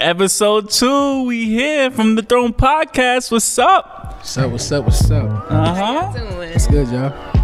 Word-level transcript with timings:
Episode 0.00 0.70
two, 0.70 1.24
we 1.24 1.46
here 1.46 1.90
from 1.90 2.14
the 2.14 2.22
Throne 2.22 2.52
Podcast. 2.52 3.32
What's 3.32 3.58
up? 3.58 4.14
What's 4.18 4.36
up? 4.38 4.50
What's 4.52 4.70
up? 4.72 4.84
What's 4.84 5.10
up? 5.10 5.50
Uh 5.50 5.74
huh. 5.74 6.12
Doing. 6.12 6.50
What's 6.50 6.66
good, 6.68 6.88
y'all? 6.88 7.37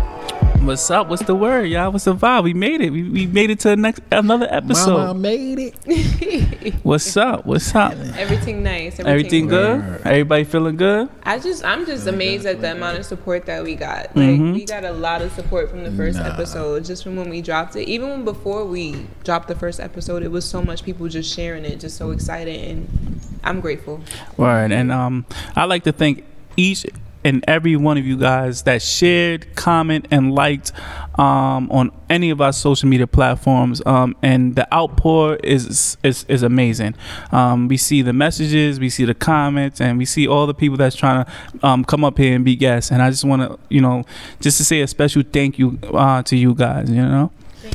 What's 0.64 0.90
up? 0.90 1.08
What's 1.08 1.22
the 1.24 1.34
word, 1.34 1.64
y'all? 1.66 1.92
What's 1.92 2.04
the 2.04 2.14
vibe? 2.14 2.44
We 2.44 2.54
made 2.54 2.80
it. 2.80 2.88
We, 2.88 3.02
we 3.10 3.26
made 3.26 3.50
it 3.50 3.60
to 3.60 3.68
the 3.68 3.76
next 3.76 4.00
another 4.10 4.46
episode. 4.50 4.96
Mama 4.96 5.14
made 5.14 5.58
it. 5.58 6.74
What's 6.82 7.14
up? 7.18 7.44
What's 7.44 7.74
up? 7.74 7.92
Everything 8.16 8.62
nice. 8.62 8.98
Everything 8.98 9.46
good? 9.48 9.80
Word. 9.80 10.00
Everybody 10.06 10.44
feeling 10.44 10.76
good? 10.76 11.10
I 11.22 11.38
just, 11.38 11.62
I'm 11.66 11.84
just 11.84 12.06
amazed 12.06 12.46
at 12.46 12.62
the 12.62 12.72
amount 12.72 12.98
of 12.98 13.04
support 13.04 13.44
that 13.44 13.62
we 13.62 13.74
got. 13.74 14.16
Like, 14.16 14.24
Mhm. 14.40 14.54
we 14.54 14.64
got 14.64 14.84
a 14.84 14.92
lot 14.92 15.20
of 15.20 15.32
support 15.32 15.68
from 15.68 15.84
the 15.84 15.92
first 15.92 16.18
Nah. 16.18 16.28
episode, 16.32 16.86
just 16.86 17.02
from 17.04 17.16
when 17.16 17.28
we 17.28 17.42
dropped 17.42 17.76
it. 17.76 17.86
Even 17.86 18.24
before 18.24 18.64
we 18.64 19.06
dropped 19.22 19.48
the 19.48 19.54
first 19.54 19.80
episode, 19.80 20.22
it 20.22 20.30
was 20.30 20.46
so 20.46 20.62
much 20.62 20.82
people 20.82 21.06
just 21.08 21.34
sharing 21.34 21.66
it, 21.66 21.78
just 21.78 21.98
so 21.98 22.10
excited, 22.10 22.70
and 22.70 23.20
I'm 23.44 23.60
grateful. 23.60 24.00
Right, 24.38 24.72
And 24.72 24.90
um, 24.90 25.26
I 25.54 25.66
like 25.66 25.82
to 25.84 25.92
thank 25.92 26.24
each 26.56 26.86
and 27.24 27.42
every 27.48 27.74
one 27.76 27.96
of 27.96 28.06
you 28.06 28.16
guys 28.16 28.62
that 28.62 28.82
shared, 28.82 29.56
comment, 29.56 30.06
and 30.10 30.34
liked 30.34 30.72
um, 31.18 31.70
on 31.70 31.90
any 32.10 32.30
of 32.30 32.40
our 32.40 32.52
social 32.52 32.88
media 32.88 33.06
platforms. 33.06 33.82
Um, 33.86 34.16
and 34.22 34.54
the 34.54 34.72
outpour 34.72 35.36
is 35.36 35.96
is, 36.02 36.24
is 36.28 36.42
amazing. 36.42 36.94
Um, 37.32 37.68
we 37.68 37.76
see 37.76 38.02
the 38.02 38.12
messages, 38.12 38.78
we 38.78 38.90
see 38.90 39.04
the 39.04 39.14
comments, 39.14 39.80
and 39.80 39.98
we 39.98 40.04
see 40.04 40.28
all 40.28 40.46
the 40.46 40.54
people 40.54 40.76
that's 40.76 40.96
trying 40.96 41.24
to 41.24 41.66
um, 41.66 41.84
come 41.84 42.04
up 42.04 42.18
here 42.18 42.34
and 42.34 42.44
be 42.44 42.56
guests. 42.56 42.90
And 42.90 43.02
I 43.02 43.10
just 43.10 43.24
want 43.24 43.42
to, 43.42 43.58
you 43.68 43.80
know, 43.80 44.04
just 44.40 44.58
to 44.58 44.64
say 44.64 44.82
a 44.82 44.86
special 44.86 45.22
thank 45.22 45.58
you 45.58 45.78
uh, 45.92 46.22
to 46.24 46.36
you 46.36 46.54
guys. 46.54 46.90
You 46.90 47.02
know, 47.02 47.30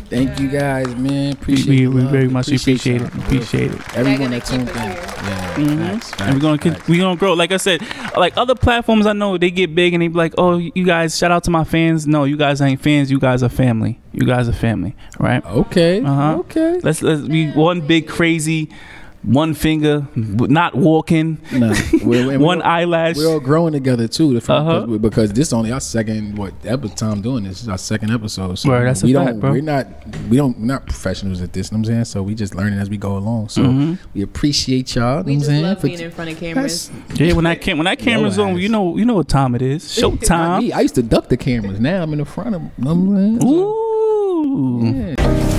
Thank 0.10 0.40
you 0.40 0.48
guys, 0.50 0.88
man. 0.96 1.02
we, 1.26 1.32
Appreciate 1.32 1.68
we, 1.70 1.86
the 1.86 1.92
we 1.92 2.02
very 2.12 2.28
much 2.28 2.48
appreciate, 2.48 2.86
y'all, 2.86 3.04
it. 3.06 3.14
Appreciate 3.16 3.72
it. 3.72 3.98
Everyone 3.98 4.32
They're 4.32 4.40
that 4.40 4.46
tuned 4.46 4.68
keep 4.68 4.76
in. 4.76 4.82
us 4.82 4.96
here. 4.96 5.04
Yeah, 5.30 5.56
Mhm. 5.56 5.80
facts, 6.04 6.14
and 6.22 6.34
we're 6.36 6.40
gonna 6.40 6.58
facts, 6.58 6.64
con- 6.64 6.74
facts. 6.76 6.88
we 6.90 6.98
gonna 7.00 7.16
grow. 7.16 7.34
Like 7.34 7.52
I 7.52 7.58
said, 7.58 7.82
like 8.18 8.38
other 8.38 8.56
platforms, 8.56 9.06
I 9.08 9.14
know 9.14 9.38
they 9.38 9.52
get 9.52 9.74
big 9.76 9.94
and 9.94 10.02
they 10.04 10.08
be 10.08 10.14
like, 10.14 10.34
"Oh, 10.38 10.58
you 10.58 10.84
guys, 10.86 11.18
shout 11.18 11.32
out 11.32 11.44
to 11.46 11.52
my 11.52 11.64
fans." 11.64 12.06
No, 12.08 12.24
you 12.24 12.38
guys 12.38 12.62
ain't 12.62 12.82
fans. 12.82 13.10
You 13.12 13.20
guys 13.20 13.42
are 13.44 13.50
family. 13.50 14.00
You 14.14 14.26
guys 14.26 14.48
are 14.48 14.54
family, 14.54 14.96
right? 15.20 15.44
Okay. 15.46 16.02
Uh-huh. 16.02 16.38
Okay. 16.40 16.80
Let's 16.84 17.02
let's 17.02 17.22
be 17.22 17.52
one 17.52 17.82
big 17.82 18.08
crazy, 18.08 18.70
one 19.24 19.54
finger, 19.54 20.08
not 20.16 20.76
walking, 20.76 21.40
Nah, 21.52 21.74
we're, 22.04 22.26
we're, 22.28 22.40
one 22.40 22.60
we're, 22.60 22.66
eyelash. 22.66 23.18
we're 23.18 23.28
all 23.28 23.40
growing 23.42 23.74
together 23.74 24.08
too. 24.08 24.40
The 24.40 24.54
Uh-huh. 24.54 24.86
because, 24.86 25.00
because 25.02 25.34
this 25.34 25.48
is 25.48 25.54
only 25.54 25.72
our 25.74 25.82
second 25.82 26.38
what 26.38 26.54
episode 26.66 26.96
time 26.98 27.22
doing 27.22 27.44
this. 27.44 27.54
This 27.56 27.64
is 27.64 27.70
our 27.70 27.78
second 27.78 28.12
episode. 28.12 28.58
So 28.58 28.70
Word, 28.70 28.88
that's 28.88 29.04
a 29.04 29.06
we 29.08 29.14
fact, 29.14 29.26
don't 29.28 29.40
bro. 29.42 29.52
we're 29.52 29.62
not 29.62 29.88
we 30.30 30.38
don't 30.38 30.58
we're 30.58 30.66
not 30.68 30.86
professionals 30.86 31.42
at 31.42 31.52
this. 31.52 31.70
You 31.72 31.78
know 31.78 31.82
what 31.82 31.88
I'm 31.90 31.94
saying 31.94 32.06
so 32.06 32.24
we 32.24 32.34
just 32.34 32.56
learning 32.56 32.80
as 32.80 32.90
we 32.90 32.98
go 32.98 33.18
along. 33.18 33.50
So 33.50 33.64
Mhm. 33.64 34.00
we 34.14 34.22
appreciate 34.22 34.96
y'all. 34.96 35.24
We 35.24 35.34
you 35.34 35.40
know 35.40 35.42
just 35.42 35.52
what 35.52 35.58
I'm 35.58 35.64
love 35.64 35.82
saying? 35.82 35.96
being 35.98 36.06
in 36.06 36.12
front 36.12 36.32
of 36.32 36.38
cameras. 36.40 36.92
Yeah, 37.16 37.34
when 37.34 37.44
that 37.44 37.60
cam- 37.62 37.78
when 37.78 37.86
that 37.86 38.00
camera's 38.08 38.38
Your 38.38 38.48
on, 38.48 38.58
you 38.58 38.70
know 38.70 38.96
you 38.98 39.04
know 39.06 39.16
what 39.16 39.28
time 39.28 39.54
it 39.56 39.62
is. 39.62 39.98
Not 40.02 40.14
Showtime. 40.14 40.74
I 40.74 40.80
used 40.82 40.96
to 40.96 41.04
duck 41.04 41.28
the 41.28 41.38
cameras. 41.38 41.80
Now 41.80 42.04
I'm 42.04 42.14
in 42.14 42.20
the 42.20 42.26
front 42.26 42.56
of 42.56 42.62
them. 42.62 42.72
You 42.78 42.86
know 42.86 42.94
what 42.96 43.20
I'm 43.20 43.40
saying? 43.42 43.50
Ooh. 43.52 45.16
Yeah. 45.20 45.56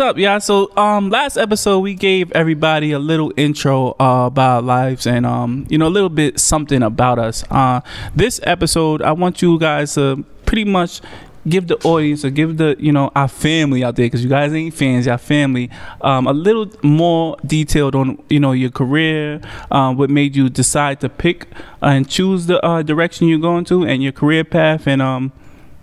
Up, 0.00 0.16
y'all? 0.16 0.40
So 0.40 0.74
um, 0.76 1.10
last 1.10 1.36
episode 1.36 1.80
we 1.80 1.94
gave 1.94 2.32
everybody 2.32 2.92
a 2.92 2.98
little 2.98 3.32
intro 3.36 3.90
uh, 4.00 4.26
about 4.26 4.56
our 4.56 4.62
lives 4.62 5.06
and 5.06 5.26
um, 5.26 5.66
you 5.68 5.76
know, 5.76 5.86
a 5.86 5.90
little 5.90 6.08
bit 6.08 6.40
something 6.40 6.82
about 6.82 7.18
us. 7.18 7.44
Uh, 7.50 7.80
this 8.14 8.40
episode, 8.44 9.02
I 9.02 9.12
want 9.12 9.42
you 9.42 9.58
guys 9.58 9.94
to 9.94 10.24
pretty 10.46 10.64
much 10.64 11.00
give 11.48 11.68
the 11.68 11.76
audience 11.84 12.24
or 12.24 12.30
give 12.30 12.56
the 12.56 12.76
you 12.78 12.92
know 12.92 13.10
our 13.14 13.28
family 13.28 13.84
out 13.84 13.96
there 13.96 14.06
because 14.06 14.22
you 14.22 14.30
guys 14.30 14.52
ain't 14.52 14.74
fans, 14.74 15.06
y'all 15.06 15.18
family, 15.18 15.70
um, 16.00 16.26
a 16.26 16.32
little 16.32 16.70
more 16.82 17.36
detailed 17.44 17.94
on 17.94 18.22
you 18.30 18.40
know 18.40 18.52
your 18.52 18.70
career, 18.70 19.40
um, 19.70 19.96
what 19.96 20.08
made 20.08 20.34
you 20.34 20.48
decide 20.48 21.00
to 21.00 21.08
pick 21.08 21.46
and 21.82 22.08
choose 22.08 22.46
the 22.46 22.64
uh, 22.64 22.82
direction 22.82 23.28
you're 23.28 23.38
going 23.38 23.64
to, 23.66 23.84
and 23.84 24.02
your 24.02 24.12
career 24.12 24.44
path, 24.44 24.86
and 24.86 25.02
um, 25.02 25.30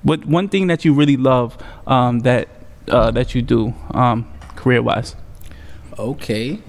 what 0.02 0.26
one 0.26 0.50
thing 0.50 0.68
that 0.68 0.84
you 0.84 0.94
really 0.94 1.18
love 1.18 1.58
um, 1.86 2.20
that 2.20 2.48
uh, 2.90 3.12
that 3.12 3.36
you 3.36 3.42
do 3.42 3.74
um, 3.92 4.28
career 4.56 4.82
wise. 4.82 5.16
Okay. 5.98 6.60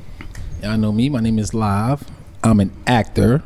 Y'all 0.62 0.76
know 0.78 0.92
me. 0.92 1.08
My 1.08 1.20
name 1.20 1.38
is 1.38 1.54
Live. 1.54 2.02
I'm 2.42 2.60
an 2.60 2.72
actor. 2.86 3.42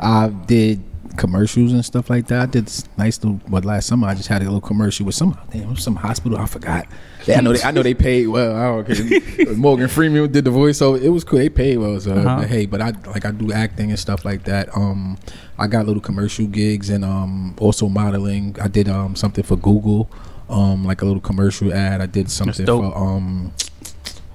I 0.00 0.28
did 0.28 0.82
commercials 1.16 1.72
and 1.72 1.84
stuff 1.84 2.08
like 2.10 2.26
that. 2.28 2.40
I 2.40 2.46
did 2.46 2.66
this 2.66 2.84
nice 2.96 3.22
little. 3.22 3.40
But 3.48 3.64
last 3.64 3.86
summer 3.86 4.08
I 4.08 4.14
just 4.14 4.28
had 4.28 4.42
a 4.42 4.44
little 4.46 4.60
commercial 4.60 5.06
with 5.06 5.14
some 5.14 5.38
damn 5.50 5.76
some 5.76 5.96
hospital. 5.96 6.38
I 6.38 6.46
forgot. 6.46 6.86
Yeah, 7.26 7.38
I 7.38 7.40
know. 7.40 7.52
They, 7.52 7.62
I 7.62 7.70
know 7.70 7.82
they 7.82 7.94
paid 7.94 8.26
well. 8.28 8.56
I 8.56 8.82
don't 8.82 9.36
care. 9.36 9.54
Morgan 9.56 9.88
Freeman 9.88 10.30
did 10.32 10.44
the 10.44 10.50
voice, 10.50 10.78
so 10.78 10.94
it 10.94 11.08
was 11.08 11.22
cool. 11.24 11.38
They 11.38 11.48
paid 11.48 11.78
well. 11.78 12.00
So 12.00 12.12
Uh-huh. 12.14 12.40
but 12.40 12.48
hey, 12.48 12.66
but 12.66 12.80
I 12.80 12.90
like 13.06 13.24
I 13.24 13.30
do 13.30 13.52
acting 13.52 13.90
and 13.90 13.98
stuff 13.98 14.24
like 14.24 14.44
that. 14.44 14.74
Um, 14.76 15.18
I 15.58 15.66
got 15.68 15.86
little 15.86 16.02
commercial 16.02 16.46
gigs 16.46 16.90
and 16.90 17.04
um 17.04 17.54
also 17.60 17.88
modeling. 17.88 18.56
I 18.60 18.68
did 18.68 18.88
um 18.88 19.14
something 19.16 19.44
for 19.44 19.56
Google. 19.56 20.10
Um, 20.48 20.84
like 20.84 21.02
a 21.02 21.04
little 21.04 21.20
commercial 21.20 21.72
ad. 21.72 22.00
I 22.00 22.06
did 22.06 22.30
something 22.30 22.66
for 22.66 22.96
um 22.96 23.52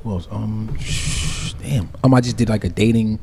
what 0.03 0.13
else? 0.13 0.27
Um, 0.31 0.77
damn. 1.61 1.89
Um, 2.03 2.13
I 2.13 2.21
just 2.21 2.37
did 2.37 2.47
like 2.49 2.63
a 2.63 2.69
dating, 2.69 3.19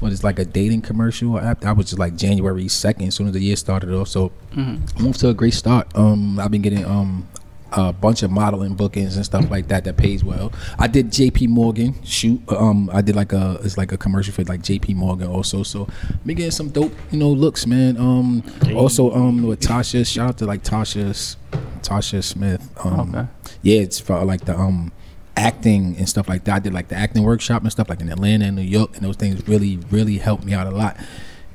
what 0.00 0.10
is 0.12 0.24
like 0.24 0.38
a 0.38 0.44
dating 0.44 0.80
commercial 0.82 1.38
app. 1.38 1.60
That 1.60 1.76
was 1.76 1.86
just 1.86 1.98
like 1.98 2.16
January 2.16 2.66
second, 2.68 3.08
as 3.08 3.14
soon 3.14 3.26
as 3.26 3.34
the 3.34 3.40
year 3.40 3.56
started 3.56 3.90
off. 3.92 4.08
So 4.08 4.32
Mm-hmm. 4.54 5.02
moved 5.02 5.20
to 5.20 5.28
a 5.30 5.34
great 5.34 5.52
start. 5.54 5.88
Um, 5.96 6.38
I've 6.38 6.50
been 6.50 6.62
getting 6.62 6.84
um 6.84 7.28
a 7.76 7.92
bunch 7.92 8.22
of 8.22 8.30
modeling 8.30 8.74
bookings 8.74 9.16
and 9.16 9.24
stuff 9.24 9.50
like 9.50 9.68
that 9.68 9.84
that 9.84 9.96
pays 9.96 10.22
well. 10.24 10.52
I 10.78 10.86
did 10.86 11.08
JP 11.08 11.48
Morgan 11.48 12.02
shoot. 12.04 12.40
Um, 12.48 12.88
I 12.92 13.00
did 13.00 13.16
like 13.16 13.32
a 13.32 13.58
it's 13.64 13.76
like 13.76 13.92
a 13.92 13.96
commercial 13.98 14.32
for 14.32 14.44
like 14.44 14.60
JP 14.62 14.94
Morgan 14.96 15.28
also. 15.28 15.62
So 15.62 15.88
been 16.24 16.36
getting 16.36 16.50
some 16.52 16.68
dope 16.70 16.92
you 17.10 17.18
know 17.18 17.30
looks, 17.30 17.66
man. 17.66 17.96
Um, 17.96 18.42
also 18.74 19.12
um 19.12 19.42
with 19.42 19.60
Tasha. 19.60 20.06
Shout 20.06 20.28
out 20.30 20.38
to 20.38 20.46
like 20.46 20.62
Tasha 20.62 21.36
Tasha 21.82 22.22
Smith. 22.22 22.68
Um, 22.84 23.14
Okay. 23.14 23.26
yeah, 23.62 23.80
it's 23.80 23.98
for 23.98 24.24
like 24.24 24.44
the 24.44 24.56
um 24.58 24.92
acting 25.36 25.96
and 25.98 26.08
stuff 26.08 26.28
like 26.28 26.44
that. 26.44 26.54
I 26.54 26.58
did 26.60 26.72
like 26.72 26.88
the 26.88 26.94
acting 26.96 27.22
workshop 27.24 27.62
and 27.62 27.72
stuff 27.72 27.88
like 27.88 28.00
in 28.00 28.08
Atlanta 28.08 28.44
and 28.46 28.56
New 28.56 28.62
York, 28.62 28.96
and 28.96 29.04
those 29.04 29.16
things 29.16 29.46
really, 29.48 29.78
really 29.90 30.18
helped 30.18 30.44
me 30.44 30.54
out 30.54 30.66
a 30.66 30.70
lot. 30.70 30.96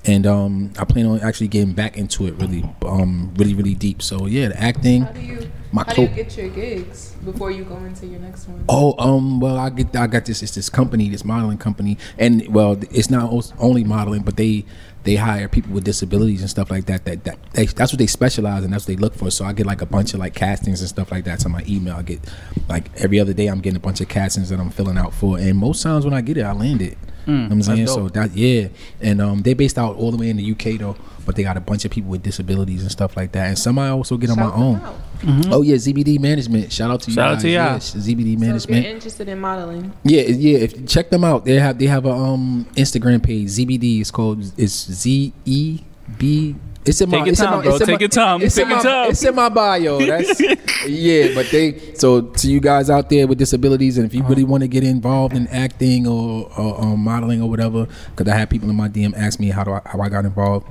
And 0.06 0.26
um, 0.26 0.72
I 0.80 0.86
plan 0.86 1.06
on 1.06 1.20
actually 1.20 1.50
getting 1.50 1.74
back 1.74 1.98
into 1.98 2.26
it 2.26 2.34
really, 2.36 2.64
um, 2.84 3.34
really, 3.36 3.54
really 3.54 3.76
deep. 3.76 4.02
So 4.02 4.28
yeah, 4.28 4.48
the 4.48 4.60
acting. 4.60 5.02
How 5.02 5.12
do 5.12 5.20
you, 5.20 5.52
My 5.72 5.84
how 5.84 5.94
do 5.94 6.02
you 6.04 6.08
get 6.08 6.38
your 6.38 6.50
gigs 6.50 7.16
before 7.26 7.52
you 7.52 7.66
go 7.66 7.76
into 7.78 8.08
your 8.08 8.20
next 8.20 8.48
one? 8.48 8.64
Oh, 8.70 8.96
um, 8.98 9.40
well, 9.42 9.58
I 9.58 9.70
get, 9.70 9.94
I 9.96 10.08
got 10.08 10.26
this. 10.26 10.42
It's 10.42 10.56
this 10.56 10.70
company, 10.70 11.10
this 11.10 11.26
modeling 11.26 11.58
company, 11.58 11.98
and 12.18 12.48
well, 12.48 12.78
it's 12.92 13.10
not 13.10 13.52
only 13.60 13.84
modeling, 13.84 14.22
but 14.22 14.38
they 14.38 14.66
they 15.04 15.16
hire 15.16 15.48
people 15.48 15.74
with 15.74 15.84
disabilities 15.84 16.42
and 16.42 16.50
stuff 16.50 16.72
like 16.72 16.86
that. 16.86 17.04
That, 17.06 17.26
that 17.26 17.38
they, 17.54 17.66
that's 17.66 17.92
what 17.92 18.00
they 18.00 18.08
specialize 18.08 18.64
in. 18.64 18.72
That's 18.72 18.88
what 18.88 18.96
they 18.96 19.02
look 19.02 19.16
for. 19.16 19.30
So 19.32 19.44
I 19.44 19.52
get 19.52 19.66
like 19.66 19.82
a 19.82 19.86
bunch 19.86 20.14
of 20.14 20.22
like 20.22 20.34
castings 20.34 20.80
and 20.80 20.90
stuff 20.90 21.12
like 21.12 21.26
that 21.26 21.40
to 21.42 21.50
my 21.50 21.64
email. 21.68 21.96
I 21.96 22.04
get 22.04 22.22
like 22.70 22.90
every 22.96 23.20
other 23.20 23.34
day 23.34 23.48
I'm 23.48 23.60
getting 23.60 23.78
a 23.78 23.82
bunch 23.82 24.00
of 24.00 24.08
castings 24.08 24.50
that 24.50 24.60
I'm 24.60 24.70
filling 24.70 24.98
out 24.98 25.14
for, 25.14 25.38
and 25.38 25.58
most 25.58 25.84
times 25.84 26.06
when 26.06 26.14
I 26.14 26.22
get 26.22 26.38
it, 26.38 26.44
I 26.44 26.54
land 26.54 26.82
it. 26.82 26.98
You 27.26 27.34
know 27.34 27.48
I'm 27.52 27.62
saying? 27.64 27.86
dope. 27.86 27.96
So 27.96 28.10
that 28.10 28.36
yeah, 28.36 28.70
and 29.02 29.22
um, 29.22 29.42
they 29.42 29.54
based 29.54 29.78
out 29.78 29.96
all 29.96 30.12
the 30.12 30.18
way 30.18 30.30
in 30.30 30.38
the 30.38 30.52
UK 30.52 30.80
though, 30.80 30.96
but 31.26 31.36
they 31.36 31.44
got 31.44 31.58
a 31.58 31.62
bunch 31.62 31.86
of 31.86 31.92
people 31.92 32.10
with 32.12 32.24
disabilities 32.24 32.82
and 32.82 32.92
stuff 32.92 33.16
like 33.18 33.32
that, 33.34 33.48
and 33.48 33.58
some 33.60 33.78
I 33.80 33.90
also 33.90 34.18
get 34.18 34.30
on 34.32 34.38
Shout 34.38 34.50
my 34.58 34.64
own. 34.64 34.74
them 34.80 34.84
out. 34.86 35.54
Oh 35.54 35.62
yeah, 35.62 35.78
Zebedee 35.78 36.18
management. 36.18 36.72
Shout 36.72 36.90
out 36.92 37.02
to 37.02 37.12
you. 37.12 37.16
Shout 37.16 37.34
out 37.36 37.40
to 37.42 37.50
y'all. 37.50 37.74
Yes, 37.74 37.92
Zebedee 37.98 38.36
So 38.36 38.42
if 38.44 38.48
management. 38.48 38.84
you're 38.86 38.94
interested 38.96 39.28
in 39.28 39.40
modeling, 39.40 39.92
Yeah, 40.04 40.22
yeah. 40.22 40.58
If 40.60 40.88
check 40.88 41.10
them 41.10 41.24
out, 41.24 41.46
they 41.46 41.56
have 41.60 41.78
they 41.78 41.88
have 41.88 42.06
a 42.06 42.12
um 42.12 42.66
Instagram 42.76 43.22
page. 43.22 43.50
Zebedee 43.50 44.00
is 44.02 44.12
called 44.12 44.44
it's 44.58 44.92
Z 44.92 45.34
E 45.46 45.82
B. 46.18 46.56
It's 46.90 47.02
in 47.02 47.10
Take 47.10 47.20
my. 47.20 47.26
your 47.26 47.32
it's 47.34 47.40
in 47.40 47.46
time, 47.46 47.58
my- 47.58 47.64
bro. 47.64 47.72
it's 47.74 47.82
in 47.82 47.88
Take 47.88 47.96
my- 47.96 48.00
your 48.02 48.10
time. 48.10 48.42
It's 48.42 48.56
Take 48.56 48.64
in 48.64 48.70
your 48.70 48.78
my, 48.78 48.84
time. 48.84 49.10
It's 49.12 49.24
in 49.24 49.36
my 49.36 49.50
bio. 49.50 50.00
That's 50.06 50.42
yeah. 50.88 51.34
But 51.36 51.48
they 51.52 51.94
so 51.94 52.22
to 52.22 52.52
you 52.52 52.60
guys 52.60 52.90
out 52.90 53.10
there 53.10 53.28
with 53.28 53.38
disabilities, 53.38 53.98
and 53.98 54.06
if 54.06 54.12
Uh-huh. 54.14 54.24
you 54.24 54.30
really 54.30 54.44
want 54.44 54.62
to 54.62 54.68
get 54.68 54.84
involved 54.84 55.36
in 55.36 55.48
acting 55.48 56.08
or, 56.08 56.50
or 56.58 56.82
um, 56.82 57.00
modeling 57.00 57.42
or 57.42 57.50
whatever, 57.50 57.88
because 58.16 58.32
I 58.32 58.36
had 58.38 58.50
people 58.50 58.70
in 58.70 58.76
my 58.76 58.90
DM 58.90 59.14
ask 59.16 59.40
me 59.40 59.50
how 59.50 59.64
do 59.64 59.72
I 59.74 59.82
how 59.86 60.00
I 60.02 60.10
got 60.10 60.26
involved. 60.26 60.68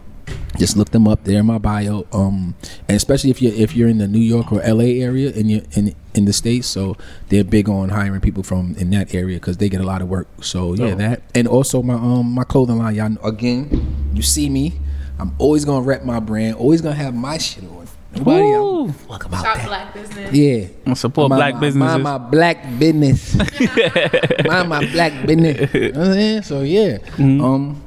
just 0.59 0.76
look 0.76 0.91
them 0.91 1.09
up. 1.09 1.25
They're 1.25 1.41
in 1.41 1.47
my 1.47 1.56
bio. 1.59 2.05
Um, 2.12 2.55
and 2.88 2.97
especially 2.97 3.31
if 3.31 3.41
you're 3.41 3.55
if 3.55 3.75
you're 3.76 3.88
in 3.88 3.99
the 3.99 4.09
New 4.09 4.20
York 4.35 4.53
or 4.53 4.61
LA 4.62 5.00
area 5.00 5.31
in 5.31 5.49
your 5.49 5.62
in 5.73 5.94
in 6.15 6.25
the 6.26 6.32
states, 6.32 6.67
so 6.67 6.97
they're 7.31 7.44
big 7.44 7.69
on 7.69 7.88
hiring 7.91 8.20
people 8.20 8.43
from 8.43 8.75
in 8.76 8.91
that 8.91 9.15
area 9.15 9.37
because 9.41 9.56
they 9.56 9.69
get 9.70 9.81
a 9.81 9.87
lot 9.87 10.03
of 10.03 10.09
work. 10.09 10.26
So 10.43 10.75
yeah, 10.75 10.93
Oh. 10.93 10.94
that 10.97 11.23
and 11.35 11.47
also 11.49 11.82
my 11.82 11.94
um 11.94 12.32
my 12.32 12.44
clothing 12.44 12.76
line. 12.79 12.94
Y'all 12.97 13.09
know- 13.11 13.20
again, 13.23 13.70
you 14.12 14.23
see 14.23 14.50
me. 14.50 14.75
I'm 15.19 15.35
always 15.38 15.65
gonna 15.65 15.85
rep 15.85 16.05
my 16.05 16.20
brand. 16.20 16.56
Always 16.56 16.81
gonna 16.81 16.94
have 16.94 17.15
my 17.15 17.38
shit 17.38 17.65
on. 17.65 17.79
Nobody 18.15 18.41
Ooh. 18.47 18.87
else 18.87 18.93
fuck 19.06 19.25
about 19.26 19.44
Shop 19.44 19.56
that. 19.59 19.67
black 19.67 19.94
business. 19.94 20.32
Yeah. 20.32 20.67
And 20.87 20.97
support 20.97 21.29
Mind 21.29 21.38
black 21.38 21.55
my- 21.55 21.61
businesses. 21.61 21.93
Mind 21.93 22.03
my 22.03 22.19
black 22.19 22.79
business. 22.79 23.35
mind 24.47 24.69
my 24.70 24.91
black 24.93 25.26
business. 25.26 25.75
You 25.75 25.93
know 25.93 25.99
what 25.99 26.06
I'm 26.09 26.12
saying? 26.15 26.43
So 26.43 26.61
yeah. 26.62 26.99
Mm-hmm. 26.99 27.44
Um 27.44 27.82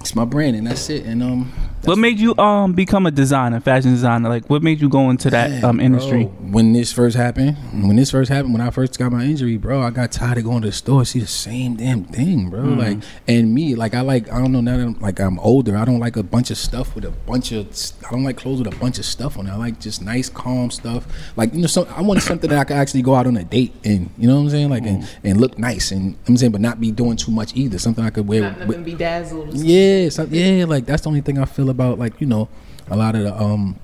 it's 0.00 0.14
my 0.16 0.24
brand 0.24 0.56
and 0.56 0.66
that's 0.66 0.90
it. 0.90 1.04
And 1.06 1.22
um 1.22 1.52
what 1.84 1.98
made 1.98 2.18
you 2.18 2.36
um 2.38 2.72
become 2.72 3.06
a 3.06 3.10
designer, 3.10 3.60
fashion 3.60 3.90
designer? 3.92 4.28
Like, 4.28 4.48
what 4.50 4.62
made 4.62 4.80
you 4.80 4.88
go 4.88 5.10
into 5.10 5.30
that 5.30 5.50
Man, 5.50 5.64
um 5.64 5.80
industry? 5.80 6.24
bro, 6.24 6.32
when 6.50 6.72
this 6.72 6.92
first 6.92 7.16
happened, 7.16 7.56
when 7.72 7.96
this 7.96 8.10
first 8.10 8.30
happened, 8.30 8.52
when 8.52 8.60
I 8.60 8.70
first 8.70 8.98
got 8.98 9.12
my 9.12 9.24
injury, 9.24 9.56
bro, 9.56 9.80
I 9.82 9.90
got 9.90 10.12
tired 10.12 10.38
of 10.38 10.44
going 10.44 10.62
to 10.62 10.68
the 10.68 10.72
store, 10.72 11.04
see 11.04 11.20
the 11.20 11.26
same 11.26 11.76
damn 11.76 12.04
thing, 12.04 12.50
bro. 12.50 12.60
Mm. 12.60 12.78
Like, 12.78 12.98
and 13.26 13.54
me, 13.54 13.74
like, 13.74 13.94
I 13.94 14.02
like, 14.02 14.30
I 14.30 14.38
don't 14.38 14.52
know 14.52 14.60
now 14.60 14.76
that 14.76 14.82
I'm 14.84 14.98
like 15.00 15.20
I'm 15.20 15.38
older, 15.40 15.76
I 15.76 15.84
don't 15.84 16.00
like 16.00 16.16
a 16.16 16.22
bunch 16.22 16.50
of 16.50 16.58
stuff 16.58 16.94
with 16.94 17.04
a 17.04 17.10
bunch 17.10 17.52
of, 17.52 17.66
I 18.06 18.10
don't 18.10 18.24
like 18.24 18.36
clothes 18.36 18.58
with 18.62 18.72
a 18.74 18.76
bunch 18.78 18.98
of 18.98 19.04
stuff 19.04 19.38
on 19.38 19.46
it. 19.46 19.50
I 19.50 19.56
like 19.56 19.80
just 19.80 20.02
nice, 20.02 20.28
calm 20.28 20.70
stuff. 20.70 21.06
Like, 21.36 21.54
you 21.54 21.60
know, 21.62 21.66
some, 21.66 21.86
I 21.96 22.02
wanted 22.02 22.22
something 22.22 22.50
that 22.50 22.58
I 22.58 22.64
could 22.64 22.76
actually 22.76 23.02
go 23.02 23.14
out 23.14 23.26
on 23.26 23.36
a 23.36 23.44
date 23.44 23.74
and, 23.84 24.10
you 24.18 24.28
know 24.28 24.36
what 24.36 24.42
I'm 24.42 24.50
saying, 24.50 24.68
like, 24.70 24.82
Mm. 24.82 24.86
and, 24.88 25.08
and 25.24 25.40
look 25.40 25.58
nice, 25.58 25.90
and 25.92 26.16
I'm 26.28 26.36
saying, 26.36 26.52
but 26.52 26.60
not 26.60 26.80
be 26.80 26.90
doing 26.90 27.16
too 27.16 27.30
much 27.32 27.54
either. 27.54 27.78
Something 27.78 28.04
I 28.04 28.10
could 28.10 28.26
wear. 28.28 28.42
Not 28.42 28.58
with- 28.60 28.68
nothing 28.68 28.84
bedazzled. 28.84 29.54
yeah, 29.54 30.08
so, 30.08 30.24
yeah, 30.30 30.64
like 30.66 30.84
that's 30.86 31.02
the 31.02 31.08
only 31.08 31.20
thing 31.22 31.38
I 31.38 31.44
feel 31.44 31.69
about 31.70 31.98
like 31.98 32.20
you 32.20 32.26
know 32.26 32.48
a 32.90 32.96
lot 32.96 33.14
of 33.14 33.22
the 33.22 33.34
um 33.34 33.78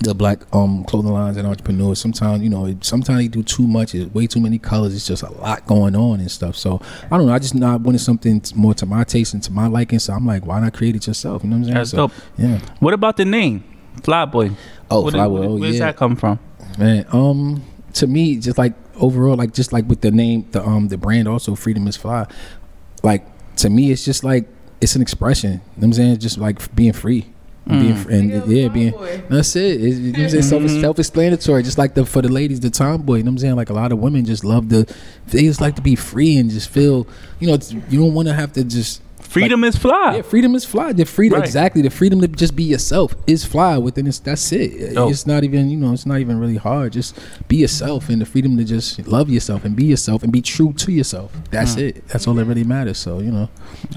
the 0.00 0.12
black 0.14 0.40
um 0.52 0.82
clothing 0.84 1.12
lines 1.12 1.36
and 1.36 1.46
entrepreneurs. 1.46 2.00
Sometimes 2.00 2.42
you 2.42 2.48
know 2.50 2.74
sometimes 2.80 3.18
they 3.20 3.28
do 3.28 3.42
too 3.42 3.66
much. 3.66 3.94
It's 3.94 4.12
way 4.14 4.26
too 4.26 4.40
many 4.40 4.58
colors. 4.58 4.94
It's 4.94 5.06
just 5.06 5.22
a 5.22 5.32
lot 5.34 5.66
going 5.66 5.94
on 5.94 6.20
and 6.20 6.30
stuff. 6.30 6.56
So 6.56 6.80
I 7.10 7.16
don't 7.16 7.26
know. 7.26 7.32
I 7.34 7.38
just 7.38 7.54
not 7.54 7.80
wanted 7.82 8.00
something 8.00 8.42
more 8.54 8.74
to 8.74 8.86
my 8.86 9.04
taste 9.04 9.34
and 9.34 9.42
to 9.44 9.52
my 9.52 9.66
liking. 9.68 9.98
So 10.00 10.12
I'm 10.12 10.26
like, 10.26 10.46
why 10.46 10.58
not 10.60 10.72
create 10.74 10.96
it 10.96 11.06
yourself? 11.06 11.44
You 11.44 11.50
know 11.50 11.56
what 11.56 11.58
I'm 11.58 11.64
saying? 11.64 11.74
That's 11.74 11.90
so, 11.90 11.96
dope. 11.96 12.12
Yeah. 12.38 12.58
What 12.80 12.92
about 12.94 13.16
the 13.16 13.24
name, 13.24 13.62
Flyboy? 14.02 14.54
Oh, 14.90 15.02
What- 15.02 15.14
Flyboy. 15.14 15.30
where- 15.40 15.48
Oh, 15.50 15.56
Where's 15.58 15.74
yeah. 15.78 15.86
that 15.86 15.96
come 15.96 16.16
from? 16.16 16.38
Man, 16.78 17.06
um, 17.12 17.62
to 17.94 18.06
me, 18.08 18.36
just 18.36 18.58
like 18.58 18.72
overall, 18.96 19.36
like 19.36 19.52
just 19.54 19.72
like 19.72 19.88
with 19.88 20.00
the 20.00 20.10
name, 20.10 20.46
the 20.50 20.64
um, 20.66 20.88
the 20.88 20.96
brand 20.98 21.28
also, 21.28 21.54
Freedom 21.54 21.86
is 21.86 21.96
Fly. 21.96 22.26
Like 23.04 23.24
to 23.58 23.70
me, 23.70 23.92
it's 23.92 24.04
just 24.04 24.24
like 24.24 24.48
it's 24.84 24.94
an 24.94 25.02
expression. 25.02 25.52
You 25.52 25.56
know 25.56 25.62
what 25.74 25.84
I'm 25.84 25.92
saying? 25.94 26.18
Just 26.18 26.38
like 26.38 26.74
being 26.76 26.92
free, 26.92 27.26
being 27.66 27.94
mm. 27.94 28.02
fr- 28.02 28.10
and 28.10 28.30
Nigga, 28.30 28.62
yeah, 28.62 28.68
being. 28.68 28.92
That's 29.28 29.56
it. 29.56 29.82
It's, 29.82 29.96
you 29.96 30.12
know 30.12 30.18
what 30.18 30.24
I'm 30.24 30.30
saying? 30.30 30.42
Self, 30.42 30.62
mm-hmm. 30.62 30.80
self-explanatory. 30.80 31.62
Just 31.62 31.78
like 31.78 31.94
the 31.94 32.06
for 32.06 32.22
the 32.22 32.28
ladies, 32.28 32.60
the 32.60 32.70
tomboy. 32.70 33.16
You 33.16 33.22
know 33.22 33.30
what 33.30 33.32
I'm 33.32 33.38
saying? 33.38 33.56
Like 33.56 33.70
a 33.70 33.72
lot 33.72 33.90
of 33.90 33.98
women 33.98 34.24
just 34.24 34.44
love 34.44 34.68
the. 34.68 34.92
They 35.26 35.42
just 35.42 35.60
like 35.60 35.74
to 35.76 35.82
be 35.82 35.96
free 35.96 36.36
and 36.36 36.50
just 36.50 36.68
feel. 36.68 37.06
You 37.40 37.48
know, 37.48 37.54
it's, 37.54 37.72
you 37.72 37.98
don't 37.98 38.14
want 38.14 38.28
to 38.28 38.34
have 38.34 38.52
to 38.52 38.64
just. 38.64 39.00
Freedom 39.34 39.64
is 39.64 39.76
fly. 39.76 40.16
Yeah, 40.16 40.22
freedom 40.22 40.54
is 40.54 40.64
fly. 40.64 40.92
The 40.92 41.04
freedom, 41.04 41.40
Right. 41.40 41.46
exactly. 41.46 41.82
The 41.82 41.90
freedom 41.90 42.20
to 42.20 42.28
just 42.28 42.54
be 42.54 42.62
yourself 42.62 43.14
is 43.26 43.44
fly. 43.44 43.76
Within 43.78 44.06
it's 44.06 44.20
that's 44.20 44.52
it. 44.52 44.94
Dope. 44.94 45.10
It's 45.10 45.26
not 45.26 45.42
even 45.42 45.70
you 45.70 45.76
know. 45.76 45.92
It's 45.92 46.06
not 46.06 46.20
even 46.20 46.38
really 46.38 46.56
hard. 46.56 46.92
Just 46.92 47.18
be 47.48 47.56
yourself 47.56 48.08
and 48.08 48.20
the 48.20 48.26
freedom 48.26 48.56
to 48.58 48.64
just 48.64 49.06
love 49.08 49.28
yourself 49.28 49.64
and 49.64 49.74
be 49.74 49.86
yourself 49.86 50.22
and 50.22 50.32
be 50.32 50.40
true 50.40 50.72
to 50.74 50.92
yourself. 50.92 51.32
That's 51.50 51.74
mm. 51.74 51.88
it. 51.88 52.08
That's 52.08 52.28
all 52.28 52.34
that 52.34 52.44
really 52.44 52.64
matters. 52.64 52.98
So 52.98 53.18
you 53.18 53.32
know, 53.32 53.48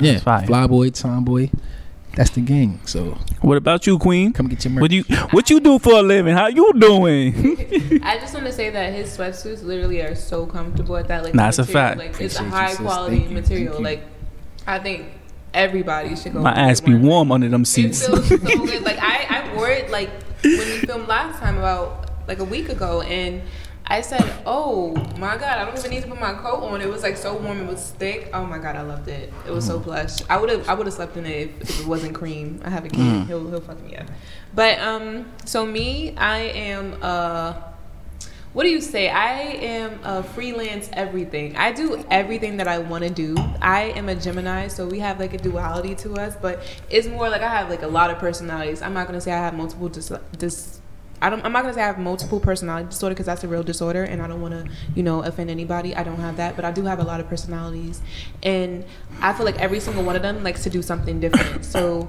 yeah. 0.01 0.13
That's 0.13 0.23
fire. 0.23 0.47
Flyboy, 0.47 0.99
tomboy, 0.99 1.49
that's 2.15 2.31
the 2.31 2.41
gang. 2.41 2.79
So 2.85 3.15
What 3.41 3.57
about 3.57 3.85
you, 3.85 3.99
Queen? 3.99 4.33
come 4.33 4.47
get 4.47 4.65
your 4.65 4.73
merch. 4.73 4.81
What 4.81 4.89
do 4.89 4.97
you 4.97 5.03
What 5.29 5.49
you 5.51 5.59
do 5.59 5.77
for 5.77 5.93
a 5.93 6.01
living? 6.01 6.33
How 6.33 6.47
you 6.47 6.73
doing? 6.73 8.01
I 8.03 8.17
just 8.17 8.33
want 8.33 8.47
to 8.47 8.51
say 8.51 8.71
that 8.71 8.91
his 8.91 9.15
sweatsuits 9.15 9.63
literally 9.63 10.01
are 10.01 10.15
so 10.15 10.47
comfortable 10.47 10.97
at 10.97 11.07
that. 11.09 11.23
Like, 11.23 11.35
Nah, 11.35 11.49
it's 11.49 11.59
a 11.59 11.63
fact. 11.63 11.99
Like, 11.99 12.19
it's 12.19 12.39
a 12.39 12.43
Appreciate 12.43 12.45
you, 12.45 12.51
high 12.51 12.75
quality 12.75 13.27
material. 13.27 13.79
Like, 13.79 14.01
I 14.65 14.79
think 14.79 15.11
everybody 15.53 16.15
should 16.15 16.33
go. 16.33 16.41
My 16.41 16.53
ass 16.53 16.81
be 16.81 16.95
warm 16.95 17.31
under 17.31 17.49
them 17.49 17.65
seats. 17.65 18.05
so 18.05 18.21
good. 18.37 18.83
Like 18.83 18.97
I, 18.99 19.25
I 19.29 19.55
wore 19.55 19.69
it 19.69 19.89
like 19.89 20.09
when 20.43 20.57
we 20.57 20.77
filmed 20.79 21.07
last 21.07 21.39
time 21.39 21.57
about 21.57 22.11
like 22.27 22.39
a 22.39 22.43
week 22.45 22.69
ago, 22.69 23.01
and 23.01 23.41
I 23.85 24.01
said, 24.01 24.23
"Oh 24.45 24.93
my 25.17 25.37
god, 25.37 25.59
I 25.59 25.65
don't 25.65 25.77
even 25.77 25.91
need 25.91 26.03
to 26.03 26.09
put 26.09 26.19
my 26.19 26.33
coat 26.33 26.61
on." 26.63 26.81
It 26.81 26.89
was 26.89 27.03
like 27.03 27.17
so 27.17 27.35
warm. 27.37 27.59
It 27.61 27.67
was 27.67 27.91
thick. 27.91 28.29
Oh 28.33 28.45
my 28.45 28.57
god, 28.59 28.75
I 28.75 28.81
loved 28.81 29.07
it. 29.07 29.31
It 29.47 29.51
was 29.51 29.63
Mm. 29.65 29.67
so 29.69 29.79
plush. 29.79 30.17
I 30.29 30.37
would 30.37 30.49
have, 30.49 30.67
I 30.69 30.73
would 30.73 30.85
have 30.87 30.93
slept 30.93 31.15
in 31.17 31.25
it 31.25 31.49
if, 31.61 31.61
if 31.69 31.79
it 31.81 31.87
wasn't 31.87 32.13
cream. 32.13 32.61
I 32.65 32.69
have 32.69 32.83
a 32.85 32.89
kid. 32.89 32.99
Mm. 32.99 33.27
He'll, 33.27 33.47
he'll 33.49 33.61
fuck 33.61 33.81
me 33.81 33.95
up. 33.95 34.07
But 34.53 34.79
um, 34.79 35.31
so 35.45 35.65
me, 35.65 36.15
I 36.17 36.37
am 36.39 36.97
uh. 37.01 37.53
What 38.53 38.63
do 38.63 38.69
you 38.69 38.81
say? 38.81 39.09
I 39.09 39.39
am 39.39 39.99
a 40.03 40.23
freelance 40.23 40.89
everything. 40.93 41.55
I 41.55 41.71
do 41.71 42.03
everything 42.09 42.57
that 42.57 42.67
I 42.67 42.79
want 42.79 43.03
to 43.03 43.09
do. 43.09 43.35
I 43.61 43.93
am 43.95 44.09
a 44.09 44.15
Gemini, 44.15 44.67
so 44.67 44.87
we 44.87 44.99
have 44.99 45.19
like 45.19 45.33
a 45.33 45.37
duality 45.37 45.93
to 45.95 46.15
us, 46.15 46.35
but 46.41 46.63
it's 46.89 47.07
more 47.07 47.29
like 47.29 47.41
I 47.41 47.49
have 47.49 47.69
like 47.69 47.83
a 47.83 47.87
lot 47.87 48.09
of 48.09 48.17
personalities. 48.17 48.81
I'm 48.81 48.93
not 48.93 49.05
gonna 49.05 49.21
say 49.21 49.31
I 49.31 49.37
have 49.39 49.53
multiple 49.53 49.89
dis. 49.89 50.11
dis 50.37 50.81
I 51.19 51.31
don't, 51.31 51.43
I'm 51.43 51.51
not 51.51 51.63
gonna 51.63 51.73
say 51.73 51.81
I 51.81 51.87
have 51.87 51.97
multiple 51.97 52.39
personality 52.39 52.89
disorder 52.89 53.15
because 53.15 53.25
that's 53.25 53.43
a 53.43 53.47
real 53.47 53.63
disorder, 53.63 54.03
and 54.03 54.21
I 54.21 54.27
don't 54.27 54.41
want 54.41 54.53
to, 54.53 54.71
you 54.95 55.03
know, 55.03 55.23
offend 55.23 55.49
anybody. 55.49 55.95
I 55.95 56.03
don't 56.03 56.19
have 56.19 56.37
that, 56.37 56.55
but 56.55 56.63
I 56.63 56.71
do 56.71 56.83
have 56.85 56.99
a 56.99 57.03
lot 57.03 57.19
of 57.19 57.27
personalities, 57.27 58.01
and 58.43 58.85
I 59.19 59.33
feel 59.33 59.45
like 59.45 59.59
every 59.59 59.79
single 59.79 60.03
one 60.03 60.15
of 60.15 60.21
them 60.21 60.43
likes 60.43 60.63
to 60.63 60.69
do 60.69 60.81
something 60.81 61.19
different. 61.19 61.65
So 61.65 62.07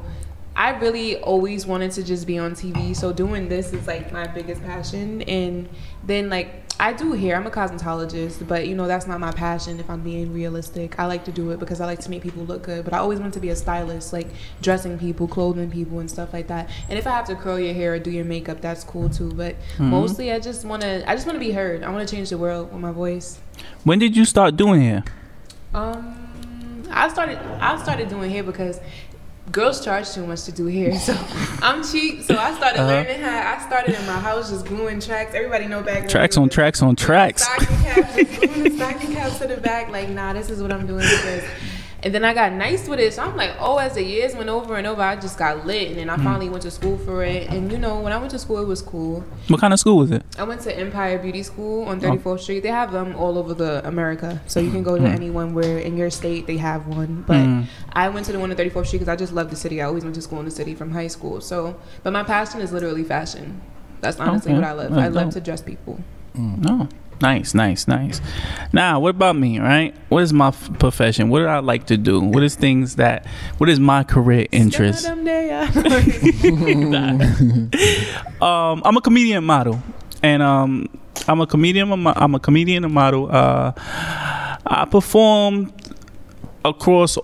I 0.59 0.71
really 0.71 1.19
always 1.19 1.67
wanted 1.67 1.93
to 1.93 2.03
just 2.03 2.27
be 2.27 2.37
on 2.37 2.53
TV. 2.53 2.95
So 2.95 3.13
doing 3.13 3.49
this 3.49 3.73
is 3.73 3.87
like 3.87 4.11
my 4.13 4.27
biggest 4.27 4.61
passion. 4.65 5.23
And 5.23 5.69
then 6.03 6.29
like 6.29 6.65
I 6.81 6.93
do 6.93 7.13
hair. 7.13 7.37
I'm 7.37 7.47
a 7.47 7.51
cosmetologist, 7.51 8.47
but 8.49 8.67
you 8.67 8.75
know 8.75 8.89
that's 8.89 9.07
not 9.07 9.21
my 9.21 9.31
passion. 9.31 9.79
If 9.79 9.89
I'm 9.89 10.03
being 10.03 10.35
realistic, 10.35 10.99
I 10.99 11.07
like 11.07 11.25
to 11.27 11.31
do 11.31 11.53
it 11.53 11.61
because 11.61 11.81
I 11.81 11.87
like 11.87 12.01
to 12.01 12.11
make 12.11 12.25
people 12.25 12.43
look 12.43 12.65
good. 12.65 12.85
But 12.85 12.93
I 12.93 12.99
always 12.99 13.21
wanted 13.21 13.35
to 13.35 13.41
be 13.41 13.51
a 13.51 13.57
stylist, 13.57 14.13
like 14.13 14.27
dressing 14.61 14.99
people, 14.99 15.29
clothing 15.29 15.71
people, 15.71 16.01
and 16.01 16.11
stuff 16.11 16.33
like 16.33 16.49
that. 16.49 16.69
And 16.89 16.99
if 16.99 17.07
I 17.07 17.11
have 17.11 17.27
to 17.27 17.37
curl 17.37 17.61
your 17.61 17.75
hair 17.75 17.95
or 17.95 18.01
do 18.01 18.11
your 18.11 18.25
makeup, 18.25 18.61
that's 18.61 18.83
cool 18.83 19.09
too. 19.09 19.31
But 19.31 19.55
mostly, 19.79 20.33
I 20.33 20.41
just 20.41 20.65
wanna 20.65 21.05
I 21.07 21.15
just 21.15 21.27
wanna 21.27 21.39
be 21.39 21.53
heard. 21.53 21.85
I 21.85 21.91
wanna 21.91 22.07
change 22.07 22.31
the 22.31 22.39
world 22.39 22.73
with 22.73 22.81
my 22.81 22.91
voice. 22.91 23.39
When 23.85 24.01
did 24.01 24.17
you 24.17 24.25
start 24.25 24.57
doing 24.57 24.81
hair? 24.81 25.05
Um, 25.73 26.29
I 26.91 27.09
started 27.09 27.39
I 27.61 27.81
started 27.81 28.09
doing 28.09 28.31
hair 28.31 28.43
because 28.43 28.81
girls 29.53 29.85
charge 29.85 30.11
too 30.13 30.27
much 30.27 30.43
to 30.45 30.53
do 30.53 30.67
hair, 30.67 30.99
so 30.99 31.13
I'm 31.63 31.83
cheap. 31.85 32.23
So 32.23 32.37
I 32.37 32.55
started 32.55 32.81
Uh-huh. 32.81 32.93
learning 32.93 33.21
how. 33.23 33.55
I 33.57 33.67
started 33.67 33.95
in 33.99 34.07
my 34.07 34.19
house 34.21 34.51
just 34.51 34.67
gluing 34.67 35.01
tracks. 35.01 35.35
Everybody 35.35 35.67
know 35.67 35.83
back 35.83 36.09
Tracks 36.09 36.37
on 36.37 36.49
tracks 36.49 36.83
on 36.83 36.97
tracks. 36.97 37.43
Stocking 37.45 37.77
caps, 37.79 38.39
gluing 38.39 38.63
the 38.65 38.71
stocking 38.71 39.13
caps 39.15 39.39
to 39.39 39.47
the 39.47 39.57
back. 39.59 39.89
Like, 39.91 40.09
nah, 40.11 40.33
this 40.33 40.51
is 40.51 40.61
what 40.63 40.73
I'm 40.73 40.87
doing 40.87 41.01
because. 41.03 41.45
And 42.01 42.15
then 42.15 42.25
I 42.25 42.33
got 42.33 42.53
nice 42.53 42.87
with 42.89 43.01
it, 43.01 43.13
so 43.13 43.23
I'm 43.25 43.37
like, 43.37 43.51
oh, 43.59 43.79
as 43.79 43.95
the 43.95 44.05
years 44.05 44.33
went 44.37 44.49
over 44.49 44.77
and 44.77 44.87
over, 44.87 45.03
I 45.03 45.17
just 45.17 45.37
got 45.37 45.67
lit, 45.67 45.89
and 45.91 45.99
then 45.99 46.09
I 46.09 46.17
Mm. 46.17 46.23
finally 46.23 46.49
went 46.49 46.63
to 46.63 46.71
school 46.71 46.97
for 46.97 47.25
it. 47.25 47.51
And 47.51 47.73
you 47.73 47.79
know, 47.79 47.99
when 47.99 48.13
I 48.13 48.19
went 48.19 48.31
to 48.31 48.39
school, 48.39 48.59
it 48.59 48.69
was 48.69 48.81
cool. 48.83 49.25
What 49.49 49.61
kind 49.61 49.73
of 49.73 49.81
school 49.81 49.97
was 49.99 50.13
it? 50.13 50.23
I 50.39 50.45
went 50.45 50.61
to 50.61 50.79
Empire 50.79 51.19
Beauty 51.19 51.43
School 51.43 51.85
Oh. 51.87 51.91
on 51.91 51.99
34th 52.01 52.43
Street. 52.43 52.63
They 52.63 52.69
have 52.69 52.93
them 52.93 53.17
all 53.17 53.37
over 53.37 53.53
the 53.53 53.85
America, 53.85 54.41
so 54.47 54.61
you 54.61 54.71
can 54.71 54.85
go 54.85 54.97
to 54.97 55.05
anyone 55.05 55.55
where 55.55 55.79
in 55.79 55.97
your 55.97 56.11
state 56.11 56.47
they 56.47 56.59
have 56.59 56.87
one. 56.87 57.25
But 57.27 57.39
Mm. 57.45 57.65
I 57.93 58.09
went 58.11 58.27
to 58.27 58.33
the 58.33 58.39
one 58.39 58.51
on 58.53 58.57
34th 58.57 58.87
Street 58.87 59.01
because 59.01 59.13
I 59.13 59.17
just 59.17 59.33
love 59.33 59.51
the 59.51 59.57
city. 59.57 59.83
I 59.83 59.87
always 59.87 60.05
went 60.05 60.15
to 60.15 60.23
school 60.23 60.39
in 60.39 60.45
the 60.45 60.53
city 60.53 60.77
from 60.77 60.93
high 60.93 61.09
school. 61.09 61.41
So, 61.41 61.75
but 62.05 62.13
my 62.13 62.23
passion 62.23 62.61
is 62.61 62.71
literally 62.73 63.03
fashion. 63.03 63.61
That's 64.01 64.21
honestly 64.21 64.53
Okay. 64.53 64.61
what 64.61 64.69
I 64.69 64.73
love. 64.73 64.91
That's 64.91 65.03
I 65.03 65.09
love 65.09 65.25
dope. 65.25 65.33
to 65.35 65.41
dress 65.41 65.63
people. 65.63 65.99
No. 66.37 66.87
Nice, 67.21 67.53
nice, 67.55 67.89
nice. 67.89 68.21
Now, 68.73 69.01
what 69.01 69.11
about 69.11 69.37
me, 69.37 69.59
right? 69.59 69.95
What 70.09 70.23
is 70.23 70.33
my 70.33 70.49
f- 70.49 70.71
profession? 70.79 71.29
What 71.31 71.41
do 71.41 71.47
I 71.47 71.59
like 71.59 71.87
to 71.87 71.97
do? 71.97 72.21
What 72.21 72.43
is 72.45 72.55
things 72.55 72.97
that, 72.97 73.27
what 73.59 73.69
is 73.69 73.81
my 73.81 74.05
career 74.05 74.47
interest? 74.53 75.05
Um, 78.41 78.83
I'm 78.85 78.97
a 78.97 79.01
comedian 79.01 79.43
model, 79.43 79.83
and 80.23 80.43
um, 80.45 80.89
I'm 81.27 81.41
a 81.41 81.47
comedian. 81.47 81.91
I'm 81.91 82.07
a, 82.07 82.13
I'm 82.17 82.35
a 82.37 82.39
comedian 82.41 82.85
and 82.85 82.95
model. 82.95 83.29
Uh, 83.35 83.73
I 84.65 84.87
perform 84.89 85.73
across, 86.65 87.19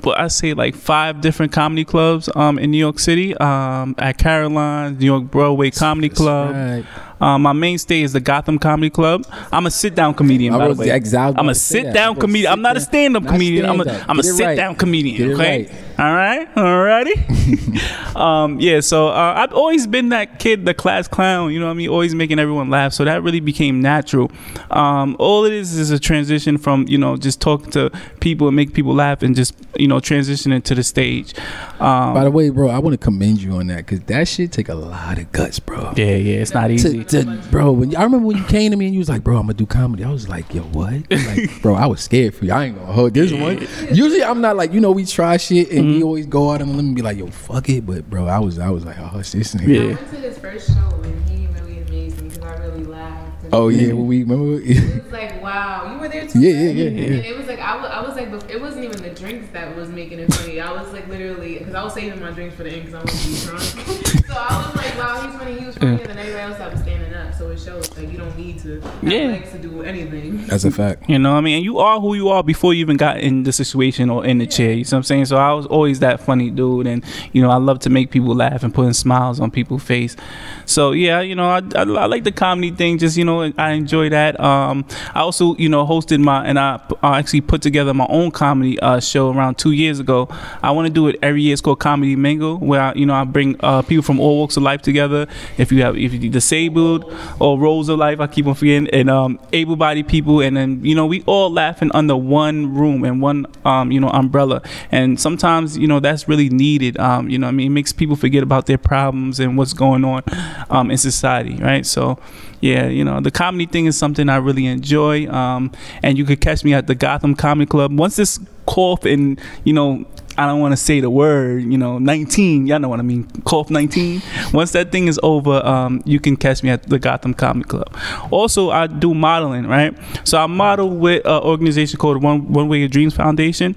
what 0.00 0.18
I 0.18 0.28
say, 0.28 0.54
like 0.54 0.74
five 0.74 1.20
different 1.20 1.52
comedy 1.52 1.84
clubs 1.84 2.30
um, 2.34 2.58
in 2.58 2.70
New 2.70 2.78
York 2.78 2.98
City. 2.98 3.36
Um, 3.36 3.94
at 3.98 4.16
Caroline's, 4.16 4.98
New 4.98 5.04
York 5.06 5.24
Broadway 5.24 5.70
Comedy 5.70 6.08
Club. 6.08 6.54
Right. 6.54 6.84
Um, 7.22 7.42
my 7.42 7.52
mainstay 7.52 8.02
is 8.02 8.12
the 8.12 8.20
Gotham 8.20 8.58
Comedy 8.58 8.90
Club. 8.90 9.24
I'm 9.52 9.64
a 9.64 9.70
sit 9.70 9.94
down 9.94 10.14
comedian. 10.14 10.54
I 10.54 10.58
By 10.58 10.64
the 10.64 10.68
was 10.70 10.78
way. 10.78 10.90
exactly 10.90 11.38
I'm 11.38 11.48
a 11.48 11.54
sit 11.54 11.94
down 11.94 12.16
comedian. 12.16 12.52
I'm 12.52 12.62
not 12.62 12.76
a 12.76 12.80
stand 12.80 13.16
up 13.16 13.24
comedian. 13.26 13.64
I'm 13.64 13.80
a. 13.80 14.04
I'm 14.08 14.18
a 14.18 14.22
sit 14.24 14.44
right. 14.44 14.56
down 14.56 14.74
comedian. 14.74 15.32
Okay. 15.32 15.68
right. 15.68 15.92
All 15.98 16.14
right. 16.14 16.52
Alrighty. 16.56 18.16
um, 18.16 18.58
yeah. 18.58 18.80
So 18.80 19.08
uh, 19.08 19.34
I've 19.36 19.52
always 19.52 19.86
been 19.86 20.08
that 20.08 20.40
kid, 20.40 20.64
the 20.64 20.74
class 20.74 21.06
clown. 21.06 21.52
You 21.52 21.60
know 21.60 21.66
what 21.66 21.72
I 21.72 21.74
mean? 21.74 21.90
Always 21.90 22.12
making 22.12 22.40
everyone 22.40 22.70
laugh. 22.70 22.92
So 22.92 23.04
that 23.04 23.22
really 23.22 23.40
became 23.40 23.80
natural. 23.80 24.32
Um, 24.70 25.14
all 25.20 25.44
it 25.44 25.52
is 25.52 25.76
is 25.76 25.92
a 25.92 26.00
transition 26.00 26.58
from 26.58 26.88
you 26.88 26.98
know 26.98 27.16
just 27.16 27.40
talking 27.40 27.70
to 27.72 27.90
people 28.18 28.48
and 28.48 28.56
make 28.56 28.74
people 28.74 28.94
laugh 28.94 29.22
and 29.22 29.36
just 29.36 29.54
you 29.78 29.86
know 29.86 30.00
transition 30.00 30.50
into 30.50 30.74
the 30.74 30.82
stage. 30.82 31.34
Um, 31.82 32.14
By 32.14 32.24
the 32.24 32.30
way, 32.30 32.48
bro, 32.50 32.68
I 32.68 32.78
want 32.78 32.94
to 32.94 32.98
commend 32.98 33.42
you 33.42 33.52
on 33.52 33.66
that 33.66 33.78
because 33.78 34.00
that 34.02 34.28
shit 34.28 34.52
take 34.52 34.68
a 34.68 34.74
lot 34.74 35.18
of 35.18 35.30
guts, 35.32 35.58
bro. 35.58 35.92
yeah, 35.96 36.04
yeah, 36.16 36.36
it's 36.40 36.54
not 36.54 36.70
easy. 36.70 37.02
To, 37.04 37.24
to, 37.24 37.42
bro, 37.50 37.72
when 37.72 37.96
I 37.96 38.04
remember 38.04 38.26
when 38.26 38.36
you 38.38 38.44
came 38.44 38.70
to 38.70 38.76
me 38.76 38.86
and 38.86 38.94
you 38.94 38.98
was 39.00 39.08
like, 39.08 39.24
"Bro, 39.24 39.36
I'm 39.36 39.42
gonna 39.42 39.54
do 39.54 39.66
comedy," 39.66 40.04
I 40.04 40.10
was 40.12 40.28
like, 40.28 40.52
"Yo, 40.54 40.62
what?" 40.62 40.92
Like, 41.10 41.60
bro, 41.62 41.74
I 41.74 41.86
was 41.86 42.00
scared 42.00 42.34
for 42.34 42.44
you. 42.44 42.52
I 42.52 42.66
ain't 42.66 42.78
gonna 42.78 42.92
hold 42.92 43.14
this 43.14 43.32
one. 43.32 43.58
Usually, 43.94 44.22
I'm 44.22 44.40
not 44.40 44.56
like 44.56 44.72
you 44.72 44.80
know 44.80 44.92
we 44.92 45.04
try 45.04 45.36
shit 45.36 45.70
and 45.70 45.82
Mm-hmm. 45.86 45.96
we 45.96 46.02
always 46.02 46.26
go 46.26 46.50
out 46.50 46.60
and 46.62 46.76
let 46.76 46.84
me 46.84 46.94
be 46.94 47.02
like, 47.02 47.18
"Yo, 47.18 47.26
fuck 47.28 47.68
it," 47.68 47.84
but 47.84 48.08
bro, 48.08 48.26
I 48.26 48.38
was 48.38 48.58
I 48.58 48.70
was 48.70 48.84
like, 48.84 48.96
"Oh, 48.98 49.18
it's 49.18 49.32
this 49.32 49.54
nigga." 49.54 49.82
I 49.82 49.94
went 49.94 50.10
to 50.10 50.16
his 50.16 50.38
first 50.38 50.68
show 50.68 51.00
and 51.02 51.28
he 51.28 51.46
really 51.48 51.80
amazed 51.80 52.22
me 52.22 52.28
because 52.28 52.44
I 52.44 52.54
really 52.64 52.84
laughed. 52.84 53.24
And 53.26 53.32
Oh 53.54 53.68
yeah, 53.68 53.92
when 53.92 54.06
we 54.06 54.22
remember. 54.22 54.60
It 54.64 55.02
was 55.04 55.12
like, 55.12 55.42
wow, 55.42 55.92
you 55.92 56.00
were 56.00 56.08
there 56.08 56.26
too. 56.26 56.40
Yeah, 56.40 56.52
yeah, 56.52 56.70
yeah, 56.70 56.88
yeah. 56.88 57.16
And 57.18 57.26
it 57.26 57.36
was 57.36 57.46
like, 57.46 57.58
I 57.58 57.76
was, 57.76 57.90
I 57.90 58.00
was 58.00 58.16
like, 58.16 58.50
it 58.50 58.58
wasn't 58.58 58.84
even 58.84 59.02
the 59.02 59.10
drinks 59.10 59.50
that 59.52 59.76
was 59.76 59.90
making 59.90 60.20
it 60.20 60.32
funny. 60.32 60.58
I 60.58 60.72
was 60.72 60.90
like, 60.92 61.06
literally, 61.08 61.58
because 61.58 61.74
I 61.74 61.84
was 61.84 61.92
saving 61.92 62.18
my 62.20 62.30
drinks 62.30 62.54
for 62.56 62.62
the 62.62 62.70
end 62.70 62.86
because 62.86 62.94
I 62.94 63.02
was 63.02 63.26
be 63.26 63.46
drunk. 63.46 63.62
so 64.26 64.34
I 64.34 64.66
was 64.66 64.76
like, 64.76 64.96
wow, 64.96 65.20
he's 65.28 65.38
funny. 65.38 65.58
He 65.58 65.66
was 65.66 65.76
funnier 65.76 65.98
than 65.98 66.18
everybody 66.18 66.40
else 66.44 66.58
that 66.58 66.72
was 66.72 66.80
standing 66.80 67.12
up. 67.12 67.34
So 67.34 67.50
it 67.50 67.60
shows 67.60 67.94
like 67.98 68.10
you 68.10 68.16
don't 68.16 68.38
need 68.38 68.58
to 68.60 68.80
have 68.80 69.02
Yeah. 69.04 69.18
legs 69.26 69.50
to 69.52 69.58
do 69.58 69.82
anything. 69.82 70.46
That's 70.46 70.64
a 70.64 70.70
fact. 70.70 71.10
You 71.10 71.18
know 71.18 71.32
what 71.32 71.38
I 71.38 71.40
mean? 71.42 71.56
And 71.56 71.64
you 71.64 71.78
are 71.78 72.00
who 72.00 72.14
you 72.14 72.30
are 72.30 72.42
before 72.42 72.72
you 72.72 72.80
even 72.80 72.96
got 72.96 73.20
in 73.20 73.42
the 73.42 73.52
situation 73.52 74.08
or 74.08 74.24
in 74.24 74.38
the 74.38 74.46
chair. 74.46 74.70
You 74.72 74.76
know 74.84 74.88
what 74.88 74.92
I'm 74.94 75.02
saying? 75.02 75.26
So 75.26 75.36
I 75.36 75.52
was 75.52 75.66
always 75.66 75.98
that 76.00 76.20
funny 76.20 76.48
dude. 76.48 76.86
And, 76.86 77.04
you 77.32 77.42
know, 77.42 77.50
I 77.50 77.56
love 77.56 77.80
to 77.80 77.90
make 77.90 78.10
people 78.10 78.34
laugh 78.34 78.62
and 78.62 78.72
putting 78.74 78.94
smiles 78.94 79.40
on 79.40 79.50
people's 79.50 79.82
face. 79.82 80.16
So, 80.64 80.92
yeah, 80.92 81.20
you 81.20 81.34
know, 81.34 81.50
I, 81.50 81.58
I, 81.74 81.82
I 81.82 82.06
like 82.06 82.24
the 82.24 82.32
comedy 82.32 82.70
thing. 82.70 82.96
Just, 82.96 83.18
you 83.18 83.24
know, 83.26 83.41
I 83.56 83.70
enjoy 83.72 84.08
that. 84.10 84.38
Um, 84.40 84.84
I 85.14 85.20
also, 85.20 85.56
you 85.56 85.68
know, 85.68 85.86
hosted 85.86 86.20
my, 86.20 86.44
and 86.46 86.58
I, 86.58 86.80
actually 87.02 87.40
put 87.40 87.62
together 87.62 87.92
my 87.94 88.06
own 88.08 88.30
comedy 88.30 88.78
uh, 88.80 89.00
show 89.00 89.30
around 89.32 89.58
two 89.58 89.72
years 89.72 89.98
ago. 89.98 90.28
I 90.62 90.70
want 90.70 90.86
to 90.86 90.92
do 90.92 91.08
it 91.08 91.18
every 91.22 91.42
year. 91.42 91.52
It's 91.52 91.62
called 91.62 91.80
Comedy 91.80 92.16
Mingle, 92.16 92.58
where, 92.58 92.80
I, 92.80 92.92
you 92.94 93.06
know, 93.06 93.14
I 93.14 93.24
bring 93.24 93.56
uh, 93.60 93.82
people 93.82 94.02
from 94.02 94.20
all 94.20 94.38
walks 94.38 94.56
of 94.56 94.62
life 94.62 94.82
together. 94.82 95.26
If 95.58 95.72
you 95.72 95.82
have, 95.82 95.96
if 95.96 96.12
you're 96.12 96.32
disabled 96.32 97.12
or 97.38 97.58
roles 97.58 97.88
of 97.88 97.98
life, 97.98 98.20
I 98.20 98.26
keep 98.26 98.46
on 98.46 98.54
forgetting, 98.54 98.88
and 98.90 99.10
um, 99.10 99.38
able-bodied 99.52 100.08
people, 100.08 100.40
and 100.40 100.56
then 100.56 100.84
you 100.84 100.94
know 100.94 101.06
we 101.06 101.22
all 101.26 101.50
laughing 101.50 101.90
under 101.94 102.16
one 102.16 102.74
room 102.74 103.04
and 103.04 103.20
one 103.20 103.46
um, 103.64 103.92
you 103.92 104.00
know 104.00 104.08
umbrella. 104.10 104.62
And 104.90 105.20
sometimes 105.20 105.76
you 105.78 105.86
know 105.86 106.00
that's 106.00 106.28
really 106.28 106.48
needed. 106.48 106.98
Um, 106.98 107.28
you 107.28 107.38
know, 107.38 107.48
I 107.48 107.50
mean, 107.50 107.68
it 107.68 107.74
makes 107.74 107.92
people 107.92 108.16
forget 108.16 108.42
about 108.42 108.66
their 108.66 108.78
problems 108.78 109.40
and 109.40 109.56
what's 109.56 109.72
going 109.72 110.04
on 110.04 110.22
um, 110.70 110.90
in 110.90 110.98
society, 110.98 111.56
right? 111.56 111.86
So. 111.86 112.18
Yeah, 112.62 112.86
you 112.86 113.04
know 113.04 113.20
the 113.20 113.32
comedy 113.32 113.66
thing 113.66 113.86
is 113.86 113.98
something 113.98 114.28
I 114.28 114.36
really 114.36 114.66
enjoy, 114.66 115.28
um, 115.28 115.72
and 116.02 116.16
you 116.16 116.24
could 116.24 116.40
catch 116.40 116.62
me 116.62 116.72
at 116.72 116.86
the 116.86 116.94
Gotham 116.94 117.34
Comedy 117.34 117.66
Club. 117.66 117.98
Once 117.98 118.16
this 118.16 118.38
cough 118.66 119.04
and 119.04 119.40
you 119.64 119.72
know 119.72 120.06
I 120.38 120.46
don't 120.46 120.60
want 120.60 120.72
to 120.72 120.76
say 120.76 121.00
the 121.00 121.10
word, 121.10 121.62
you 121.64 121.76
know, 121.76 121.98
19. 121.98 122.66
Y'all 122.66 122.78
know 122.78 122.88
what 122.88 123.00
I 123.00 123.02
mean. 123.02 123.28
Cough 123.44 123.70
19. 123.70 124.22
Once 124.52 124.72
that 124.72 124.90
thing 124.90 125.06
is 125.08 125.20
over, 125.22 125.64
um, 125.66 126.02
you 126.04 126.20
can 126.20 126.36
catch 126.36 126.62
me 126.62 126.70
at 126.70 126.84
the 126.84 126.98
Gotham 126.98 127.34
Comedy 127.34 127.68
Club. 127.68 127.94
Also, 128.30 128.70
I 128.70 128.86
do 128.86 129.12
modeling, 129.12 129.66
right? 129.66 129.94
So 130.24 130.38
I 130.38 130.46
model 130.46 130.88
with 130.88 131.24
an 131.26 131.42
organization 131.42 131.98
called 131.98 132.22
One 132.22 132.50
Runway 132.52 132.84
of 132.84 132.90
Dreams 132.90 133.14
Foundation. 133.14 133.76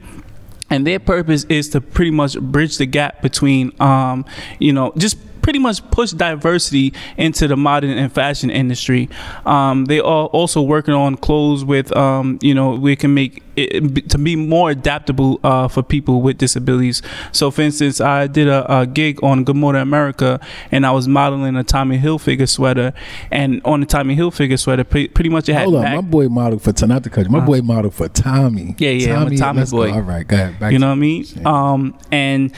And 0.70 0.88
their 0.88 1.00
purpose 1.00 1.44
is 1.46 1.70
to 1.70 1.82
pretty 1.82 2.12
much 2.12 2.40
bridge 2.40 2.78
the 2.78 2.86
gap 2.86 3.22
between, 3.22 3.72
um, 3.82 4.26
you 4.60 4.74
know, 4.74 4.94
just 4.98 5.18
pretty 5.46 5.60
much 5.60 5.88
push 5.92 6.10
diversity 6.10 6.92
into 7.18 7.48
the 7.48 7.56
modern 7.56 7.92
and 7.92 8.12
fashion 8.12 8.50
industry. 8.50 9.08
Um, 9.46 9.86
they 9.86 10.00
are 10.00 10.26
also 10.26 10.60
working 10.60 10.96
on 10.96 11.18
clothes 11.18 11.64
with, 11.64 11.96
um, 11.96 12.40
you 12.42 12.56
know, 12.56 12.72
we 12.72 12.96
can 12.96 13.14
make 13.14 13.44
it 13.56 14.10
to 14.10 14.18
be 14.18 14.36
more 14.36 14.72
adaptable 14.72 15.40
uh, 15.44 15.68
for 15.68 15.84
people 15.84 16.24
with 16.24 16.40
disabilities. 16.40 17.04
So, 17.32 17.52
for 17.52 17.62
instance, 17.62 18.02
I 18.02 18.26
did 18.26 18.48
a, 18.48 18.82
a 18.82 18.88
gig 18.88 19.24
on 19.24 19.44
Good 19.44 19.56
Morning 19.56 19.84
America, 19.84 20.40
and 20.72 20.84
I 20.84 20.90
was 20.90 21.08
modeling 21.08 21.56
a 21.56 21.64
Tommy 21.64 22.00
Hilfiger 22.00 22.50
sweater, 22.50 22.92
and 23.30 23.62
on 23.66 23.82
the 23.82 23.86
Tommy 23.86 24.16
Hilfiger 24.16 24.60
sweater, 24.60 24.84
pre- 24.84 25.10
pretty 25.10 25.30
much 25.30 25.48
it 25.48 25.54
had. 25.54 25.66
Hold 25.66 25.76
on, 25.76 25.84
back- 25.84 25.96
my 25.96 26.02
boy 26.02 26.28
modeled 26.28 26.64
for 26.64 26.74
not 26.88 27.04
to 27.04 27.12
cut 27.12 27.26
you. 27.26 27.32
My 27.32 27.40
boy 27.40 27.62
modeled 27.62 27.94
for 27.94 28.10
Tommy. 28.10 28.74
Yeah, 28.80 28.90
yeah, 28.90 29.22
I'm 29.22 29.32
a 29.32 29.38
Tommy 29.38 29.60
let's 29.60 29.72
go. 29.72 29.78
boy. 29.78 29.94
All 29.94 30.02
right, 30.02 30.28
go 30.28 30.36
ahead. 30.36 30.60
Back 30.60 30.74
you 30.74 30.80
know 30.80 30.88
what 30.88 30.94
I 30.94 30.96
mean? 30.96 31.26
Um, 31.46 31.98
and 32.12 32.52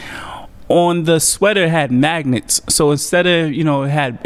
on 0.69 1.03
the 1.03 1.19
sweater 1.19 1.69
had 1.69 1.91
magnets. 1.91 2.61
So 2.69 2.91
instead 2.91 3.25
of 3.25 3.53
you 3.53 3.63
know 3.63 3.83
had 3.83 4.25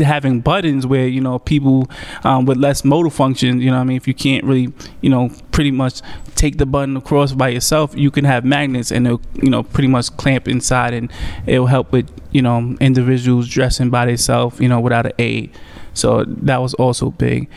having 0.00 0.40
buttons 0.40 0.86
where 0.86 1.06
you 1.06 1.20
know 1.20 1.38
people 1.38 1.88
um, 2.24 2.46
with 2.46 2.58
less 2.58 2.84
motor 2.84 3.10
function, 3.10 3.60
you 3.60 3.70
know 3.70 3.78
I 3.78 3.84
mean, 3.84 3.96
if 3.96 4.08
you 4.08 4.14
can't 4.14 4.44
really 4.44 4.72
you 5.00 5.10
know 5.10 5.30
pretty 5.52 5.70
much 5.70 6.00
take 6.34 6.58
the 6.58 6.66
button 6.66 6.96
across 6.96 7.32
by 7.32 7.48
yourself, 7.48 7.94
you 7.96 8.10
can 8.10 8.24
have 8.24 8.44
magnets 8.44 8.90
and 8.90 9.06
they'll 9.06 9.20
you 9.42 9.50
know 9.50 9.62
pretty 9.62 9.88
much 9.88 10.16
clamp 10.16 10.48
inside 10.48 10.94
and 10.94 11.12
it'll 11.46 11.66
help 11.66 11.92
with 11.92 12.10
you 12.32 12.42
know 12.42 12.76
individuals 12.80 13.48
dressing 13.48 13.90
by 13.90 14.06
themselves, 14.06 14.60
you 14.60 14.68
know, 14.68 14.80
without 14.80 15.06
an 15.06 15.12
aid. 15.18 15.50
So 15.94 16.24
that 16.24 16.60
was 16.60 16.74
also 16.74 17.10
big. 17.10 17.50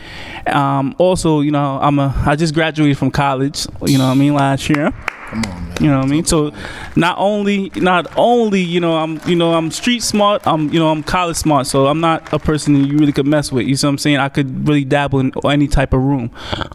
Um, 0.48 0.96
also, 0.98 1.40
you 1.40 1.52
know, 1.52 1.78
I'm 1.80 1.98
a 1.98 2.12
I 2.26 2.34
just 2.34 2.54
graduated 2.54 2.98
from 2.98 3.10
college. 3.10 3.66
You 3.86 3.98
know 3.98 4.06
I 4.06 4.14
mean 4.14 4.34
last 4.34 4.68
year. 4.68 4.92
Come 5.32 5.44
on, 5.46 5.64
man. 5.64 5.76
You 5.80 5.88
know 5.88 5.96
what 5.96 6.06
I 6.06 6.10
mean? 6.10 6.24
So 6.26 6.52
not 6.94 7.16
only 7.18 7.72
not 7.76 8.06
only, 8.18 8.60
you 8.60 8.80
know, 8.80 8.98
I'm 8.98 9.18
you 9.26 9.34
know, 9.34 9.54
I'm 9.54 9.70
street 9.70 10.02
smart, 10.02 10.46
I'm 10.46 10.70
you 10.70 10.78
know, 10.78 10.90
I'm 10.90 11.02
college 11.02 11.38
smart. 11.38 11.66
So 11.66 11.86
I'm 11.86 12.00
not 12.00 12.30
a 12.34 12.38
person 12.38 12.74
that 12.74 12.86
you 12.86 12.98
really 12.98 13.12
could 13.12 13.26
mess 13.26 13.50
with. 13.50 13.66
You 13.66 13.74
see 13.76 13.86
what 13.86 13.92
I'm 13.92 13.98
saying? 13.98 14.18
I 14.18 14.28
could 14.28 14.68
really 14.68 14.84
dabble 14.84 15.20
in 15.20 15.32
any 15.44 15.68
type 15.68 15.94
of 15.94 16.02
room. 16.02 16.30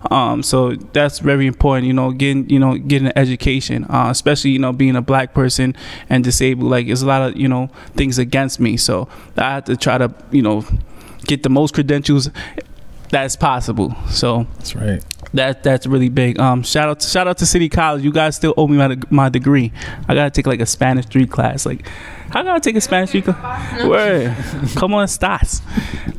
Um 0.10 0.42
so 0.42 0.72
that's 0.72 1.20
very 1.20 1.46
important, 1.46 1.86
you 1.86 1.94
know, 1.94 2.12
getting 2.12 2.50
you 2.50 2.58
know, 2.58 2.80
getting 2.80 3.10
an 3.10 3.14
education. 3.16 3.86
Uh 3.90 4.08
especially, 4.10 4.52
you 4.52 4.60
know, 4.60 4.74
being 4.74 4.96
a 4.96 5.04
black 5.04 5.36
person 5.36 5.76
and 6.10 6.24
disabled, 6.24 6.72
like 6.72 6.88
there's 6.88 7.04
a 7.04 7.08
lot 7.08 7.22
of, 7.22 7.38
you 7.38 7.48
know, 7.48 7.70
things 7.96 8.18
against 8.18 8.60
me. 8.60 8.76
So 8.76 9.08
I 9.38 9.52
have 9.52 9.66
to 9.66 9.78
try 9.78 10.00
to, 10.00 10.12
you 10.32 10.42
know, 10.42 10.66
get 11.26 11.44
the 11.44 11.50
most 11.50 11.76
credentials 11.76 12.32
that's 13.10 13.36
possible. 13.36 13.96
So 14.10 14.48
That's 14.58 14.76
right. 14.76 15.04
That 15.34 15.64
that's 15.64 15.86
really 15.86 16.10
big. 16.10 16.40
Um, 16.40 16.64
shout 16.64 16.90
out 16.90 17.00
to, 17.02 17.08
shout 17.08 17.28
out 17.28 17.38
to 17.40 17.46
City 17.46 17.70
College. 17.70 18.04
You 18.04 18.12
guys 18.12 18.36
still 18.36 18.54
owe 18.58 18.68
me 18.68 18.78
my, 18.78 18.96
my 19.10 19.30
degree. 19.30 19.72
I 20.08 20.16
gotta 20.16 20.32
take 20.32 20.48
like 20.48 20.62
a 20.62 20.66
Spanish 20.66 21.06
three 21.06 21.28
class. 21.28 21.66
Like, 21.66 21.88
how 22.30 22.44
gotta 22.44 22.60
take 22.60 22.76
a 22.76 22.82
Spanish 22.82 23.12
three 23.12 23.22
class? 23.22 23.84
Word, 23.88 24.36
come 24.76 24.94
on, 24.94 25.08
stats. 25.08 25.62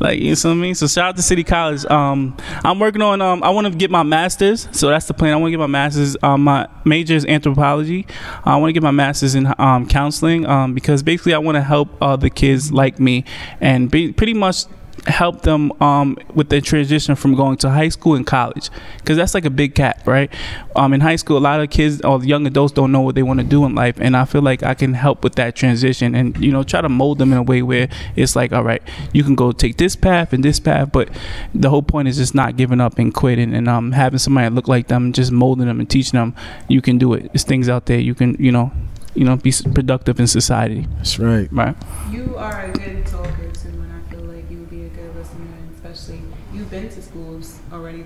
Like 0.01 0.21
you 0.21 0.31
know 0.31 0.31
what 0.31 0.47
I 0.47 0.55
mean. 0.55 0.75
So 0.75 0.87
shout 0.87 1.11
out 1.11 1.17
to 1.17 1.23
City 1.23 1.45
College. 1.45 1.85
Um, 1.87 2.37
I'm 2.65 2.79
working 2.79 3.03
on. 3.03 3.21
Um, 3.21 3.43
I 3.43 3.51
want 3.51 3.67
to 3.67 3.75
get 3.75 3.91
my 3.91 4.03
master's. 4.03 4.69
So 4.73 4.89
that's 4.89 5.07
the 5.07 5.15
plan. 5.15 5.33
I 5.33 5.37
want 5.37 5.49
to 5.49 5.51
get 5.53 5.61
my 5.61 5.67
master's. 5.67 6.17
Um, 6.23 6.45
my 6.45 6.69
major 6.85 7.15
is 7.15 7.25
anthropology. 7.27 8.07
I 8.45 8.57
want 8.57 8.71
to 8.71 8.73
get 8.73 8.83
my 8.83 8.91
master's 8.91 9.35
in 9.35 9.53
um 9.59 9.87
counseling. 9.87 10.47
Um, 10.47 10.75
because 10.75 11.03
basically 11.03 11.35
I 11.35 11.39
want 11.39 11.57
to 11.57 11.63
help 11.63 11.91
other 12.01 12.29
kids 12.29 12.73
like 12.73 13.01
me 13.01 13.25
and 13.61 13.91
be 13.91 14.13
pretty 14.13 14.35
much 14.35 14.65
help 15.07 15.43
them 15.43 15.73
um, 15.83 16.17
with 16.35 16.49
their 16.49 16.61
transition 16.61 17.15
from 17.15 17.35
going 17.35 17.57
to 17.59 17.71
high 17.71 17.89
school 17.89 18.15
and 18.15 18.27
college. 18.27 18.71
Because 18.99 19.17
that's 19.17 19.35
like 19.35 19.45
a 19.45 19.51
big 19.51 19.75
gap 19.75 20.07
right? 20.07 20.33
Um, 20.77 20.93
in 20.93 21.01
high 21.01 21.17
school 21.17 21.39
a 21.39 21.41
lot 21.41 21.61
of 21.61 21.71
kids 21.71 22.01
or 22.03 22.23
young 22.25 22.47
adults 22.47 22.73
don't 22.73 22.93
know 22.93 23.01
what 23.01 23.15
they 23.15 23.23
want 23.23 23.41
to 23.41 23.47
do 23.47 23.65
in 23.65 23.75
life 23.75 23.97
and 23.99 24.17
i 24.17 24.25
feel 24.25 24.43
like 24.43 24.63
i 24.63 24.75
can 24.75 24.95
help 24.95 25.25
with 25.25 25.35
that 25.35 25.57
transition 25.57 26.15
and 26.15 26.37
you 26.39 26.53
know 26.53 26.63
try 26.63 26.81
to 26.81 26.89
mold 26.89 27.19
them 27.19 27.33
in 27.33 27.39
a 27.39 27.43
way 27.43 27.63
where 27.63 27.89
it's 28.17 28.37
like 28.37 28.53
all 28.53 28.63
right 28.63 28.83
you 29.13 29.25
can 29.25 29.35
go 29.35 29.51
take 29.51 29.77
this 29.77 29.97
path 29.97 30.33
and 30.33 30.45
this 30.45 30.61
path 30.61 30.91
but 30.93 31.09
the 31.55 31.69
whole 31.69 31.83
point 31.83 32.07
is 32.07 32.17
just 32.17 32.35
not 32.35 32.57
giving 32.57 32.81
up 32.81 32.99
and 32.99 33.13
quitting 33.13 33.55
and 33.55 33.69
um, 33.69 33.93
having 33.93 34.19
somebody 34.19 34.49
look 34.55 34.69
like 34.69 34.87
them 34.87 35.13
just 35.13 35.33
molding 35.33 35.67
them 35.67 35.81
and 35.81 35.91
teaching 35.91 36.19
them 36.19 36.35
you 36.69 36.81
can 36.81 36.99
do 36.99 37.13
it. 37.15 37.33
There's 37.33 37.45
things 37.45 37.69
out 37.69 37.87
there. 37.87 37.99
You 37.99 38.15
can 38.15 38.37
you 38.39 38.53
know 38.53 38.73
you 39.15 39.25
know 39.25 39.37
be 39.37 39.53
productive 39.75 40.21
in 40.21 40.27
society. 40.27 40.87
That's 40.97 41.19
right. 41.19 41.49
right? 41.53 41.77
You 42.11 42.37
are 42.37 42.67
a 42.67 42.73
good 42.73 43.07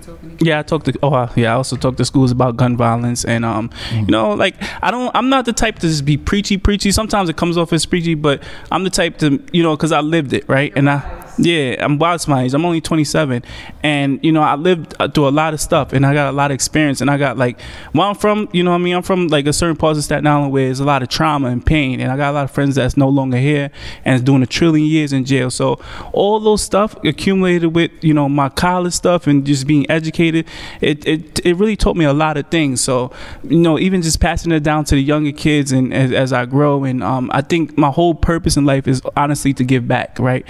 talking. 0.05 0.37
Yeah, 0.41 0.59
I 0.59 0.63
talked 0.63 0.85
to. 0.85 0.99
Oh, 1.01 1.13
uh, 1.13 1.31
yeah, 1.35 1.53
I 1.53 1.55
also 1.55 1.75
talk 1.75 1.97
to 1.97 2.05
schools 2.05 2.31
about 2.31 2.57
gun 2.57 2.77
violence, 2.77 3.25
and 3.25 3.45
um, 3.45 3.69
you 3.91 4.05
know, 4.07 4.33
like 4.33 4.55
I 4.83 4.91
don't. 4.91 5.11
I'm 5.15 5.29
not 5.29 5.45
the 5.45 5.53
type 5.53 5.75
to 5.79 5.87
just 5.87 6.05
be 6.05 6.17
preachy, 6.17 6.57
preachy. 6.57 6.91
Sometimes 6.91 7.29
it 7.29 7.37
comes 7.37 7.57
off 7.57 7.73
as 7.73 7.85
preachy, 7.85 8.15
but 8.15 8.43
I'm 8.71 8.83
the 8.83 8.89
type 8.89 9.17
to, 9.19 9.43
you 9.51 9.63
know, 9.63 9.75
because 9.75 9.91
I 9.91 10.01
lived 10.01 10.33
it, 10.33 10.47
right? 10.47 10.71
And 10.75 10.89
I, 10.89 11.22
yeah, 11.37 11.83
I'm 11.83 11.97
my 11.97 12.43
age. 12.43 12.53
I'm 12.53 12.65
only 12.65 12.81
27, 12.81 13.43
and 13.81 14.19
you 14.23 14.31
know, 14.31 14.41
I 14.41 14.55
lived 14.55 14.95
uh, 14.99 15.07
through 15.07 15.27
a 15.27 15.29
lot 15.29 15.53
of 15.53 15.61
stuff, 15.61 15.93
and 15.93 16.05
I 16.05 16.13
got 16.13 16.29
a 16.29 16.35
lot 16.35 16.51
of 16.51 16.55
experience, 16.55 17.01
and 17.01 17.09
I 17.09 17.17
got 17.17 17.37
like, 17.37 17.59
where 17.93 18.07
I'm 18.07 18.15
from, 18.15 18.49
you 18.51 18.63
know, 18.63 18.71
what 18.71 18.77
I 18.77 18.83
mean, 18.83 18.95
I'm 18.95 19.01
from 19.01 19.27
like 19.27 19.47
a 19.47 19.53
certain 19.53 19.75
part 19.75 19.97
of 19.97 20.03
Staten 20.03 20.27
Island 20.27 20.51
where 20.51 20.65
there's 20.65 20.79
a 20.79 20.85
lot 20.85 21.01
of 21.01 21.09
trauma 21.09 21.49
and 21.49 21.65
pain, 21.65 21.99
and 21.99 22.11
I 22.11 22.17
got 22.17 22.31
a 22.31 22.33
lot 22.33 22.43
of 22.43 22.51
friends 22.51 22.75
that's 22.75 22.97
no 22.97 23.09
longer 23.09 23.37
here 23.37 23.71
and 24.05 24.15
is 24.15 24.21
doing 24.21 24.43
a 24.43 24.45
trillion 24.45 24.87
years 24.87 25.11
in 25.13 25.25
jail. 25.25 25.49
So 25.49 25.79
all 26.11 26.39
those 26.39 26.61
stuff 26.61 26.95
accumulated 27.03 27.73
with, 27.73 27.91
you 28.01 28.13
know, 28.13 28.29
my 28.29 28.49
college 28.49 28.93
stuff 28.93 29.25
and 29.25 29.45
just 29.45 29.65
being 29.65 29.89
educated, 29.89 30.47
it 30.81 31.07
it, 31.07 31.45
it 31.45 31.55
really 31.55 31.75
taught 31.75 31.95
me 31.95 32.05
a 32.05 32.13
lot 32.13 32.37
of 32.37 32.47
things. 32.47 32.81
So, 32.81 33.11
you 33.43 33.59
know, 33.59 33.79
even 33.79 34.01
just 34.01 34.19
passing 34.19 34.51
it 34.51 34.61
down 34.61 34.85
to 34.85 34.95
the 34.95 35.01
younger 35.01 35.31
kids 35.31 35.71
and 35.71 35.93
as, 35.93 36.11
as 36.11 36.33
I 36.33 36.45
grow, 36.45 36.83
and 36.83 37.03
um, 37.03 37.31
I 37.33 37.41
think 37.41 37.77
my 37.77 37.89
whole 37.89 38.13
purpose 38.13 38.55
in 38.57 38.65
life 38.65 38.87
is 38.87 39.01
honestly 39.17 39.53
to 39.55 39.63
give 39.63 39.87
back, 39.87 40.19
right? 40.19 40.47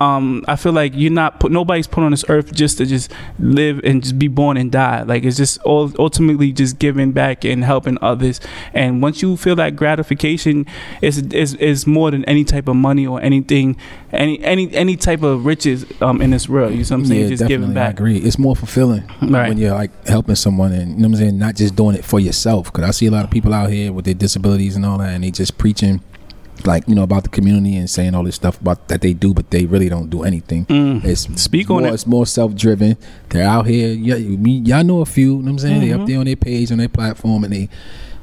Um, 0.00 0.25
um, 0.26 0.44
I 0.48 0.56
feel 0.56 0.72
like 0.72 0.92
you're 0.94 1.12
not 1.12 1.40
put 1.40 1.52
nobody's 1.52 1.86
put 1.86 2.02
on 2.04 2.10
this 2.10 2.24
earth 2.28 2.52
just 2.52 2.78
to 2.78 2.86
just 2.86 3.10
live 3.38 3.80
and 3.84 4.02
just 4.02 4.18
be 4.18 4.28
born 4.28 4.56
and 4.56 4.70
die. 4.72 5.02
Like 5.02 5.24
it's 5.24 5.36
just 5.36 5.58
all 5.62 5.92
ultimately 5.98 6.52
just 6.52 6.78
giving 6.78 7.12
back 7.12 7.44
and 7.44 7.64
helping 7.64 7.98
others. 8.02 8.40
And 8.74 9.00
once 9.02 9.22
you 9.22 9.36
feel 9.36 9.56
that 9.56 9.76
gratification, 9.76 10.66
is 11.02 11.18
is 11.18 11.54
is 11.54 11.86
more 11.86 12.10
than 12.10 12.24
any 12.24 12.44
type 12.44 12.68
of 12.68 12.76
money 12.76 13.06
or 13.06 13.20
anything, 13.20 13.76
any 14.12 14.42
any 14.42 14.72
any 14.74 14.96
type 14.96 15.22
of 15.22 15.46
riches 15.46 15.84
um 16.00 16.20
in 16.20 16.30
this 16.30 16.48
world. 16.48 16.72
You 16.72 16.78
know 16.78 16.82
what 16.82 16.90
I'm 16.92 17.06
saying? 17.06 17.20
Yeah, 17.22 17.28
just 17.28 17.40
definitely. 17.42 17.66
giving 17.66 17.78
I 17.78 17.88
agree. 17.90 18.18
It's 18.18 18.38
more 18.38 18.56
fulfilling 18.56 19.04
Right. 19.22 19.48
when 19.48 19.58
you're 19.58 19.74
like 19.74 19.90
helping 20.06 20.34
someone, 20.34 20.72
and 20.72 20.90
you 20.92 20.96
know 20.96 21.08
what 21.08 21.14
I'm 21.14 21.16
saying, 21.16 21.38
not 21.38 21.54
just 21.56 21.76
doing 21.76 21.96
it 21.96 22.04
for 22.04 22.20
yourself. 22.20 22.72
Because 22.72 22.84
I 22.88 22.90
see 22.90 23.06
a 23.06 23.10
lot 23.10 23.24
of 23.24 23.30
people 23.30 23.52
out 23.54 23.70
here 23.70 23.92
with 23.92 24.04
their 24.04 24.14
disabilities 24.14 24.76
and 24.76 24.84
all 24.84 24.98
that, 24.98 25.10
and 25.10 25.24
they 25.24 25.30
just 25.30 25.58
preaching, 25.58 26.00
like 26.64 26.88
you 26.88 26.94
know, 26.94 27.02
about 27.02 27.22
the 27.24 27.28
community 27.28 27.76
and 27.76 27.88
saying 27.88 28.14
all 28.14 28.24
this 28.24 28.34
stuff 28.36 28.60
about 28.60 28.88
that 28.88 29.00
they 29.02 29.12
do, 29.12 29.34
but 29.34 29.50
they 29.50 29.66
really 29.66 29.88
don't 29.88 30.08
do 30.10 30.22
anything. 30.22 30.64
Mm. 30.66 31.04
It's 31.04 31.22
Speak 31.40 31.68
more, 31.68 31.78
on 31.80 31.84
it. 31.86 31.92
It's 31.94 32.06
more 32.06 32.26
self-driven. 32.26 32.96
They're 33.28 33.46
out 33.46 33.66
here. 33.66 33.88
Yeah, 33.92 34.16
y'all 34.16 34.84
know 34.84 35.00
a 35.00 35.06
few. 35.06 35.36
You 35.36 35.42
know 35.42 35.44
what 35.44 35.50
I'm 35.50 35.58
saying? 35.58 35.80
They 35.80 35.88
Mhm. 35.88 36.00
up 36.00 36.06
there 36.06 36.18
on 36.18 36.24
their 36.26 36.36
page 36.36 36.72
on 36.72 36.78
their 36.78 36.88
platform, 36.88 37.44
and 37.44 37.52
they 37.52 37.68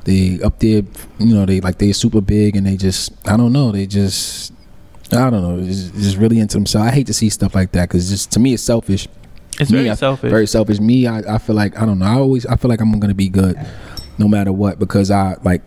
they 0.06 0.40
up 0.44 0.60
there. 0.60 0.82
You 1.20 1.36
know, 1.36 1.46
they 1.46 1.62
like 1.62 1.78
they 1.78 1.92
super 1.94 2.22
big, 2.22 2.56
and 2.56 2.66
they 2.66 2.76
just 2.78 3.12
I 3.28 3.38
don't 3.38 3.54
know. 3.54 3.72
They 3.72 3.86
just 3.86 4.52
I 5.12 5.30
don't 5.30 5.44
know. 5.44 5.60
It's 5.66 5.90
just 5.92 6.18
really 6.18 6.40
into 6.40 6.58
themselves. 6.58 6.88
I 6.88 6.92
hate 6.92 7.08
to 7.08 7.14
see 7.14 7.30
stuff 7.30 7.54
like 7.54 7.72
that 7.74 7.88
because 7.90 8.10
just 8.10 8.32
to 8.32 8.40
me, 8.40 8.54
it's 8.56 8.64
selfish. 8.64 9.08
It's 9.60 9.70
Me, 9.70 9.78
very 9.78 9.90
I- 9.92 9.94
selfish. 9.96 10.32
Very 10.32 10.48
selfish. 10.48 10.80
Me, 10.80 11.06
I, 11.06 11.36
I 11.36 11.38
feel 11.38 11.56
like 11.56 11.80
I 11.80 11.86
don't 11.86 12.00
know. 12.00 12.06
I 12.08 12.16
always 12.16 12.46
I 12.48 12.56
feel 12.56 12.70
like 12.70 12.82
I'm 12.82 13.00
gonna 13.00 13.14
be 13.14 13.30
good, 13.30 13.56
no 14.18 14.28
matter 14.28 14.52
what, 14.52 14.80
because 14.80 15.12
I 15.12 15.36
like. 15.44 15.62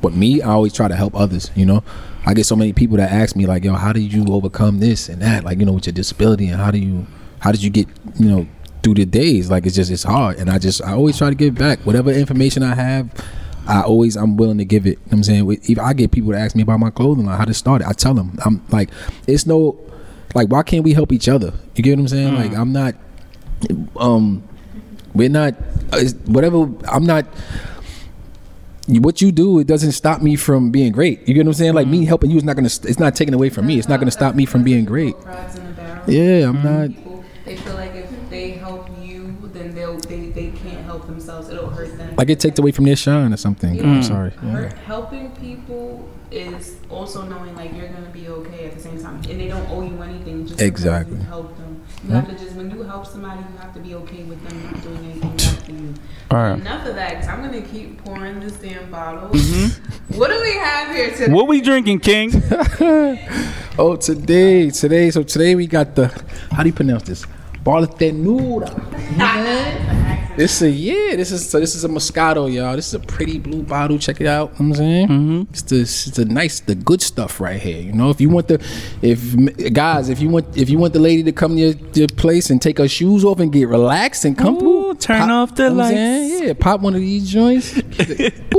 But 0.00 0.14
me, 0.14 0.42
I 0.42 0.50
always 0.50 0.72
try 0.72 0.88
to 0.88 0.96
help 0.96 1.14
others. 1.14 1.50
You 1.54 1.66
know, 1.66 1.84
I 2.26 2.34
get 2.34 2.46
so 2.46 2.56
many 2.56 2.72
people 2.72 2.96
that 2.98 3.10
ask 3.10 3.36
me 3.36 3.46
like, 3.46 3.64
"Yo, 3.64 3.74
how 3.74 3.92
did 3.92 4.12
you 4.12 4.24
overcome 4.28 4.78
this 4.80 5.08
and 5.08 5.20
that? 5.22 5.44
Like, 5.44 5.58
you 5.58 5.66
know, 5.66 5.72
with 5.72 5.86
your 5.86 5.92
disability, 5.92 6.48
and 6.48 6.60
how 6.60 6.70
do 6.70 6.78
you, 6.78 7.06
how 7.40 7.52
did 7.52 7.62
you 7.62 7.70
get, 7.70 7.88
you 8.18 8.28
know, 8.28 8.46
through 8.82 8.94
the 8.94 9.06
days? 9.06 9.50
Like, 9.50 9.66
it's 9.66 9.76
just 9.76 9.90
it's 9.90 10.02
hard, 10.02 10.36
and 10.38 10.50
I 10.50 10.58
just 10.58 10.82
I 10.82 10.92
always 10.92 11.18
try 11.18 11.28
to 11.28 11.34
give 11.34 11.54
back 11.54 11.80
whatever 11.80 12.10
information 12.10 12.62
I 12.62 12.74
have. 12.74 13.10
I 13.66 13.82
always 13.82 14.16
I'm 14.16 14.36
willing 14.36 14.58
to 14.58 14.64
give 14.64 14.86
it. 14.86 14.90
You 14.90 14.94
know 14.96 15.02
what 15.04 15.16
I'm 15.18 15.24
saying 15.24 15.58
even 15.64 15.84
I 15.84 15.92
get 15.92 16.10
people 16.10 16.32
to 16.32 16.38
ask 16.38 16.56
me 16.56 16.62
about 16.62 16.80
my 16.80 16.90
clothing, 16.90 17.26
like 17.26 17.38
how 17.38 17.44
to 17.44 17.54
start 17.54 17.82
it. 17.82 17.88
I 17.88 17.92
tell 17.92 18.14
them 18.14 18.36
I'm 18.44 18.64
like, 18.70 18.90
it's 19.26 19.46
no, 19.46 19.78
like 20.34 20.48
why 20.48 20.62
can't 20.62 20.82
we 20.82 20.92
help 20.92 21.12
each 21.12 21.28
other? 21.28 21.52
You 21.76 21.82
get 21.84 21.96
what 21.96 22.02
I'm 22.02 22.08
saying? 22.08 22.34
Like 22.34 22.52
I'm 22.54 22.72
not, 22.72 22.94
um, 23.96 24.42
we're 25.14 25.28
not 25.28 25.54
uh, 25.92 26.04
whatever. 26.26 26.68
I'm 26.88 27.04
not. 27.04 27.26
What 28.98 29.22
you 29.22 29.30
do, 29.30 29.58
it 29.58 29.66
doesn't 29.66 29.92
stop 29.92 30.20
me 30.22 30.36
from 30.36 30.70
being 30.70 30.92
great. 30.92 31.26
You 31.28 31.34
get 31.34 31.46
what 31.46 31.50
I'm 31.50 31.54
saying? 31.54 31.74
Like 31.74 31.86
me 31.86 32.02
mm. 32.04 32.06
helping 32.06 32.30
you 32.30 32.36
is 32.36 32.44
not 32.44 32.56
gonna. 32.56 32.66
It's 32.66 32.98
not 32.98 33.14
taken 33.14 33.34
away 33.34 33.50
from 33.50 33.66
me. 33.66 33.78
It's 33.78 33.88
not 33.88 34.00
gonna 34.00 34.10
stop 34.10 34.34
me 34.34 34.46
from 34.46 34.64
being 34.64 34.84
great. 34.84 35.16
Crabs 35.16 35.56
in 35.56 35.66
a 35.66 35.70
barrel. 35.70 36.10
Yeah, 36.10 36.48
I'm 36.48 36.62
not. 36.62 36.88
People, 36.88 37.24
they 37.44 37.56
feel 37.56 37.74
like 37.74 37.94
if 37.94 38.10
they 38.30 38.50
help 38.52 38.88
you, 39.00 39.36
then 39.52 39.74
they'll 39.74 39.98
they, 39.98 40.30
they 40.30 40.50
can't 40.50 40.84
help 40.84 41.06
themselves. 41.06 41.48
It'll 41.48 41.70
hurt 41.70 41.96
them. 41.96 42.16
Like 42.16 42.30
it 42.30 42.40
takes 42.40 42.58
away 42.58 42.72
from 42.72 42.84
their 42.84 42.96
shine 42.96 43.32
or 43.32 43.36
something. 43.36 43.74
Yeah. 43.74 43.82
I'm 43.82 44.00
mm. 44.00 44.04
sorry. 44.04 44.32
Yeah. 44.42 44.74
helping 44.84 45.30
people 45.36 46.08
is 46.30 46.69
also 47.00 47.22
knowing 47.22 47.54
like 47.56 47.74
you're 47.74 47.88
gonna 47.88 48.10
be 48.10 48.28
okay 48.28 48.66
at 48.66 48.74
the 48.74 48.80
same 48.80 49.00
time, 49.02 49.16
and 49.16 49.40
they 49.40 49.48
don't 49.48 49.68
owe 49.70 49.82
you 49.82 50.00
anything 50.02 50.46
just 50.46 50.60
Exactly. 50.60 51.16
you 51.16 51.22
help 51.24 51.56
them. 51.56 51.82
You 52.04 52.10
have 52.14 52.28
to 52.28 52.36
just 52.44 52.54
when 52.56 52.70
you 52.70 52.82
help 52.82 53.06
somebody, 53.06 53.40
you 53.40 53.56
have 53.58 53.72
to 53.74 53.80
be 53.80 53.94
okay 53.94 54.22
with 54.24 54.40
them 54.46 54.56
not 54.64 54.82
doing 54.82 54.98
anything 55.10 55.36
bad 55.36 55.58
for 55.64 55.72
you. 55.72 55.94
All 56.30 56.38
right. 56.38 56.58
Enough 56.60 56.86
of 56.88 56.94
that, 56.96 57.10
because 57.14 57.28
I'm 57.28 57.40
gonna 57.42 57.62
keep 57.62 58.04
pouring 58.04 58.38
this 58.40 58.52
damn 58.54 58.90
bottle. 58.90 59.28
What 60.18 60.28
do 60.30 60.40
we 60.42 60.52
have 60.68 60.94
here 60.94 61.10
today? 61.10 61.24
Mm-hmm. 61.24 61.32
What 61.34 61.48
we 61.48 61.60
drinking, 61.60 62.00
King? 62.00 62.30
Oh, 63.78 63.96
today, 63.96 64.68
today, 64.68 65.10
so 65.10 65.22
today 65.22 65.54
we 65.54 65.66
got 65.66 65.94
the. 65.94 66.08
How 66.50 66.62
do 66.62 66.68
you 66.68 66.74
pronounce 66.74 67.04
this? 67.04 67.24
Bartenura. 67.64 68.68
This 70.40 70.62
a 70.62 70.70
yeah. 70.70 71.16
This 71.16 71.32
is 71.32 71.50
so. 71.50 71.60
This 71.60 71.74
is 71.74 71.84
a 71.84 71.88
Moscato, 71.88 72.50
y'all. 72.50 72.74
This 72.74 72.88
is 72.88 72.94
a 72.94 72.98
pretty 72.98 73.38
blue 73.38 73.62
bottle. 73.62 73.98
Check 73.98 74.22
it 74.22 74.26
out. 74.26 74.52
You 74.58 74.64
know 74.64 74.70
what 74.70 74.78
I'm 74.78 74.84
saying 74.86 75.08
Mm-hmm. 75.08 75.40
it's 75.50 75.62
the 75.62 75.80
it's 75.80 76.04
the 76.12 76.24
nice, 76.24 76.60
the 76.60 76.74
good 76.74 77.02
stuff 77.02 77.42
right 77.42 77.60
here. 77.60 77.78
You 77.78 77.92
know, 77.92 78.08
if 78.08 78.22
you 78.22 78.30
want 78.30 78.48
the, 78.48 78.54
if 79.02 79.20
guys, 79.74 80.08
if 80.08 80.18
you 80.18 80.30
want, 80.30 80.56
if 80.56 80.70
you 80.70 80.78
want 80.78 80.94
the 80.94 80.98
lady 80.98 81.22
to 81.24 81.32
come 81.32 81.56
to 81.56 81.60
your, 81.60 81.74
your 81.92 82.08
place 82.08 82.48
and 82.48 82.62
take 82.62 82.78
her 82.78 82.88
shoes 82.88 83.22
off 83.22 83.38
and 83.38 83.52
get 83.52 83.68
relaxed 83.68 84.24
and 84.24 84.38
comfortable, 84.38 84.92
Ooh, 84.92 84.94
turn 84.94 85.30
off 85.30 85.54
the 85.56 85.64
you 85.64 85.68
know 85.68 85.74
lights. 85.76 86.40
Yeah, 86.40 86.52
pop 86.58 86.80
one 86.80 86.94
of 86.94 87.02
these 87.02 87.28
joints. 87.30 87.74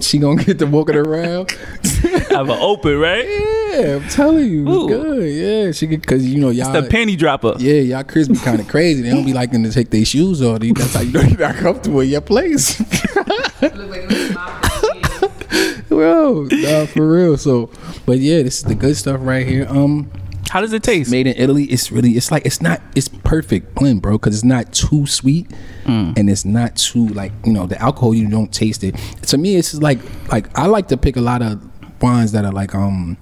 She 0.00 0.18
gonna 0.18 0.44
get 0.44 0.58
to 0.58 0.66
walking 0.66 0.96
around. 0.96 1.50
Have 2.30 2.50
an 2.50 2.58
open, 2.60 2.98
right? 2.98 3.24
Yeah, 3.26 3.96
I'm 3.96 4.08
telling 4.08 4.48
you, 4.50 4.68
Ooh. 4.68 4.84
it's 4.84 4.92
good. 4.92 5.32
Yeah, 5.32 5.72
she 5.72 5.86
could, 5.86 6.06
cause 6.06 6.24
you 6.24 6.38
know 6.40 6.50
y'all. 6.50 6.72
The 6.72 6.86
panty 6.86 7.16
dropper. 7.16 7.54
yeah, 7.58 7.80
y'all 7.80 8.04
kids 8.04 8.28
be 8.28 8.36
kind 8.36 8.60
of 8.60 8.68
crazy. 8.68 9.02
They 9.02 9.10
don't 9.10 9.24
be 9.24 9.32
liking 9.42 9.62
to 9.64 9.70
take 9.72 9.90
their 9.90 10.04
shoes 10.04 10.42
off. 10.42 10.60
That's 10.60 10.94
how 10.94 11.00
you 11.00 11.12
know 11.12 11.20
you're 11.22 11.38
not 11.38 11.54
comfortable 11.56 12.00
in 12.00 12.10
your 12.10 12.20
place. 12.20 12.78
Look 13.16 13.26
like 13.62 14.02
it 14.02 14.08
was 14.08 14.34
my 14.34 14.60
face. 14.60 15.82
Bro, 15.88 16.48
nah, 16.52 16.86
for 16.86 17.08
real. 17.10 17.36
So, 17.38 17.70
but 18.04 18.18
yeah, 18.18 18.42
this 18.42 18.58
is 18.58 18.64
the 18.64 18.74
good 18.74 18.96
stuff 18.96 19.18
right 19.22 19.46
here. 19.46 19.66
Um, 19.70 20.10
How 20.50 20.60
does 20.60 20.72
it 20.74 20.82
taste? 20.82 21.10
made 21.10 21.26
in 21.26 21.34
Italy. 21.36 21.64
It's 21.64 21.90
really, 21.90 22.12
it's 22.12 22.30
like 22.30 22.44
it's 22.44 22.60
not, 22.60 22.82
it's 22.94 23.08
perfect 23.08 23.74
blend, 23.74 24.02
bro. 24.02 24.18
Cause 24.18 24.34
it's 24.34 24.44
not 24.44 24.72
too 24.72 25.06
sweet, 25.06 25.50
and 25.86 26.28
it's 26.30 26.44
not 26.44 26.76
too 26.76 27.06
like 27.08 27.32
you 27.44 27.52
know 27.52 27.66
the 27.66 27.80
alcohol. 27.80 28.14
You 28.14 28.28
don't 28.28 28.52
taste 28.52 28.82
it. 28.84 28.94
To 29.28 29.38
me, 29.38 29.56
it's 29.56 29.74
like 29.74 29.98
like 30.32 30.46
I 30.58 30.66
like 30.66 30.88
to 30.88 30.96
pick 30.96 31.16
a 31.16 31.20
lot 31.20 31.42
of 31.42 31.60
wines 32.02 32.32
that 32.32 32.44
are 32.44 32.52
like 32.52 32.74
um 32.74 33.16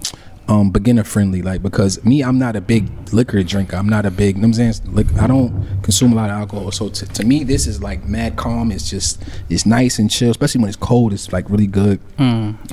um 0.47 0.69
beginner 0.69 1.03
friendly, 1.03 1.41
like 1.41 1.63
because 1.63 2.03
me, 2.05 2.23
I'm 2.23 2.37
not 2.37 2.55
a 2.55 2.61
big 2.61 2.87
liquor 3.13 3.41
drinker. 3.43 3.75
I'm 3.75 3.89
not 3.89 4.05
a 4.05 4.11
big. 4.11 4.35
You 4.35 4.41
know 4.43 4.47
what 4.49 4.59
I'm 4.59 4.73
saying 4.73 4.93
lic- 4.95 5.17
I 5.19 5.25
don't 5.27 5.51
consume 5.81 6.13
a 6.13 6.15
lot 6.15 6.29
of 6.29 6.37
alcohol. 6.37 6.71
So 6.71 6.89
to, 6.89 7.05
to 7.05 7.25
me, 7.25 7.43
this 7.43 7.65
is 7.67 7.81
like 7.81 8.05
mad 8.07 8.35
calm. 8.35 8.71
It's 8.71 8.89
just 8.89 9.23
it's 9.49 9.65
nice 9.65 9.97
and 9.99 10.09
chill, 10.09 10.29
especially 10.31 10.61
when 10.61 10.67
it's 10.69 10.77
cold. 10.77 11.13
It's 11.13 11.31
like 11.33 11.49
really 11.49 11.67
good. 11.67 11.99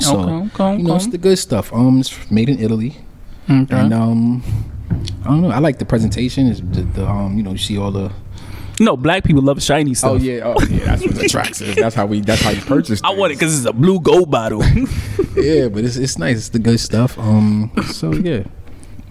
So 0.01 0.21
Okay, 0.21 0.51
okay, 0.55 0.77
you 0.79 0.85
know, 0.85 0.97
it's 0.97 1.07
the 1.07 1.19
good 1.19 1.39
stuff. 1.39 1.73
Um, 1.73 2.01
it's 2.01 2.31
made 2.31 2.49
in 2.51 2.59
Italy. 2.59 2.97
And 3.49 3.93
um, 3.93 4.43
I 5.25 5.29
don't 5.29 5.41
know. 5.43 5.51
I 5.51 5.59
like 5.59 5.79
the 5.79 5.85
presentation. 5.87 6.47
Is 6.49 6.61
the, 6.61 6.83
the 6.83 7.07
um, 7.07 7.37
you 7.37 7.43
know, 7.43 7.53
you 7.53 7.59
see 7.59 7.77
all 7.79 7.91
the. 7.91 8.11
No, 8.81 8.97
black 8.97 9.25
people 9.25 9.43
love 9.43 9.63
shiny 9.63 9.95
stuff. 9.95 10.13
Oh 10.13 10.17
yeah, 10.17 10.43
oh 10.45 10.61
yeah. 10.69 10.85
That's 10.85 11.05
what 11.05 11.25
attracts 11.25 11.63
us. 11.63 11.77
That's 11.77 11.95
how 11.95 12.07
we. 12.07 12.21
That's 12.21 12.43
how 12.43 12.51
you 12.51 12.61
purchase. 12.63 13.01
I 13.05 13.11
want 13.15 13.33
it 13.33 13.37
because 13.37 13.57
it's 13.57 13.67
a 13.67 13.73
blue 13.73 14.01
gold 14.01 14.31
bottle. 14.31 14.63
Yeah, 15.35 15.69
but 15.69 15.83
it's 15.85 15.97
it's 15.97 16.19
nice. 16.19 16.37
It's 16.37 16.49
the 16.51 16.59
good 16.59 16.79
stuff. 16.79 17.19
Um, 17.19 17.73
so 17.91 18.13
yeah, 18.13 18.45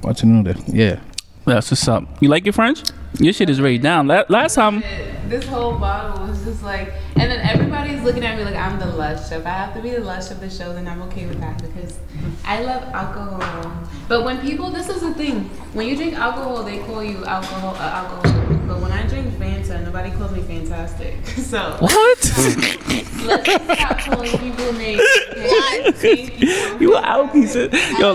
watching 0.04 0.38
all 0.38 0.43
that. 0.43 0.67
Yeah. 0.69 1.00
That's 1.45 1.71
what's 1.71 1.88
up. 1.88 2.04
You 2.21 2.30
like 2.30 2.45
your 2.45 2.54
French? 2.54 2.84
Your 3.19 3.34
shit 3.34 3.50
is 3.50 3.62
way 3.62 3.78
down. 3.78 4.08
La- 4.08 4.24
last 4.30 4.56
time, 4.56 4.84
This 5.28 5.45
whole 5.45 5.78
bottle 5.78 6.28
was 6.28 6.43
just 6.43 6.63
like, 6.63 6.91
and 7.15 7.30
then 7.32 7.39
everybody's 7.39 8.02
looking 8.02 8.24
at 8.26 8.38
me 8.38 8.43
like 8.43 8.56
I'm 8.56 8.80
the 8.80 8.86
lush. 8.88 9.32
If 9.32 9.45
I 9.45 9.50
have 9.50 9.74
to 9.76 9.82
be 9.82 9.91
the 9.91 10.00
lush 10.02 10.32
of 10.32 10.39
the 10.39 10.50
show, 10.50 10.74
then 10.74 10.88
I'm 10.88 11.02
okay 11.04 11.26
with 11.26 11.39
that 11.39 11.62
because 11.62 11.97
I 12.45 12.62
love 12.63 12.84
alcohol. 12.93 13.74
But 14.08 14.24
when 14.26 14.39
people, 14.41 14.71
this 14.71 14.89
is 14.89 15.02
the 15.02 15.13
thing, 15.13 15.45
when 15.74 15.88
you 15.88 15.95
drink 15.95 16.15
alcohol, 16.15 16.63
they 16.63 16.80
call 16.80 17.04
you 17.04 17.24
alcohol, 17.26 17.76
uh, 17.76 17.80
alcohol. 17.80 18.58
But 18.67 18.82
when 18.82 18.91
I 18.91 19.06
drink 19.08 19.28
Fanta, 19.36 19.84
nobody 19.84 20.12
calls 20.12 20.32
me 20.32 20.41
fantastic. 20.43 21.15
So 21.52 21.76
what? 21.80 21.91
let's 23.26 23.52
stop 23.52 24.00
calling 24.00 24.32
people 24.38 24.74
names. 24.74 25.02
okay? 25.32 25.91
Thank 25.91 26.39
you. 26.41 26.78
you 26.80 26.89
were 26.91 27.04
out, 27.04 27.32
he 27.34 27.45
said. 27.45 27.74
Yo, 28.00 28.13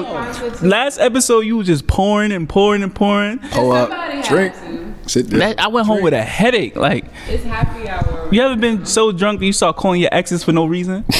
last 0.62 0.98
episode 0.98 1.40
you 1.40 1.56
was 1.59 1.66
just 1.66 1.87
pouring 1.87 2.32
and 2.32 2.48
pouring 2.48 2.82
and 2.82 2.94
pouring. 2.94 3.40
Oh, 3.54 3.72
Somebody 3.72 4.18
uh, 4.18 4.22
drink. 4.28 4.54
to. 4.54 4.86
Sit 5.07 5.29
there. 5.29 5.38
That, 5.40 5.61
I 5.61 5.69
went 5.69 5.87
home 5.87 6.03
with 6.03 6.14
a 6.14 6.23
headache. 6.23 6.75
Like, 6.77 7.05
It's 7.29 7.45
happy 7.45 7.88
hour. 7.88 8.29
you 8.33 8.42
ever 8.42 8.57
been 8.57 8.85
so 8.87 9.12
drunk 9.12 9.40
that 9.40 9.47
you 9.47 9.53
start 9.53 9.77
calling 9.77 10.01
your 10.01 10.11
exes 10.12 10.42
for 10.45 10.53
no 10.53 10.66
reason? 10.66 11.05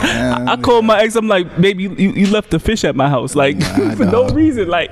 I, 0.00 0.44
I 0.48 0.56
called 0.56 0.84
my 0.84 1.00
ex. 1.02 1.16
I'm 1.16 1.28
like, 1.28 1.60
baby, 1.60 1.84
you, 1.84 1.90
you 1.94 2.26
left 2.28 2.50
the 2.50 2.58
fish 2.58 2.84
at 2.84 2.94
my 2.94 3.08
house, 3.08 3.34
like 3.34 3.56
Nah, 3.56 3.94
for 3.96 4.04
no 4.04 4.28
reason. 4.28 4.68
Like, 4.68 4.90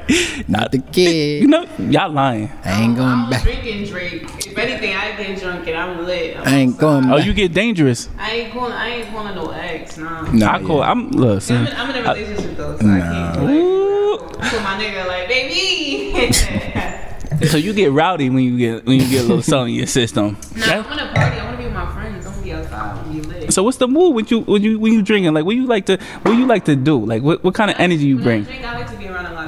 Not 0.49 0.73
the 0.73 0.79
kid. 0.93 1.43
you 1.43 1.49
know, 1.49 1.67
y'all 1.79 2.11
lying. 2.11 2.51
I 2.65 2.83
ain't 2.83 2.97
going 2.97 3.09
I'm 3.09 3.31
back. 3.31 3.43
drinking 3.43 3.85
Drake. 3.87 4.23
If 4.47 4.57
anything, 4.59 4.95
I 4.97 5.15
get 5.17 5.39
drunk 5.41 5.67
and 5.69 5.77
I'm 5.77 6.05
lit. 6.05 6.37
I'm 6.39 6.47
I 6.49 6.57
ain't 6.57 6.71
outside. 6.75 6.81
going 6.81 7.11
Oh, 7.13 7.17
you 7.19 7.33
get 7.35 7.53
dangerous. 7.53 8.09
I 8.19 8.31
ain't 8.33 8.53
calling. 8.53 8.73
I 8.73 8.89
ain't 8.89 9.09
calling 9.11 9.35
no 9.35 9.51
ex. 9.51 9.97
Nah. 9.99 10.23
Nah, 10.33 10.55
I 10.55 10.63
call. 10.63 10.79
yeah. 10.79 10.91
I'm 10.91 11.11
listen. 11.11 11.57
I'm, 11.57 11.67
in, 11.67 11.73
I'm 11.77 11.91
in 11.91 11.97
a 11.97 12.01
relationship 12.15 12.57
though, 12.57 12.77
so 12.79 12.87
Nah. 12.87 12.95
I 12.97 13.01
can't 13.35 13.45
like 13.45 13.55
Ooh. 13.55 14.19
put 14.19 14.63
my 14.63 14.83
nigga 14.83 15.07
like 15.07 15.29
baby. 15.29 16.13
So 17.45 17.59
you 17.59 17.73
get 17.75 17.93
rowdy 17.93 18.31
when 18.31 18.43
you 18.45 18.57
get 18.57 18.87
when 18.87 18.99
you 19.01 19.09
get 19.09 19.21
a 19.21 19.29
little 19.29 19.43
something 19.53 19.75
in 19.75 19.79
your 19.79 19.87
system. 19.87 20.37
nah, 20.57 20.67
I 20.67 20.81
want 20.81 20.99
to 20.99 21.07
party. 21.15 21.39
I 21.39 21.45
want 21.45 21.53
to 21.53 21.59
be 21.59 21.65
with 21.65 21.75
my 21.75 21.93
friends. 21.93 22.25
I 22.27 22.29
want 22.31 22.39
to 22.39 22.45
be 22.45 22.53
outside. 22.53 22.73
I 22.73 22.95
want 22.95 23.07
to 23.07 23.13
be 23.13 23.21
lit. 23.41 23.53
So 23.53 23.63
what's 23.63 23.77
the 23.77 23.89
mood 23.89 24.15
when 24.15 24.27
you 24.29 24.41
when 24.41 24.63
you 24.63 24.79
when 24.79 24.93
you 24.93 25.03
drinking? 25.03 25.35
Like 25.35 25.45
what 25.45 25.55
you 25.57 25.67
like 25.67 25.87
to 25.87 25.99
what 26.23 26.33
you 26.33 26.47
like 26.47 26.65
to 26.65 26.77
do? 26.77 27.05
Like 27.05 27.23
what, 27.23 27.45
what 27.45 27.55
kind 27.55 27.71
of 27.71 27.79
energy 27.79 28.07
you 28.07 28.17
When 28.17 28.25
bring? 28.25 28.43
I 28.43 28.45
drink, 28.45 28.65
I 28.65 28.75
like 28.79 28.91
to 28.91 28.97
be 28.97 29.09
around 29.09 29.27
a 29.27 29.33
lot 29.35 29.35
of 29.35 29.45
people. 29.45 29.46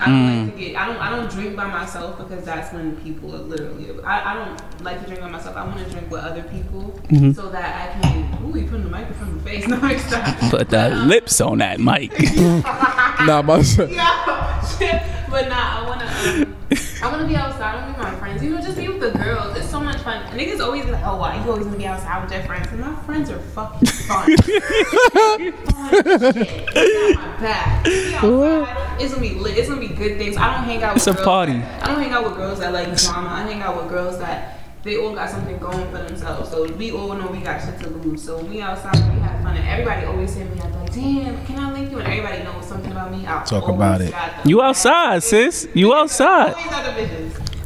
I 0.00 0.06
don't 0.06 0.26
like 0.26 0.48
mm. 0.48 0.52
to 0.52 0.58
get. 0.58 0.76
I 0.76 0.86
don't. 0.86 0.96
I 0.96 1.16
don't 1.16 1.30
drink 1.30 1.56
by 1.56 1.66
myself 1.66 2.18
because 2.18 2.44
that's 2.44 2.72
when 2.72 2.96
people 2.98 3.34
are 3.34 3.40
literally. 3.40 4.00
I, 4.04 4.32
I 4.32 4.34
don't 4.34 4.82
like 4.84 5.00
to 5.00 5.06
drink 5.06 5.20
by 5.20 5.28
myself. 5.28 5.56
I 5.56 5.66
want 5.66 5.78
to 5.78 5.90
drink 5.90 6.10
with 6.10 6.20
other 6.20 6.42
people 6.44 6.98
mm-hmm. 7.08 7.32
so 7.32 7.48
that 7.50 7.96
I 7.96 8.00
can. 8.00 8.44
Ooh, 8.44 8.56
you 8.56 8.66
putting 8.66 8.84
the 8.84 8.90
microphone 8.90 9.28
in 9.28 9.38
the 9.38 9.44
face. 9.44 9.66
No, 9.78 9.96
stop. 9.98 10.50
Put 10.50 10.70
the 10.70 10.92
um, 10.92 11.08
lips 11.08 11.40
on 11.40 11.58
that 11.58 11.80
mic. 11.80 12.12
Nah, 13.26 13.42
my 13.42 13.56
Yo, 13.56 13.86
but 15.28 15.48
nah, 15.48 15.80
I 15.80 15.84
wanna, 15.84 16.04
um, 16.04 16.56
I 17.02 17.10
wanna 17.10 17.26
be 17.26 17.34
outside. 17.34 17.74
I 17.74 17.80
wanna 17.80 17.92
be 17.92 17.98
with 17.98 18.12
my 18.12 18.16
friends. 18.16 18.42
You 18.44 18.50
know, 18.50 18.60
just 18.60 18.76
be 18.76 18.88
with 18.88 19.00
the 19.00 19.10
girls. 19.18 19.47
It's 20.08 20.16
so 20.16 20.20
much 20.20 20.30
fun. 20.30 20.38
Niggas 20.38 20.60
always 20.64 20.84
be 20.84 20.90
like, 20.92 21.04
oh, 21.06 21.16
why 21.18 21.42
you 21.42 21.50
always 21.50 21.64
gonna 21.66 21.76
be 21.78 21.86
outside 21.86 22.22
with 22.22 22.32
your 22.32 22.42
friends? 22.42 22.68
And 22.72 22.80
my 22.80 22.94
friends 23.02 23.30
are 23.30 23.38
fucking 23.38 23.88
fun. 24.08 24.36
fun 24.36 24.44
shit. 24.44 24.64
It's 25.50 27.14
not 27.14 27.14
my 27.16 27.40
back. 27.40 27.86
It's 29.00 29.14
gonna 29.14 29.20
be 29.28 29.34
lit. 29.34 29.56
It's 29.58 29.68
gonna 29.68 29.80
be 29.80 29.88
good 29.88 30.18
things. 30.18 30.36
I 30.36 30.54
don't 30.54 30.64
hang 30.64 30.82
out. 30.82 30.96
It's 30.96 31.06
with 31.06 31.14
a 31.14 31.18
girls 31.18 31.26
party. 31.26 31.52
that- 31.58 31.82
I 31.82 31.86
don't 31.92 32.02
hang 32.02 32.12
out 32.12 32.24
with 32.24 32.36
girls 32.36 32.58
that 32.60 32.72
like 32.72 32.96
drama. 32.96 33.28
I 33.28 33.42
hang 33.42 33.62
out 33.62 33.76
with 33.76 33.88
girls 33.88 34.18
that. 34.18 34.54
They 34.84 34.96
all 34.96 35.12
got 35.12 35.28
something 35.28 35.58
going 35.58 35.90
for 35.90 35.98
themselves, 35.98 36.50
so 36.50 36.64
we 36.74 36.92
all 36.92 37.12
know 37.14 37.26
we 37.26 37.38
got 37.40 37.60
shit 37.60 37.78
to 37.80 37.88
lose. 37.90 38.22
So 38.22 38.38
we 38.38 38.60
outside, 38.62 38.94
we 39.12 39.20
have 39.20 39.42
fun, 39.42 39.56
and 39.56 39.66
everybody 39.68 40.06
always 40.06 40.34
hit 40.36 40.48
me 40.54 40.60
up 40.60 40.72
like, 40.72 40.94
"Damn, 40.94 41.44
can 41.46 41.58
I 41.58 41.72
link 41.72 41.90
you?" 41.90 41.98
And 41.98 42.06
everybody 42.06 42.44
knows 42.44 42.64
something 42.64 42.92
about 42.92 43.10
me. 43.10 43.24
I 43.26 43.42
Talk 43.44 43.66
about 43.68 44.00
it. 44.00 44.14
You 44.44 44.62
outside, 44.62 45.22
sis. 45.24 45.66
You 45.74 45.92
outside. 45.94 46.54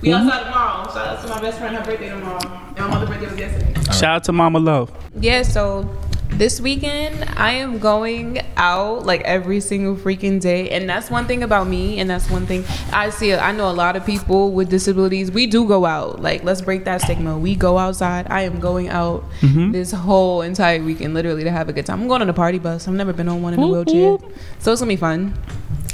Always 0.04 0.26
got 0.26 0.42
the 0.42 0.42
visions. 0.42 0.42
We 0.42 0.42
outside 0.42 0.42
mm-hmm. 0.42 0.52
tomorrow. 0.52 0.92
Shout 0.92 1.08
out 1.08 1.22
to 1.22 1.28
my 1.28 1.40
best 1.40 1.58
friend. 1.58 1.76
Her 1.76 1.84
birthday 1.84 2.08
tomorrow. 2.08 2.62
And 2.68 2.76
my 2.76 2.88
mother's 2.88 3.08
birthday 3.08 3.26
was 3.26 3.38
yesterday. 3.38 3.92
Shout 3.92 4.16
out 4.16 4.24
to 4.24 4.32
Mama 4.32 4.58
Love. 4.58 4.90
Yeah, 5.20 5.42
so 5.42 5.88
this 6.30 6.60
weekend 6.60 7.24
I 7.36 7.52
am 7.52 7.78
going 7.78 8.40
out 8.56 9.04
like 9.04 9.20
every 9.22 9.60
single 9.60 9.96
freaking 9.96 10.40
day, 10.40 10.70
and 10.70 10.88
that's 10.88 11.10
one 11.10 11.26
thing 11.26 11.42
about 11.42 11.66
me, 11.66 12.00
and 12.00 12.08
that's 12.08 12.30
one 12.30 12.46
thing 12.46 12.64
I 12.92 13.10
see. 13.10 13.34
I 13.34 13.52
know 13.52 13.70
a 13.70 13.72
lot 13.72 13.96
of 13.96 14.04
people 14.04 14.52
with 14.52 14.70
disabilities. 14.70 15.30
We 15.30 15.46
do 15.46 15.66
go 15.68 15.84
out. 15.84 16.20
Like, 16.20 16.42
let's 16.42 16.60
break 16.60 16.84
that 16.84 17.02
stigma. 17.02 17.38
We 17.38 17.54
go 17.54 17.78
outside. 17.78 18.26
I 18.30 18.42
am 18.42 18.60
going 18.60 18.88
out 18.88 19.24
mm-hmm. 19.40 19.72
this 19.72 19.92
whole 19.92 20.42
entire 20.42 20.82
weekend, 20.82 21.14
literally 21.14 21.44
to 21.44 21.50
have 21.50 21.68
a 21.68 21.72
good 21.72 21.86
time. 21.86 22.00
I'm 22.00 22.08
going 22.08 22.22
on 22.22 22.28
a 22.28 22.34
party 22.34 22.58
bus. 22.58 22.88
I've 22.88 22.94
never 22.94 23.12
been 23.12 23.28
on 23.28 23.42
one 23.42 23.54
in 23.54 23.60
a 23.60 23.62
Whoop, 23.62 23.86
wheelchair, 23.86 24.12
whoop. 24.12 24.32
so 24.58 24.72
it's 24.72 24.80
gonna 24.80 24.88
be 24.88 24.96
fun. 24.96 25.34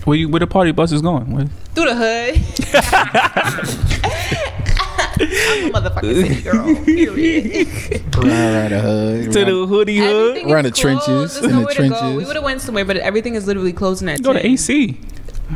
Where 0.08 0.16
you 0.16 0.26
where 0.30 0.40
the 0.40 0.46
party 0.46 0.72
bus 0.72 0.90
is 0.90 1.02
going? 1.02 1.34
Where- 1.34 1.48
Through 1.74 1.84
the 1.84 1.94
hood. 1.94 2.38
I'm 5.20 5.74
a 5.74 5.80
motherfucking 5.80 6.28
city 6.28 6.42
girl. 6.48 6.84
Period. 6.84 7.66
Right, 8.16 8.24
right, 8.24 8.68
the 8.68 8.80
hood. 8.80 9.32
To 9.34 9.44
the 9.44 9.66
hoodie 9.66 9.98
hood. 9.98 10.28
Everything 10.38 10.50
Around 10.52 10.66
is 10.66 10.72
the 10.72 10.78
trenches. 10.78 11.32
There's 11.34 11.44
in 11.44 11.50
the 11.50 11.56
nowhere 11.58 11.74
to 11.74 11.82
go. 11.82 11.88
trenches. 11.88 12.16
We 12.16 12.24
would 12.24 12.36
have 12.36 12.44
went 12.44 12.60
somewhere, 12.62 12.84
but 12.86 12.96
everything 12.96 13.34
is 13.34 13.46
literally 13.46 13.72
closing 13.74 14.08
at 14.08 14.22
Go 14.22 14.32
to 14.32 14.44
AC. 14.46 14.98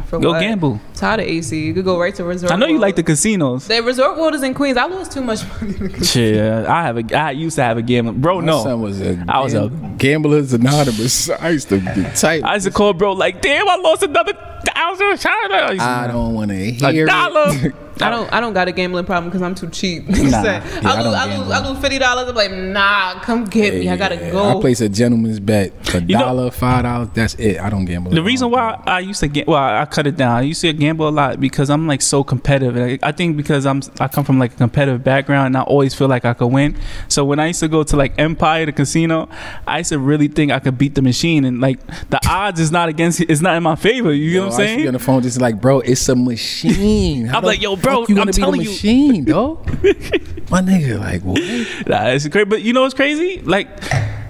For 0.07 0.19
Go 0.19 0.31
what? 0.31 0.41
gamble. 0.41 0.81
Tired 0.95 1.21
of 1.21 1.27
AC. 1.27 1.59
You 1.67 1.75
could 1.75 1.85
go 1.85 1.99
right 2.01 2.15
to 2.15 2.25
Resort 2.25 2.51
I 2.51 2.57
know 2.57 2.67
you 2.67 2.73
World. 2.75 2.83
like 2.83 2.97
the 2.97 3.03
casinos. 3.03 3.67
The 3.69 3.83
Resort 3.83 4.17
World 4.17 4.35
is 4.35 4.43
in 4.43 4.55
Queens. 4.55 4.77
I 4.79 4.87
lost 4.87 5.13
too 5.13 5.21
much 5.21 5.41
money. 5.61 5.75
in 5.77 5.83
the 5.83 5.89
casino. 5.91 6.67
I 6.67 6.83
have 6.83 6.97
a. 6.99 7.15
I 7.19 7.31
used 7.33 7.57
to 7.57 7.63
have 7.63 7.77
a 7.77 7.83
gambling. 7.83 8.21
Bro, 8.21 8.41
My 8.41 8.47
no. 8.47 8.63
son 8.63 8.81
was 8.81 9.01
a, 9.01 9.23
I 9.29 9.41
was 9.41 9.53
a- 9.55 9.69
Gamblers 9.99 10.53
Anonymous. 10.55 11.29
I 11.41 11.51
used 11.51 11.69
to 11.69 11.79
be 11.79 12.05
tight. 12.15 12.43
I 12.45 12.55
used 12.55 12.67
to 12.67 12.73
call 12.73 12.93
bro 12.95 13.13
like, 13.13 13.43
damn, 13.43 13.69
I 13.69 13.77
lost 13.77 14.03
another 14.03 14.33
thousand. 14.65 15.21
Shout 15.21 15.53
I 15.53 16.07
don't 16.07 16.35
want 16.35 16.51
to 16.51 16.57
hear 16.57 16.89
a 16.89 16.93
hear 16.93 17.07
dollar. 17.07 17.75
it. 18.03 18.07
I 18.07 18.11
don't. 18.11 18.33
I 18.33 18.41
don't 18.41 18.53
got 18.53 18.69
a 18.69 18.73
gambling 18.73 19.05
problem 19.07 19.31
because 19.31 19.43
I'm 19.43 19.55
too 19.55 19.69
cheap. 19.71 20.05
Nah. 20.33 20.39
I, 20.39 20.43
Yeah, 20.43 20.81
I 20.85 21.03
lose, 21.03 21.15
I, 21.15 21.37
lose. 21.39 21.51
I 21.51 21.69
lose 21.69 21.79
fifty 21.81 21.99
dollars. 21.99 22.29
I'm 22.29 22.35
like, 22.35 22.53
nah, 22.53 23.21
come 23.21 23.45
get 23.45 23.75
me. 23.75 23.89
I 23.89 23.97
gotta 23.97 24.15
Yeah, 24.17 24.31
go. 24.31 24.59
I 24.59 24.61
place 24.61 24.81
a 24.81 24.89
gentleman's 24.89 25.41
bet. 25.41 25.73
A 25.95 26.01
You 26.01 26.17
know- 26.17 26.25
dollar, 26.25 26.51
five 26.51 26.83
dollars. 26.85 27.09
That's 27.15 27.35
it. 27.35 27.59
I 27.61 27.69
don't 27.71 27.85
gamble. 27.85 28.11
The 28.13 28.23
reason 28.23 28.51
why 28.51 28.81
I 28.87 29.01
used 29.01 29.21
to 29.21 29.29
get 29.29 29.47
well, 29.47 29.63
I 29.63 29.85
cut 29.87 30.07
it 30.07 30.17
down. 30.17 30.37
I 30.37 30.43
used 30.43 30.61
to 30.63 30.73
gamble 30.73 31.09
a 31.09 31.11
lot 31.11 31.41
because 31.41 31.71
I'm 31.71 31.87
like 31.87 32.03
so 32.03 32.23
competitive. 32.25 32.77
Like, 32.77 33.01
I 33.03 33.13
think 33.13 33.37
because 33.37 33.67
I'm 33.67 33.83
I 34.01 34.09
come 34.09 34.25
from 34.25 34.39
like 34.39 34.53
a 34.55 34.57
competitive 34.57 35.03
background 35.05 35.47
and 35.49 35.57
I 35.57 35.63
always 35.63 35.95
feel 35.95 36.09
like 36.09 36.25
I 36.25 36.35
could 36.35 36.47
win. 36.49 36.77
So 37.09 37.25
when 37.25 37.39
I 37.41 37.49
used 37.49 37.61
to 37.61 37.69
go 37.69 37.83
to 37.83 37.97
like 37.97 38.19
Empire, 38.19 38.67
the 38.67 38.73
casino, 38.73 39.29
I 39.67 39.79
used 39.79 39.91
to 39.91 39.99
really 39.99 40.29
think 40.29 40.53
I 40.53 40.59
could 40.61 40.79
beat 40.79 40.95
the 40.95 41.03
machine, 41.03 41.45
and 41.45 41.61
like 41.61 41.79
the 42.11 42.21
odds 42.29 42.61
is 42.61 42.71
not 42.73 42.89
against, 42.89 43.21
it's 43.21 43.41
not 43.41 43.57
in 43.57 43.63
my 43.63 43.77
favor. 43.77 44.13
You 44.13 44.25
Yo, 44.31 44.41
know 44.41 44.47
what 44.47 44.53
I'm 44.55 44.57
saying? 44.59 44.69
I 44.69 44.73
used 44.73 44.79
to 44.79 44.83
be 44.83 44.89
on 44.89 44.93
saying? 44.93 44.93
the 44.93 44.99
phone 44.99 45.23
just 45.23 45.41
like, 45.41 45.61
bro, 45.61 45.81
it's 45.81 46.09
a 46.09 46.17
machine. 46.17 47.27
How 47.33 47.39
I'm 47.39 47.45
like, 47.45 47.61
yo, 47.61 47.77
bro, 47.77 47.92
fuck 48.01 48.09
you 48.09 48.15
I'm 48.15 48.19
wanna 48.19 48.27
be 48.27 48.33
the 48.33 48.41
telling 48.41 48.61
you. 48.61 48.69
machine, 48.71 49.25
dog. 49.25 49.67
My 50.51 50.61
nigga, 50.61 50.99
like, 51.01 51.23
what? 51.23 51.41
Nah, 51.87 52.09
it's 52.09 52.29
crazy. 52.29 52.45
But 52.45 52.63
you 52.63 52.73
know 52.73 52.83
what's 52.83 52.95
crazy? 52.95 53.41
Like 53.41 53.69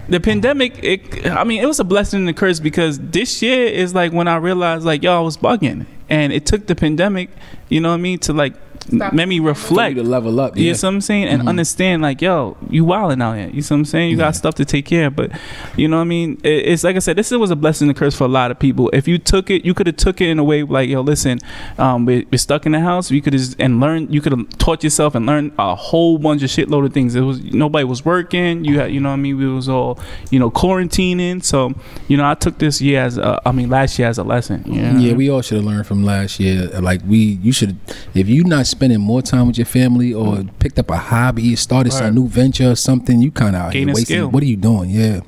the 0.09 0.21
pandemic, 0.21 0.79
it, 0.83 1.27
I 1.27 1.45
mean, 1.45 1.63
it 1.63 1.67
was 1.67 1.81
a 1.81 1.85
blessing 1.85 2.21
and 2.21 2.29
a 2.29 2.33
curse 2.33 2.61
because 2.61 2.99
this 3.01 3.43
year 3.43 3.67
is 3.67 3.95
like 3.95 4.13
when 4.13 4.29
I 4.29 4.37
realized 4.37 4.85
like, 4.85 5.03
yo, 5.03 5.17
I 5.17 5.21
was 5.21 5.37
bugging, 5.37 5.87
and 6.09 6.33
it 6.33 6.47
took 6.47 6.67
the 6.67 6.75
pandemic, 6.75 7.31
you 7.69 7.81
know 7.81 7.89
what 7.91 7.95
I 7.95 7.99
mean, 7.99 8.19
to 8.21 8.33
like 8.33 8.55
Stop. 8.83 9.13
made 9.13 9.29
me 9.29 9.39
reflect. 9.41 9.97
you 9.97 10.03
to 10.03 10.09
level 10.09 10.41
up. 10.41 10.57
You 10.57 10.65
Yeah. 10.65 10.73
know 10.73 10.77
what 10.77 10.85
I'm 10.85 11.01
saying? 11.01 11.25
And 11.29 11.49
understand, 11.49 12.03
like, 12.03 12.21
yo, 12.23 12.57
you 12.71 12.85
wilding 12.85 13.23
out 13.23 13.35
here. 13.37 13.47
You 13.49 13.53
know 13.61 13.67
what 13.69 13.71
I'm 13.73 13.85
saying? 13.85 14.11
You 14.11 14.17
Yeah. 14.17 14.25
got 14.25 14.37
stuff 14.37 14.55
to 14.57 14.65
take 14.65 14.85
care 14.87 15.07
of. 15.07 15.17
But, 15.17 15.31
you 15.77 15.89
know 15.89 15.97
what 15.97 16.03
I 16.03 16.07
mean? 16.07 16.39
It, 16.43 16.67
it's 16.67 16.85
like 16.85 16.97
I 16.97 16.99
said, 17.01 17.17
this 17.17 17.31
was 17.31 17.51
a 17.51 17.57
blessing 17.57 17.89
and 17.89 17.97
a 17.97 17.99
curse 17.99 18.15
for 18.15 18.25
a 18.25 18.29
lot 18.29 18.51
of 18.51 18.59
people. 18.59 18.91
If 18.93 19.07
you 19.09 19.19
took 19.19 19.51
it, 19.51 19.65
you 19.65 19.75
could 19.75 19.87
have 19.87 19.97
took 19.97 20.21
it 20.21 20.29
in 20.29 20.39
a 20.39 20.45
way 20.45 20.63
like, 20.63 20.89
yo, 20.89 21.01
listen, 21.01 21.39
um, 21.79 22.05
we, 22.07 22.27
we're 22.31 22.39
stuck 22.39 22.67
in 22.67 22.73
the 22.73 22.81
house. 22.81 23.11
You 23.11 23.23
could 23.23 23.33
just 23.33 23.57
and 23.59 23.81
learn, 23.81 24.13
you 24.13 24.21
could 24.21 24.33
have 24.33 24.49
taught 24.59 24.83
yourself 24.85 25.15
and 25.15 25.27
learned 25.27 25.53
a 25.59 25.75
whole 25.75 26.19
bunch 26.19 26.43
of 26.43 26.51
shitload 26.51 26.85
of 26.87 26.93
things. 26.93 27.15
It 27.15 27.21
was, 27.21 27.43
nobody 27.43 27.85
was 27.85 28.05
working. 28.05 28.65
You 28.65 28.81
had, 28.81 28.93
you 28.93 29.01
know 29.01 29.09
what 29.11 29.15
I 29.15 29.19
mean? 29.19 29.39
We 29.39 29.47
was 29.47 29.69
all, 29.69 29.99
you 30.31 30.39
know, 30.39 30.51
quarantining. 30.51 31.43
So, 31.45 31.75
you 32.09 32.17
know, 32.17 32.29
I 32.29 32.35
took 32.35 32.59
this 32.59 32.81
year 32.81 33.03
as, 33.03 33.19
a, 33.19 33.41
I 33.47 33.53
mean, 33.53 33.69
last 33.71 33.99
year 33.99 34.09
as 34.09 34.19
a 34.19 34.25
lesson. 34.25 34.65
You 34.67 34.83
know? 34.83 34.99
Yeah, 34.99 35.13
we 35.15 35.31
all 35.31 35.43
should 35.43 35.57
have 35.57 35.65
learned 35.65 35.87
from 35.87 36.05
last 36.05 36.41
year. 36.41 36.67
Like 36.81 37.01
we, 37.07 37.39
you 37.43 37.53
should, 37.53 37.77
if 38.15 38.29
you're 38.29 38.47
not 38.47 38.67
spending 38.73 39.01
more 39.01 39.23
time 39.23 39.47
with 39.47 39.57
your 39.59 39.65
family 39.67 40.13
or 40.13 40.45
picked 40.59 40.79
up 40.79 40.91
a 40.91 40.97
hobby, 40.97 41.55
started 41.57 41.93
Right. 41.93 41.99
some 42.01 42.15
new 42.15 42.27
venture 42.29 42.71
or 42.73 42.77
something, 42.77 43.21
you 43.23 43.31
kind 43.31 43.55
of 43.57 43.73
Gaining 43.73 43.95
wasting. 43.95 44.17
skill. 44.17 44.29
What 44.31 44.43
are 44.43 44.47
you 44.47 44.57
doing? 44.57 44.91
Yeah, 44.91 45.21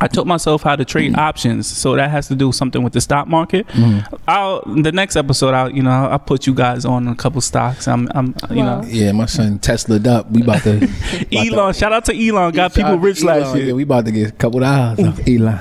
I 0.00 0.06
taught 0.06 0.26
myself 0.26 0.62
how 0.62 0.76
to 0.76 0.84
trade 0.84 1.12
mm. 1.14 1.18
options, 1.18 1.66
so 1.66 1.96
that 1.96 2.10
has 2.10 2.28
to 2.28 2.36
do 2.36 2.52
something 2.52 2.82
with 2.84 2.92
the 2.92 3.00
stock 3.00 3.26
market. 3.26 3.66
Mm-hmm. 3.68 4.14
I'll 4.28 4.62
the 4.64 4.92
next 4.92 5.16
episode, 5.16 5.52
I'll 5.52 5.70
you 5.72 5.82
know 5.82 5.90
I'll 5.90 6.18
put 6.18 6.46
you 6.46 6.54
guys 6.54 6.84
on 6.84 7.08
a 7.08 7.14
couple 7.16 7.40
stocks. 7.40 7.88
I'm 7.88 8.08
I'm 8.14 8.34
you 8.50 8.56
Wow. 8.62 8.82
know 8.82 8.86
yeah. 8.86 9.10
My 9.12 9.26
son 9.26 9.58
Tesla'd 9.58 10.06
up. 10.06 10.30
We 10.30 10.42
about 10.42 10.62
to. 10.62 10.76
about 10.76 10.90
to- 11.30 11.36
Elon. 11.36 11.74
Shout 11.74 11.92
out 11.92 12.04
to 12.04 12.28
Elon, 12.28 12.52
got 12.52 12.72
people 12.74 12.98
rich 12.98 13.22
Elon. 13.22 13.40
last 13.40 13.56
year. 13.56 13.66
Yeah, 13.66 13.72
we 13.72 13.82
about 13.82 14.04
to 14.06 14.12
get 14.12 14.28
a 14.28 14.32
couple 14.32 14.60
dollars 14.60 15.00
off 15.00 15.20
Elon. 15.26 15.58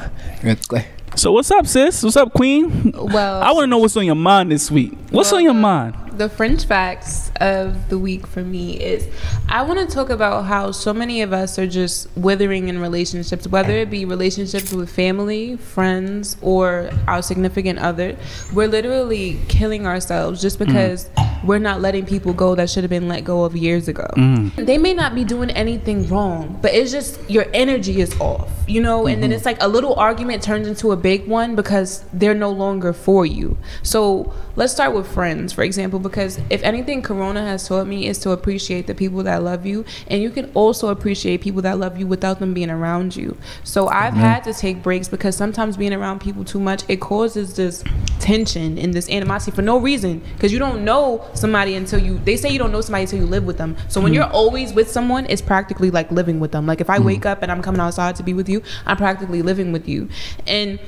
So 1.16 1.32
what's 1.32 1.52
up, 1.52 1.66
sis? 1.68 2.04
What's 2.04 2.16
up, 2.16 2.32
Queen? 2.34 2.94
Well, 2.96 3.42
I 3.42 3.52
want 3.52 3.64
to 3.64 3.68
know 3.68 3.80
what's 3.80 3.98
on 3.98 4.06
your 4.06 4.16
mind 4.16 4.52
this 4.52 4.70
week. 4.72 4.94
What's 5.10 5.34
on 5.34 5.44
your 5.44 5.54
mind? 5.56 5.96
The 6.20 6.28
French 6.28 6.66
facts 6.66 7.32
of 7.40 7.88
the 7.88 7.98
week 7.98 8.28
for 8.28 8.44
me 8.44 8.78
is 8.78 9.08
I 9.48 9.62
want 9.62 9.80
to 9.80 9.96
talk 9.96 10.10
about 10.10 10.44
how 10.44 10.72
so 10.72 10.94
many 10.94 11.22
of 11.22 11.32
us 11.32 11.58
are 11.58 11.66
just 11.66 12.10
withering 12.18 12.68
in 12.68 12.80
relationships, 12.80 13.48
whether 13.48 13.72
it 13.72 13.90
be 13.90 14.04
relationships 14.04 14.74
with 14.74 14.92
family, 14.92 15.56
friends, 15.56 16.36
or 16.42 16.90
our 17.08 17.22
significant 17.22 17.80
other. 17.80 18.18
We're 18.54 18.68
literally 18.68 19.40
killing 19.48 19.88
ourselves 19.88 20.42
just 20.42 20.60
mm. 20.60 20.66
because 20.66 21.10
we're 21.44 21.60
not 21.60 21.80
letting 21.80 22.06
people 22.06 22.34
go 22.34 22.54
that 22.56 22.70
should 22.70 22.84
have 22.84 22.90
been 22.90 23.08
let 23.08 23.24
go 23.24 23.46
of 23.46 23.56
years 23.56 23.88
ago. 23.88 24.08
Mm. 24.18 24.66
They 24.66 24.78
may 24.78 24.94
not 24.94 25.16
be 25.16 25.24
doing 25.24 25.50
anything 25.52 26.08
wrong, 26.10 26.60
but 26.62 26.74
it's 26.74 26.92
just 26.92 27.18
your 27.30 27.46
energy 27.54 28.02
is 28.02 28.20
off, 28.20 28.50
you 28.68 28.82
know? 28.82 29.08
And 29.08 29.24
then 29.24 29.30
mm-hmm. 29.30 29.38
it's 29.38 29.46
like 29.46 29.62
a 29.62 29.68
little 29.68 29.96
argument 29.96 30.44
turns 30.44 30.68
into 30.68 30.92
a 30.92 30.98
big 30.98 31.28
one 31.28 31.56
because 31.56 32.04
they're 32.12 32.34
no 32.34 32.52
longer 32.52 32.92
for 32.92 33.26
you. 33.26 33.58
So 33.84 34.34
let's 34.58 34.74
start 34.74 34.94
with 34.94 35.08
friends, 35.08 35.54
for 35.54 35.64
example, 35.64 36.00
because 36.10 36.40
if 36.50 36.62
anything 36.64 37.02
Corona 37.02 37.46
has 37.46 37.68
taught 37.68 37.88
me 37.88 38.08
is 38.08 38.20
to 38.20 38.32
appreciate 38.32 38.88
the 38.88 38.96
people 38.96 39.24
that 39.24 39.44
love 39.44 39.66
you. 39.66 39.86
And 40.08 40.22
you 40.22 40.30
can 40.30 40.52
also 40.54 40.90
appreciate 40.90 41.42
people 41.42 41.62
that 41.62 41.78
love 41.78 41.98
you 41.98 42.08
without 42.08 42.40
them 42.40 42.54
being 42.54 42.70
around 42.70 43.16
you. 43.16 43.38
So 43.64 43.88
I've 43.88 44.14
mm-hmm. 44.14 44.22
had 44.22 44.44
to 44.46 44.54
take 44.54 44.84
breaks 44.84 45.08
because 45.08 45.36
sometimes 45.36 45.78
being 45.78 45.94
around 45.94 46.20
people 46.20 46.44
too 46.44 46.60
much, 46.60 46.84
it 46.88 47.00
causes 47.00 47.56
this 47.56 47.84
tension 48.20 48.78
and 48.78 48.94
this 48.94 49.10
animosity 49.10 49.56
for 49.56 49.62
no 49.62 49.78
reason. 49.78 50.22
Because 50.34 50.52
you 50.52 50.60
don't 50.60 50.84
know 50.84 51.26
somebody 51.34 51.76
until 51.76 52.00
you, 52.00 52.20
they 52.20 52.36
say 52.36 52.50
you 52.50 52.60
don't 52.60 52.72
know 52.72 52.82
somebody 52.82 53.04
until 53.04 53.20
you 53.20 53.26
live 53.26 53.46
with 53.46 53.58
them. 53.58 53.78
So 53.88 54.02
when 54.02 54.12
mm-hmm. 54.12 54.16
you're 54.22 54.32
always 54.32 54.74
with 54.74 54.90
someone, 54.90 55.26
it's 55.30 55.42
practically 55.42 55.92
like 55.92 56.12
living 56.12 56.40
with 56.40 56.52
them. 56.52 56.66
Like 56.66 56.82
if 56.82 56.90
I 56.90 56.98
mm-hmm. 56.98 57.06
wake 57.06 57.26
up 57.26 57.42
and 57.42 57.52
I'm 57.52 57.62
coming 57.62 57.82
outside 57.82 58.16
to 58.18 58.24
be 58.24 58.34
with 58.34 58.50
you, 58.50 58.62
I'm 58.86 58.98
practically 58.98 59.42
living 59.42 59.72
with 59.72 59.88
you. 59.88 60.10
And 60.48 60.80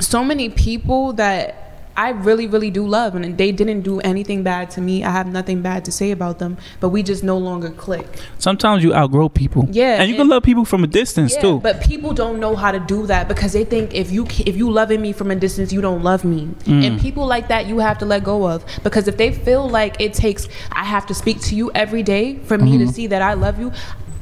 so 0.00 0.22
many 0.22 0.48
people 0.50 1.12
that 1.14 1.67
I 1.98 2.10
really, 2.10 2.46
really 2.46 2.70
do 2.70 2.86
love, 2.86 3.14
and 3.16 3.36
they 3.36 3.50
didn't 3.50 3.80
do 3.82 3.98
anything 4.00 4.44
bad 4.44 4.70
to 4.74 4.80
me. 4.80 5.02
I 5.02 5.10
have 5.10 5.26
nothing 5.38 5.62
bad 5.62 5.84
to 5.86 5.92
say 5.92 6.12
about 6.12 6.38
them, 6.38 6.56
but 6.80 6.90
we 6.90 7.02
just 7.02 7.22
no 7.24 7.36
longer 7.36 7.70
click. 7.70 8.06
Sometimes 8.38 8.84
you 8.84 8.94
outgrow 8.94 9.28
people. 9.28 9.66
Yeah, 9.70 10.00
and 10.00 10.08
you 10.10 10.16
can 10.16 10.28
love 10.28 10.44
people 10.44 10.64
from 10.64 10.84
a 10.84 10.86
distance 10.86 11.34
Yeah, 11.34 11.42
too. 11.42 11.58
but 11.60 11.80
people 11.82 12.12
don't 12.14 12.38
know 12.38 12.54
how 12.54 12.70
to 12.70 12.78
do 12.78 13.06
that 13.06 13.26
because 13.26 13.52
they 13.52 13.64
think 13.64 13.94
if 13.94 14.12
you 14.12 14.26
if 14.46 14.56
you 14.56 14.70
loving 14.70 15.00
me 15.02 15.12
from 15.12 15.30
a 15.32 15.36
distance, 15.46 15.72
you 15.72 15.80
don't 15.80 16.02
love 16.04 16.24
me. 16.24 16.40
Mm. 16.64 16.86
And 16.86 17.00
people 17.00 17.26
like 17.26 17.48
that 17.48 17.66
you 17.66 17.80
have 17.80 17.98
to 17.98 18.06
let 18.06 18.22
go 18.22 18.46
of 18.48 18.64
because 18.84 19.08
if 19.08 19.16
they 19.16 19.32
feel 19.32 19.68
like 19.68 20.00
it 20.00 20.14
takes 20.14 20.48
I 20.70 20.84
have 20.84 21.04
to 21.06 21.14
speak 21.14 21.40
to 21.48 21.56
you 21.56 21.70
every 21.74 22.04
day 22.04 22.38
for 22.48 22.56
me 22.58 22.68
Mm-hmm. 22.68 22.86
to 22.86 22.92
see 22.92 23.06
that 23.08 23.22
I 23.22 23.32
love 23.34 23.58
you. 23.58 23.72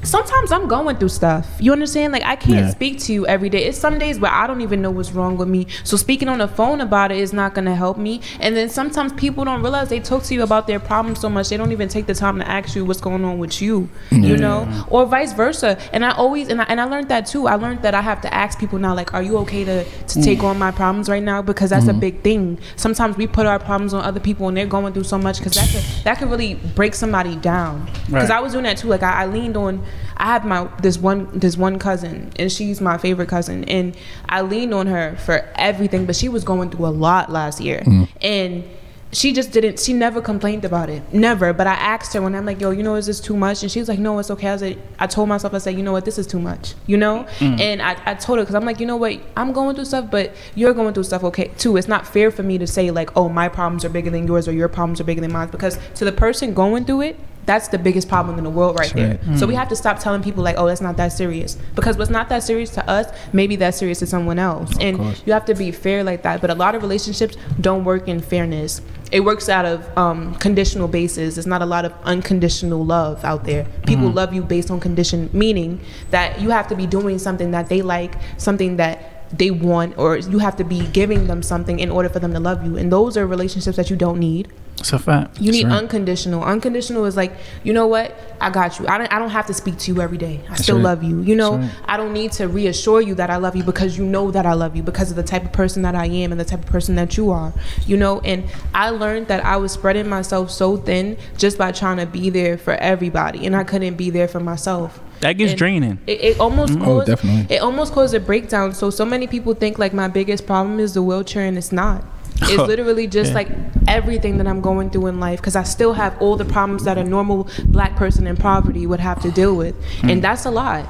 Sometimes 0.06 0.52
I'm 0.52 0.68
going 0.68 0.96
through 0.96 1.08
stuff. 1.08 1.46
You 1.58 1.72
understand? 1.72 2.12
Like 2.12 2.24
I 2.24 2.36
can't 2.36 2.66
Yeah. 2.66 2.70
speak 2.70 2.98
to 3.00 3.12
you 3.12 3.26
every 3.26 3.48
day. 3.48 3.64
It's 3.64 3.78
some 3.78 3.98
days 3.98 4.18
where 4.18 4.32
I 4.32 4.46
don't 4.46 4.60
even 4.60 4.80
know 4.82 4.90
what's 4.90 5.12
wrong 5.12 5.36
with 5.36 5.48
me. 5.48 5.66
So 5.84 5.96
speaking 5.96 6.28
on 6.28 6.38
the 6.38 6.48
phone 6.48 6.80
about 6.80 7.10
it 7.12 7.18
is 7.18 7.32
not 7.32 7.54
gonna 7.54 7.74
help 7.74 7.98
me. 7.98 8.20
And 8.40 8.56
then 8.56 8.68
sometimes 8.68 9.12
people 9.14 9.44
don't 9.44 9.62
realize 9.62 9.88
they 9.88 10.00
talk 10.00 10.22
to 10.24 10.34
you 10.34 10.42
about 10.42 10.66
their 10.66 10.80
problems 10.80 11.20
so 11.20 11.28
much 11.28 11.48
they 11.48 11.56
don't 11.56 11.72
even 11.72 11.88
take 11.88 12.06
the 12.06 12.14
time 12.14 12.38
to 12.38 12.48
ask 12.48 12.74
you 12.74 12.84
what's 12.84 13.00
going 13.00 13.24
on 13.24 13.38
with 13.38 13.60
you. 13.60 13.88
You 14.10 14.36
know, 14.36 14.66
or 14.88 15.06
vice 15.06 15.32
versa. 15.32 15.78
And 15.92 16.04
I 16.04 16.10
always 16.12 16.48
and 16.48 16.60
I, 16.60 16.64
and 16.64 16.80
I 16.80 16.84
learned 16.84 17.08
that 17.08 17.26
too. 17.26 17.46
I 17.46 17.56
learned 17.56 17.82
that 17.82 17.94
I 17.94 18.00
have 18.00 18.20
to 18.22 18.32
ask 18.34 18.58
people 18.58 18.78
now, 18.78 18.94
like, 18.94 19.14
are 19.14 19.22
you 19.22 19.36
okay 19.38 19.64
to 19.64 19.84
to 19.84 20.18
mm. 20.18 20.24
take 20.24 20.42
on 20.42 20.58
my 20.58 20.70
problems 20.70 21.08
right 21.08 21.22
now? 21.22 21.42
Because 21.42 21.70
that's 21.70 21.86
a 21.86 21.90
mm-hmm. 21.90 22.00
big 22.00 22.22
thing. 22.22 22.58
Sometimes 22.76 23.16
we 23.16 23.26
put 23.26 23.46
our 23.46 23.58
problems 23.58 23.94
on 23.94 24.04
other 24.04 24.20
people 24.20 24.48
and 24.48 24.56
they're 24.56 24.66
going 24.66 24.92
through 24.92 25.04
so 25.04 25.18
much 25.18 25.38
because 25.38 25.54
that 25.54 25.68
could 25.68 26.04
that 26.04 26.18
could 26.18 26.30
really 26.30 26.54
break 26.54 26.94
somebody 26.94 27.36
down. 27.36 27.86
Because 28.06 28.30
Right. 28.30 28.38
I 28.38 28.40
was 28.40 28.52
doing 28.52 28.64
that 28.64 28.78
too. 28.78 28.88
Like 28.88 29.02
I, 29.02 29.22
I 29.22 29.26
leaned 29.26 29.56
on. 29.56 29.82
I 30.16 30.26
have 30.26 30.44
my 30.44 30.68
this 30.82 30.98
one 30.98 31.28
this 31.38 31.56
one 31.56 31.78
cousin, 31.78 32.32
and 32.38 32.50
she's 32.50 32.80
my 32.80 32.98
favorite 32.98 33.28
cousin, 33.28 33.64
and 33.64 33.96
I 34.28 34.42
leaned 34.42 34.74
on 34.74 34.86
her 34.86 35.16
for 35.16 35.48
everything. 35.56 36.06
But 36.06 36.16
she 36.16 36.28
was 36.28 36.44
going 36.44 36.70
through 36.70 36.86
a 36.86 36.88
lot 36.88 37.30
last 37.30 37.60
year, 37.60 37.82
mm. 37.86 38.08
and 38.20 38.64
she 39.12 39.32
just 39.32 39.52
didn't. 39.52 39.78
She 39.78 39.92
never 39.92 40.20
complained 40.20 40.64
about 40.64 40.90
it, 40.90 41.02
never. 41.12 41.52
But 41.52 41.66
I 41.66 41.74
asked 41.74 42.12
her 42.14 42.20
when 42.20 42.34
I'm 42.34 42.44
like, 42.44 42.60
"Yo, 42.60 42.70
you 42.70 42.82
know, 42.82 42.96
is 42.96 43.06
this 43.06 43.20
too 43.20 43.36
much?" 43.36 43.62
And 43.62 43.70
she 43.70 43.78
was 43.78 43.88
like, 43.88 43.98
"No, 43.98 44.18
it's 44.18 44.30
okay." 44.30 44.48
I 44.48 44.52
was 44.52 44.62
like, 44.62 44.78
I 44.98 45.06
told 45.06 45.28
myself, 45.28 45.54
I 45.54 45.58
said, 45.58 45.76
"You 45.76 45.82
know 45.82 45.92
what? 45.92 46.04
This 46.04 46.18
is 46.18 46.26
too 46.26 46.40
much," 46.40 46.74
you 46.86 46.96
know. 46.96 47.24
Mm. 47.38 47.60
And 47.60 47.82
I, 47.82 47.96
I 48.04 48.14
told 48.14 48.38
her 48.38 48.44
because 48.44 48.54
I'm 48.54 48.64
like, 48.64 48.80
you 48.80 48.86
know 48.86 48.96
what? 48.96 49.18
I'm 49.36 49.52
going 49.52 49.74
through 49.74 49.86
stuff, 49.86 50.10
but 50.10 50.34
you're 50.54 50.74
going 50.74 50.92
through 50.92 51.04
stuff, 51.04 51.24
okay, 51.24 51.48
too. 51.56 51.76
It's 51.76 51.88
not 51.88 52.06
fair 52.06 52.30
for 52.30 52.42
me 52.42 52.58
to 52.58 52.66
say 52.66 52.90
like, 52.90 53.16
"Oh, 53.16 53.28
my 53.28 53.48
problems 53.48 53.84
are 53.84 53.88
bigger 53.88 54.10
than 54.10 54.26
yours," 54.26 54.48
or 54.48 54.52
"Your 54.52 54.68
problems 54.68 55.00
are 55.00 55.04
bigger 55.04 55.20
than 55.20 55.32
mine," 55.32 55.48
because 55.48 55.78
to 55.94 56.04
the 56.04 56.12
person 56.12 56.52
going 56.52 56.84
through 56.84 57.02
it, 57.02 57.16
that's 57.46 57.68
the 57.68 57.78
biggest 57.78 58.08
problem 58.08 58.38
in 58.38 58.44
the 58.44 58.50
world 58.50 58.76
right 58.78 58.92
That's 58.92 59.22
there. 59.24 59.30
right. 59.30 59.38
So 59.38 59.46
we 59.46 59.54
have 59.54 59.68
to 59.68 59.76
stop 59.76 60.00
telling 60.00 60.22
people 60.22 60.42
like, 60.42 60.56
oh, 60.58 60.66
that's 60.66 60.80
not 60.80 60.96
that 60.96 61.12
serious. 61.12 61.56
Because 61.76 61.96
what's 61.96 62.10
not 62.10 62.28
that 62.28 62.42
serious 62.42 62.70
to 62.70 62.88
us, 62.90 63.06
maybe 63.32 63.54
that's 63.56 63.78
serious 63.78 64.00
to 64.00 64.06
someone 64.06 64.38
else. 64.38 64.76
and 64.80 64.98
course. 64.98 65.22
you 65.24 65.32
have 65.32 65.44
to 65.46 65.54
be 65.54 65.70
fair 65.70 66.02
like 66.02 66.22
that. 66.22 66.40
But 66.40 66.50
a 66.50 66.54
lot 66.54 66.74
of 66.74 66.82
relationships 66.82 67.36
don't 67.60 67.84
work 67.84 68.08
in 68.08 68.20
fairness. 68.20 68.82
It 69.12 69.20
works 69.20 69.48
out 69.48 69.64
of 69.64 69.96
um, 69.96 70.34
conditional 70.34 70.88
basis. 70.88 71.36
There's 71.36 71.46
not 71.46 71.62
a 71.62 71.66
lot 71.66 71.84
of 71.84 71.94
unconditional 72.02 72.84
love 72.84 73.24
out 73.24 73.44
there. 73.44 73.64
People 73.86 74.10
love 74.10 74.34
you 74.34 74.42
based 74.42 74.68
on 74.70 74.80
condition, 74.80 75.30
meaning 75.32 75.80
that 76.10 76.40
you 76.40 76.50
have 76.50 76.66
to 76.68 76.74
be 76.74 76.86
doing 76.88 77.20
something 77.20 77.52
that 77.52 77.68
they 77.68 77.82
like, 77.82 78.16
something 78.36 78.76
that 78.78 79.38
they 79.38 79.52
want, 79.52 79.96
or 79.96 80.16
you 80.16 80.38
have 80.38 80.56
to 80.56 80.64
be 80.64 80.86
giving 80.88 81.28
them 81.28 81.42
something 81.42 81.78
in 81.78 81.90
order 81.90 82.08
for 82.08 82.18
them 82.18 82.32
to 82.32 82.40
love 82.40 82.64
you. 82.64 82.76
And 82.76 82.90
those 82.90 83.16
are 83.16 83.26
relationships 83.26 83.76
that 83.76 83.90
you 83.90 83.96
don't 83.96 84.18
need. 84.18 84.48
It's 84.86 84.92
a 84.92 85.00
fact. 85.00 85.40
You 85.40 85.50
need 85.50 85.64
right. 85.64 85.72
unconditional. 85.72 86.44
Unconditional 86.44 87.06
is 87.06 87.16
like, 87.16 87.32
you 87.64 87.72
know 87.72 87.88
what? 87.88 88.16
I 88.40 88.50
got 88.50 88.78
you. 88.78 88.86
I 88.86 88.98
don't, 88.98 89.12
I 89.12 89.18
don't 89.18 89.30
have 89.30 89.46
to 89.46 89.54
speak 89.54 89.78
to 89.78 89.92
you 89.92 90.00
every 90.00 90.16
day. 90.16 90.42
I 90.48 90.54
still 90.54 90.76
right. 90.76 90.84
love 90.84 91.02
you. 91.02 91.22
You 91.22 91.34
know, 91.34 91.56
right. 91.56 91.70
I 91.86 91.96
don't 91.96 92.12
need 92.12 92.30
to 92.32 92.46
reassure 92.46 93.00
you 93.00 93.16
that 93.16 93.28
I 93.28 93.34
love 93.36 93.56
you 93.56 93.64
because 93.64 93.98
you 93.98 94.04
know 94.04 94.30
that 94.30 94.46
I 94.46 94.52
love 94.52 94.76
you 94.76 94.84
because 94.84 95.10
of 95.10 95.16
the 95.16 95.24
type 95.24 95.44
of 95.44 95.52
person 95.52 95.82
that 95.82 95.96
I 95.96 96.06
am 96.06 96.30
and 96.30 96.40
the 96.40 96.44
type 96.44 96.60
of 96.60 96.66
person 96.66 96.94
that 96.94 97.16
you 97.16 97.32
are. 97.32 97.52
You 97.84 97.96
know, 97.96 98.20
and 98.20 98.44
I 98.74 98.90
learned 98.90 99.26
that 99.26 99.44
I 99.44 99.56
was 99.56 99.72
spreading 99.72 100.08
myself 100.08 100.52
so 100.52 100.76
thin 100.76 101.16
just 101.36 101.58
by 101.58 101.72
trying 101.72 101.96
to 101.96 102.06
be 102.06 102.30
there 102.30 102.56
for 102.56 102.74
everybody, 102.74 103.44
and 103.44 103.56
I 103.56 103.64
couldn't 103.64 103.96
be 103.96 104.10
there 104.10 104.28
for 104.28 104.38
myself. 104.38 105.00
That 105.18 105.32
gets 105.32 105.52
And 105.52 105.58
draining. 105.58 105.98
It, 106.06 106.20
it 106.20 106.40
almost 106.40 106.74
Oh, 106.74 106.84
caused, 106.84 107.06
definitely. 107.08 107.56
It 107.56 107.58
almost 107.58 107.92
caused 107.92 108.14
a 108.14 108.20
breakdown. 108.20 108.72
So 108.72 108.90
so 108.90 109.04
many 109.04 109.26
people 109.26 109.52
think 109.54 109.80
like 109.80 109.92
my 109.92 110.06
biggest 110.06 110.46
problem 110.46 110.78
is 110.78 110.94
the 110.94 111.02
wheelchair, 111.02 111.44
and 111.44 111.58
it's 111.58 111.72
not. 111.72 112.04
It's 112.52 112.68
literally 112.68 113.06
just 113.06 113.30
Yeah. 113.30 113.34
like 113.40 113.48
everything 113.88 114.38
that 114.38 114.46
I'm 114.46 114.60
going 114.60 114.90
through 114.90 115.06
in 115.06 115.20
life 115.20 115.40
because 115.40 115.56
I 115.56 115.62
still 115.62 115.94
have 115.94 116.12
all 116.20 116.36
the 116.36 116.44
problems 116.44 116.84
that 116.84 116.98
a 116.98 117.04
normal 117.04 117.48
black 117.66 117.96
person 117.96 118.26
in 118.26 118.36
poverty 118.36 118.86
would 118.86 119.00
have 119.00 119.20
to 119.22 119.30
deal 119.30 119.54
with, 119.56 119.74
Hmm. 120.00 120.10
and 120.10 120.22
that's 120.22 120.44
a 120.44 120.50
lot. 120.50 120.84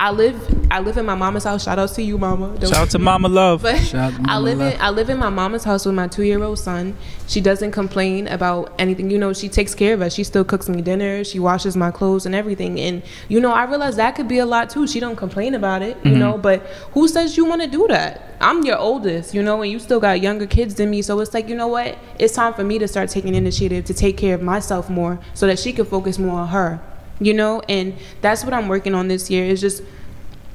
I 0.00 0.10
live 0.12 0.66
I 0.70 0.80
live 0.80 0.96
in 0.96 1.04
my 1.04 1.14
mama's 1.14 1.44
house. 1.44 1.64
Shout 1.64 1.78
out 1.78 1.90
to 1.90 2.02
you, 2.02 2.16
mama. 2.16 2.56
Don't- 2.58 2.70
Shout 2.70 2.84
out 2.84 2.90
to 2.90 2.98
Mama 2.98 3.28
Love. 3.28 3.60
but 3.62 3.76
Shout 3.80 4.14
out 4.14 4.20
I 4.30 4.38
live 4.38 4.56
Love. 4.56 4.72
in 4.72 4.80
I 4.80 4.88
live 4.88 5.10
in 5.10 5.18
my 5.18 5.28
mama's 5.28 5.62
house 5.62 5.84
with 5.84 5.94
my 5.94 6.08
two 6.08 6.22
year 6.22 6.42
old 6.42 6.58
son. 6.58 6.96
She 7.26 7.42
doesn't 7.42 7.72
complain 7.72 8.26
about 8.26 8.72
anything. 8.78 9.10
You 9.10 9.18
know, 9.18 9.34
she 9.34 9.50
takes 9.50 9.74
care 9.74 9.92
of 9.92 10.00
us. 10.00 10.14
She 10.14 10.24
still 10.24 10.42
cooks 10.42 10.70
me 10.70 10.80
dinner. 10.80 11.22
She 11.22 11.38
washes 11.38 11.76
my 11.76 11.90
clothes 11.90 12.24
and 12.24 12.34
everything. 12.34 12.80
And 12.80 13.02
you 13.28 13.40
know, 13.40 13.52
I 13.52 13.64
realize 13.64 13.96
that 13.96 14.14
could 14.14 14.26
be 14.26 14.38
a 14.38 14.46
lot 14.46 14.70
too. 14.70 14.86
She 14.86 15.00
don't 15.00 15.16
complain 15.16 15.54
about 15.54 15.82
it. 15.82 15.98
You 16.02 16.12
mm-hmm. 16.12 16.18
know, 16.18 16.38
but 16.38 16.62
who 16.92 17.06
says 17.06 17.36
you 17.36 17.44
want 17.44 17.60
to 17.60 17.68
do 17.68 17.86
that? 17.88 18.36
I'm 18.40 18.64
your 18.64 18.78
oldest, 18.78 19.34
you 19.34 19.42
know, 19.42 19.60
and 19.60 19.70
you 19.70 19.78
still 19.78 20.00
got 20.00 20.22
younger 20.22 20.46
kids 20.46 20.76
than 20.76 20.88
me. 20.88 21.02
So 21.02 21.20
it's 21.20 21.34
like, 21.34 21.46
you 21.46 21.54
know 21.54 21.68
what? 21.68 21.98
It's 22.18 22.34
time 22.34 22.54
for 22.54 22.64
me 22.64 22.78
to 22.78 22.88
start 22.88 23.10
taking 23.10 23.34
initiative 23.34 23.84
to 23.84 23.92
take 23.92 24.16
care 24.16 24.34
of 24.34 24.40
myself 24.40 24.88
more, 24.88 25.20
so 25.34 25.46
that 25.46 25.58
she 25.58 25.74
can 25.74 25.84
focus 25.84 26.18
more 26.18 26.40
on 26.40 26.48
her. 26.48 26.80
You 27.20 27.34
know, 27.34 27.60
and 27.68 27.94
that's 28.22 28.44
what 28.44 28.54
I'm 28.54 28.68
working 28.68 28.94
on 28.94 29.08
this 29.08 29.30
year. 29.30 29.44
Is 29.44 29.60
just 29.60 29.82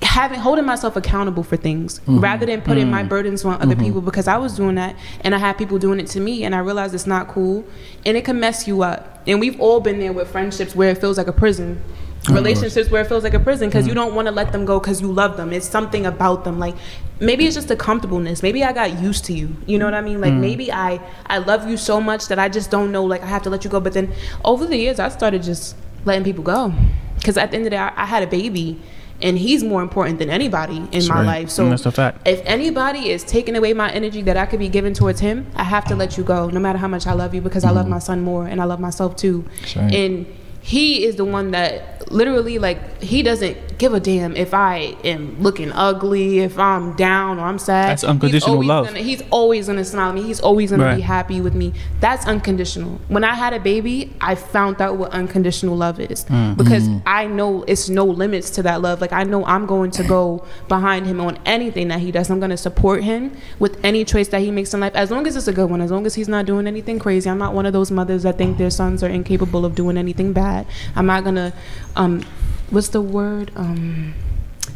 having 0.02 0.40
holding 0.40 0.66
myself 0.66 0.96
accountable 0.96 1.44
for 1.44 1.58
things 1.58 2.00
mm-hmm. 2.00 2.20
rather 2.20 2.46
than 2.46 2.62
putting 2.62 2.90
my 2.90 3.00
mm-hmm. 3.00 3.10
burdens 3.10 3.44
on 3.46 3.56
other 3.62 3.76
mm-hmm. 3.76 3.84
people 3.84 4.02
because 4.02 4.28
I 4.28 4.38
was 4.38 4.56
doing 4.56 4.76
that 4.76 4.96
and 5.22 5.34
I 5.34 5.38
had 5.38 5.58
people 5.58 5.80
doing 5.80 6.00
it 6.00 6.08
to 6.08 6.20
me 6.20 6.44
and 6.44 6.54
I 6.54 6.60
realized 6.60 6.94
it's 6.94 7.08
not 7.08 7.28
cool 7.28 7.66
and 8.06 8.16
it 8.18 8.26
can 8.26 8.40
mess 8.40 8.68
you 8.68 8.84
up. 8.84 9.22
And 9.28 9.40
we've 9.40 9.60
all 9.60 9.80
been 9.80 10.00
there 10.00 10.14
with 10.14 10.30
friendships 10.30 10.76
where 10.76 10.90
it 10.90 11.00
feels 11.00 11.18
like 11.18 11.28
a 11.28 11.34
prison. 11.34 11.82
Relationships 12.30 12.90
where 12.90 13.04
it 13.04 13.08
feels 13.08 13.24
like 13.24 13.36
a 13.36 13.40
prison 13.40 13.70
because 13.70 13.88
you 13.88 13.94
don't 13.94 14.16
want 14.16 14.28
to 14.28 14.32
let 14.32 14.52
them 14.52 14.66
go 14.66 14.80
because 14.80 15.00
you 15.00 15.12
love 15.12 15.38
them. 15.38 15.54
It's 15.54 15.68
something 15.68 16.08
about 16.08 16.44
them. 16.44 16.58
Like 16.58 16.76
maybe 17.20 17.46
it's 17.46 17.56
just 17.56 17.70
a 17.70 17.76
comfortableness. 17.76 18.42
Maybe 18.42 18.64
I 18.64 18.74
got 18.74 19.00
used 19.00 19.26
to 19.26 19.34
you. 19.34 19.56
You 19.68 19.78
know 19.78 19.86
what 19.86 19.94
I 19.94 20.02
mean? 20.02 20.22
Like 20.22 20.34
mm. 20.34 20.40
maybe 20.40 20.72
I 20.72 21.00
I 21.28 21.38
love 21.38 21.70
you 21.70 21.78
so 21.78 22.02
much 22.02 22.28
that 22.30 22.40
I 22.40 22.50
just 22.50 22.72
don't 22.72 22.92
know. 22.92 23.06
Like 23.06 23.22
I 23.22 23.28
have 23.28 23.44
to 23.44 23.52
let 23.52 23.64
you 23.64 23.70
go. 23.70 23.80
But 23.80 23.94
then 23.94 24.12
over 24.44 24.66
the 24.66 24.76
years, 24.76 25.00
I 25.00 25.10
started 25.10 25.44
just 25.44 25.76
letting 26.06 26.24
people 26.24 26.44
go 26.44 26.74
because 27.16 27.38
at 27.38 27.52
the 27.52 27.58
end 27.58 27.66
of 27.66 27.72
the 27.72 27.76
day, 27.76 27.78
I, 27.78 28.04
I 28.04 28.06
had 28.06 28.24
a 28.24 28.28
baby 28.28 28.82
and 29.22 29.38
he's 29.38 29.64
more 29.64 29.82
important 29.82 30.20
than 30.20 30.30
anybody 30.30 30.78
in 30.78 30.92
That's 30.92 31.10
my 31.10 31.16
right. 31.16 31.26
life. 31.26 31.50
So 31.50 31.70
that's 31.70 31.86
a 31.86 31.92
fact. 31.92 32.28
if 32.28 32.42
anybody 32.46 33.10
is 33.10 33.24
taking 33.24 33.56
away 33.56 33.74
my 33.74 33.90
energy 33.92 34.22
that 34.24 34.38
I 34.38 34.46
could 34.46 34.60
be 34.60 34.70
giving 34.70 34.94
towards 34.94 35.22
him, 35.22 35.48
I 35.56 35.64
have 35.64 35.86
to 35.86 35.96
let 35.96 36.18
you 36.18 36.24
go, 36.24 36.50
no 36.50 36.60
matter 36.60 36.78
how 36.78 36.88
much 36.88 37.08
I 37.08 37.14
love 37.14 37.34
you, 37.34 37.42
because 37.42 37.64
I 37.64 37.72
love 37.72 37.86
mm-hmm. 37.86 37.92
my 37.92 38.00
son 38.00 38.22
more 38.22 38.46
and 38.46 38.62
I 38.62 38.66
love 38.66 38.80
myself 38.80 39.16
too. 39.16 39.46
Right. 39.76 39.94
And 39.94 40.26
he 40.68 41.06
is 41.06 41.16
the 41.16 41.24
one 41.26 41.52
that 41.52 42.10
literally 42.12 42.58
like 42.58 43.02
he 43.02 43.22
doesn't 43.22 43.78
give 43.78 43.94
a 43.94 44.00
damn 44.00 44.36
if 44.36 44.52
I 44.54 44.96
am 45.04 45.40
looking 45.40 45.72
ugly, 45.72 46.40
if 46.40 46.58
I'm 46.58 46.96
down 46.96 47.38
or 47.40 47.44
I'm 47.46 47.60
sad. 47.60 47.90
That's 47.90 48.04
unconditional 48.04 48.62
he's 48.62 48.68
always 48.68 48.68
love. 48.68 48.86
Gonna, 48.88 49.00
he's 49.00 49.22
always 49.30 49.68
gonna 49.68 49.86
smile 49.86 50.10
at 50.10 50.16
me. 50.16 50.24
He's 50.24 50.40
always 50.40 50.72
gonna 50.72 50.86
Right. 50.86 50.96
be 50.96 51.02
happy 51.02 51.40
with 51.40 51.54
me. 51.54 51.74
That's 52.00 52.26
unconditional. 52.26 53.00
When 53.10 53.24
I 53.24 53.36
had 53.36 53.54
a 53.54 53.60
baby, 53.60 54.14
I 54.22 54.34
found 54.34 54.82
out 54.82 54.98
what 54.98 55.12
unconditional 55.12 55.76
love 55.78 56.00
is 56.00 56.26
Mm. 56.26 56.58
because 56.58 56.88
I 57.06 57.28
know 57.28 57.64
it's 57.68 57.88
no 57.90 58.06
limits 58.06 58.50
to 58.52 58.64
that 58.64 58.82
love. 58.82 59.02
Like 59.02 59.14
I 59.14 59.24
know 59.24 59.46
I'm 59.46 59.68
going 59.68 59.92
to 59.92 60.04
go 60.04 60.46
behind 60.68 61.06
him 61.06 61.20
on 61.22 61.38
anything 61.46 61.90
that 61.90 62.00
he 62.00 62.12
does. 62.12 62.30
I'm 62.32 62.40
gonna 62.40 62.58
support 62.58 63.04
him 63.04 63.34
with 63.60 63.78
any 63.84 64.04
choice 64.04 64.30
that 64.30 64.42
he 64.42 64.50
makes 64.50 64.74
in 64.74 64.80
life, 64.80 64.96
as 64.96 65.12
long 65.12 65.28
as 65.28 65.36
it's 65.36 65.48
a 65.48 65.54
good 65.54 65.70
one. 65.70 65.82
As 65.82 65.92
long 65.92 66.08
as 66.08 66.16
he's 66.16 66.30
not 66.30 66.48
doing 66.48 66.66
anything 66.66 66.98
crazy. 66.98 67.30
I'm 67.30 67.38
not 67.38 67.54
one 67.54 67.68
of 67.68 67.74
those 67.74 67.92
mothers 67.92 68.24
that 68.24 68.38
think 68.40 68.58
their 68.58 68.72
sons 68.72 69.04
are 69.04 69.10
incapable 69.10 69.64
of 69.66 69.76
doing 69.76 69.96
anything 69.98 70.32
bad. 70.34 70.55
I'm 70.96 71.06
not 71.06 71.24
gonna, 71.24 71.54
um, 71.96 72.24
what's 72.70 72.90
the 72.90 73.02
word? 73.02 73.52
Um, 73.56 74.14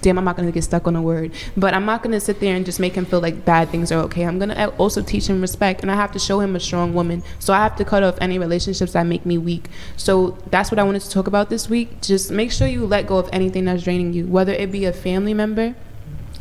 damn, 0.01 0.17
I'm 0.17 0.23
not 0.23 0.37
gonna 0.37 0.51
get 0.51 0.63
stuck 0.63 0.87
on 0.87 0.95
a 0.95 1.01
word, 1.01 1.31
but 1.57 1.73
I'm 1.73 1.85
not 1.85 2.03
gonna 2.03 2.19
sit 2.19 2.39
there 2.39 2.55
and 2.55 2.65
just 2.65 2.79
make 2.79 2.95
him 2.95 3.05
feel 3.05 3.19
like 3.19 3.45
bad 3.45 3.69
things 3.69 3.91
are 3.91 3.99
okay. 4.03 4.23
I'm 4.23 4.39
gonna 4.39 4.73
also 4.77 5.01
teach 5.01 5.27
him 5.27 5.41
respect, 5.41 5.81
and 5.81 5.91
I 5.91 5.95
have 5.95 6.11
to 6.13 6.19
show 6.19 6.39
him 6.39 6.55
a 6.55 6.59
strong 6.59 6.93
woman. 6.93 7.23
So 7.39 7.53
I 7.53 7.57
have 7.57 7.75
to 7.77 7.85
cut 7.85 8.03
off 8.03 8.17
any 8.21 8.39
relationships 8.39 8.93
that 8.93 9.05
make 9.05 9.25
me 9.25 9.37
weak. 9.37 9.67
So 9.97 10.37
that's 10.49 10.71
what 10.71 10.79
I 10.79 10.83
wanted 10.83 11.01
to 11.01 11.09
talk 11.09 11.27
about 11.27 11.49
this 11.49 11.69
week. 11.69 12.01
Just 12.01 12.31
make 12.31 12.51
sure 12.51 12.67
you 12.67 12.85
let 12.85 13.07
go 13.07 13.17
of 13.17 13.29
anything 13.31 13.65
that's 13.65 13.83
draining 13.83 14.13
you, 14.13 14.27
whether 14.27 14.53
it 14.53 14.71
be 14.71 14.85
a 14.85 14.93
family 14.93 15.33
member, 15.33 15.75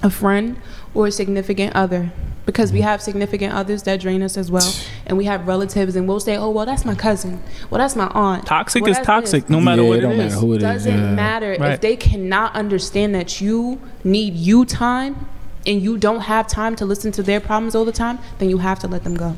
a 0.03 0.11
friend, 0.11 0.57
or 0.95 1.09
a 1.09 1.13
significant 1.13 1.75
other. 1.75 2.13
Because 2.49 2.73
we 2.73 2.79
mm-hmm. 2.79 2.89
have 2.89 3.03
significant 3.03 3.53
others 3.53 3.83
that 3.83 4.01
drain 4.01 4.23
us 4.23 4.39
as 4.39 4.51
well, 4.51 4.73
and 5.07 5.19
we 5.19 5.27
have 5.27 5.47
relatives, 5.47 5.97
and 5.97 6.09
we'll 6.09 6.19
say, 6.19 6.35
"Oh, 6.35 6.49
well, 6.49 6.65
that's 6.65 6.87
my 6.87 6.95
cousin. 6.95 7.43
Well, 7.69 7.79
that's 7.79 7.95
my 7.95 8.07
aunt." 8.15 8.47
Toxic 8.47 8.83
Well, 8.83 8.93
is 8.93 8.99
toxic, 9.01 9.43
this." 9.43 9.51
no 9.51 9.61
matter 9.61 9.83
Yeah, 9.83 9.89
what 9.89 9.99
it 9.99 10.01
don't 10.01 10.13
it 10.13 10.17
matter 10.17 10.35
who 10.37 10.55
it 10.55 10.57
is. 10.57 10.63
doesn't 10.63 10.99
yeah. 10.99 11.15
matter 11.15 11.53
if 11.53 11.83
they 11.83 11.95
cannot 11.95 12.55
understand 12.55 13.15
that 13.15 13.43
you 13.43 13.79
need 14.03 14.33
you 14.35 14.65
time 14.65 15.29
and 15.67 15.83
you 15.83 15.99
don't 15.99 16.23
have 16.23 16.49
time 16.49 16.75
to 16.77 16.87
listen 16.87 17.13
to 17.13 17.23
their 17.23 17.41
problems 17.41 17.75
all 17.75 17.85
the 17.85 17.93
time 17.93 18.19
then 18.39 18.49
you 18.49 18.59
have 18.59 18.79
to 18.79 18.89
let 18.89 19.05
them 19.05 19.15
go 19.15 19.37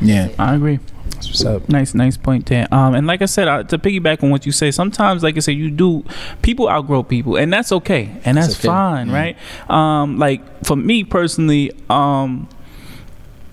Yeah, 0.00 0.28
I 0.38 0.54
agree. 0.54 0.78
That's 1.22 1.28
what's 1.28 1.44
up. 1.44 1.68
Nice, 1.68 1.94
nice 1.94 2.16
point 2.16 2.46
there. 2.46 2.66
Um, 2.72 2.94
and 2.94 3.06
like 3.06 3.22
I 3.22 3.26
said, 3.26 3.48
uh, 3.48 3.62
to 3.64 3.78
piggyback 3.78 4.22
on 4.22 4.30
what 4.30 4.44
you 4.46 4.52
say, 4.52 4.70
sometimes, 4.70 5.22
like 5.22 5.36
I 5.36 5.40
said, 5.40 5.52
you 5.52 5.70
do 5.70 6.04
people 6.42 6.68
outgrow 6.68 7.02
people, 7.02 7.36
and 7.36 7.52
that's 7.52 7.72
okay, 7.72 8.10
and 8.24 8.36
that's 8.36 8.48
It's 8.48 8.58
okay. 8.60 8.68
fine, 8.68 9.08
Yeah. 9.08 9.14
right? 9.14 9.36
Um, 9.70 10.18
like 10.18 10.42
for 10.64 10.76
me 10.76 11.04
personally, 11.04 11.70
um, 11.88 12.48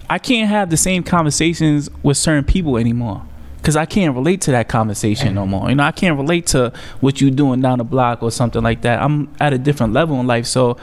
I 0.10 0.18
can't 0.18 0.50
have 0.50 0.70
the 0.70 0.78
same 0.78 1.04
conversations 1.04 1.90
with 2.04 2.18
certain 2.18 2.44
people 2.44 2.78
anymore. 2.78 3.22
because 3.58 3.76
I 3.76 3.86
can't 3.86 4.16
relate 4.16 4.40
to 4.42 4.52
that 4.52 4.70
conversation 4.70 5.36
no 5.36 5.46
more. 5.46 5.70
You 5.70 5.76
know, 5.76 5.84
I 5.84 5.92
can't 5.92 6.18
relate 6.18 6.48
to 6.48 6.72
what 7.02 7.20
you're 7.20 7.30
doing 7.30 7.60
down 7.62 7.80
the 7.80 7.84
block 7.84 8.24
or 8.24 8.32
something 8.32 8.64
like 8.64 8.82
that. 8.84 9.02
I'm 9.02 9.28
at 9.42 9.52
a 9.52 9.58
different 9.58 9.92
level 9.94 10.18
in 10.20 10.26
life, 10.28 10.46
so. 10.46 10.78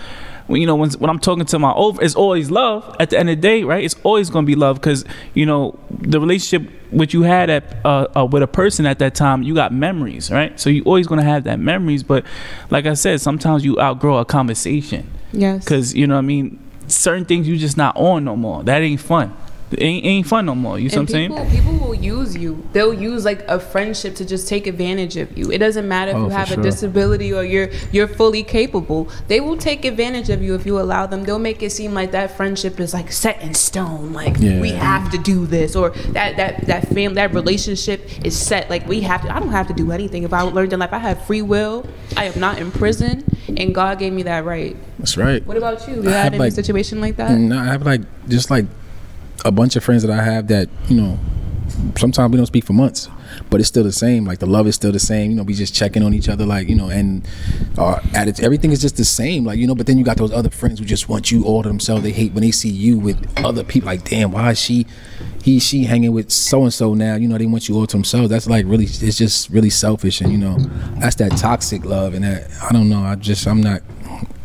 When, 0.47 0.61
you 0.61 0.67
know, 0.67 0.77
when, 0.77 0.91
when 0.93 1.11
I'm 1.11 1.19
talking 1.19 1.45
to 1.45 1.59
my 1.59 1.73
over, 1.73 2.03
it's 2.03 2.15
always 2.15 2.51
love. 2.51 2.95
At 3.01 3.11
the 3.11 3.19
end 3.19 3.29
of 3.31 3.37
the 3.37 3.43
day, 3.43 3.65
right? 3.65 3.85
It's 3.85 3.97
always 4.05 4.31
gonna 4.31 4.47
be 4.47 4.55
love 4.55 4.77
because 4.81 5.05
you 5.35 5.47
know 5.47 5.79
the 5.91 6.21
relationship 6.21 6.71
which 6.93 7.13
you 7.13 7.23
had 7.23 7.51
at 7.51 7.85
uh, 7.85 8.07
uh, 8.17 8.25
with 8.25 8.43
a 8.43 8.47
person 8.47 8.87
at 8.87 8.99
that 9.01 9.15
time, 9.15 9.43
you 9.43 9.55
got 9.55 9.73
memories, 9.73 10.31
right? 10.31 10.59
So 10.59 10.71
you 10.71 10.83
always 10.85 11.07
gonna 11.07 11.25
have 11.25 11.45
that 11.45 11.59
memories. 11.59 12.03
But 12.03 12.25
like 12.71 12.87
I 12.87 12.95
said, 12.95 13.21
sometimes 13.21 13.65
you 13.65 13.81
outgrow 13.81 14.19
a 14.19 14.25
conversation 14.25 15.11
Yes. 15.33 15.65
because 15.65 15.95
you 15.95 16.07
know 16.07 16.15
what 16.15 16.19
I 16.21 16.23
mean. 16.23 16.61
Certain 16.89 17.25
things 17.25 17.49
you 17.49 17.57
just 17.57 17.77
not 17.77 17.97
on 17.97 18.25
no 18.25 18.37
more. 18.37 18.63
That 18.63 18.81
ain't 18.81 19.01
fun. 19.01 19.37
It 19.73 19.83
ain't, 19.83 20.05
ain't 20.07 20.27
fun 20.29 20.47
no 20.47 20.55
more. 20.55 20.79
You 20.79 20.89
see 20.89 20.95
what 20.97 21.11
I'm 21.11 21.17
and 21.17 21.35
saying? 21.35 21.47
people, 21.51 21.73
people 21.75 21.89
will 21.89 21.95
use 21.95 22.37
you. 22.37 22.65
They'll 22.73 22.95
use 22.95 23.25
like 23.25 23.43
a 23.49 23.59
friendship 23.59 24.15
to 24.17 24.25
just 24.25 24.47
take 24.49 24.69
advantage 24.69 25.17
of 25.17 25.37
you. 25.37 25.51
It 25.51 25.59
doesn't 25.59 25.89
matter 25.89 26.13
if 26.13 26.17
Oh, 26.17 26.25
you 26.25 26.29
have 26.31 26.49
sure. 26.49 26.61
a 26.61 26.63
disability 26.63 27.33
or 27.35 27.43
you're 27.43 27.71
you're 27.91 28.07
fully 28.07 28.45
capable. 28.45 29.09
They 29.27 29.41
will 29.41 29.57
take 29.57 29.85
advantage 29.85 30.31
of 30.31 30.41
you 30.41 30.55
if 30.55 30.67
you 30.67 30.79
allow 30.79 31.07
them. 31.07 31.25
They'll 31.25 31.41
make 31.41 31.65
it 31.65 31.71
seem 31.73 31.95
like 31.95 32.13
that 32.13 32.37
friendship 32.37 32.79
is 32.79 32.95
like 32.95 33.11
set 33.11 33.43
in 33.43 33.55
stone. 33.55 34.13
Like 34.13 34.37
Yeah. 34.39 34.61
we 34.61 34.71
have 34.71 35.11
to 35.11 35.19
do 35.19 35.47
this, 35.47 35.75
or 35.75 35.91
that 36.13 36.37
that 36.37 36.67
that 36.69 36.87
fam 36.89 37.15
that 37.15 37.35
relationship 37.35 38.25
is 38.25 38.39
set. 38.39 38.71
Like 38.71 38.87
we 38.87 39.01
have 39.01 39.23
to. 39.23 39.35
I 39.35 39.41
don't 39.41 39.51
have 39.51 39.67
to 39.67 39.75
do 39.75 39.91
anything. 39.91 40.23
If 40.23 40.33
I 40.33 40.43
learned 40.43 40.75
in 40.75 40.79
life, 40.79 40.93
I 40.93 40.99
have 40.99 41.25
free 41.27 41.43
will. 41.43 41.85
I 42.17 42.25
am 42.27 42.39
not 42.39 42.59
in 42.59 42.71
prison, 42.71 43.25
and 43.57 43.75
God 43.75 43.99
gave 43.99 44.13
me 44.13 44.23
that 44.23 44.45
right. 44.45 44.77
That's 45.01 45.17
right. 45.17 45.45
What 45.45 45.57
about 45.57 45.89
you? 45.89 46.03
You 46.05 46.09
I 46.09 46.13
had 46.13 46.23
have, 46.25 46.33
any 46.35 46.39
like- 46.39 46.53
situation 46.53 47.01
like 47.01 47.17
that? 47.17 47.33
No, 47.37 47.59
I 47.59 47.65
have 47.65 47.83
like 47.85 48.03
just 48.29 48.49
like 48.49 48.67
a 49.44 49.53
bunch 49.53 49.77
of 49.77 49.85
friends 49.85 50.03
that 50.03 50.11
I 50.11 50.22
have 50.22 50.49
that 50.49 50.68
you 50.88 50.96
know. 51.01 51.18
Sometimes 51.96 52.31
we 52.31 52.37
don't 52.37 52.46
speak 52.46 52.64
for 52.64 52.72
months, 52.72 53.09
but 53.51 53.59
it's 53.59 53.68
still 53.68 53.83
the 53.83 53.92
same. 53.92 54.25
Like 54.25 54.38
the 54.38 54.46
love 54.46 54.68
is 54.68 54.77
still 54.77 54.92
the 54.92 55.01
same. 55.01 55.33
You 55.33 55.37
know, 55.37 55.42
we 55.42 55.53
just 55.53 55.75
checking 55.75 56.03
on 56.03 56.14
each 56.14 56.29
other. 56.29 56.46
Like 56.46 56.68
you 56.68 56.77
know, 56.77 56.88
and 56.88 57.27
uh, 57.77 57.85
our 57.85 58.03
attitude, 58.14 58.44
everything 58.44 58.70
is 58.70 58.81
just 58.81 58.96
the 58.96 59.05
same. 59.05 59.44
Like 59.44 59.59
you 59.59 59.66
know, 59.66 59.75
but 59.75 59.87
then 59.87 59.99
you 59.99 60.05
got 60.05 60.16
those 60.16 60.33
other 60.33 60.49
friends 60.49 60.79
who 60.79 60.85
just 60.85 61.09
want 61.09 61.33
you 61.33 61.44
all 61.44 61.64
to 61.64 61.68
themselves. 61.68 62.05
They 62.05 62.12
hate 62.12 62.33
when 62.33 62.42
they 62.42 62.53
see 62.53 62.68
you 62.68 62.99
with 62.99 63.18
other 63.44 63.64
people. 63.64 63.88
Like 63.88 64.05
damn, 64.05 64.31
why 64.31 64.53
is 64.53 64.61
she, 64.61 64.87
he, 65.42 65.59
she 65.59 65.85
hanging 65.85 66.12
with 66.12 66.31
so 66.31 66.62
and 66.62 66.72
so 66.72 66.94
now? 66.94 67.16
You 67.16 67.27
know, 67.27 67.37
they 67.37 67.46
want 67.46 67.68
you 67.68 67.75
all 67.77 67.87
to 67.87 67.96
themselves. 67.96 68.31
That's 68.31 68.46
like 68.46 68.64
really, 68.64 68.85
it's 68.85 69.18
just 69.18 69.51
really 69.51 69.70
selfish, 69.70 70.20
and 70.20 70.31
you 70.31 70.38
know, 70.38 70.57
that's 70.99 71.16
that 71.16 71.33
toxic 71.33 71.85
love. 71.85 72.14
And 72.14 72.25
that 72.25 72.49
I 72.62 72.72
don't 72.72 72.88
know. 72.88 73.01
I 73.01 73.16
just 73.16 73.46
I'm 73.46 73.61
not. 73.61 73.83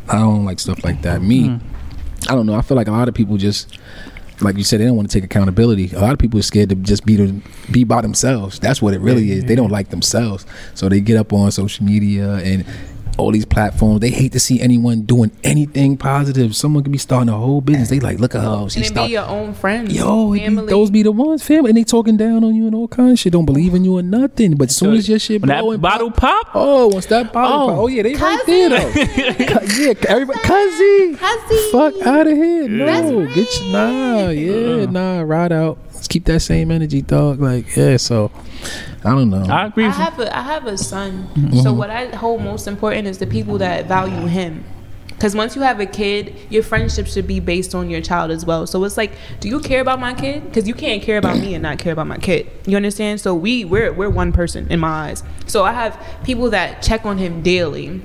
I 0.09 0.15
don't 0.15 0.43
like 0.43 0.59
stuff 0.59 0.83
like 0.83 1.03
that. 1.03 1.21
Me. 1.21 1.43
Mm-hmm. 1.43 1.67
I 2.29 2.35
don't 2.35 2.45
know. 2.45 2.55
I 2.55 2.61
feel 2.61 2.77
like 2.77 2.87
a 2.87 2.91
lot 2.91 3.07
of 3.07 3.15
people 3.15 3.37
just, 3.37 3.77
like 4.41 4.57
you 4.57 4.63
said, 4.63 4.79
they 4.79 4.85
don't 4.85 4.95
want 4.95 5.09
to 5.09 5.13
take 5.19 5.23
accountability. 5.23 5.91
A 5.93 5.99
lot 5.99 6.13
of 6.13 6.19
people 6.19 6.39
are 6.39 6.43
scared 6.43 6.69
to 6.69 6.75
just 6.75 7.05
be 7.05 7.17
to, 7.17 7.41
be 7.71 7.83
by 7.83 8.01
themselves. 8.01 8.59
That's 8.59 8.81
what 8.81 8.93
it 8.93 9.01
really 9.01 9.31
is. 9.31 9.45
They 9.45 9.55
don't 9.55 9.71
like 9.71 9.89
themselves, 9.89 10.45
so 10.73 10.89
they 10.89 10.99
get 10.99 11.17
up 11.17 11.31
on 11.33 11.51
social 11.51 11.85
media 11.85 12.35
and 12.35 12.65
all 13.17 13.31
these 13.31 13.45
platforms. 13.45 13.99
They 13.99 14.09
hate 14.09 14.31
to 14.33 14.39
see 14.39 14.59
anyone 14.61 15.01
doing 15.01 15.31
anything 15.43 15.97
positive. 15.97 16.55
Someone 16.55 16.83
could 16.83 16.91
be 16.91 16.97
starting 16.97 17.29
a 17.29 17.37
whole 17.37 17.61
business. 17.61 17.89
They 17.89 17.99
like, 17.99 18.19
look 18.19 18.33
at 18.35 18.41
her. 18.41 18.69
She 18.69 18.79
and 18.79 18.85
it 18.85 18.89
start, 18.89 19.07
be 19.07 19.13
your 19.13 19.25
own 19.25 19.53
friends, 19.53 19.93
Yo, 19.95 20.33
it 20.33 20.49
be- 20.49 20.55
those 20.67 20.89
be 20.89 21.03
the 21.03 21.11
ones, 21.11 21.43
family, 21.43 21.69
and 21.71 21.77
they 21.77 21.83
talking 21.83 22.17
down 22.17 22.43
on 22.43 22.55
you 22.55 22.65
and 22.65 22.75
all 22.75 22.87
kinds 22.87 23.13
of 23.13 23.19
shit. 23.19 23.33
Don't 23.33 23.45
believe 23.45 23.73
in 23.73 23.83
you 23.85 23.97
or 23.97 24.01
nothing. 24.01 24.55
But 24.55 24.69
as 24.69 24.75
soon 24.77 24.95
as 24.95 25.07
your 25.09 25.19
shit 25.19 25.41
When 25.41 25.49
blow 25.49 25.71
that 25.71 25.81
bottle 25.81 26.11
pop, 26.11 26.49
Oh, 26.53 26.87
once 26.87 27.05
that 27.07 27.31
bottle 27.33 27.57
Oh. 27.61 27.67
pop, 27.69 27.77
oh 27.79 27.87
yeah, 27.87 28.03
they 28.03 28.15
right 28.15 28.39
there 28.45 28.69
though. 28.69 28.91
Yeah, 29.81 29.93
everybody, 30.07 30.39
cuzzy, 30.39 31.15
Cuzzy. 31.17 31.71
fuck 31.71 32.05
out 32.05 32.27
of 32.27 32.33
here. 32.37 32.67
No, 32.67 33.25
get 33.33 33.59
you, 33.61 33.71
nah, 33.71 34.29
yeah, 34.29 34.85
nah, 34.85 35.21
ride 35.21 35.51
out. 35.51 35.77
Let's 36.01 36.07
keep 36.07 36.25
that 36.25 36.39
same 36.39 36.71
energy, 36.71 37.03
dog. 37.03 37.39
Like, 37.39 37.75
yeah, 37.75 37.95
so 37.97 38.31
I 39.05 39.11
don't 39.11 39.29
know. 39.29 39.43
I 39.43 39.67
agree. 39.67 39.85
I 39.85 39.91
have 39.91 40.19
a 40.19 40.35
I 40.35 40.41
have 40.41 40.65
a 40.65 40.75
son. 40.75 41.27
Mm-hmm. 41.35 41.59
So 41.59 41.71
what 41.73 41.91
I 41.91 42.07
hold 42.07 42.41
most 42.41 42.65
important 42.65 43.05
is 43.05 43.19
the 43.19 43.27
people 43.27 43.59
that 43.59 43.85
value 43.85 44.25
him. 44.25 44.63
Because 45.09 45.35
once 45.35 45.55
you 45.55 45.61
have 45.61 45.79
a 45.79 45.85
kid, 45.85 46.35
your 46.49 46.63
friendship 46.63 47.05
should 47.05 47.27
be 47.27 47.39
based 47.39 47.75
on 47.75 47.91
your 47.91 48.01
child 48.01 48.31
as 48.31 48.43
well. 48.47 48.65
So 48.65 48.83
it's 48.83 48.97
like, 48.97 49.11
do 49.41 49.47
you 49.47 49.59
care 49.59 49.79
about 49.79 49.99
my 49.99 50.15
kid? 50.15 50.43
Because 50.45 50.67
you 50.67 50.73
can't 50.73 51.03
care 51.03 51.19
about 51.19 51.37
me 51.37 51.53
and 51.53 51.61
not 51.61 51.77
care 51.77 51.93
about 51.93 52.07
my 52.07 52.17
kid. 52.17 52.49
You 52.65 52.77
understand? 52.77 53.21
So 53.21 53.35
we 53.35 53.63
we're 53.63 53.93
we're 53.93 54.09
one 54.09 54.31
person 54.31 54.71
in 54.71 54.79
my 54.79 55.09
eyes. 55.09 55.23
So 55.45 55.65
I 55.65 55.71
have 55.71 56.03
people 56.23 56.49
that 56.49 56.81
check 56.81 57.05
on 57.05 57.19
him 57.19 57.43
daily. 57.43 58.01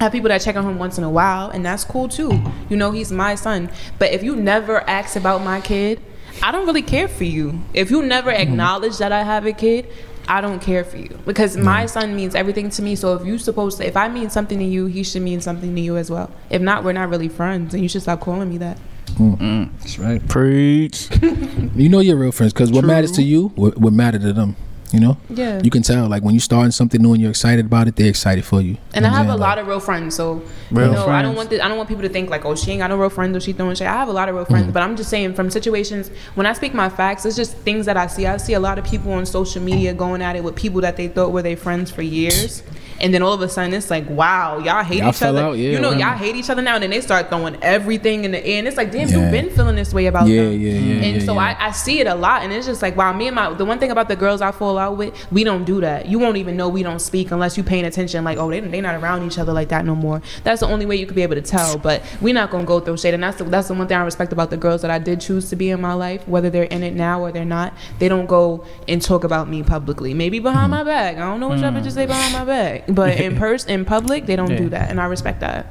I 0.00 0.02
have 0.02 0.12
people 0.12 0.28
that 0.28 0.42
check 0.42 0.54
on 0.54 0.64
him 0.64 0.78
once 0.78 0.98
in 0.98 1.04
a 1.04 1.10
while, 1.10 1.48
and 1.48 1.64
that's 1.64 1.82
cool 1.82 2.10
too. 2.10 2.42
You 2.68 2.76
know, 2.76 2.90
he's 2.90 3.10
my 3.10 3.36
son. 3.36 3.70
But 3.98 4.12
if 4.12 4.22
you 4.22 4.36
never 4.36 4.86
ask 4.86 5.16
about 5.16 5.42
my 5.42 5.62
kid, 5.62 6.02
I 6.42 6.52
don't 6.52 6.66
really 6.66 6.82
care 6.82 7.08
for 7.08 7.24
you. 7.24 7.60
If 7.74 7.90
you 7.90 8.02
never 8.02 8.30
mm-hmm. 8.30 8.42
acknowledge 8.42 8.98
that 8.98 9.12
I 9.12 9.22
have 9.22 9.46
a 9.46 9.52
kid, 9.52 9.88
I 10.28 10.42
don't 10.42 10.60
care 10.60 10.84
for 10.84 10.98
you 10.98 11.18
because 11.24 11.56
my 11.56 11.86
son 11.86 12.14
means 12.14 12.34
everything 12.34 12.68
to 12.70 12.82
me. 12.82 12.96
So 12.96 13.14
if 13.14 13.26
you 13.26 13.38
supposed 13.38 13.78
to, 13.78 13.86
if 13.86 13.96
I 13.96 14.08
mean 14.08 14.28
something 14.28 14.58
to 14.58 14.64
you, 14.64 14.86
he 14.86 15.02
should 15.02 15.22
mean 15.22 15.40
something 15.40 15.74
to 15.74 15.80
you 15.80 15.96
as 15.96 16.10
well. 16.10 16.30
If 16.50 16.60
not, 16.60 16.84
we're 16.84 16.92
not 16.92 17.08
really 17.08 17.28
friends, 17.28 17.72
and 17.72 17.82
you 17.82 17.88
should 17.88 18.02
stop 18.02 18.20
calling 18.20 18.50
me 18.50 18.58
that. 18.58 18.78
Mm. 19.14 19.38
Mm. 19.38 19.78
That's 19.78 19.98
right. 19.98 20.26
Preach. 20.28 21.08
You 21.78 21.88
know 21.88 22.00
your 22.00 22.16
real 22.16 22.32
friends 22.32 22.52
because 22.52 22.72
what 22.72 22.84
matters 22.84 23.12
to 23.12 23.22
you, 23.22 23.48
what, 23.54 23.78
what 23.78 23.92
matter 23.92 24.18
to 24.18 24.32
them. 24.32 24.56
You 24.92 25.00
know. 25.00 25.16
Yeah. 25.28 25.60
You 25.62 25.70
can 25.70 25.82
tell, 25.82 26.08
like 26.08 26.22
when 26.22 26.34
you 26.34 26.40
starting 26.40 26.70
something 26.70 27.02
new 27.02 27.12
and 27.12 27.20
you're 27.20 27.30
excited 27.30 27.66
about 27.66 27.88
it, 27.88 27.96
they're 27.96 28.08
excited 28.08 28.44
for 28.44 28.60
you. 28.60 28.78
And 28.94 29.06
I 29.06 29.10
have 29.10 29.28
a 29.28 29.36
lot 29.36 29.58
of 29.58 29.66
real 29.66 29.80
friends, 29.80 30.14
so 30.14 30.42
Real 30.70 30.88
you 30.88 30.92
know, 30.92 31.08
I 31.08 31.22
don't 31.22 31.34
want 31.34 31.50
the, 31.50 31.60
I 31.60 31.68
don't 31.68 31.76
want 31.76 31.88
people 31.88 32.02
to 32.02 32.08
think 32.08 32.30
like, 32.30 32.44
oh, 32.44 32.54
she 32.54 32.70
ain't 32.70 32.80
got 32.80 32.88
no 32.88 32.96
real 32.98 33.10
friends 33.10 33.36
or 33.36 33.40
she 33.40 33.52
throwing 33.52 33.74
shit. 33.74 33.86
I 33.86 33.92
have 33.92 34.08
a 34.08 34.12
lot 34.12 34.28
of 34.28 34.34
real 34.34 34.44
friends, 34.44 34.64
mm-hmm. 34.64 34.72
but 34.72 34.82
I'm 34.82 34.96
just 34.96 35.10
saying 35.10 35.34
from 35.34 35.50
situations 35.50 36.10
when 36.34 36.46
I 36.46 36.52
speak 36.52 36.74
my 36.74 36.88
facts, 36.88 37.26
it's 37.26 37.36
just 37.36 37.54
things 37.58 37.86
that 37.86 37.96
I 37.96 38.06
see. 38.06 38.26
I 38.26 38.38
see 38.38 38.54
a 38.54 38.60
lot 38.60 38.78
of 38.78 38.84
people 38.84 39.12
on 39.12 39.26
social 39.26 39.62
media 39.62 39.92
going 39.92 40.22
at 40.22 40.36
it 40.36 40.44
with 40.44 40.56
people 40.56 40.80
that 40.80 40.96
they 40.96 41.08
thought 41.08 41.32
were 41.32 41.42
their 41.42 41.56
friends 41.56 41.90
for 41.90 42.02
years. 42.02 42.62
And 43.00 43.14
then 43.14 43.22
all 43.22 43.32
of 43.32 43.40
a 43.40 43.48
sudden, 43.48 43.72
it's 43.74 43.90
like, 43.90 44.08
wow, 44.10 44.58
y'all 44.58 44.84
hate 44.84 44.98
Y'all 44.98 45.10
each 45.10 45.22
other. 45.22 45.40
out, 45.40 45.52
yeah, 45.58 45.70
you 45.70 45.80
know, 45.80 45.92
y'all 45.92 46.16
hate 46.16 46.36
each 46.36 46.50
other 46.50 46.62
now, 46.62 46.74
and 46.74 46.82
then 46.82 46.90
they 46.90 47.00
start 47.00 47.28
throwing 47.28 47.56
everything 47.62 48.24
in 48.24 48.32
the 48.32 48.44
air. 48.44 48.58
And 48.58 48.68
it's 48.68 48.76
like, 48.76 48.90
damn, 48.90 49.08
Yeah. 49.08 49.18
you've 49.18 49.30
been 49.30 49.50
feeling 49.50 49.76
this 49.76 49.94
way 49.94 50.06
about 50.06 50.26
Yeah, 50.26 50.44
them. 50.44 50.60
yeah, 50.60 50.72
yeah, 50.72 51.04
And 51.04 51.22
so. 51.22 51.38
I, 51.38 51.56
I 51.58 51.70
see 51.70 52.00
it 52.00 52.06
a 52.06 52.14
lot, 52.14 52.42
and 52.42 52.52
it's 52.52 52.66
just 52.66 52.82
like, 52.82 52.96
wow, 52.96 53.12
me 53.12 53.28
and 53.28 53.34
my 53.34 53.52
the 53.54 53.64
one 53.64 53.78
thing 53.78 53.90
about 53.90 54.08
the 54.08 54.16
girls 54.16 54.40
I 54.40 54.50
fall 54.50 54.76
out 54.78 54.96
with, 54.96 55.14
we 55.32 55.44
don't 55.44 55.64
do 55.64 55.80
that. 55.80 56.06
You 56.06 56.18
won't 56.18 56.36
even 56.36 56.56
know 56.56 56.68
we 56.68 56.82
don't 56.82 56.98
speak 56.98 57.30
unless 57.30 57.56
you 57.56 57.62
paying 57.62 57.84
attention. 57.84 58.24
Like, 58.24 58.38
oh, 58.38 58.50
they 58.50 58.60
they 58.60 58.80
not 58.80 58.94
around 58.96 59.24
each 59.24 59.38
other 59.38 59.52
like 59.52 59.68
that 59.68 59.84
no 59.84 59.94
more. 59.94 60.20
That's 60.44 60.60
the 60.60 60.66
only 60.66 60.86
way 60.86 60.96
you 60.96 61.06
could 61.06 61.14
be 61.14 61.22
able 61.22 61.36
to 61.36 61.42
tell. 61.42 61.78
But 61.78 62.02
we're 62.20 62.34
not 62.34 62.50
gonna 62.50 62.64
go 62.64 62.80
through 62.80 62.96
shade, 62.98 63.14
and 63.14 63.22
that's 63.22 63.38
the, 63.38 63.44
that's 63.44 63.68
the 63.68 63.74
one 63.74 63.86
thing 63.86 63.96
I 63.96 64.02
respect 64.04 64.32
about 64.32 64.50
the 64.50 64.56
girls 64.56 64.82
that 64.82 64.90
I 64.90 64.98
did 64.98 65.20
choose 65.20 65.48
to 65.50 65.56
be 65.56 65.70
in 65.70 65.80
my 65.80 65.94
life, 65.94 66.26
whether 66.26 66.50
they're 66.50 66.64
in 66.64 66.82
it 66.82 66.94
now 66.94 67.22
or 67.22 67.32
they're 67.32 67.44
not. 67.44 67.72
They 67.98 68.08
don't 68.08 68.26
go 68.26 68.64
and 68.86 69.00
talk 69.00 69.24
about 69.24 69.48
me 69.48 69.62
publicly. 69.62 70.14
Maybe 70.14 70.38
behind 70.38 70.72
mm-hmm. 70.72 70.84
my 70.84 70.84
back. 70.84 71.16
I 71.16 71.20
don't 71.20 71.40
know 71.40 71.48
what 71.48 71.58
y'all 71.58 71.70
mm. 71.70 71.82
bitches 71.82 71.92
say 71.92 72.06
behind 72.06 72.32
my 72.32 72.44
back, 72.44 72.87
but 72.88 73.18
in 73.20 73.36
person, 73.36 73.70
in 73.70 73.84
public, 73.84 74.26
they 74.26 74.36
don't 74.36 74.50
Yeah. 74.50 74.56
do 74.58 74.68
that, 74.70 74.90
and 74.90 75.00
I 75.00 75.06
respect 75.06 75.40
that. 75.40 75.66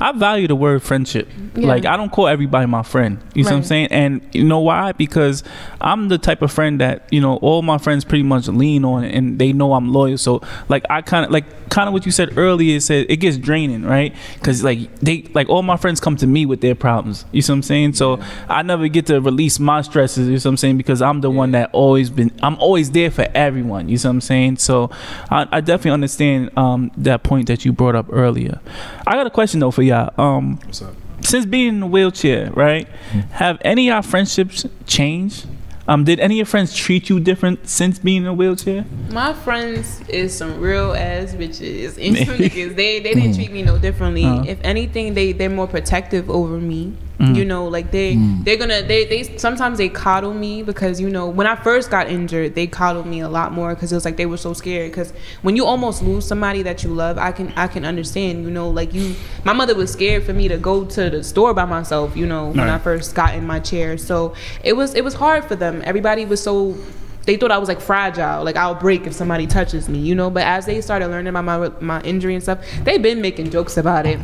I 0.00 0.12
value 0.12 0.48
the 0.48 0.56
word 0.56 0.82
friendship. 0.82 1.28
Yeah. 1.54 1.66
Like 1.68 1.84
I 1.84 1.96
don't 1.96 2.10
call 2.10 2.28
everybody 2.28 2.66
my 2.66 2.82
friend. 2.82 3.18
You 3.34 3.44
see 3.44 3.50
what 3.50 3.56
I'm 3.56 3.62
saying? 3.64 3.88
And 3.90 4.20
you 4.32 4.44
know 4.44 4.60
why? 4.60 4.92
Because 4.92 5.42
I'm 5.80 6.08
the 6.08 6.18
type 6.18 6.42
of 6.42 6.52
friend 6.52 6.80
that 6.80 7.08
you 7.10 7.20
know 7.20 7.36
all 7.36 7.62
my 7.62 7.78
friends 7.78 8.04
pretty 8.04 8.24
much 8.24 8.48
lean 8.48 8.84
on, 8.84 9.04
and 9.04 9.38
they 9.38 9.52
know 9.52 9.74
I'm 9.74 9.92
loyal. 9.92 10.18
So 10.18 10.42
like 10.68 10.84
I 10.90 11.02
kind 11.02 11.24
of 11.24 11.30
like 11.30 11.68
kind 11.70 11.88
of 11.88 11.92
what 11.92 12.06
you 12.06 12.12
said 12.12 12.36
earlier. 12.38 12.76
It 12.76 12.82
Said 12.86 13.06
it 13.08 13.16
gets 13.16 13.36
draining, 13.36 13.82
right? 13.82 14.14
Because 14.34 14.62
like 14.62 14.94
they 15.00 15.22
like 15.34 15.48
all 15.48 15.62
my 15.62 15.76
friends 15.76 16.00
come 16.00 16.16
to 16.18 16.26
me 16.26 16.46
with 16.46 16.60
their 16.60 16.74
problems. 16.74 17.24
You 17.32 17.42
see 17.42 17.52
what 17.52 17.56
I'm 17.56 17.62
saying? 17.62 17.94
So 17.94 18.20
I 18.48 18.62
never 18.62 18.88
get 18.88 19.06
to 19.06 19.20
release 19.20 19.58
my 19.58 19.82
stresses. 19.82 20.28
You 20.28 20.38
see 20.38 20.48
what 20.48 20.52
I'm 20.52 20.56
saying? 20.56 20.76
Because 20.76 21.02
I'm 21.02 21.20
the 21.20 21.30
one 21.30 21.50
that 21.52 21.70
always 21.72 22.10
been. 22.10 22.30
I'm 22.42 22.56
always 22.58 22.90
there 22.90 23.10
for 23.10 23.26
everyone. 23.34 23.88
You 23.88 23.98
see 23.98 24.08
what 24.08 24.12
I'm 24.14 24.20
saying? 24.20 24.56
So 24.58 24.90
I, 25.30 25.46
I 25.50 25.60
definitely 25.60 25.92
understand 25.92 26.56
um, 26.56 26.90
that 26.96 27.22
point 27.22 27.48
that 27.48 27.64
you 27.64 27.72
brought 27.72 27.94
up 27.94 28.06
earlier. 28.10 28.60
I 29.06 29.14
got 29.14 29.26
a 29.26 29.30
question 29.30 29.60
though 29.60 29.70
for 29.76 29.82
y'all. 29.82 30.10
Um, 30.18 30.56
What's 30.64 30.80
up? 30.80 30.94
since 31.20 31.44
being 31.44 31.68
in 31.68 31.82
a 31.82 31.86
wheelchair, 31.86 32.50
right? 32.52 32.88
Have 33.32 33.58
any 33.62 33.88
of 33.90 33.96
our 33.96 34.02
friendships 34.02 34.66
changed? 34.86 35.46
Um, 35.88 36.04
did 36.04 36.18
any 36.18 36.34
of 36.34 36.36
your 36.38 36.46
friends 36.46 36.74
treat 36.74 37.08
you 37.08 37.20
different 37.20 37.68
since 37.68 37.98
being 37.98 38.22
in 38.22 38.26
a 38.26 38.34
wheelchair? 38.34 38.84
My 39.10 39.32
friends 39.32 40.00
is 40.08 40.36
some 40.36 40.60
real 40.60 40.92
ass 40.94 41.34
bitches 41.34 41.96
and 42.04 42.16
some 42.26 42.36
niggas. 42.38 42.74
They 42.74 43.00
they 43.00 43.14
didn't 43.14 43.34
treat 43.34 43.52
me 43.52 43.62
no 43.62 43.78
differently. 43.78 44.24
Uh-huh. 44.24 44.44
If 44.48 44.58
anything, 44.64 45.14
they 45.14 45.32
they're 45.32 45.50
more 45.50 45.68
protective 45.68 46.28
over 46.30 46.58
me. 46.58 46.96
Mm. 47.18 47.34
You 47.34 47.44
know, 47.46 47.66
like 47.66 47.92
they 47.92 48.14
they're 48.16 48.58
gonna 48.58 48.82
they 48.82 49.06
they 49.06 49.22
sometimes 49.38 49.78
they 49.78 49.88
coddle 49.88 50.34
me 50.34 50.62
because 50.62 51.00
you 51.00 51.08
know 51.08 51.28
when 51.28 51.46
I 51.46 51.56
first 51.56 51.90
got 51.90 52.08
injured, 52.08 52.54
they 52.54 52.66
coddled 52.66 53.06
me 53.06 53.20
a 53.20 53.28
lot 53.28 53.52
more 53.52 53.74
because 53.74 53.90
it 53.90 53.94
was 53.94 54.04
like 54.04 54.16
they 54.16 54.26
were 54.26 54.36
so 54.36 54.52
scared. 54.52 54.90
Because 54.90 55.12
when 55.40 55.56
you 55.56 55.64
almost 55.64 56.02
lose 56.02 56.26
somebody 56.26 56.62
that 56.62 56.84
you 56.84 56.90
love, 56.90 57.16
I 57.16 57.32
can 57.32 57.52
I 57.56 57.68
can 57.68 57.86
understand. 57.86 58.44
You 58.44 58.50
know, 58.50 58.68
like 58.68 58.92
you, 58.92 59.14
my 59.44 59.54
mother 59.54 59.74
was 59.74 59.90
scared 59.90 60.24
for 60.24 60.34
me 60.34 60.48
to 60.48 60.58
go 60.58 60.84
to 60.84 61.08
the 61.08 61.24
store 61.24 61.54
by 61.54 61.64
myself. 61.64 62.16
You 62.16 62.26
know, 62.26 62.50
when 62.50 62.68
I 62.68 62.78
first 62.78 63.14
got 63.14 63.34
in 63.34 63.46
my 63.46 63.60
chair, 63.60 63.96
so 63.96 64.34
it 64.62 64.74
was 64.74 64.94
it 64.94 65.02
was 65.02 65.14
hard 65.14 65.46
for 65.46 65.56
them. 65.56 65.80
Everybody 65.86 66.26
was 66.26 66.42
so 66.42 66.76
they 67.24 67.36
thought 67.36 67.50
I 67.50 67.58
was 67.58 67.68
like 67.68 67.80
fragile, 67.80 68.44
like 68.44 68.56
I'll 68.56 68.74
break 68.74 69.06
if 69.06 69.12
somebody 69.12 69.46
touches 69.46 69.88
me, 69.88 69.98
you 69.98 70.14
know. 70.14 70.30
But 70.30 70.44
as 70.44 70.66
they 70.66 70.80
started 70.80 71.08
learning 71.08 71.34
about 71.34 71.44
my 71.44 71.68
my 71.80 72.00
injury 72.02 72.34
and 72.34 72.42
stuff, 72.42 72.64
they've 72.84 73.02
been 73.02 73.20
making 73.20 73.50
jokes 73.50 73.76
about 73.76 74.06
it. 74.06 74.20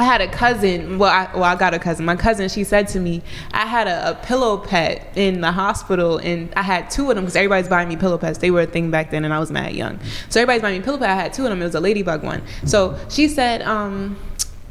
I 0.00 0.04
had 0.04 0.22
a 0.22 0.28
cousin. 0.28 0.98
Well, 0.98 1.10
I, 1.10 1.30
well, 1.34 1.44
I 1.44 1.56
got 1.56 1.74
a 1.74 1.78
cousin. 1.78 2.06
My 2.06 2.16
cousin, 2.16 2.48
she 2.48 2.64
said 2.64 2.88
to 2.88 3.00
me, 3.00 3.22
I 3.52 3.66
had 3.66 3.86
a, 3.86 4.12
a 4.12 4.14
pillow 4.14 4.56
pet 4.56 5.12
in 5.14 5.42
the 5.42 5.52
hospital, 5.52 6.16
and 6.16 6.50
I 6.54 6.62
had 6.62 6.90
two 6.90 7.10
of 7.10 7.16
them 7.16 7.26
because 7.26 7.36
everybody's 7.36 7.68
buying 7.68 7.86
me 7.86 7.96
pillow 7.96 8.16
pets. 8.16 8.38
They 8.38 8.50
were 8.50 8.62
a 8.62 8.66
thing 8.66 8.90
back 8.90 9.10
then, 9.10 9.26
and 9.26 9.34
I 9.34 9.38
was 9.38 9.50
mad 9.50 9.74
young. 9.74 10.00
So 10.30 10.40
everybody's 10.40 10.62
buying 10.62 10.80
me 10.80 10.84
pillow 10.84 10.96
pet. 10.96 11.10
I 11.10 11.14
had 11.16 11.34
two 11.34 11.42
of 11.42 11.50
them. 11.50 11.60
It 11.60 11.66
was 11.66 11.74
a 11.74 11.80
ladybug 11.80 12.22
one. 12.22 12.40
So 12.64 12.98
she 13.10 13.28
said, 13.28 13.60
um, 13.60 14.16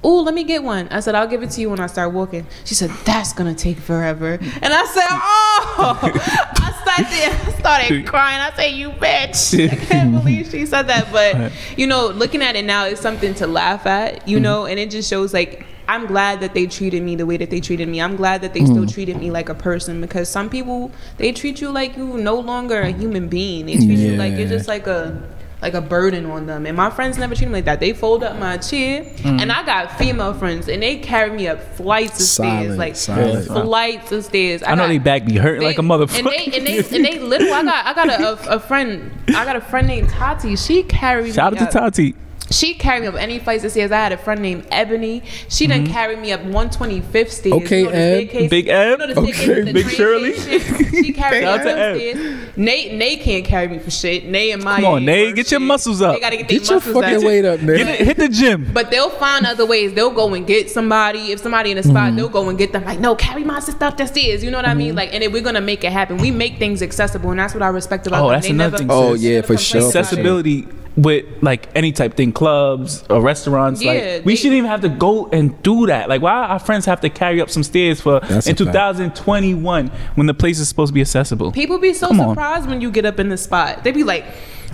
"Oh, 0.03 0.21
let 0.21 0.33
me 0.33 0.43
get 0.43 0.63
one." 0.63 0.87
I 0.89 0.99
said, 0.99 1.15
"I'll 1.15 1.27
give 1.27 1.43
it 1.43 1.51
to 1.51 1.61
you 1.61 1.69
when 1.69 1.79
I 1.79 1.87
start 1.87 2.13
walking." 2.13 2.45
She 2.65 2.75
said, 2.75 2.91
"That's 3.05 3.33
gonna 3.33 3.55
take 3.55 3.77
forever," 3.77 4.39
and 4.61 4.73
I 4.73 4.85
said, 4.85 5.07
"Oh!" 5.09 5.99
I 6.55 6.71
started, 6.81 7.47
I 7.47 7.59
started 7.59 8.07
crying. 8.07 8.41
I 8.41 8.55
said, 8.55 8.67
"You 8.67 8.89
bitch!" 8.91 9.71
I 9.71 9.75
can't 9.75 10.11
believe 10.11 10.49
she 10.49 10.65
said 10.65 10.87
that. 10.87 11.11
But 11.11 11.51
you 11.77 11.87
know, 11.87 12.07
looking 12.07 12.41
at 12.41 12.55
it 12.55 12.65
now, 12.65 12.85
it's 12.85 13.01
something 13.01 13.33
to 13.35 13.47
laugh 13.47 13.85
at. 13.85 14.27
You 14.27 14.37
mm-hmm. 14.37 14.43
know, 14.43 14.65
and 14.65 14.79
it 14.79 14.91
just 14.91 15.09
shows 15.09 15.33
like. 15.33 15.65
I'm 15.89 16.05
glad 16.05 16.41
that 16.41 16.53
they 16.53 16.67
treated 16.67 17.01
me 17.01 17.15
the 17.15 17.25
way 17.25 17.35
that 17.37 17.49
they 17.49 17.59
treated 17.59 17.87
me. 17.89 17.99
I'm 17.99 18.15
glad 18.15 18.43
that 18.43 18.53
they 18.53 18.59
still 18.59 18.75
mm-hmm. 18.75 18.93
treated 18.93 19.17
me 19.17 19.31
like 19.31 19.49
a 19.49 19.55
person 19.55 20.01
because 20.01 20.29
some 20.29 20.47
people 20.47 20.91
they 21.17 21.31
treat 21.31 21.61
you 21.61 21.71
like 21.71 21.97
you 21.97 22.15
no 22.19 22.35
longer 22.35 22.79
a 22.79 22.91
human 22.91 23.27
being. 23.27 23.65
They 23.65 23.77
treat 23.77 23.97
you 23.97 24.15
like 24.15 24.37
you're 24.37 24.47
just 24.47 24.67
like 24.67 24.85
a 24.85 25.19
like 25.61 25.73
a 25.73 25.81
burden 25.81 26.25
on 26.25 26.45
them. 26.45 26.65
And 26.65 26.77
my 26.77 26.89
friends 26.89 27.17
never 27.17 27.35
treat 27.35 27.47
me 27.47 27.53
like 27.55 27.65
that. 27.65 27.79
They 27.81 27.91
fold 27.93 28.23
up 28.23 28.37
my 28.39 28.57
chair, 28.57 29.03
Mm. 29.03 29.41
and 29.41 29.51
I 29.51 29.65
got 29.65 29.97
female 29.97 30.33
friends, 30.33 30.67
and 30.69 30.81
they 30.81 30.97
carry 30.97 31.31
me 31.31 31.47
up 31.47 31.61
flights 31.75 32.19
of 32.19 32.25
Solid, 32.25 32.49
stairs, 32.63 32.77
like 32.77 32.95
solid. 32.95 33.45
flights 33.45 34.11
of 34.13 34.23
stairs. 34.23 34.63
I 34.65 34.75
know 34.75 34.83
got- 34.83 34.87
they 34.87 34.97
back 34.99 35.25
be 35.25 35.35
hurting 35.37 35.63
like 35.63 35.77
a 35.77 35.81
motherfucker. 35.81 36.19
And 36.19 36.27
they 36.27 36.45
and 36.57 36.65
they 36.67 36.77
and 36.95 37.05
they 37.05 37.19
little. 37.33 37.51
I 37.53 37.63
got 37.63 37.85
I 37.85 37.93
got 37.93 38.07
a, 38.21 38.51
a, 38.51 38.55
a 38.55 38.59
friend. 38.59 39.11
I 39.29 39.43
got 39.45 39.55
a 39.57 39.61
friend 39.61 39.87
named 39.87 40.09
Tati. 40.09 40.55
She 40.55 40.83
carried 40.83 41.33
Shout 41.35 41.53
me 41.53 41.59
out 41.59 41.71
to 41.71 41.77
up. 41.77 41.83
Tati. 41.93 42.15
She 42.51 42.73
carried 42.73 43.01
me 43.01 43.07
up 43.07 43.15
any 43.15 43.37
flights 43.39 43.63
of 43.63 43.71
stairs. 43.71 43.91
I 43.91 43.97
had 43.97 44.11
a 44.11 44.17
friend 44.17 44.41
named 44.41 44.65
Ebony. 44.71 45.21
She 45.49 45.67
done 45.67 45.85
carried 45.85 46.19
me 46.19 46.31
up 46.31 46.41
125th 46.41 47.29
stairs. 47.29 47.53
Okay, 47.53 47.83
the 47.83 48.43
Eb. 48.43 48.49
Big 48.49 48.67
Eb. 48.67 48.99
You 48.99 49.07
know 49.07 49.21
Okay, 49.21 49.71
Big 49.71 49.87
Shirley. 49.89 50.33
station? 50.33 51.03
She 51.03 51.13
carried 51.13 51.41
me 51.41 51.45
up 51.45 51.61
to 51.61 51.69
stairs. 51.71 52.57
Nate, 52.57 52.93
Nate 52.93 53.21
can't 53.21 53.45
carry 53.45 53.67
me 53.67 53.77
for 53.79 53.91
shit. 53.91 54.25
Nate 54.25 54.53
and 54.53 54.63
my 54.63 54.77
Come 54.77 54.85
on, 54.85 55.05
Nate, 55.05 55.35
get 55.35 55.51
your 55.51 55.59
muscles 55.59 56.01
up. 56.01 56.15
They 56.15 56.19
gotta 56.19 56.37
get, 56.37 56.47
Get 56.47 56.65
your 56.67 56.77
muscles 56.77 56.95
fucking 56.95 57.17
up. 57.17 57.23
weight 57.23 57.45
up, 57.45 57.61
man. 57.61 57.77
Get 57.77 57.87
it, 57.87 58.05
hit 58.07 58.17
the 58.17 58.29
gym. 58.29 58.71
But 58.73 58.89
they'll 58.89 59.09
find 59.11 59.45
other 59.45 59.65
ways. 59.65 59.93
They'll 59.93 60.09
go 60.11 60.33
and 60.33 60.45
get 60.47 60.69
somebody. 60.69 61.31
If 61.31 61.39
somebody 61.41 61.71
in 61.71 61.77
a 61.77 61.81
Mm-hmm. 61.81 61.91
spot, 61.91 62.15
they'll 62.15 62.29
go 62.29 62.49
and 62.49 62.57
get 62.57 62.71
them. 62.73 62.83
Like, 62.83 62.99
no, 62.99 63.15
carry 63.15 63.43
my 63.43 63.59
sister 63.59 63.85
up 63.85 63.95
the 63.97 64.05
stairs. 64.07 64.43
You 64.43 64.51
know 64.51 64.57
what 64.57 64.67
I 64.67 64.73
mean? 64.73 64.95
Like, 64.95 65.13
and 65.13 65.23
then 65.23 65.31
we're 65.31 65.41
gonna 65.43 65.61
make 65.61 65.83
it 65.83 65.91
happen. 65.91 66.17
We 66.17 66.31
make 66.31 66.57
things 66.57 66.81
accessible, 66.81 67.29
and 67.31 67.39
that's 67.39 67.53
what 67.53 67.63
I 67.63 67.67
respect 67.67 68.07
about 68.07 68.23
Oh, 68.23 68.27
them. 68.29 68.35
that's 68.37 68.45
They 68.47 68.51
another 68.53 68.71
never- 68.71 68.77
thing, 68.79 68.87
Oh 68.91 69.13
sis. 69.15 69.23
yeah, 69.23 69.41
for 69.41 69.57
sure. 69.57 69.85
accessibility 69.85 70.67
with 71.01 71.25
like 71.41 71.69
any 71.75 71.91
type 71.91 72.15
thing, 72.15 72.31
clubs 72.33 73.03
or 73.09 73.21
restaurants. 73.21 73.81
Yeah, 73.81 73.91
like 74.17 74.25
we 74.25 74.35
shouldn't 74.35 74.57
even 74.57 74.69
have 74.69 74.81
to 74.81 74.89
go 74.89 75.27
and 75.27 75.61
do 75.63 75.85
that. 75.87 76.09
Like 76.09 76.21
why 76.21 76.33
our 76.33 76.59
friends 76.59 76.85
have 76.85 76.99
to 77.01 77.09
carry 77.09 77.39
up 77.41 77.49
some 77.49 77.63
stairs 77.63 78.01
for 78.01 78.17
in 78.17 78.23
a 78.37 78.41
fact. 78.41 78.57
2021 78.57 79.87
when 80.15 80.27
the 80.27 80.33
place 80.33 80.59
is 80.59 80.67
supposed 80.67 80.89
to 80.89 80.93
be 80.93 81.01
accessible. 81.01 81.51
People 81.51 81.77
be 81.79 81.93
so 81.93 82.07
Come 82.07 82.19
on. 82.21 82.29
surprised 82.29 82.67
when 82.69 82.81
you 82.81 82.91
get 82.91 83.05
up 83.05 83.19
in 83.19 83.29
the 83.29 83.37
spot. 83.37 83.83
They 83.83 83.91
be 83.91 84.03
like, 84.03 84.25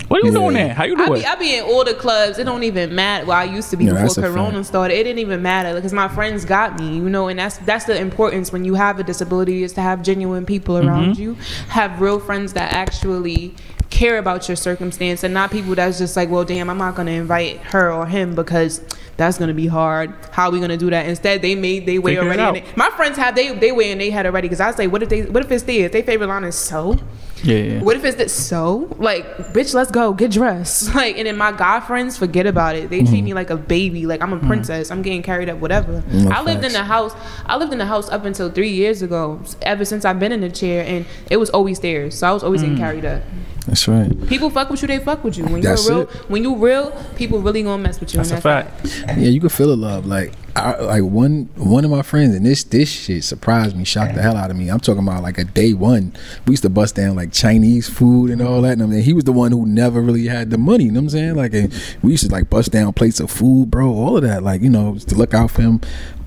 What 0.08 0.22
are 0.22 0.26
you 0.26 0.32
Yeah. 0.32 0.38
doing 0.38 0.54
there? 0.54 0.74
How 0.74 0.84
you 0.84 0.94
I 0.98 1.06
doing? 1.06 1.20
be, 1.20 1.26
I 1.26 1.34
be 1.36 1.56
in 1.58 1.64
all 1.64 1.84
the 1.84 1.94
clubs. 1.94 2.38
It 2.38 2.44
don't 2.44 2.62
even 2.62 2.94
matter. 2.94 3.24
Well, 3.26 3.36
I 3.38 3.44
used 3.44 3.70
to 3.70 3.76
be 3.76 3.86
Yeah, 3.86 4.02
before 4.04 4.22
Corona 4.24 4.52
fact. 4.58 4.66
started. 4.66 4.94
It 4.94 5.04
didn't 5.04 5.18
even 5.20 5.42
matter 5.42 5.74
because 5.74 5.92
my 5.92 6.06
friends 6.08 6.44
got 6.44 6.78
me, 6.78 6.96
you 6.96 7.08
know. 7.08 7.28
And 7.28 7.38
that's 7.38 7.56
that's 7.58 7.86
the 7.86 7.98
importance 7.98 8.52
when 8.52 8.64
you 8.64 8.74
have 8.74 8.98
a 9.00 9.02
disability 9.02 9.62
is 9.62 9.72
to 9.74 9.80
have 9.80 10.02
genuine 10.02 10.44
people 10.44 10.76
around 10.78 11.12
Mm-hmm. 11.14 11.22
you, 11.22 11.36
have 11.68 12.00
real 12.00 12.18
friends 12.20 12.52
that 12.54 12.72
actually 12.72 13.54
care 13.90 14.18
about 14.18 14.48
your 14.48 14.56
circumstance, 14.56 15.22
and 15.24 15.32
not 15.32 15.50
people 15.50 15.74
that's 15.74 15.98
just 15.98 16.16
like, 16.16 16.28
well, 16.28 16.44
damn, 16.44 16.68
I'm 16.68 16.78
not 16.78 16.94
gonna 16.94 17.12
invite 17.12 17.58
her 17.58 17.92
or 17.92 18.06
him 18.06 18.34
because 18.34 18.80
that's 19.16 19.38
gonna 19.38 19.54
be 19.54 19.66
hard. 19.66 20.12
How 20.32 20.46
are 20.46 20.50
we 20.50 20.60
gonna 20.60 20.76
do 20.76 20.90
that? 20.90 21.06
Instead, 21.06 21.42
they 21.42 21.54
made 21.54 21.86
they 21.86 21.98
way 21.98 22.16
Figure 22.16 22.32
already. 22.32 22.60
it. 22.60 22.76
My 22.76 22.90
friends 22.90 23.16
have 23.16 23.34
they 23.34 23.54
they 23.54 23.72
way 23.72 23.90
in 23.90 23.98
they 23.98 24.10
had 24.10 24.26
already 24.26 24.48
because 24.48 24.60
I 24.60 24.70
say, 24.72 24.86
what 24.86 25.02
if 25.02 25.08
they 25.08 25.22
what 25.22 25.44
if 25.44 25.50
it's 25.50 25.64
theirs? 25.64 25.92
Their 25.92 26.02
favorite 26.02 26.26
line 26.28 26.44
is 26.44 26.54
so. 26.56 26.98
Yeah, 27.42 27.56
yeah. 27.56 27.82
What 27.82 27.96
if 27.96 28.04
it's 28.04 28.16
that 28.16 28.30
so? 28.30 28.88
Like, 28.98 29.24
bitch, 29.52 29.74
let's 29.74 29.90
go, 29.90 30.12
get 30.12 30.30
dressed. 30.30 30.94
Like, 30.96 31.18
and 31.18 31.26
then 31.26 31.36
my 31.36 31.52
guy 31.52 31.80
friends 31.80 32.16
forget 32.16 32.46
about 32.46 32.74
it. 32.74 32.88
They 32.88 33.02
treat 33.02 33.22
me 33.22 33.34
like 33.34 33.50
a 33.50 33.56
baby, 33.56 34.06
like 34.06 34.22
I'm 34.22 34.32
a 34.32 34.38
princess. 34.38 34.90
I'm 34.90 35.02
getting 35.02 35.22
carried 35.22 35.50
up, 35.50 35.58
whatever. 35.58 36.00
Mm, 36.02 36.32
I 36.32 36.40
lived 36.40 36.64
in 36.64 36.70
facts. 36.70 36.74
the 36.74 36.84
house. 36.84 37.12
I 37.44 37.56
lived 37.56 37.72
in 37.72 37.78
the 37.78 37.86
house 37.86 38.08
up 38.08 38.24
until 38.24 38.50
three 38.50 38.70
years 38.70 39.02
ago. 39.02 39.40
Ever 39.62 39.84
since 39.84 40.06
I've 40.06 40.18
been 40.18 40.32
in 40.32 40.40
the 40.40 40.50
chair, 40.50 40.84
and 40.86 41.04
it 41.30 41.36
was 41.36 41.50
always 41.50 41.80
theirs. 41.80 42.18
So 42.18 42.28
I 42.28 42.32
was 42.32 42.42
always 42.42 42.62
getting 42.62 42.78
carried 42.78 43.04
up. 43.04 43.22
That's 43.66 43.86
right. 43.88 44.10
People 44.28 44.48
fuck 44.48 44.70
with 44.70 44.80
you, 44.82 44.88
they 44.88 45.00
fuck 45.00 45.22
with 45.24 45.36
you. 45.36 45.44
When 45.44 45.60
That's 45.60 45.86
you're 45.86 45.98
real, 45.98 46.08
it. 46.08 46.30
when 46.30 46.42
you 46.44 46.56
real, 46.56 46.92
people 47.16 47.40
really 47.40 47.62
gonna 47.62 47.82
mess 47.82 48.00
with 48.00 48.14
you. 48.14 48.18
That's 48.18 48.30
and 48.30 48.38
a 48.38 48.42
fact. 48.42 49.02
Yeah, 49.08 49.28
you 49.28 49.40
can 49.40 49.48
feel 49.48 49.68
the 49.68 49.76
love. 49.76 50.06
Like, 50.06 50.32
I, 50.56 50.80
like 50.80 51.02
one 51.02 51.50
one 51.56 51.84
of 51.84 51.90
my 51.90 52.02
friends, 52.02 52.34
and 52.34 52.46
this 52.46 52.64
this 52.64 52.88
shit 52.88 53.24
surprised 53.24 53.76
me, 53.76 53.84
shocked 53.84 54.14
the 54.14 54.22
hell 54.22 54.36
out 54.36 54.50
of 54.50 54.56
me. 54.56 54.70
I'm 54.70 54.80
talking 54.80 55.02
about 55.02 55.22
like 55.22 55.36
a 55.36 55.44
day 55.44 55.74
one. 55.74 56.14
We 56.46 56.52
used 56.52 56.62
to 56.62 56.70
bust 56.70 56.94
down 56.94 57.14
like 57.14 57.30
Chinese 57.30 57.88
food 57.88 58.30
and 58.30 58.40
all 58.40 58.62
that. 58.62 58.72
And 58.72 58.82
I 58.82 58.86
mean, 58.86 59.02
he 59.02 59.12
was 59.12 59.24
the 59.24 59.32
one 59.32 59.52
who 59.52 59.66
never 59.66 60.00
really 60.00 60.26
had 60.26 60.50
the 60.50 60.56
money. 60.56 60.84
You 60.84 60.92
know 60.92 61.00
what 61.00 61.04
I'm 61.04 61.10
saying? 61.10 61.34
Like, 61.34 61.52
and 61.52 61.74
we 62.02 62.12
used 62.12 62.24
to 62.24 62.32
like 62.32 62.48
bust 62.48 62.72
down 62.72 62.94
plates 62.94 63.20
of 63.20 63.30
food, 63.30 63.70
bro. 63.70 63.92
All 63.92 64.16
of 64.16 64.22
that, 64.22 64.42
like 64.42 64.62
you 64.62 64.70
know, 64.70 64.96
to 64.96 65.14
look 65.14 65.34
out 65.34 65.50
for 65.50 65.62
him. 65.62 65.80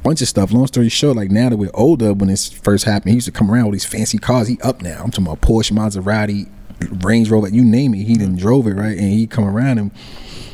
Bunch 0.03 0.21
of 0.21 0.27
stuff. 0.27 0.51
Long 0.51 0.67
story 0.67 0.89
short, 0.89 1.17
like 1.17 1.31
now 1.31 1.49
that 1.49 1.57
we're 1.57 1.71
older, 1.73 2.13
when 2.13 2.29
this 2.29 2.49
first 2.49 2.85
happened, 2.85 3.09
he 3.09 3.15
used 3.15 3.25
to 3.25 3.31
come 3.31 3.51
around 3.51 3.65
with 3.65 3.73
these 3.73 3.85
fancy 3.85 4.17
cars. 4.17 4.47
He 4.47 4.59
up 4.61 4.81
now. 4.81 5.01
I'm 5.03 5.11
talking 5.11 5.25
about 5.25 5.41
Porsche, 5.41 5.71
Maserati, 5.71 6.49
Range 7.03 7.29
Rover, 7.29 7.49
you 7.49 7.63
name 7.63 7.93
it. 7.93 8.03
He 8.03 8.15
done 8.15 8.35
drove 8.35 8.67
it 8.67 8.73
right, 8.73 8.97
and 8.97 9.11
he 9.11 9.27
come 9.27 9.45
around 9.45 9.77
and 9.77 9.91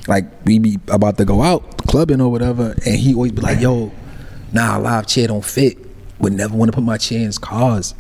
like 0.08 0.26
we 0.46 0.60
be 0.60 0.80
about 0.88 1.18
to 1.18 1.26
go 1.26 1.42
out 1.42 1.78
clubbing 1.88 2.22
or 2.22 2.32
whatever, 2.32 2.76
and 2.86 2.96
he 2.96 3.14
always 3.14 3.32
be 3.32 3.42
like, 3.42 3.60
"Yo, 3.60 3.92
nah, 4.52 4.78
live 4.78 5.08
chair 5.08 5.28
don't 5.28 5.46
fit. 5.46 5.78
Would 6.20 6.34
never 6.34 6.56
want 6.56 6.72
to 6.72 6.76
put 6.76 6.84
my 6.84 6.98
chair 6.98 7.20
in 7.20 7.26
his 7.26 7.38
cars." 7.38 7.94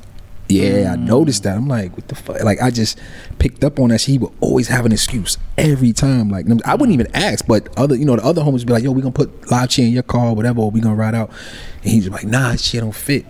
Yeah, 0.47 0.93
I 0.93 0.95
mm. 0.95 1.07
noticed 1.07 1.43
that. 1.43 1.57
I'm 1.57 1.67
like, 1.67 1.93
what 1.93 2.07
the 2.07 2.13
fuck? 2.13 2.43
Like, 2.43 2.61
I 2.61 2.69
just 2.69 2.99
picked 3.39 3.63
up 3.63 3.79
on 3.79 3.89
that. 3.89 4.03
He 4.03 4.19
would 4.19 4.31
always 4.41 4.67
have 4.67 4.85
an 4.85 4.91
excuse 4.91 5.39
every 5.57 5.91
time. 5.91 6.29
Like, 6.29 6.45
I 6.65 6.75
wouldn't 6.75 6.93
even 6.93 7.07
ask, 7.15 7.47
but 7.47 7.67
other, 7.79 7.95
you 7.95 8.05
know, 8.05 8.15
the 8.15 8.23
other 8.23 8.43
homies 8.43 8.59
would 8.59 8.67
be 8.67 8.73
like, 8.73 8.83
"Yo, 8.83 8.91
we 8.91 9.01
gonna 9.01 9.11
put 9.11 9.49
live 9.49 9.69
chair 9.69 9.87
in 9.87 9.93
your 9.93 10.03
car, 10.03 10.27
or 10.27 10.35
whatever, 10.35 10.61
or 10.61 10.71
we 10.71 10.81
gonna 10.81 10.95
ride 10.95 11.15
out." 11.15 11.31
And 11.81 11.91
he's 11.91 12.07
like, 12.09 12.25
"Nah, 12.25 12.55
shit 12.55 12.81
don't 12.81 12.93
fit." 12.93 13.25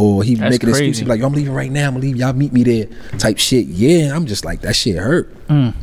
Or 0.00 0.22
he 0.22 0.36
That's 0.36 0.54
make 0.54 0.62
an 0.62 0.68
excuse. 0.68 1.00
be 1.00 1.06
like, 1.06 1.22
I'm 1.22 1.32
leaving 1.32 1.52
right 1.52 1.72
now. 1.72 1.88
I'm 1.88 1.94
gonna 1.94 2.06
leave. 2.06 2.16
Y'all 2.16 2.32
meet 2.32 2.52
me 2.52 2.62
there. 2.62 2.86
Type 3.18 3.36
shit. 3.38 3.66
Yeah, 3.66 4.14
I'm 4.14 4.26
just 4.26 4.44
like 4.44 4.60
that. 4.60 4.76
Shit 4.76 4.96
hurt, 4.96 5.28
and 5.48 5.74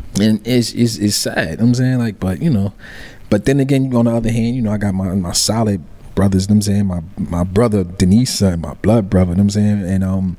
it's, 0.47 0.71
it's 0.71 0.95
it's 0.97 1.17
sad. 1.17 1.35
You 1.37 1.43
know 1.43 1.49
what 1.49 1.59
I'm 1.59 1.73
saying 1.75 1.97
like, 1.99 2.19
but 2.19 2.41
you 2.41 2.49
know, 2.49 2.71
but 3.29 3.43
then 3.43 3.59
again, 3.59 3.93
on 3.93 4.05
the 4.05 4.11
other 4.11 4.31
hand, 4.31 4.55
you 4.55 4.61
know, 4.61 4.71
I 4.71 4.77
got 4.77 4.93
my 4.93 5.13
my 5.15 5.33
solid 5.33 5.83
brothers. 6.15 6.45
You 6.47 6.55
know 6.55 6.59
what 6.59 6.67
I'm 6.67 6.73
saying 6.73 6.85
my 6.85 7.03
my 7.17 7.43
brother 7.43 7.83
Denise, 7.83 8.41
my 8.41 8.73
blood 8.75 9.09
brother. 9.09 9.31
You 9.31 9.35
know 9.35 9.43
what 9.43 9.55
I'm 9.57 9.81
saying 9.81 9.83
and 9.85 10.03
um. 10.03 10.37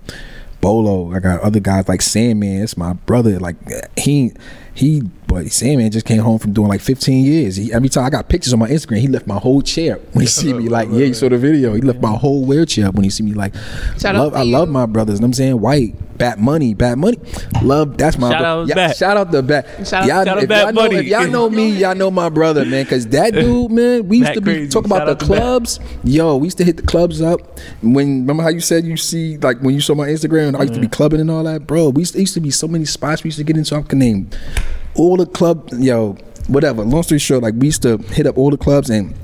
Bolo, 0.63 1.15
I 1.15 1.21
got 1.21 1.43
other 1.43 1.61
guys 1.61 1.87
like 1.87 2.01
Sandman. 2.01 2.63
It's 2.63 2.79
my 2.79 2.95
brother. 2.95 3.39
Like 3.39 3.57
he, 3.97 4.33
he, 4.77 5.01
but 5.27 5.51
Sandman 5.51 5.91
just 5.91 6.05
came 6.05 6.21
home 6.21 6.39
from 6.39 6.53
doing 6.53 6.69
like 6.69 6.83
15 6.83 7.25
years. 7.25 7.57
He, 7.57 7.73
every 7.73 7.89
time 7.89 8.05
I 8.05 8.11
got 8.11 8.29
pictures 8.29 8.53
on 8.53 8.59
my 8.59 8.69
Instagram, 8.69 8.99
he 8.99 9.09
left 9.09 9.27
my 9.27 9.39
whole 9.39 9.63
chair 9.63 9.97
when 10.13 10.21
he 10.21 10.27
see 10.27 10.53
me. 10.53 10.69
Like, 10.69 10.89
yeah, 10.91 11.07
you 11.07 11.15
saw 11.15 11.31
the 11.31 11.39
video. 11.39 11.73
He 11.73 11.81
left 11.81 12.01
my 12.01 12.13
whole 12.13 12.45
wheelchair 12.45 12.91
when 12.91 13.03
he 13.03 13.09
see 13.09 13.23
me. 13.23 13.33
Like, 13.33 13.55
Shout 13.99 14.15
love, 14.15 14.35
to 14.35 14.39
I 14.39 14.43
you. 14.43 14.53
love 14.53 14.69
my 14.69 14.85
brothers. 14.85 15.15
You 15.15 15.21
know 15.23 15.25
what 15.25 15.29
I'm 15.29 15.33
saying 15.33 15.61
white, 15.63 16.19
Bat 16.19 16.39
Money, 16.41 16.75
Bat 16.75 16.99
Money, 16.99 17.19
love. 17.63 17.97
That's 17.97 18.19
my 18.19 18.31
Shout 18.31 18.41
bro- 18.41 18.49
out 18.63 18.69
yeah, 18.69 18.75
Bat. 18.75 18.97
Shout 18.97 19.17
out 19.17 19.33
to 19.33 19.43
Bat. 19.43 19.67
Shout 19.87 19.95
out- 19.95 20.07
y'all, 20.07 20.25
shout 20.25 20.29
out 20.29 20.43
if 20.43 20.49
Bat 20.51 20.65
y'all 20.65 20.73
know, 20.73 20.83
Money. 20.83 20.97
if 20.97 21.07
y'all 21.07 21.29
know 21.29 21.51
me, 21.51 21.69
y'all 21.71 21.95
know 21.95 22.11
my 22.11 22.29
brother, 22.29 22.65
man. 22.67 22.85
Because 22.85 23.07
that 23.09 23.33
dude, 23.33 23.71
man, 23.71 24.07
we 24.09 24.19
used 24.19 24.29
Bat 24.29 24.35
to 24.35 24.41
be 24.43 24.53
crazy. 24.53 24.71
talk 24.71 24.85
about 24.85 24.99
Shout 24.99 25.07
the 25.07 25.13
out 25.13 25.21
to 25.21 25.25
clubs. 25.27 25.81
Yo, 26.05 26.37
we 26.37 26.47
used 26.49 26.59
to 26.59 26.65
hit 26.65 26.77
the 26.77 26.83
clubs 26.83 27.23
up. 27.23 27.41
When 27.81 28.21
remember 28.21 28.43
how 28.43 28.51
you 28.51 28.61
said 28.61 28.85
you 28.85 28.99
see 28.99 29.39
like 29.39 29.61
when 29.61 29.75
you 29.75 29.81
saw 29.81 29.95
my 29.95 30.09
Instagram 30.09 30.49
and 30.49 30.57
I 30.59 30.63
used 30.63 30.75
to 30.75 30.81
be 30.81 30.87
mm. 30.87 30.93
clubbing 30.93 31.21
and 31.21 31.31
all 31.31 31.45
that, 31.45 31.67
bro. 31.67 31.89
We 31.89 32.03
used 32.03 32.13
to, 32.13 32.21
used 32.21 32.35
to 32.35 32.41
be 32.41 32.51
so 32.51 32.69
many 32.69 32.85
spots 32.85 33.25
we 33.25 33.29
used 33.29 33.39
to 33.39 33.45
get 33.45 33.57
into. 33.57 33.75
I 33.75 33.83
can 33.83 33.99
name 33.99 34.29
all 34.99 35.17
the 35.17 35.27
club, 35.27 35.69
yo, 35.79 36.17
whatever. 36.49 36.83
Long 36.83 37.03
story 37.03 37.19
short, 37.19 37.43
like 37.43 37.55
we 37.57 37.67
used 37.67 37.83
to 37.83 37.99
hit 37.99 38.27
up 38.27 38.39
all 38.39 38.51
the 38.51 38.59
clubs 38.59 38.91
and. 38.91 39.15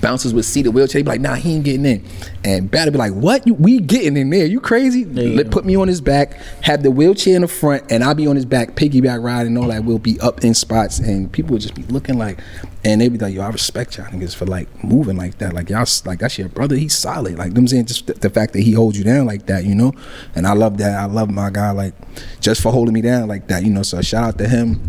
Bouncers 0.00 0.32
would 0.32 0.46
see 0.46 0.62
the 0.62 0.70
wheelchair, 0.70 1.04
be 1.04 1.10
like, 1.10 1.20
"Nah, 1.20 1.34
he 1.34 1.56
ain't 1.56 1.64
getting 1.66 1.84
in," 1.84 2.02
and 2.44 2.70
Batter 2.70 2.90
be 2.90 2.96
like, 2.96 3.12
"What? 3.12 3.46
You, 3.46 3.52
we 3.52 3.78
getting 3.78 4.16
in 4.16 4.30
there? 4.30 4.46
You 4.46 4.58
crazy?" 4.58 5.04
Let 5.04 5.50
put 5.50 5.66
me 5.66 5.76
on 5.76 5.86
his 5.86 6.00
back, 6.00 6.40
have 6.62 6.82
the 6.82 6.90
wheelchair 6.90 7.36
in 7.36 7.42
the 7.42 7.48
front, 7.48 7.84
and 7.92 8.02
I'll 8.02 8.14
be 8.14 8.26
on 8.26 8.34
his 8.34 8.46
back, 8.46 8.74
piggyback 8.74 9.22
riding, 9.22 9.48
and 9.48 9.58
all 9.58 9.68
that. 9.68 9.84
We'll 9.84 9.98
be 9.98 10.18
up 10.20 10.44
in 10.44 10.54
spots, 10.54 10.98
and 10.98 11.30
people 11.30 11.52
would 11.52 11.60
just 11.60 11.74
be 11.74 11.82
looking 11.82 12.16
like, 12.16 12.38
and 12.84 13.02
they'd 13.02 13.12
be 13.12 13.18
like, 13.18 13.34
"Yo, 13.34 13.42
I 13.42 13.50
respect 13.50 13.98
y'all 13.98 14.06
niggas 14.06 14.34
for 14.34 14.46
like 14.46 14.82
moving 14.82 15.18
like 15.18 15.36
that. 15.38 15.52
Like 15.52 15.68
y'all, 15.68 15.84
like 16.06 16.20
that's 16.20 16.38
your 16.38 16.48
brother. 16.48 16.74
He's 16.74 16.96
solid. 16.96 17.36
Like 17.36 17.52
them 17.52 17.68
saying, 17.68 17.84
just 17.84 18.06
the, 18.06 18.14
the 18.14 18.30
fact 18.30 18.54
that 18.54 18.60
he 18.60 18.72
holds 18.72 18.96
you 18.96 19.04
down 19.04 19.26
like 19.26 19.44
that, 19.46 19.66
you 19.66 19.74
know. 19.74 19.92
And 20.34 20.46
I 20.46 20.54
love 20.54 20.78
that. 20.78 20.98
I 20.98 21.04
love 21.04 21.30
my 21.30 21.50
guy 21.50 21.70
like 21.72 21.92
just 22.40 22.62
for 22.62 22.72
holding 22.72 22.94
me 22.94 23.02
down 23.02 23.28
like 23.28 23.48
that, 23.48 23.62
you 23.62 23.70
know. 23.70 23.82
So 23.82 24.00
shout 24.00 24.24
out 24.24 24.38
to 24.38 24.48
him. 24.48 24.80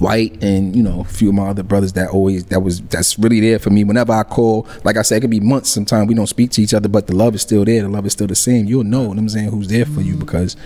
White 0.00 0.42
and 0.42 0.74
you 0.76 0.82
know 0.82 1.00
a 1.00 1.04
few 1.04 1.28
of 1.28 1.34
my 1.34 1.48
other 1.48 1.62
brothers 1.62 1.92
that 1.94 2.10
always 2.10 2.44
that 2.46 2.60
was 2.60 2.80
that's 2.82 3.18
really 3.18 3.40
there 3.40 3.58
for 3.58 3.70
me 3.70 3.84
whenever 3.84 4.12
I 4.12 4.22
call. 4.22 4.66
Like 4.84 4.96
I 4.96 5.02
said, 5.02 5.18
it 5.18 5.20
could 5.22 5.30
be 5.30 5.40
months. 5.40 5.70
Sometimes 5.70 6.08
we 6.08 6.14
don't 6.14 6.26
speak 6.26 6.50
to 6.52 6.62
each 6.62 6.74
other, 6.74 6.88
but 6.88 7.06
the 7.06 7.14
love 7.14 7.34
is 7.34 7.42
still 7.42 7.64
there. 7.64 7.82
The 7.82 7.88
love 7.88 8.06
is 8.06 8.12
still 8.12 8.26
the 8.26 8.34
same. 8.34 8.66
You'll 8.66 8.84
know. 8.84 9.08
what 9.08 9.18
I'm 9.18 9.28
saying 9.28 9.50
who's 9.50 9.68
there 9.68 9.86
for 9.86 10.00
you 10.00 10.12
mm-hmm. 10.12 10.20
because 10.20 10.56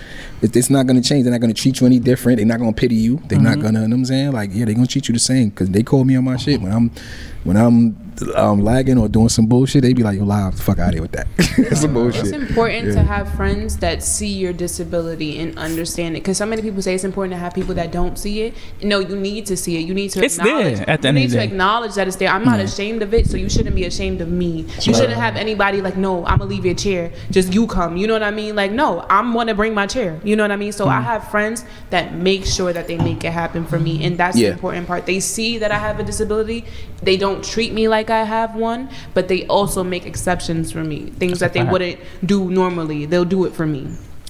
it, 0.41 0.55
it's 0.55 0.69
not 0.69 0.87
going 0.87 1.01
to 1.01 1.07
change. 1.07 1.23
They're 1.23 1.31
not 1.31 1.41
going 1.41 1.53
to 1.53 1.61
treat 1.61 1.79
you 1.79 1.87
any 1.87 1.99
different. 1.99 2.37
They're 2.37 2.45
not 2.45 2.59
going 2.59 2.73
to 2.73 2.79
pity 2.79 2.95
you. 2.95 3.21
They're 3.27 3.39
not 3.39 3.53
mm-hmm. 3.53 3.61
going 3.61 3.73
to. 3.75 3.81
You 3.81 3.87
know 3.87 3.95
what 3.95 3.99
I'm 3.99 4.05
saying 4.05 4.31
like 4.31 4.49
yeah, 4.53 4.65
they're 4.65 4.75
going 4.75 4.87
to 4.87 4.91
treat 4.91 5.07
you 5.07 5.13
the 5.13 5.19
same 5.19 5.49
because 5.49 5.69
they 5.69 5.83
call 5.83 6.03
me 6.03 6.15
on 6.15 6.23
my 6.23 6.37
shit 6.37 6.61
when 6.61 6.71
I'm 6.71 6.91
when 7.43 7.57
I'm 7.57 8.10
um, 8.35 8.61
lagging 8.63 8.97
or 8.97 9.07
doing 9.07 9.29
some 9.29 9.45
bullshit, 9.47 9.81
they'd 9.81 9.95
be 9.95 10.03
like, 10.03 10.17
"Yo, 10.17 10.23
live 10.23 10.55
the 10.55 10.61
fuck 10.61 10.79
out 10.79 10.89
of 10.89 10.93
here 10.93 11.01
with 11.01 11.11
that." 11.13 11.27
some 11.77 11.93
bullshit. 11.93 12.23
It's 12.25 12.31
important 12.31 12.87
Yeah. 12.87 12.93
to 12.95 13.03
have 13.03 13.33
friends 13.35 13.77
that 13.77 14.03
see 14.03 14.27
your 14.33 14.53
disability 14.53 15.39
and 15.39 15.57
understand 15.57 16.15
it. 16.15 16.19
Because 16.21 16.37
so 16.37 16.45
many 16.45 16.61
people 16.61 16.81
say 16.81 16.93
it's 16.95 17.03
important 17.03 17.33
to 17.33 17.37
have 17.39 17.53
people 17.53 17.73
that 17.75 17.91
don't 17.91 18.17
see 18.17 18.41
it. 18.41 18.53
No, 18.83 18.99
you 18.99 19.15
need 19.15 19.45
to 19.47 19.57
see 19.57 19.77
it. 19.77 19.81
You 19.87 19.93
need 19.93 20.09
to. 20.11 20.23
It's 20.23 20.37
there 20.37 20.47
acknowledge, 20.67 20.79
at 20.87 21.01
the 21.01 21.07
you 21.07 21.09
end 21.09 21.17
of 21.17 21.21
need 21.21 21.27
the 21.27 21.35
to 21.35 21.37
day. 21.39 21.43
acknowledge 21.45 21.93
that 21.95 22.07
it's 22.07 22.17
there. 22.17 22.29
I'm 22.29 22.43
not 22.45 22.59
ashamed 22.59 23.01
of 23.01 23.13
it, 23.13 23.27
so 23.27 23.37
you 23.37 23.49
shouldn't 23.49 23.75
be 23.75 23.85
ashamed 23.85 24.21
of 24.21 24.29
me. 24.29 24.65
You 24.81 24.93
shouldn't 24.93 25.13
have 25.19 25.35
anybody 25.35 25.81
like, 25.81 25.97
no, 25.97 26.25
I'm 26.25 26.37
gonna 26.39 26.49
leave 26.49 26.65
your 26.65 26.75
chair. 26.75 27.11
Just 27.31 27.53
you 27.53 27.65
come. 27.67 27.97
You 27.97 28.07
know 28.07 28.13
what 28.13 28.23
I 28.23 28.31
mean? 28.31 28.55
Like, 28.55 28.71
no, 28.71 29.05
I'm 29.09 29.33
gonna 29.33 29.55
bring 29.55 29.73
my 29.73 29.87
chair. 29.87 30.19
You 30.23 30.35
know 30.35 30.43
what 30.43 30.51
I 30.51 30.55
mean? 30.57 30.71
So 30.71 30.85
Mm. 30.85 30.89
I 30.97 31.01
have 31.01 31.27
friends 31.29 31.63
that 31.91 32.13
make 32.15 32.45
sure 32.45 32.73
that 32.73 32.87
they 32.87 32.97
make 32.97 33.23
it 33.23 33.31
happen 33.31 33.65
for 33.65 33.79
me, 33.79 34.03
and 34.03 34.17
that's 34.17 34.37
Yeah. 34.37 34.49
the 34.49 34.53
important 34.53 34.87
part. 34.87 35.05
They 35.05 35.19
see 35.19 35.57
that 35.59 35.71
I 35.71 35.77
have 35.77 35.99
a 35.99 36.03
disability. 36.03 36.65
They 37.03 37.17
don't 37.17 37.43
treat 37.43 37.73
me 37.73 37.87
like 37.87 38.00
I 38.09 38.23
have 38.23 38.55
one, 38.55 38.89
but 39.13 39.27
they 39.27 39.45
also 39.47 39.83
make 39.83 40.05
exceptions 40.05 40.71
for 40.71 40.83
me. 40.83 41.07
Things 41.19 41.39
that 41.39 41.53
they 41.53 41.59
fact. 41.61 41.71
wouldn't 41.71 41.99
do 42.25 42.49
normally, 42.49 43.05
they'll 43.05 43.25
do 43.25 43.45
it 43.45 43.53
for 43.53 43.65
me. 43.65 43.87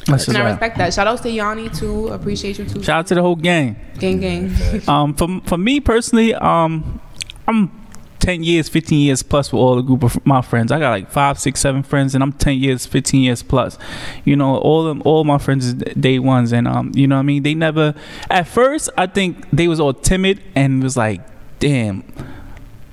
That's 0.08 0.28
And 0.28 0.34
just 0.34 0.36
I 0.36 0.42
right. 0.44 0.50
respect 0.52 0.78
that. 0.80 0.94
Shout 0.94 1.08
out 1.08 1.22
to 1.22 1.30
Yanni 1.30 1.70
too. 1.70 2.08
Appreciate 2.08 2.58
you 2.58 2.66
too. 2.66 2.82
Shout 2.82 3.00
out 3.00 3.08
to 3.08 3.16
the 3.16 3.22
whole 3.22 3.36
gang. 3.36 3.76
gang 4.00 4.20
gang. 4.20 4.52
Um, 4.88 5.14
for 5.14 5.28
for 5.46 5.58
me 5.58 5.80
personally, 5.80 6.34
um, 6.34 7.00
I'm 7.48 7.70
ten 8.18 8.44
years, 8.44 8.68
fifteen 8.68 9.00
years 9.00 9.22
plus 9.24 9.52
with 9.52 9.60
all 9.60 9.76
the 9.76 9.82
group 9.84 10.02
of 10.04 10.24
my 10.26 10.42
friends. 10.42 10.72
I 10.72 10.80
got 10.80 10.90
like 10.90 11.12
five, 11.12 11.38
six, 11.40 11.60
seven 11.60 11.84
friends, 11.84 12.16
and 12.16 12.24
I'm 12.24 12.34
ten 12.34 12.58
years, 12.58 12.88
fifteen 12.88 13.22
years 13.22 13.44
plus. 13.44 13.78
You 14.26 14.36
know, 14.36 14.58
all 14.58 14.86
them, 14.86 15.04
all 15.06 15.24
my 15.24 15.38
friends 15.38 15.68
is 15.68 15.74
day 15.76 16.18
ones, 16.18 16.52
and 16.52 16.68
um, 16.68 16.92
you 16.96 17.06
know, 17.08 17.16
what 17.16 17.20
I 17.20 17.24
mean, 17.24 17.44
they 17.44 17.54
never. 17.54 17.94
At 18.30 18.48
first, 18.48 18.90
I 18.98 19.06
think 19.06 19.46
they 19.52 19.68
was 19.68 19.80
all 19.80 19.94
timid 19.94 20.42
and 20.56 20.82
was 20.82 20.98
like, 20.98 21.22
damn. 21.60 22.04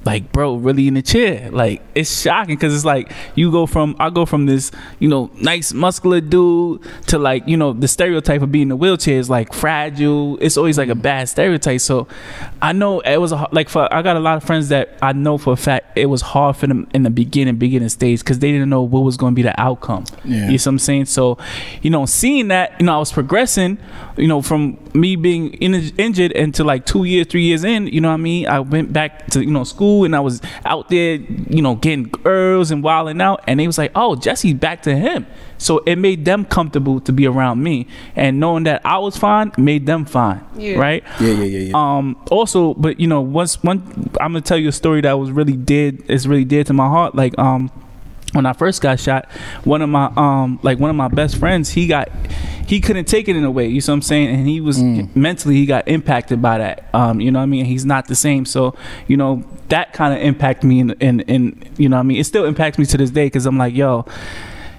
Like 0.04 0.32
bro, 0.32 0.54
really 0.54 0.88
in 0.88 0.94
the 0.94 1.02
chair. 1.02 1.50
Like 1.50 1.82
it's 1.94 2.22
shocking 2.22 2.54
because 2.54 2.74
it's 2.74 2.84
like 2.84 3.12
you 3.34 3.50
go 3.50 3.66
from 3.66 3.96
I 3.98 4.10
go 4.10 4.24
from 4.24 4.46
this 4.46 4.70
you 4.98 5.08
know 5.08 5.30
nice 5.34 5.72
muscular 5.72 6.20
dude 6.20 6.82
to 7.08 7.18
like 7.18 7.46
you 7.46 7.56
know 7.56 7.72
the 7.72 7.88
stereotype 7.88 8.42
of 8.42 8.52
being 8.52 8.68
in 8.68 8.72
a 8.72 8.76
wheelchair 8.76 9.18
is 9.18 9.28
like 9.28 9.52
fragile. 9.52 10.38
It's 10.40 10.56
always 10.56 10.78
like 10.78 10.88
a 10.88 10.92
mm-hmm. 10.92 11.00
bad 11.00 11.28
stereotype. 11.28 11.80
So 11.80 12.06
I 12.62 12.72
know 12.72 13.00
it 13.00 13.18
was 13.18 13.32
a, 13.32 13.48
like 13.52 13.68
for 13.68 13.92
I 13.92 14.02
got 14.02 14.16
a 14.16 14.20
lot 14.20 14.36
of 14.36 14.44
friends 14.44 14.68
that 14.68 14.96
I 15.02 15.12
know 15.12 15.36
for 15.36 15.52
a 15.52 15.56
fact 15.56 15.98
it 15.98 16.06
was 16.06 16.22
hard 16.22 16.56
for 16.56 16.66
them 16.66 16.88
in 16.94 17.02
the 17.02 17.10
beginning 17.10 17.56
beginning 17.56 17.88
stage 17.88 18.20
because 18.20 18.38
they 18.38 18.52
didn't 18.52 18.70
know 18.70 18.82
what 18.82 19.00
was 19.00 19.16
going 19.16 19.34
to 19.34 19.36
be 19.36 19.42
the 19.42 19.60
outcome. 19.60 20.04
Yeah. 20.24 20.36
You 20.36 20.46
know 20.46 20.52
what 20.52 20.66
I'm 20.66 20.78
saying? 20.78 21.06
So 21.06 21.38
you 21.82 21.90
know 21.90 22.06
seeing 22.06 22.48
that 22.48 22.78
you 22.78 22.86
know 22.86 22.94
I 22.94 22.98
was 22.98 23.12
progressing. 23.12 23.78
You 24.18 24.28
know 24.28 24.42
from 24.42 24.78
me 24.94 25.16
being 25.16 25.54
in, 25.54 25.74
injured 25.96 26.32
into 26.32 26.64
like 26.64 26.84
two 26.86 27.04
years 27.04 27.26
three 27.28 27.44
years 27.44 27.64
in. 27.64 27.86
You 27.86 28.00
know 28.00 28.08
what 28.08 28.14
I 28.14 28.18
mean? 28.18 28.46
I 28.46 28.60
went 28.60 28.92
back 28.92 29.28
to 29.28 29.44
you 29.44 29.50
know 29.50 29.64
school 29.64 30.04
and 30.04 30.14
I 30.14 30.20
was 30.20 30.40
out 30.64 30.88
there 30.88 31.14
you 31.14 31.62
know 31.62 31.76
getting 31.76 32.04
girls 32.04 32.70
and 32.70 32.82
wilding 32.82 33.20
out 33.20 33.44
and 33.46 33.60
they 33.60 33.66
was 33.66 33.78
like 33.78 33.92
oh 33.94 34.16
Jesse's 34.16 34.54
back 34.54 34.82
to 34.82 34.96
him. 34.96 35.26
So 35.58 35.78
it 35.86 35.96
made 35.96 36.24
them 36.24 36.44
comfortable 36.44 37.00
to 37.00 37.12
be 37.12 37.26
around 37.26 37.62
me 37.62 37.88
and 38.14 38.38
knowing 38.38 38.64
that 38.64 38.80
I 38.84 38.98
was 38.98 39.16
fine 39.16 39.52
made 39.56 39.86
them 39.86 40.04
fine. 40.04 40.44
Yeah. 40.56 40.78
Right? 40.78 41.04
Yeah, 41.20 41.32
yeah, 41.32 41.44
yeah, 41.44 41.58
yeah. 41.70 41.72
Um. 41.74 42.16
Also, 42.30 42.74
but 42.74 42.98
you 43.00 43.06
know, 43.06 43.20
once 43.20 43.62
one, 43.62 44.10
I'm 44.20 44.32
gonna 44.32 44.40
tell 44.40 44.58
you 44.58 44.68
a 44.68 44.72
story 44.72 45.00
that 45.02 45.12
was 45.12 45.30
really 45.30 45.56
dead. 45.56 46.02
Is 46.08 46.26
really 46.26 46.44
dear 46.44 46.64
to 46.64 46.72
my 46.72 46.88
heart. 46.88 47.14
Like 47.14 47.38
um, 47.38 47.70
when 48.32 48.46
I 48.46 48.52
first 48.52 48.82
got 48.82 49.00
shot, 49.00 49.30
one 49.64 49.82
of 49.82 49.88
my 49.88 50.12
um, 50.16 50.58
like 50.62 50.78
one 50.78 50.90
of 50.90 50.96
my 50.96 51.08
best 51.08 51.36
friends, 51.36 51.70
he 51.70 51.86
got, 51.86 52.10
he 52.66 52.80
couldn't 52.80 53.06
take 53.06 53.28
it 53.28 53.36
in 53.36 53.44
a 53.44 53.50
way. 53.50 53.66
You 53.66 53.80
see 53.80 53.90
what 53.90 53.96
I'm 53.96 54.02
saying? 54.02 54.28
And 54.34 54.46
he 54.46 54.60
was 54.60 54.78
mentally, 55.14 55.54
he 55.54 55.66
got 55.66 55.88
impacted 55.88 56.42
by 56.42 56.58
that. 56.58 56.88
Um, 56.94 57.20
you 57.20 57.30
know 57.30 57.38
what 57.38 57.44
I 57.44 57.46
mean? 57.46 57.64
He's 57.64 57.84
not 57.84 58.06
the 58.06 58.14
same. 58.14 58.44
So 58.44 58.74
you 59.06 59.16
know 59.16 59.44
that 59.68 59.92
kind 59.92 60.14
of 60.14 60.20
impacted 60.20 60.68
me 60.68 60.80
in 60.80 60.90
in 61.20 61.72
you 61.78 61.88
know 61.88 61.96
what 61.96 62.00
I 62.00 62.04
mean. 62.04 62.18
It 62.18 62.24
still 62.24 62.44
impacts 62.44 62.78
me 62.78 62.84
to 62.86 62.96
this 62.96 63.10
day 63.10 63.26
because 63.26 63.46
I'm 63.46 63.58
like, 63.58 63.74
yo 63.74 64.04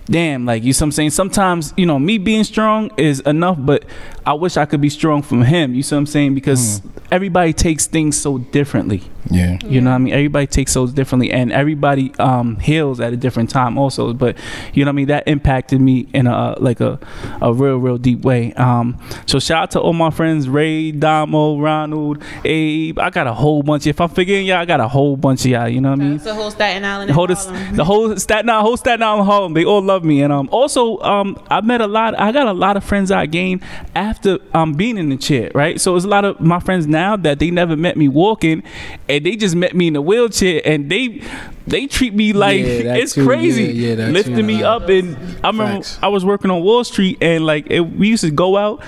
damn, 0.09 0.45
like 0.45 0.63
you 0.63 0.73
see 0.73 0.83
what 0.83 0.87
I'm 0.87 0.91
saying? 0.91 1.09
Sometimes, 1.11 1.73
you 1.77 1.85
know, 1.85 1.99
me 1.99 2.17
being 2.17 2.43
strong 2.43 2.91
is 2.97 3.19
enough, 3.21 3.57
but 3.59 3.85
I 4.25 4.33
wish 4.33 4.57
I 4.57 4.65
could 4.65 4.81
be 4.81 4.89
strong 4.89 5.21
from 5.21 5.41
him. 5.43 5.73
You 5.73 5.83
see 5.83 5.95
what 5.95 5.99
I'm 5.99 6.05
saying? 6.05 6.35
Because 6.35 6.81
everybody 7.11 7.53
takes 7.53 7.87
things 7.87 8.15
so 8.19 8.37
differently. 8.37 9.01
yeah. 9.31 9.57
You 9.65 9.81
know 9.81 9.89
what 9.89 9.95
I 9.95 9.99
mean? 9.99 10.13
Everybody 10.13 10.47
takes 10.47 10.73
those 10.73 10.91
differently 10.93 11.31
and 11.31 11.51
everybody 11.51 12.13
um 12.19 12.57
heals 12.57 12.99
at 12.99 13.13
a 13.13 13.17
different 13.17 13.49
time 13.49 13.77
also. 13.77 14.13
But 14.13 14.37
you 14.73 14.85
know 14.85 14.89
what 14.89 14.93
I 14.93 14.95
mean? 14.95 15.07
That 15.07 15.27
impacted 15.27 15.81
me 15.81 16.07
in 16.13 16.27
a 16.27 16.55
like 16.59 16.79
a, 16.79 16.99
a 17.41 17.53
real, 17.53 17.77
real 17.77 17.97
deep 17.97 18.21
way. 18.21 18.53
Um 18.53 18.97
so 19.25 19.39
shout 19.39 19.63
out 19.63 19.71
to 19.71 19.79
all 19.79 19.93
my 19.93 20.09
friends, 20.11 20.47
Ray, 20.47 20.91
Damo, 20.91 21.59
Ronald, 21.59 22.23
Abe. 22.45 22.99
I 22.99 23.09
got 23.09 23.27
a 23.27 23.33
whole 23.33 23.63
bunch. 23.63 23.87
If 23.87 23.99
I'm 24.01 24.09
forgetting 24.09 24.45
y'all, 24.45 24.57
I 24.57 24.65
got 24.65 24.79
a 24.79 24.87
whole 24.87 25.17
bunch 25.17 25.45
of 25.45 25.51
y'all, 25.51 25.67
you 25.69 25.81
know 25.81 25.91
what 25.91 26.01
I 26.01 26.03
mean? 26.03 26.17
The 26.19 26.33
whole 26.35 26.51
Staten 26.51 26.85
Island. 26.85 27.09
the 27.09 27.13
and 27.13 27.15
whole 27.15 27.27
the 27.75 27.83
whole 27.83 28.15
Staten 28.17 28.49
Island, 28.49 28.65
whole 28.65 28.77
Staten 28.77 29.03
Island 29.03 29.25
Harlem, 29.25 29.53
they 29.53 29.65
all 29.65 29.81
love 29.81 29.98
me, 30.03 30.21
and 30.21 30.31
um 30.33 30.49
also 30.51 30.97
um 30.99 31.37
I 31.49 31.61
met 31.61 31.81
a 31.81 31.87
lot. 31.87 32.17
I 32.19 32.31
got 32.31 32.47
a 32.47 32.53
lot 32.53 32.77
of 32.77 32.83
friends 32.83 33.11
I 33.11 33.25
gained 33.25 33.63
after 33.95 34.39
um 34.53 34.73
being 34.73 34.97
in 34.97 35.09
the 35.09 35.17
chair, 35.17 35.51
right? 35.53 35.79
So 35.79 35.95
it's 35.95 36.05
a 36.05 36.09
lot 36.09 36.25
of 36.25 36.39
my 36.39 36.59
friends 36.59 36.87
now 36.87 37.15
that 37.17 37.39
they 37.39 37.51
never 37.51 37.75
met 37.75 37.97
me 37.97 38.07
walking, 38.07 38.63
and 39.07 39.25
they 39.25 39.35
just 39.35 39.55
met 39.55 39.75
me 39.75 39.87
in 39.87 39.95
a 39.95 40.01
wheelchair, 40.01 40.61
and 40.65 40.89
they 40.89 41.21
they 41.67 41.85
treat 41.87 42.13
me 42.13 42.33
like 42.33 42.59
Yeah, 42.59 42.95
it's 42.95 43.13
too. 43.13 43.23
crazy, 43.25 43.65
Yeah, 43.65 43.93
yeah, 43.95 44.07
lifting 44.07 44.35
too. 44.37 44.43
me 44.43 44.63
up, 44.63 44.89
and 44.89 45.15
I 45.43 45.49
remember 45.49 45.83
Facts. 45.83 45.99
I 46.01 46.07
was 46.07 46.25
working 46.25 46.49
on 46.51 46.61
Wall 46.63 46.83
Street, 46.83 47.17
and 47.21 47.45
like 47.45 47.67
it, 47.69 47.81
we 47.81 48.07
used 48.07 48.23
to 48.23 48.31
go 48.31 48.57
out 48.57 48.81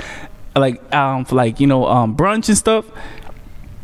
like 0.55 0.93
um 0.93 1.23
for 1.23 1.35
like 1.35 1.61
you 1.61 1.67
know 1.67 1.85
um 1.87 2.15
brunch 2.15 2.49
and 2.49 2.57
stuff 2.57 2.85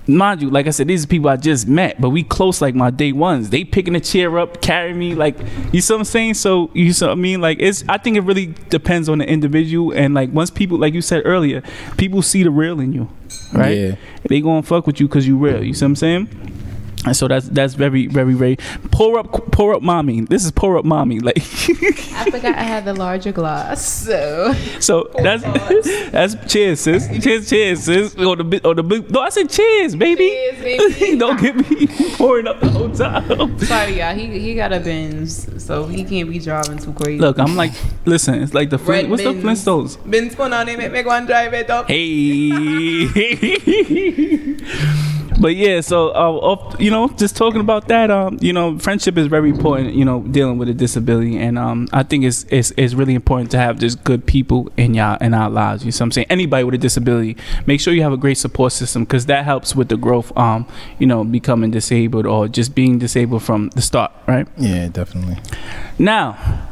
mind 0.08 0.42
you, 0.42 0.50
like 0.50 0.68
I 0.68 0.72
said, 0.72 0.88
these 0.88 1.04
are 1.04 1.08
people 1.08 1.30
I 1.30 1.38
just 1.38 1.68
met, 1.68 2.00
but 2.00 2.10
we 2.10 2.24
close 2.24 2.62
like 2.62 2.76
my 2.76 2.90
day 2.90 3.12
ones. 3.12 3.50
They 3.50 3.64
picking 3.64 3.96
a 3.96 4.00
chair 4.00 4.40
up, 4.40 4.62
carry 4.62 4.94
me, 4.94 5.16
like 5.16 5.38
you 5.72 5.82
see 5.82 5.94
what 5.94 6.00
I'm 6.00 6.06
saying? 6.06 6.36
So 6.36 6.72
you 6.74 6.94
see 6.94 7.06
what 7.06 7.12
I 7.12 7.16
mean? 7.16 7.42
Like 7.42 7.58
it's 7.60 7.84
I 7.90 7.98
think 7.98 8.18
it 8.18 8.22
really 8.22 8.48
depends 8.70 9.10
on 9.10 9.18
the 9.18 9.28
individual 9.28 9.92
and 9.94 10.14
like 10.14 10.32
once 10.32 10.50
people 10.50 10.78
like 10.78 10.94
you 10.94 11.02
said 11.02 11.24
earlier, 11.26 11.62
people 11.98 12.22
see 12.22 12.44
the 12.44 12.52
real 12.52 12.80
in 12.80 12.94
you. 12.94 13.10
Right? 13.54 13.78
Yeah. 13.78 13.96
They 14.28 14.42
gonna 14.42 14.64
fuck 14.64 14.88
with 14.88 15.00
you 15.00 15.08
because 15.08 15.28
you 15.28 15.38
real. 15.38 15.64
You 15.64 15.74
see 15.74 15.86
what 15.86 15.90
I'm 15.90 15.96
saying? 15.96 16.64
And 17.08 17.16
so 17.18 17.28
that's 17.28 17.48
that's 17.50 17.74
very 17.74 18.08
very 18.08 18.34
very 18.34 18.58
pour 18.92 19.20
up 19.20 19.52
pour 19.52 19.74
up 19.74 19.82
mommy. 19.82 20.22
This 20.22 20.46
is 20.46 20.52
pour 20.52 20.78
up 20.78 20.86
mommy. 20.86 21.20
Like 21.20 21.38
I 21.38 22.30
forgot 22.32 22.56
I 22.56 22.64
had 22.64 22.86
the 22.86 22.94
larger 22.94 23.32
glass, 23.32 23.86
so 23.86 24.54
so 24.80 25.10
that's 25.16 25.44
oh, 25.46 25.82
that's 26.12 26.36
cheers 26.52 26.80
sis. 26.82 27.08
Cheers 27.24 27.50
cheers 27.50 27.84
sis. 27.84 28.16
On 28.18 28.38
the 28.38 28.62
on 28.68 28.76
the 28.76 28.84
big 28.84 29.10
no 29.12 29.22
I 29.22 29.30
said 29.30 29.50
cheers 29.50 29.96
baby. 29.96 30.30
Cheers, 30.30 30.60
baby. 30.62 31.18
Don't 31.18 31.40
get 31.40 31.56
me 31.56 31.88
pouring 32.18 32.48
up 32.48 32.60
the 32.60 32.70
whole 32.70 32.90
time. 32.90 33.58
sorry, 33.60 34.00
y'all. 34.00 34.16
He 34.16 34.40
he 34.40 34.56
got 34.56 34.74
a 34.74 34.80
Benz, 34.80 35.64
so 35.64 35.86
he 35.86 36.04
can't 36.04 36.30
be 36.30 36.40
driving 36.40 36.78
too 36.78 36.94
crazy. 36.94 37.20
Look, 37.20 37.40
I'm 37.40 37.56
like, 37.56 37.72
listen, 38.06 38.42
it's 38.42 38.54
like 38.54 38.70
the 38.70 38.78
Flint, 38.78 39.04
Red 39.04 39.10
what's 39.10 39.24
the 39.24 39.34
Benz. 39.34 39.66
Flintstones? 39.66 40.10
Benz 40.10 40.36
put 40.36 40.54
on 40.54 40.68
him, 40.68 40.92
make 40.92 41.06
one 41.06 41.26
drive 41.26 41.54
it 41.54 41.70
up. 41.70 41.88
Hey. 41.88 43.08
But 45.40 45.56
yeah, 45.56 45.82
so 45.82 46.10
uh, 46.10 46.32
off, 46.32 46.80
you 46.80 46.92
know, 46.92 47.10
just 47.10 47.36
talking 47.36 47.62
about 47.62 47.88
that, 47.88 48.10
um, 48.10 48.38
you 48.42 48.54
know, 48.54 48.78
friendship 48.80 49.18
is 49.18 49.28
very 49.28 49.50
important. 49.50 49.94
You 49.94 50.06
know, 50.06 50.22
dealing 50.22 50.58
with 50.58 50.70
a 50.70 50.74
disability, 50.74 51.38
and 51.38 51.58
um, 51.58 51.88
I 51.94 52.04
think 52.04 52.24
it's 52.24 52.46
it's 52.50 52.72
it's 52.78 52.94
really 52.94 53.14
important 53.14 53.52
to 53.52 53.58
have 53.58 53.80
just 53.80 54.04
good 54.04 54.26
people 54.26 54.72
in 54.78 54.94
y'all 54.94 55.18
in 55.22 55.34
our 55.34 55.50
lives. 55.50 55.84
You 55.84 55.92
know, 55.92 55.96
what 55.96 56.02
I'm 56.02 56.12
saying 56.12 56.28
anybody 56.30 56.64
with 56.64 56.76
a 56.76 56.80
disability, 56.80 57.38
make 57.66 57.80
sure 57.80 57.94
you 57.94 58.04
have 58.04 58.14
a 58.14 58.18
great 58.18 58.38
support 58.38 58.72
system 58.72 59.04
because 59.04 59.26
that 59.28 59.46
helps 59.46 59.76
with 59.76 59.90
the 59.90 59.98
growth. 59.98 60.36
Um, 60.38 60.68
you 61.00 61.08
know, 61.08 61.24
becoming 61.24 61.72
disabled 61.72 62.26
or 62.26 62.48
just 62.48 62.76
being 62.76 63.00
disabled 63.00 63.44
from 63.44 63.70
the 63.70 63.82
start, 63.82 64.12
right? 64.28 64.48
Yeah, 64.58 64.88
definitely. 64.90 65.38
Now, 66.00 66.68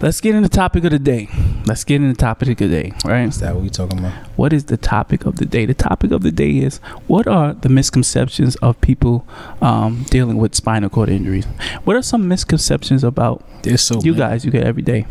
let's 0.00 0.20
get 0.20 0.34
into 0.34 0.48
the 0.48 0.54
topic 0.54 0.84
of 0.84 0.90
the 0.90 0.98
day. 0.98 1.28
Let's 1.66 1.84
get 1.84 1.96
into 1.96 2.08
the 2.08 2.18
topic 2.18 2.48
of 2.48 2.56
the 2.56 2.68
day, 2.68 2.92
right? 3.04 3.28
Is 3.28 3.40
that 3.40 3.54
what 3.54 3.62
we 3.62 3.70
talking 3.70 3.98
about? 3.98 4.12
What 4.36 4.52
is 4.52 4.64
the 4.64 4.76
topic 4.76 5.26
of 5.26 5.36
the 5.36 5.44
day? 5.44 5.66
The 5.66 5.74
topic 5.74 6.10
of 6.10 6.22
the 6.22 6.32
day 6.32 6.58
is 6.58 6.78
what 7.06 7.26
are 7.26 7.52
the 7.54 7.68
misconceptions 7.68 8.56
of 8.56 8.80
people 8.80 9.26
um, 9.60 10.04
dealing 10.10 10.38
with 10.38 10.54
spinal 10.54 10.88
cord 10.90 11.08
injuries? 11.10 11.46
What 11.84 11.96
are 11.96 12.02
some 12.02 12.26
misconceptions 12.28 13.04
about 13.04 13.44
There's 13.62 13.82
so 13.82 14.00
you 14.02 14.12
many. 14.12 14.18
guys 14.20 14.44
you 14.44 14.50
get 14.50 14.64
every 14.64 14.82
day? 14.82 15.06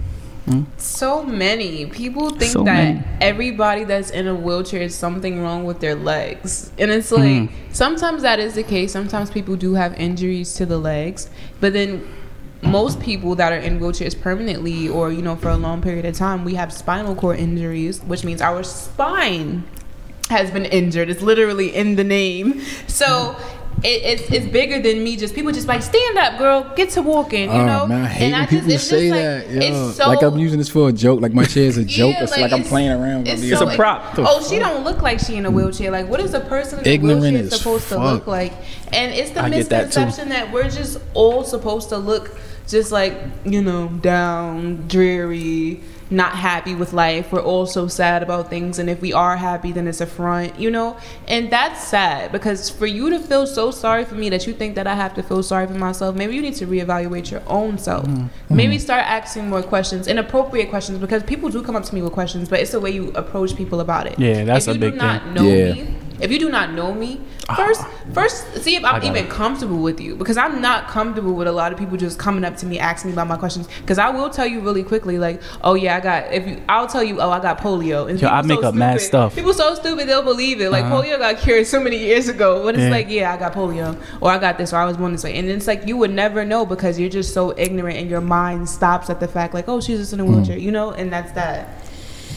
So 0.78 1.24
many 1.24 1.86
people 1.86 2.32
think 2.32 2.52
So 2.52 2.64
that 2.64 2.96
many. 2.96 3.04
everybody 3.22 3.84
that's 3.84 4.10
in 4.10 4.28
a 4.28 4.34
wheelchair 4.34 4.82
is 4.82 4.96
something 4.96 5.44
wrong 5.44 5.64
with 5.64 5.80
their 5.80 5.94
legs, 5.94 6.72
and 6.80 6.90
it's 6.90 7.12
like 7.12 7.22
Mhm. 7.24 7.50
sometimes 7.72 8.24
that 8.24 8.40
is 8.40 8.56
the 8.56 8.64
case. 8.64 8.92
Sometimes 8.92 9.30
people 9.30 9.56
do 9.56 9.76
have 9.76 9.94
injuries 10.00 10.56
to 10.56 10.66
the 10.66 10.80
legs, 10.80 11.30
but 11.62 11.74
then 11.74 12.02
most 12.62 13.00
people 13.00 13.36
that 13.36 13.54
are 13.54 13.58
in 13.58 13.80
wheelchairs 13.80 14.20
permanently 14.20 14.90
or 14.90 15.12
you 15.12 15.22
know 15.22 15.36
for 15.36 15.50
a 15.50 15.58
long 15.58 15.82
period 15.82 16.06
of 16.06 16.16
time, 16.16 16.44
we 16.44 16.56
have 16.56 16.74
spinal 16.74 17.16
cord 17.16 17.40
injuries, 17.40 18.02
which 18.02 18.24
means 18.24 18.42
our 18.42 18.64
spine 18.64 19.64
has 20.30 20.52
been 20.52 20.66
injured. 20.66 21.10
It's 21.10 21.22
literally 21.22 21.76
in 21.76 21.96
the 21.96 22.04
name. 22.04 22.62
So 22.88 23.36
it, 23.84 24.20
it's 24.22 24.32
it's 24.32 24.46
bigger 24.48 24.82
than 24.82 25.04
me. 25.04 25.16
Just 25.18 25.34
people 25.36 25.52
just 25.52 25.68
like 25.68 25.82
stand 25.82 26.18
up, 26.18 26.38
girl, 26.38 26.72
get 26.76 26.90
to 26.92 27.02
walking. 27.02 27.44
You 27.46 27.50
Oh 27.62 27.66
know, 27.66 27.88
man, 27.88 28.04
I 28.04 28.08
hate 28.08 28.24
And 28.26 28.34
when 28.34 28.42
just- 28.42 28.52
people 28.52 28.72
it's 28.74 28.84
say 28.84 29.10
just 29.10 29.20
that. 29.20 29.48
Like, 29.48 29.70
Yo. 29.70 29.88
it's 29.88 29.98
so 29.98 30.08
like 30.08 30.22
I'm 30.22 30.38
using 30.38 30.58
this 30.60 30.70
for 30.70 30.90
a 30.90 30.92
joke. 30.92 31.22
Like 31.22 31.34
my 31.34 31.46
chair 31.46 31.64
is 31.66 31.78
a 31.78 31.86
joke. 31.86 32.14
Yeah, 32.16 32.24
it's 32.24 32.32
like, 32.38 32.52
I'm 32.52 32.64
playing 32.64 32.92
around. 32.92 33.28
It's, 33.28 33.42
It's, 33.42 33.60
so, 33.60 33.70
a 33.70 33.76
prop. 33.76 34.14
Oh, 34.18 34.42
she 34.48 34.60
don't 34.60 34.84
look 34.84 35.02
like 35.02 35.20
she 35.20 35.36
in 35.36 35.46
a 35.46 35.52
wheelchair. 35.52 35.92
Like, 35.92 36.08
what 36.08 36.20
is 36.20 36.34
a 36.34 36.40
person 36.42 36.80
in 36.80 36.88
a 36.88 37.04
wheelchair 37.04 37.38
as 37.44 37.58
supposed 37.58 37.88
to 37.90 37.98
look 38.00 38.28
like? 38.28 38.54
And 38.92 39.14
it's 39.14 39.32
the 39.32 39.42
I 39.42 39.50
get 39.50 39.70
that 39.70 39.86
misconception 39.88 40.30
that, 40.30 40.52
we're 40.52 40.70
just 40.70 41.00
all 41.14 41.44
supposed 41.44 41.90
to 41.90 41.98
look 41.98 42.38
just 42.68 42.92
like 42.92 43.14
you 43.46 43.62
know 43.62 43.88
down, 43.88 44.88
dreary, 44.88 45.82
not 46.12 46.34
happy 46.34 46.74
with 46.74 46.92
life. 46.94 47.32
We're 47.32 47.42
all 47.42 47.66
so 47.66 47.88
sad 47.88 48.24
about 48.24 48.50
things, 48.50 48.80
and 48.80 48.90
if 48.90 49.02
we 49.02 49.14
are 49.14 49.38
happy, 49.38 49.72
then 49.72 49.88
it's 49.88 50.02
a 50.02 50.06
front, 50.06 50.60
you 50.60 50.72
know. 50.72 50.98
And 51.28 51.52
that's 51.52 51.84
sad 51.84 52.32
because 52.32 52.70
for 52.70 52.86
you 52.88 53.10
to 53.12 53.20
feel 53.20 53.46
so 53.46 53.72
sorry 53.72 54.06
for 54.06 54.16
me 54.16 54.30
that 54.30 54.48
you 54.48 54.54
think 54.54 54.76
that 54.76 54.88
I 54.88 54.96
have 54.96 55.14
to 55.16 55.24
feel 55.24 55.44
sorry 55.44 55.68
for 55.68 55.74
myself, 55.74 56.16
maybe 56.16 56.36
you 56.36 56.42
need 56.42 56.56
to 56.56 56.68
reevaluate 56.68 57.30
your 57.30 57.44
own 57.48 57.78
self. 57.78 58.06
Mm-hmm. 58.06 58.56
Maybe 58.56 58.80
start 58.80 59.04
asking 59.06 59.50
more 59.50 59.62
questions, 59.62 60.08
inappropriate 60.08 60.70
questions, 60.70 60.98
because 60.98 61.22
people 61.24 61.50
do 61.50 61.62
come 61.62 61.76
up 61.76 61.84
to 61.86 61.94
me 61.96 62.02
with 62.02 62.14
questions, 62.14 62.50
but 62.50 62.60
it's 62.60 62.72
the 62.72 62.80
way 62.80 62.92
you 62.92 63.12
approach 63.12 63.56
people 63.56 63.80
about 63.80 64.08
it. 64.08 64.18
Yeah, 64.18 64.44
that's 64.46 64.68
if 64.68 64.72
a 64.72 64.74
you 64.76 64.80
big 64.80 64.94
do 64.94 64.98
not 64.98 65.22
thing. 65.24 65.34
know 65.36 65.44
Yeah. 65.44 65.74
me, 65.74 65.96
if 66.22 66.32
you 66.32 66.40
do 66.40 66.50
not 66.50 66.72
know 66.74 66.94
me, 66.94 67.22
first, 67.56 67.82
first 68.14 68.62
see 68.64 68.76
if 68.76 68.84
I'm 68.86 69.02
even 69.04 69.26
it. 69.26 69.30
comfortable 69.30 69.82
with 69.82 70.00
you 70.00 70.16
because 70.16 70.38
I'm 70.38 70.62
not 70.62 70.88
comfortable 70.88 71.34
with 71.34 71.48
a 71.48 71.52
lot 71.52 71.72
of 71.72 71.80
people 71.80 71.98
just 71.98 72.20
coming 72.20 72.44
up 72.44 72.58
to 72.58 72.66
me 72.66 72.78
asking 72.78 73.10
me 73.10 73.14
about 73.14 73.28
my 73.28 73.38
questions. 73.38 73.68
Because 73.82 73.98
I 73.98 74.10
will 74.10 74.30
tell 74.30 74.46
you 74.46 74.60
really 74.60 74.84
quickly, 74.84 75.18
like, 75.18 75.42
oh 75.64 75.74
yeah, 75.76 75.98
I 75.98 76.00
got. 76.00 76.32
If 76.34 76.48
you, 76.48 76.62
I'll 76.70 76.88
tell 76.88 77.04
you, 77.04 77.20
oh, 77.22 77.30
I 77.30 77.40
got 77.40 77.60
polio. 77.60 78.10
And 78.10 78.22
Yo, 78.22 78.28
I 78.28 78.42
make 78.42 78.64
up 78.64 78.76
mad 78.76 79.02
stuff. 79.02 79.36
People 79.36 79.54
so 79.54 79.74
stupid 79.76 80.08
they'll 80.08 80.22
believe 80.24 80.62
it. 80.62 80.70
Like 80.72 80.86
Uh-huh. 80.86 81.02
polio 81.02 81.18
got 81.18 81.38
cured 81.38 81.66
so 81.68 81.80
many 81.80 81.98
years 81.98 82.28
ago, 82.28 82.64
but 82.64 82.76
it's 82.76 82.84
Yeah. 82.84 82.90
like, 82.90 83.10
yeah, 83.10 83.34
I 83.34 83.38
got 83.38 83.54
polio, 83.54 83.96
or 84.22 84.32
I 84.32 84.38
got 84.38 84.58
this, 84.58 84.74
or 84.74 84.78
I 84.78 84.86
was 84.86 84.98
born 84.98 85.12
this 85.12 85.24
way, 85.24 85.36
and 85.38 85.48
it's 85.50 85.68
like 85.68 85.88
you 85.88 85.98
would 85.98 86.12
never 86.12 86.46
know 86.46 86.66
because 86.66 87.00
you're 87.00 87.10
just 87.10 87.34
so 87.34 87.54
ignorant, 87.58 87.98
and 87.98 88.10
your 88.10 88.22
mind 88.22 88.70
stops 88.70 89.10
at 89.10 89.20
the 89.20 89.28
fact, 89.28 89.54
like, 89.54 89.68
oh, 89.68 89.80
she's 89.82 90.00
just 90.00 90.14
in 90.14 90.20
a 90.20 90.26
wheelchair, 90.26 90.58
you 90.58 90.72
know, 90.72 90.92
and 90.92 91.12
that's 91.12 91.32
that. 91.34 91.70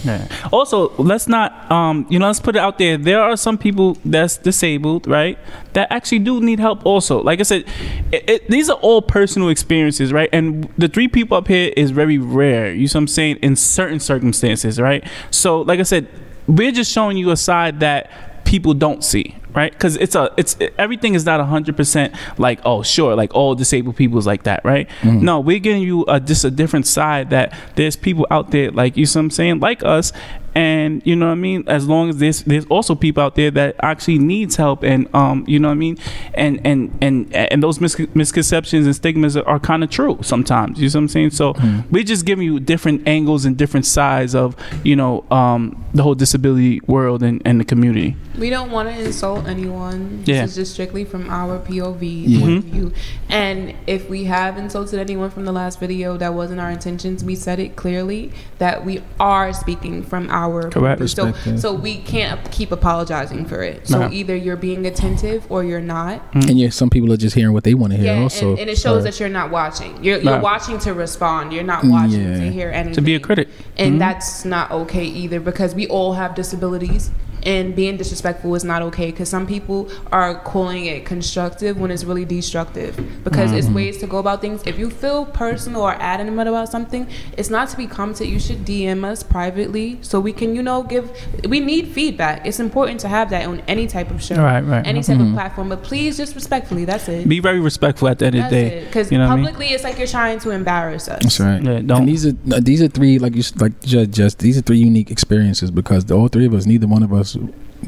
Yeah. 0.05 0.27
Also, 0.53 0.93
let's 0.97 1.29
not, 1.29 1.71
um, 1.71 2.07
you 2.09 2.19
know, 2.19 2.27
let's 2.27 2.41
put 2.41 2.57
it 2.57 2.59
out 2.59 2.79
there. 2.79 2.97
There 2.97 3.23
are 3.23 3.37
some 3.37 3.59
people 3.59 3.97
that's 4.05 4.37
disabled, 4.39 5.07
right? 5.07 5.39
That 5.75 5.93
actually 5.93 6.21
do 6.21 6.41
need 6.41 6.59
help. 6.61 6.85
Also, 6.85 7.23
like 7.23 7.41
I 7.41 7.45
said, 7.45 7.65
it, 8.11 8.29
it, 8.29 8.49
these 8.49 8.69
are 8.69 8.79
all 8.79 9.03
personal 9.03 9.49
experiences, 9.49 10.13
right? 10.13 10.29
And 10.33 10.69
the 10.77 10.89
three 10.89 11.09
people 11.09 11.37
up 11.37 11.49
here 11.49 11.73
is 11.77 11.91
very 11.91 12.19
rare. 12.19 12.73
You 12.73 12.89
see 12.89 12.99
what 12.99 13.03
I'm 13.03 13.09
saying? 13.09 13.37
In 13.43 13.57
certain 13.57 14.01
circumstances, 14.01 14.81
right? 14.81 15.07
So, 15.31 15.61
like 15.63 15.81
I 15.81 15.85
said, 15.85 16.09
we're 16.47 16.73
just 16.73 16.91
showing 16.93 17.17
you 17.17 17.31
a 17.31 17.37
side 17.37 17.81
that 17.81 18.45
people 18.45 18.75
don't 18.75 19.05
see 19.05 19.37
right? 19.55 19.73
Because 19.73 19.97
it's 19.97 20.15
a 20.15 20.31
it's 20.37 20.57
everything 20.79 21.15
is 21.15 21.25
not 21.27 21.41
100% 21.41 22.15
like 22.39 22.61
oh 22.65 22.83
sure 22.83 23.15
like 23.15 23.35
all 23.35 23.55
disabled 23.55 23.97
people 23.97 24.19
is 24.19 24.27
like 24.27 24.45
that 24.45 24.65
right? 24.65 24.89
No 25.05 25.41
we're 25.41 25.59
giving 25.59 25.83
you 25.83 26.05
a 26.09 26.21
just 26.21 26.45
a 26.45 26.51
different 26.51 26.87
side 26.87 27.31
that 27.31 27.53
there's 27.77 27.97
people 27.97 28.27
out 28.31 28.51
there 28.51 28.71
like 28.71 28.97
you 28.97 29.07
see 29.07 29.19
what 29.19 29.25
i'm 29.25 29.31
saying 29.31 29.61
like 29.61 29.83
us 29.85 30.13
and 30.55 31.01
you 31.07 31.17
know 31.17 31.27
what 31.27 31.33
i 31.33 31.37
mean? 31.37 31.65
As 31.67 31.89
long 31.89 32.11
as 32.11 32.19
there's 32.19 32.43
there's 32.43 32.67
also 32.67 32.95
people 32.95 33.23
out 33.23 33.37
there 33.37 33.51
that 33.53 33.77
actually 33.81 34.19
needs 34.19 34.57
help 34.57 34.83
and 34.83 35.09
um 35.15 35.45
you 35.47 35.59
know 35.59 35.69
what 35.69 35.73
i 35.73 35.77
mean? 35.77 35.97
And 36.35 36.61
and 36.67 36.97
and 37.01 37.35
and 37.35 37.63
those 37.63 37.81
mis- 37.81 37.99
misconceptions 38.15 38.85
and 38.87 38.95
stigmas 38.95 39.37
are, 39.37 39.49
are 39.49 39.59
kind 39.59 39.83
of 39.83 39.91
true 39.91 40.19
sometimes 40.23 40.79
you 40.81 40.89
see 40.89 40.99
what 40.99 41.03
i'm 41.03 41.09
saying? 41.09 41.31
So 41.31 41.55
we're 41.91 42.05
just 42.05 42.27
giving 42.27 42.45
you 42.47 42.61
different 42.61 43.09
angles 43.09 43.45
and 43.47 43.57
different 43.57 43.87
sides 43.87 44.35
of 44.35 44.55
you 44.85 44.95
know 44.97 45.25
um 45.31 45.83
the 45.95 46.03
whole 46.03 46.15
disability 46.15 46.81
world 46.87 47.23
and, 47.23 47.41
and 47.45 47.61
the 47.61 47.65
community 47.65 48.17
We 48.39 48.51
don't 48.51 48.71
want 48.71 48.89
to 48.89 48.99
insult 48.99 49.47
anyone. 49.47 50.23
Yeah. 50.25 50.43
This 50.43 50.53
is 50.53 50.57
just 50.57 50.73
strictly 50.73 51.05
from 51.05 51.29
our 51.29 51.59
POV 51.59 52.25
Yeah. 52.27 52.41
point 52.41 52.59
of 52.59 52.65
mm-hmm. 52.65 52.73
view. 52.73 52.93
And 53.29 53.75
if 53.87 54.09
we 54.09 54.25
have 54.25 54.57
insulted 54.57 54.99
anyone 54.99 55.31
from 55.31 55.45
the 55.45 55.53
last 55.53 55.79
video, 55.79 56.17
that 56.17 56.35
wasn't 56.35 56.61
our 56.61 56.71
intentions. 56.71 57.23
We 57.23 57.35
said 57.35 57.59
it 57.59 57.77
clearly 57.77 58.33
that 58.59 58.85
we 58.85 59.03
are 59.21 59.53
speaking 59.53 60.03
from 60.03 60.31
our 60.31 60.71
Correct. 60.71 61.01
POV. 61.03 61.09
So, 61.15 61.27
Perspective. 61.33 61.61
so 61.61 61.75
we 61.75 61.97
can't 61.99 62.51
keep 62.51 62.73
apologizing 62.73 63.45
for 63.47 63.63
it. 63.63 63.87
So 63.87 64.01
Nah. 64.01 64.11
either 64.11 64.35
you're 64.35 64.57
being 64.57 64.87
attentive 64.87 65.45
or 65.51 65.63
you're 65.65 65.81
not. 65.81 66.33
Mm. 66.33 66.49
and 66.49 66.59
yeah, 66.59 66.71
some 66.71 66.89
people 66.91 67.13
are 67.13 67.17
just 67.19 67.35
hearing 67.35 67.53
what 67.53 67.65
they 67.65 67.75
want 67.75 67.93
to 67.93 67.99
hear. 67.99 68.15
Yeah, 68.15 68.23
also, 68.23 68.51
and, 68.51 68.61
and 68.61 68.71
it 68.71 68.79
shows 68.79 69.05
that 69.05 69.21
you're 69.21 69.29
not 69.29 69.51
watching. 69.51 70.03
You're, 70.03 70.19
you're 70.19 70.33
Right. 70.35 70.43
watching 70.43 70.79
to 70.81 70.95
respond. 70.95 71.53
You're 71.53 71.65
not 71.65 71.85
watching 71.85 72.21
Yeah. 72.23 72.39
to 72.39 72.51
hear 72.51 72.71
anything. 72.71 72.95
to 72.95 73.03
be 73.03 73.15
a 73.15 73.21
critic 73.21 73.49
And 73.77 73.93
mm-hmm. 73.93 73.99
that's 73.99 74.45
not 74.45 74.71
okay 74.71 75.05
either 75.05 75.41
because 75.41 75.75
we 75.75 75.87
all 75.89 76.15
have 76.15 76.35
disabilities 76.35 77.11
and 77.45 77.75
being 77.75 77.97
disrespectful 77.97 78.55
is 78.55 78.65
not 78.65 78.83
okay 78.83 79.11
because 79.11 79.29
some 79.29 79.47
people 79.47 79.91
are 80.11 80.35
calling 80.41 80.87
it 80.87 81.05
constructive 81.05 81.79
when 81.79 81.91
it's 81.91 82.05
really 82.05 82.25
destructive 82.25 82.97
because 83.25 83.53
it's 83.53 83.67
mm-hmm. 83.67 83.77
ways 83.77 83.99
to 83.99 84.07
go 84.07 84.19
about 84.19 84.41
things. 84.41 84.63
If 84.67 84.79
you 84.79 84.91
feel 84.91 85.27
personal 85.27 85.83
or 85.83 85.95
adamant 85.95 86.49
about 86.49 86.69
something, 86.69 87.09
it's 87.37 87.51
not 87.51 87.69
to 87.71 87.77
be 87.77 87.87
commented. 87.87 88.29
You 88.29 88.39
should 88.39 88.65
DM 88.65 89.05
us 89.05 89.23
privately 89.23 89.99
so 90.03 90.21
we 90.21 90.33
can, 90.33 90.55
you 90.55 90.63
know, 90.63 90.83
give. 90.83 91.11
We 91.49 91.61
need 91.61 91.89
feedback. 91.89 92.47
It's 92.47 92.61
important 92.61 93.01
to 93.01 93.09
have 93.09 93.31
that 93.31 93.47
on 93.47 93.61
any 93.69 93.87
type 93.87 94.11
of 94.11 94.23
show, 94.23 94.37
Right, 94.37 94.61
right. 94.61 94.87
any 94.87 95.03
type 95.03 95.17
of 95.17 95.23
mm-hmm. 95.23 95.35
platform. 95.35 95.69
But 95.69 95.83
please, 95.83 96.17
just 96.17 96.35
respectfully. 96.35 96.85
That's 96.85 97.09
it. 97.09 97.29
be 97.29 97.41
very 97.41 97.61
respectful 97.61 98.09
at 98.09 98.19
the 98.19 98.27
end 98.27 98.37
of 98.37 98.45
the 98.45 98.51
day. 98.51 98.85
Because 98.85 99.11
you 99.11 99.19
know 99.19 99.27
what 99.27 99.33
I 99.33 99.37
mean? 99.37 99.45
publicly, 99.47 99.75
it's 99.75 99.85
like 99.85 99.99
you're 99.99 100.07
trying 100.07 100.39
to 100.41 100.51
embarrass 100.51 101.09
us. 101.09 101.23
That's 101.23 101.41
right. 101.41 101.63
Yeah, 101.63 101.81
don't- 101.81 102.03
And 102.03 102.09
these 102.09 102.27
are 102.27 102.33
these 102.61 102.83
are 102.83 102.89
three 102.89 103.19
like 103.19 103.35
you 103.35 103.43
like 103.57 103.81
just, 103.81 104.11
just 104.11 104.39
these 104.39 104.59
are 104.59 104.63
three 104.63 104.79
unique 104.79 105.11
experiences 105.11 105.71
because 105.71 106.05
the 106.05 106.15
all 106.15 106.29
three 106.29 106.47
of 106.47 106.55
us, 106.55 106.67
neither 106.67 106.87
one 106.87 107.03
of 107.03 107.13
us 107.13 107.32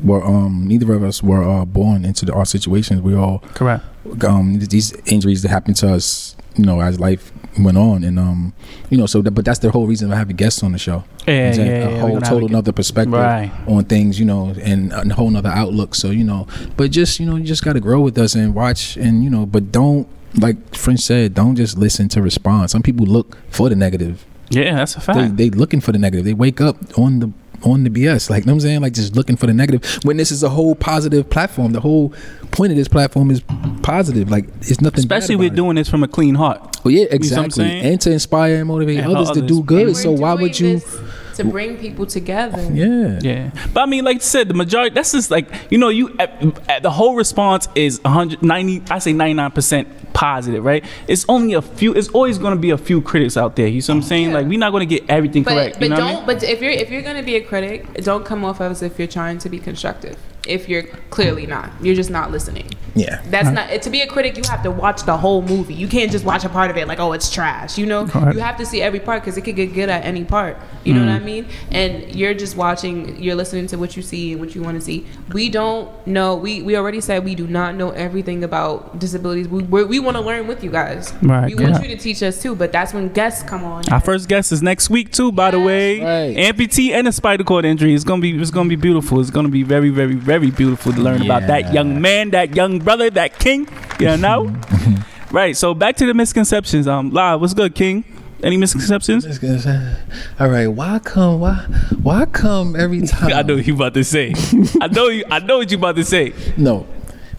were 0.03 0.25
um 0.25 0.67
neither 0.67 0.93
of 0.93 1.03
us 1.05 1.23
were 1.23 1.43
uh, 1.45 1.65
born 1.65 2.05
into 2.05 2.25
the, 2.27 2.33
our 2.35 2.45
situations. 2.47 3.01
We 3.01 3.15
all 3.15 3.39
correct 3.55 3.85
um 4.25 4.59
these 4.59 4.93
injuries 5.07 5.43
that 5.43 5.49
happened 5.51 5.77
to 5.77 5.93
us, 5.95 6.37
you 6.57 6.65
know, 6.65 6.81
as 6.81 6.99
life 7.01 7.33
went 7.59 7.79
on, 7.79 8.03
and 8.03 8.19
um 8.19 8.53
you 8.91 8.99
know 8.99 9.07
so 9.07 9.23
that, 9.23 9.31
but 9.31 9.45
that's 9.45 9.61
the 9.61 9.71
whole 9.71 9.87
reason 9.87 10.11
of 10.11 10.19
having 10.19 10.35
guests 10.37 10.63
on 10.63 10.73
the 10.73 10.79
show. 10.79 11.05
yeah, 11.27 11.55
yeah, 11.55 11.63
a, 11.63 11.91
yeah, 11.93 12.01
whole 12.01 12.21
total 12.21 12.49
another 12.49 12.73
perspective 12.73 13.13
Right. 13.13 13.53
on 13.69 13.85
things, 13.85 14.19
you 14.19 14.25
know, 14.27 14.53
and 14.61 14.93
a 14.93 15.15
whole 15.15 15.31
nother 15.31 15.51
outlook. 15.51 15.95
So 15.95 16.11
you 16.11 16.25
know, 16.25 16.47
but 16.77 16.91
just 16.91 17.21
you 17.21 17.27
know, 17.27 17.37
you 17.37 17.45
just 17.45 17.65
got 17.65 17.75
to 17.75 17.81
grow 17.81 18.01
with 18.01 18.19
us 18.19 18.35
and 18.35 18.55
watch, 18.55 18.97
and 18.97 19.23
you 19.23 19.31
know, 19.31 19.47
but 19.47 19.71
don't 19.71 20.09
like 20.37 20.75
French 20.75 21.01
said, 21.01 21.35
don't 21.35 21.55
just 21.55 21.79
listen 21.79 22.09
to 22.09 22.21
respond. 22.21 22.69
Some 22.71 22.83
people 22.83 23.07
look 23.07 23.39
for 23.51 23.69
the 23.69 23.77
negative. 23.77 24.27
yeah 24.51 24.75
that's 24.75 24.97
a 24.97 24.99
They 24.99 25.05
fact 25.05 25.37
they 25.37 25.51
looking 25.51 25.81
for 25.81 25.93
the 25.93 25.99
negative. 25.99 26.25
They 26.25 26.35
wake 26.35 26.61
up 26.61 26.77
on 26.99 27.21
the 27.21 27.31
on 27.65 27.85
the 27.85 27.91
BS. 27.91 28.31
Like 28.31 28.43
you 28.45 28.47
know 28.47 28.53
what 28.53 28.57
I'm 28.57 28.61
saying, 28.61 28.81
like 28.83 28.93
just 28.95 29.17
looking 29.17 29.37
for 29.37 29.47
the 29.47 29.55
negative. 29.55 29.83
When 30.05 30.17
this 30.17 30.31
is 30.31 30.43
a 30.43 30.49
whole 30.49 30.75
positive 30.75 31.29
platform. 31.31 31.73
The 31.73 31.81
whole 31.81 32.13
point 32.53 32.71
of 32.73 32.77
this 32.77 32.89
platform 32.89 33.31
is 33.31 33.43
positive. 33.83 34.31
Like 34.31 34.47
it's 34.61 34.81
nothing. 34.81 35.07
bad 35.09 35.19
especially 35.19 35.37
we're 35.37 35.53
it. 35.53 35.57
doing 35.57 35.77
this 35.77 35.89
from 35.89 36.03
a 36.05 36.09
clean 36.09 36.35
heart 36.37 36.79
Well, 36.85 36.93
yeah, 36.93 37.03
what 37.05 37.11
I'm 37.13 37.17
exactly, 37.17 37.51
saying? 37.65 37.85
and 37.85 38.01
to 38.03 38.13
inspire 38.13 38.57
and 38.57 38.69
motivate 38.69 38.99
And 38.99 39.07
others, 39.13 39.29
help 39.29 39.39
to 39.39 39.47
do 39.47 39.63
good. 39.63 39.97
So 39.97 40.13
why 40.13 40.35
would 40.35 40.59
you? 40.61 40.79
this 40.79 41.01
to 41.35 41.45
bring 41.45 41.77
people 41.79 42.07
together? 42.07 42.63
Yeah. 42.73 43.19
Yeah, 43.23 43.51
but 43.73 43.83
I 43.83 43.87
mean, 43.87 44.05
like 44.05 44.17
I 44.17 44.21
said, 44.21 44.49
the 44.49 44.55
majority. 44.55 44.95
That's 44.95 45.13
just 45.13 45.31
like 45.31 45.49
you 45.71 45.79
know, 45.79 45.89
you 45.89 46.15
at, 46.19 46.43
at 46.69 46.83
the 46.83 46.91
whole 46.91 47.15
response 47.17 47.69
is 47.75 48.01
190. 48.03 48.91
I 48.93 48.99
say 48.99 49.13
99 49.13 49.51
percent 49.53 50.13
positive, 50.13 50.65
right? 50.65 50.85
It's 51.09 51.25
only 51.29 51.55
a 51.55 51.63
few. 51.63 51.93
It's 51.95 52.09
always 52.09 52.39
going 52.39 52.55
to 52.55 52.61
be 52.61 52.71
a 52.71 52.79
few 52.79 53.01
critics 53.03 53.37
out 53.37 53.57
there. 53.57 53.67
You 53.67 53.81
see 53.81 53.93
what 53.93 53.97
I'm 53.97 54.03
saying? 54.03 54.29
Yeah. 54.29 54.35
Like 54.35 54.47
we're 54.47 54.59
not 54.59 54.71
going 54.71 54.87
to 54.89 54.99
get 54.99 55.09
everything 55.11 55.43
But 55.43 55.55
correct. 55.55 55.75
but 55.79 55.85
you 55.85 55.89
know 55.91 55.97
don't. 55.97 56.07
what 56.07 56.15
I 56.15 56.17
mean? 56.19 56.27
But 56.27 56.43
if 56.45 56.61
you're 56.63 56.71
if 56.73 56.91
you're 56.91 57.03
gonna 57.03 57.23
be 57.23 57.37
a 57.37 57.41
critic, 57.45 57.93
don't 58.03 58.25
come 58.25 58.45
off 58.45 58.61
as 58.61 58.83
if 58.83 58.99
you're 58.99 59.09
trying 59.09 59.39
to 59.39 59.49
be 59.49 59.59
constructive. 59.59 60.17
If 60.47 60.69
you're 60.69 60.83
clearly 61.11 61.47
not, 61.47 61.71
you're 61.81 61.95
just 61.95 62.11
not 62.11 62.31
listening. 62.31 62.71
Yeah. 62.97 63.21
That's 63.27 63.49
not 63.51 63.83
to 63.83 63.91
be 63.91 64.03
a 64.03 64.07
critic. 64.07 64.37
You 64.37 64.45
have 64.49 64.63
to 64.63 64.71
watch 64.71 65.03
the 65.03 65.17
whole 65.17 65.43
movie. 65.43 65.75
You 65.75 65.89
can't 65.89 66.13
just 66.13 66.25
watch 66.25 66.45
a 66.45 66.49
part 66.49 66.71
of 66.71 66.77
it 66.77 66.87
like, 66.87 67.01
oh, 67.01 67.13
it's 67.13 67.29
trash. 67.29 67.77
You 67.77 67.87
know, 67.87 68.07
Correct. 68.07 68.35
you 68.37 68.41
have 68.41 68.57
to 68.59 68.67
see 68.67 68.81
every 68.83 69.01
part 69.01 69.23
because 69.23 69.37
it 69.37 69.41
could 69.43 69.57
get 69.57 69.75
good 69.75 69.89
at 69.89 70.05
any 70.05 70.25
part. 70.25 70.57
You 70.85 70.95
know 70.95 71.01
what 71.01 71.09
I 71.09 71.19
Mm. 71.19 71.25
mean? 71.25 71.47
And 71.73 72.15
you're 72.15 72.35
just 72.35 72.57
watching. 72.57 73.21
You're 73.21 73.35
listening 73.35 73.67
to 73.69 73.77
what 73.79 73.97
you 73.97 74.03
see 74.03 74.33
and 74.33 74.41
what 74.41 74.55
you 74.55 74.63
want 74.63 74.79
to 74.79 74.81
see. 74.85 75.07
We 75.33 75.49
don't 75.49 75.89
know. 76.07 76.37
We 76.37 76.63
we 76.63 76.77
already 76.77 77.01
said 77.01 77.25
we 77.25 77.35
do 77.35 77.47
not 77.49 77.75
know 77.75 77.91
everything 77.91 78.45
about 78.45 78.99
disabilities. 78.99 79.49
We 79.49 79.63
we're, 79.63 80.03
want 80.03 80.17
to 80.17 80.23
learn 80.23 80.47
with 80.47 80.63
you 80.63 80.71
guys. 80.71 81.13
Right, 81.23 81.47
We 81.49 81.55
want 81.65 81.77
yeah. 81.77 81.83
you 81.91 81.97
to 81.97 82.01
teach 82.03 82.23
us 82.23 82.41
too. 82.43 82.55
But 82.55 82.71
that's 82.71 82.93
when 82.95 83.09
guests 83.09 83.43
come 83.43 83.65
on. 83.65 83.89
Our 83.91 84.01
first 84.01 84.29
guest 84.29 84.53
is 84.53 84.63
next 84.63 84.91
week 84.91 85.11
too, 85.11 85.33
by 85.33 85.51
the 85.51 85.59
way. 85.61 86.01
Right. 86.01 86.37
Amputee 86.37 86.91
and 86.93 87.09
a 87.09 87.13
spinal 87.13 87.45
cord 87.45 87.65
injury. 87.65 87.95
It's 87.95 88.05
gonna 88.05 88.21
be 88.23 88.39
it's 88.41 88.51
gonna 88.53 88.69
be 88.69 88.77
beautiful. 88.77 89.21
It's 89.21 89.31
gonna 89.31 89.49
be 89.49 89.63
very 89.63 89.89
very 89.89 90.15
very 90.15 90.34
beautiful 90.39 90.93
to 90.93 91.01
learn 91.01 91.23
about 91.23 91.47
that 91.47 91.73
young 91.73 92.01
man, 92.01 92.31
that 92.31 92.55
young 92.55 92.79
brother, 92.79 93.11
that 93.11 93.39
king. 93.39 93.69
You 94.01 94.17
know. 94.17 94.55
right. 95.31 95.57
So 95.57 95.75
back 95.75 95.97
to 95.97 96.07
the 96.07 96.15
misconceptions. 96.15 96.89
Um, 96.89 97.11
live. 97.11 97.41
What's 97.41 97.55
good, 97.55 97.75
King? 97.75 98.05
Any 98.43 98.59
misconceptions? 98.59 99.25
Just 99.25 99.41
gonna 99.41 99.59
say, 99.59 99.97
All 100.39 100.49
right, 100.51 100.67
why 100.67 100.99
come 100.99 101.41
why 101.41 101.55
why 102.03 102.27
come 102.27 102.77
every 102.77 103.01
time 103.07 103.33
I 103.33 103.43
know 103.43 103.57
what 103.57 103.67
you 103.67 103.75
about 103.75 103.95
to 103.95 104.05
say. 104.05 104.35
I 104.81 104.89
know 104.89 105.09
you. 105.09 105.25
I 105.31 105.39
know 105.39 105.59
what 105.59 105.71
you 105.71 105.79
about 105.79 105.97
to 105.97 106.05
say. 106.05 106.35
No. 106.59 106.87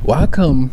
Why 0.01 0.25
come 0.25 0.71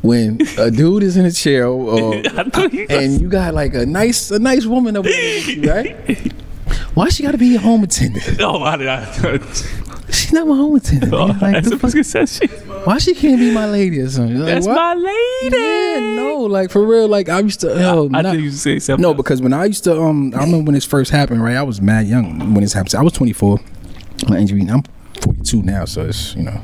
when 0.00 0.38
a 0.58 0.70
dude 0.70 1.02
is 1.02 1.16
in 1.16 1.24
a 1.24 1.32
chair 1.32 1.66
or 1.66 2.14
I 2.26 2.42
know 2.54 2.66
you. 2.72 2.86
and 2.88 3.20
you 3.20 3.28
got 3.28 3.54
like 3.54 3.74
a 3.74 3.84
nice 3.84 4.30
a 4.30 4.38
nice 4.38 4.66
woman 4.66 4.96
over 4.96 5.08
there, 5.08 5.60
right? 5.74 6.32
Why 6.94 7.08
she 7.08 7.22
gotta 7.22 7.38
be 7.38 7.56
a 7.56 7.58
home 7.58 7.84
attendant? 7.84 8.40
Oh, 8.40 8.62
I, 8.62 8.74
I, 8.76 9.38
She's 10.10 10.32
not 10.32 10.46
my 10.46 10.56
home 10.56 10.76
attendant. 10.76 11.12
oh. 11.14 11.26
Like, 11.26 11.38
that's 11.54 11.68
the 11.70 11.76
a 11.76 11.78
fuck- 11.78 11.94
misconception. 11.94 12.48
why 12.84 12.98
she 12.98 13.14
can't 13.14 13.38
be 13.38 13.52
my 13.52 13.66
lady 13.66 14.00
or 14.00 14.08
something? 14.08 14.38
Like, 14.38 14.46
That's 14.54 14.66
what? 14.66 14.74
my 14.76 14.94
lady. 14.94 15.56
Yeah, 15.56 16.14
no, 16.16 16.40
like 16.40 16.70
for 16.70 16.84
real. 16.86 17.08
Like 17.08 17.28
I 17.28 17.40
used 17.40 17.60
to. 17.60 17.68
Yo, 17.68 18.10
I 18.12 18.22
not- 18.22 18.38
you 18.38 18.50
say 18.50 18.78
something. 18.78 19.02
no, 19.02 19.14
because 19.14 19.40
when 19.40 19.52
I 19.52 19.64
used 19.64 19.84
to, 19.84 19.98
um, 20.00 20.32
I 20.34 20.40
remember 20.44 20.64
when 20.66 20.74
this 20.74 20.84
first 20.84 21.10
happened. 21.10 21.42
Right, 21.42 21.56
I 21.56 21.62
was 21.62 21.80
mad 21.80 22.06
young 22.06 22.38
when 22.54 22.62
this 22.62 22.72
happened. 22.74 22.94
I 22.94 23.02
was 23.02 23.12
24. 23.14 23.58
My 24.28 24.38
injury. 24.38 24.62
I'm 24.68 24.82
42 25.22 25.62
now, 25.62 25.84
so 25.84 26.06
it's 26.06 26.34
you 26.34 26.42
know, 26.42 26.60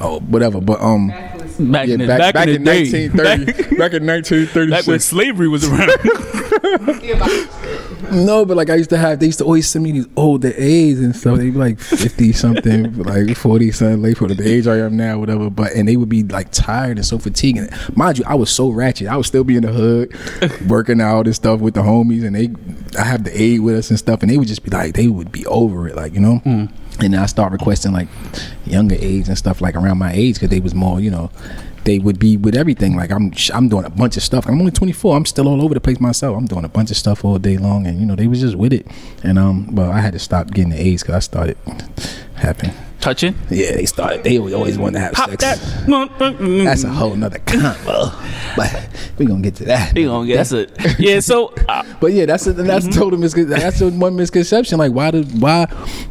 oh 0.00 0.20
whatever. 0.20 0.60
But 0.60 0.80
um, 0.80 1.08
back, 1.08 1.88
yeah, 1.88 1.94
in 1.94 2.06
back, 2.06 2.18
back, 2.18 2.34
back 2.34 2.48
in 2.48 2.56
in 2.56 2.64
1930, 2.64 3.76
back 3.78 3.92
in 3.92 4.06
back, 4.06 4.22
1936. 4.22 4.86
when 4.86 5.00
slavery 5.00 5.48
was 5.48 5.68
around. 5.68 5.90
No, 8.10 8.46
but 8.46 8.56
like 8.56 8.70
I 8.70 8.76
used 8.76 8.90
to 8.90 8.96
have, 8.96 9.20
they 9.20 9.26
used 9.26 9.38
to 9.38 9.44
always 9.44 9.68
send 9.68 9.84
me 9.84 9.92
these 9.92 10.06
older 10.16 10.52
A's 10.56 10.98
and 11.00 11.14
stuff. 11.14 11.36
They'd 11.36 11.50
be 11.50 11.58
like 11.58 11.78
fifty 11.78 12.32
something, 12.32 12.96
like 13.02 13.36
forty 13.36 13.70
something, 13.70 14.00
late 14.00 14.16
for 14.16 14.28
the 14.28 14.48
age 14.48 14.66
I 14.66 14.78
am 14.78 14.96
now, 14.96 15.18
whatever. 15.18 15.50
But 15.50 15.72
and 15.72 15.86
they 15.86 15.96
would 15.96 16.08
be 16.08 16.22
like 16.22 16.50
tired 16.50 16.96
and 16.96 17.04
so 17.04 17.18
fatigued. 17.18 17.58
And 17.58 17.96
mind 17.96 18.18
you, 18.18 18.24
I 18.26 18.34
was 18.34 18.50
so 18.50 18.70
ratchet. 18.70 19.08
I 19.08 19.16
would 19.16 19.26
still 19.26 19.44
be 19.44 19.56
in 19.56 19.62
the 19.62 19.72
hood, 19.72 20.16
working 20.68 21.00
out 21.00 21.26
and 21.26 21.34
stuff 21.34 21.60
with 21.60 21.74
the 21.74 21.82
homies, 21.82 22.24
and 22.24 22.34
they, 22.34 22.48
I 22.98 23.04
have 23.04 23.24
the 23.24 23.40
aid 23.42 23.60
with 23.60 23.76
us 23.76 23.90
and 23.90 23.98
stuff, 23.98 24.22
and 24.22 24.30
they 24.30 24.38
would 24.38 24.48
just 24.48 24.64
be 24.64 24.70
like, 24.70 24.94
they 24.94 25.08
would 25.08 25.30
be 25.30 25.44
over 25.46 25.86
it, 25.86 25.94
like 25.94 26.14
you 26.14 26.20
know. 26.20 26.68
And 27.00 27.14
I 27.14 27.26
start 27.26 27.52
requesting 27.52 27.92
like 27.92 28.08
younger 28.66 28.96
age 28.98 29.28
and 29.28 29.38
stuff 29.38 29.60
like 29.60 29.76
around 29.76 29.98
my 29.98 30.12
age 30.12 30.34
because 30.36 30.50
they 30.50 30.60
was 30.60 30.74
more, 30.74 31.00
you 31.00 31.10
know. 31.10 31.30
They 31.84 31.98
would 31.98 32.18
be 32.18 32.36
with 32.36 32.54
everything. 32.54 32.96
Like 32.96 33.10
I'm, 33.10 33.32
I'm 33.54 33.68
doing 33.68 33.86
a 33.86 33.90
bunch 33.90 34.16
of 34.16 34.22
stuff. 34.22 34.46
I'm 34.46 34.58
only 34.58 34.72
24. 34.72 35.16
I'm 35.16 35.24
still 35.24 35.48
all 35.48 35.62
over 35.62 35.72
the 35.72 35.80
place 35.80 36.00
myself. 36.00 36.36
I'm 36.36 36.46
doing 36.46 36.64
a 36.64 36.68
bunch 36.68 36.90
of 36.90 36.98
stuff 36.98 37.24
all 37.24 37.38
day 37.38 37.56
long, 37.56 37.86
and 37.86 37.98
you 37.98 38.04
know 38.04 38.14
they 38.14 38.26
was 38.26 38.40
just 38.40 38.56
with 38.56 38.74
it. 38.74 38.86
And 39.22 39.38
um, 39.38 39.74
well, 39.74 39.90
I 39.90 40.00
had 40.00 40.12
to 40.12 40.18
stop 40.18 40.48
getting 40.48 40.70
the 40.70 40.80
aides 40.80 41.02
because 41.02 41.14
I 41.14 41.20
started 41.20 41.56
having. 42.34 42.72
Touching. 43.00 43.34
Yeah, 43.48 43.72
they 43.76 43.86
started. 43.86 44.24
They 44.24 44.38
always 44.38 44.76
want 44.76 44.94
to 44.94 45.00
have 45.00 45.12
Pop 45.12 45.30
sex. 45.30 45.42
that. 45.42 45.58
Mm-hmm. 45.86 46.64
That's 46.64 46.82
a 46.82 46.88
whole 46.88 47.14
nother 47.14 47.38
combo. 47.38 48.10
but 48.56 48.88
we 49.18 49.24
gonna 49.26 49.40
get 49.40 49.54
to 49.56 49.64
that. 49.66 49.94
We 49.94 50.04
gonna 50.04 50.26
get 50.26 50.36
that's 50.36 50.50
it. 50.52 50.98
Yeah. 50.98 51.20
So 51.20 51.54
uh, 51.68 51.84
But 52.00 52.12
yeah, 52.12 52.26
that's 52.26 52.46
a, 52.48 52.52
that's 52.54 52.86
Mm-hmm. 52.86 52.98
total 53.00 53.18
miscon- 53.18 53.48
That's 53.48 53.80
a 53.80 53.90
one 53.90 54.16
misconception. 54.16 54.78
Like, 54.78 54.92
why 54.92 55.12
does 55.12 55.26
why 55.34 55.66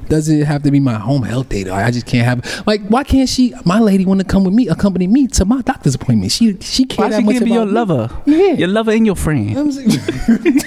does 0.07 0.29
it 0.29 0.45
have 0.47 0.63
to 0.63 0.71
be 0.71 0.79
my 0.79 0.93
home 0.95 1.23
health 1.23 1.49
data? 1.49 1.71
Like, 1.71 1.85
I 1.87 1.91
just 1.91 2.05
can't 2.05 2.25
have. 2.25 2.65
Like, 2.65 2.81
why 2.87 3.03
can't 3.03 3.27
she? 3.27 3.53
My 3.65 3.79
lady 3.79 4.05
want 4.05 4.21
to 4.21 4.25
come 4.25 4.45
with 4.45 4.53
me, 4.53 4.69
accompany 4.69 5.07
me 5.07 5.27
to 5.27 5.43
my 5.45 5.61
doctor's 5.63 5.95
appointment. 5.95 6.31
She 6.31 6.57
she 6.61 6.85
can't 6.85 6.99
why 6.99 7.09
that 7.09 7.17
she 7.19 7.23
much 7.25 7.33
can't 7.33 7.45
be 7.45 7.51
your 7.51 7.65
me. 7.65 7.71
lover? 7.73 8.09
Yeah. 8.25 8.53
Your 8.53 8.69
lover 8.69 8.91
and 8.91 9.05
your 9.05 9.15
friend. 9.17 9.49
You 9.49 9.55
know 9.55 9.63
what 9.65 9.77
I'm 9.77 9.89
saying? 9.91 10.59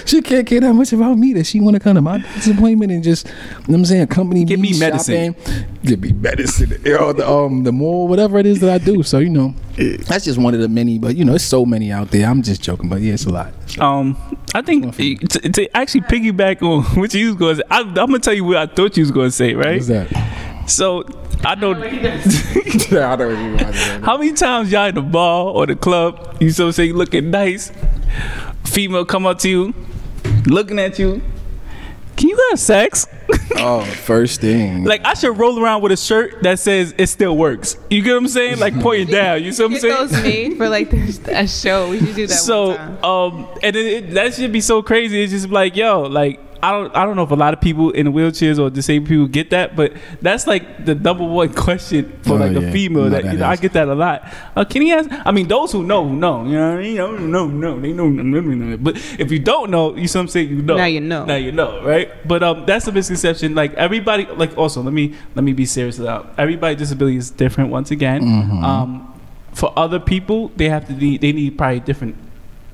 she 0.06 0.22
can't 0.22 0.46
care 0.46 0.60
that 0.60 0.72
much 0.74 0.92
about 0.92 1.18
me 1.18 1.32
that 1.34 1.44
she 1.46 1.60
want 1.60 1.74
to 1.74 1.80
come 1.80 1.96
to 1.96 2.02
my 2.02 2.18
doctor's 2.18 2.46
appointment 2.48 2.92
and 2.92 3.02
just, 3.02 3.26
you 3.26 3.32
know 3.32 3.38
what 3.66 3.74
I'm 3.78 3.84
saying, 3.84 4.02
accompany 4.02 4.44
Give 4.44 4.60
me, 4.60 4.72
me 4.72 4.78
medicine. 4.78 5.34
shopping, 5.34 5.55
give 5.84 6.00
me 6.00 6.12
medicine, 6.12 6.80
you 6.84 6.94
know, 6.94 7.12
the, 7.12 7.28
um, 7.28 7.64
the 7.64 7.72
more 7.72 8.08
whatever 8.08 8.38
it 8.38 8.46
is 8.46 8.60
that 8.60 8.70
I 8.70 8.78
do. 8.78 9.02
So 9.02 9.18
you 9.18 9.30
know, 9.30 9.54
that's 9.76 10.24
just 10.24 10.38
one 10.38 10.54
of 10.54 10.60
the 10.60 10.68
many. 10.68 10.98
But 10.98 11.16
you 11.16 11.24
know, 11.24 11.34
it's 11.34 11.44
so 11.44 11.64
many 11.64 11.92
out 11.92 12.10
there. 12.10 12.28
I'm 12.28 12.42
just 12.42 12.62
joking, 12.62 12.88
but 12.88 13.00
yeah, 13.00 13.14
it's 13.14 13.26
a 13.26 13.30
lot. 13.30 13.52
Um, 13.78 14.16
I 14.54 14.62
think 14.62 14.96
to, 14.96 15.08
to 15.50 15.76
actually 15.76 16.02
piggyback 16.02 16.62
on 16.62 16.82
what 17.00 17.12
you 17.14 17.26
was 17.28 17.36
going 17.36 17.56
to 17.56 17.62
say, 17.62 17.68
I, 17.70 17.80
I'm 17.80 17.94
gonna 17.94 18.18
tell 18.18 18.34
you 18.34 18.44
what 18.44 18.56
I 18.56 18.66
thought 18.66 18.96
you 18.96 19.02
was 19.02 19.10
going 19.10 19.28
to 19.28 19.32
say, 19.32 19.54
right? 19.54 19.74
What's 19.74 19.88
that? 19.88 20.66
So 20.68 21.04
I 21.44 21.54
know 21.54 21.70
yeah, 22.90 23.12
I 23.12 23.16
don't 23.16 23.32
even 23.32 23.56
realize 23.56 23.76
how 24.04 24.16
many 24.16 24.32
times 24.32 24.72
y'all 24.72 24.86
in 24.86 24.94
the 24.94 25.02
bar 25.02 25.46
or 25.46 25.66
the 25.66 25.76
club, 25.76 26.36
you 26.40 26.50
so 26.50 26.70
say 26.70 26.92
looking 26.92 27.30
nice, 27.30 27.70
female 28.64 29.04
come 29.04 29.26
up 29.26 29.38
to 29.40 29.48
you, 29.48 29.74
looking 30.46 30.78
at 30.78 30.98
you. 30.98 31.22
Can 32.16 32.28
you 32.30 32.46
have 32.50 32.58
sex? 32.58 33.06
Oh, 33.58 33.80
first 33.84 34.42
thing. 34.42 34.84
like 34.84 35.02
I 35.06 35.14
should 35.14 35.38
roll 35.38 35.58
around 35.58 35.80
with 35.80 35.90
a 35.90 35.96
shirt 35.96 36.42
that 36.42 36.58
says 36.58 36.94
it 36.98 37.06
still 37.06 37.34
works. 37.36 37.78
You 37.88 38.02
get 38.02 38.12
what 38.12 38.18
I'm 38.18 38.28
saying? 38.28 38.58
Like 38.58 38.78
pointing 38.80 39.08
down. 39.08 39.42
You 39.42 39.50
see 39.50 39.62
what 39.62 39.68
I'm 39.68 39.72
Get 39.80 39.80
saying? 39.80 39.94
those 39.94 40.22
made 40.22 40.56
for 40.58 40.68
like 40.68 40.92
a 40.92 41.48
show. 41.48 41.88
We 41.88 41.98
should 42.00 42.14
do 42.14 42.26
that. 42.26 42.34
so 42.34 42.68
one 42.68 42.76
time. 42.76 43.04
um 43.04 43.48
and 43.62 43.74
then 43.74 43.86
it, 43.86 44.10
that 44.14 44.34
should 44.34 44.52
be 44.52 44.60
so 44.60 44.82
crazy 44.82 45.22
it's 45.22 45.32
just 45.32 45.48
like 45.48 45.74
yo 45.74 46.02
like 46.02 46.38
I 46.62 46.70
don't 46.72 46.94
I 46.96 47.04
don't 47.04 47.16
know 47.16 47.22
if 47.24 47.30
a 47.30 47.34
lot 47.34 47.54
of 47.54 47.60
people 47.60 47.90
in 47.90 48.06
wheelchairs 48.12 48.58
or 48.58 48.70
disabled 48.70 49.08
people 49.08 49.26
get 49.26 49.50
that, 49.50 49.76
but 49.76 49.92
that's 50.22 50.46
like 50.46 50.84
the 50.84 50.94
number 50.94 51.24
one 51.24 51.52
question 51.66 52.18
for 52.22 52.32
Oh, 52.32 52.36
like 52.36 52.52
yeah. 52.52 52.60
a 52.60 52.72
female 52.72 53.04
No, 53.04 53.10
that, 53.10 53.24
that 53.24 53.32
you 53.32 53.38
know 53.38 53.46
I 53.46 53.56
get 53.56 53.72
that 53.74 53.88
a 53.88 53.94
lot. 53.94 54.26
Uh, 54.54 54.64
can 54.64 54.82
he 54.82 54.92
ask? 54.92 55.08
I 55.24 55.30
mean, 55.32 55.48
those 55.48 55.72
who 55.72 55.82
know 55.84 56.08
know. 56.08 56.44
You 56.44 56.52
know 56.56 56.70
what 56.74 56.78
I 56.78 56.82
mean? 56.82 56.96
No, 56.96 57.16
no, 57.16 57.46
no. 57.46 57.80
They 57.80 57.92
know, 57.92 58.08
no, 58.08 58.22
no, 58.22 58.40
no, 58.40 58.54
no. 58.66 58.76
But 58.76 58.96
if 59.18 59.30
you 59.30 59.38
don't 59.38 59.70
know, 59.70 59.94
you 59.96 60.08
see 60.08 60.18
what 60.18 60.22
I'm 60.22 60.28
saying? 60.28 60.48
You 60.48 60.62
know. 60.62 60.76
Now 60.76 60.84
you 60.86 61.00
know. 61.00 61.24
Now 61.24 61.36
you 61.36 61.52
know, 61.52 61.82
right? 61.84 62.10
But 62.26 62.42
um, 62.42 62.64
that's 62.66 62.86
a 62.88 62.92
misconception. 62.92 63.54
Like 63.54 63.74
everybody, 63.74 64.26
like 64.26 64.56
also 64.58 64.82
let 64.82 64.92
me 64.92 65.14
let 65.34 65.44
me 65.44 65.52
be 65.52 65.66
serious 65.66 65.98
about 65.98 66.34
everybody. 66.38 66.74
Disability 66.76 67.16
is 67.16 67.30
different. 67.30 67.70
Once 67.70 67.90
again, 67.90 68.22
Mm-hmm. 68.22 68.64
um, 68.64 69.12
for 69.52 69.72
other 69.78 69.98
people, 69.98 70.48
they 70.56 70.68
have 70.68 70.86
to 70.88 70.92
need 70.92 71.20
they 71.20 71.32
need 71.32 71.56
probably 71.56 71.80
different 71.80 72.16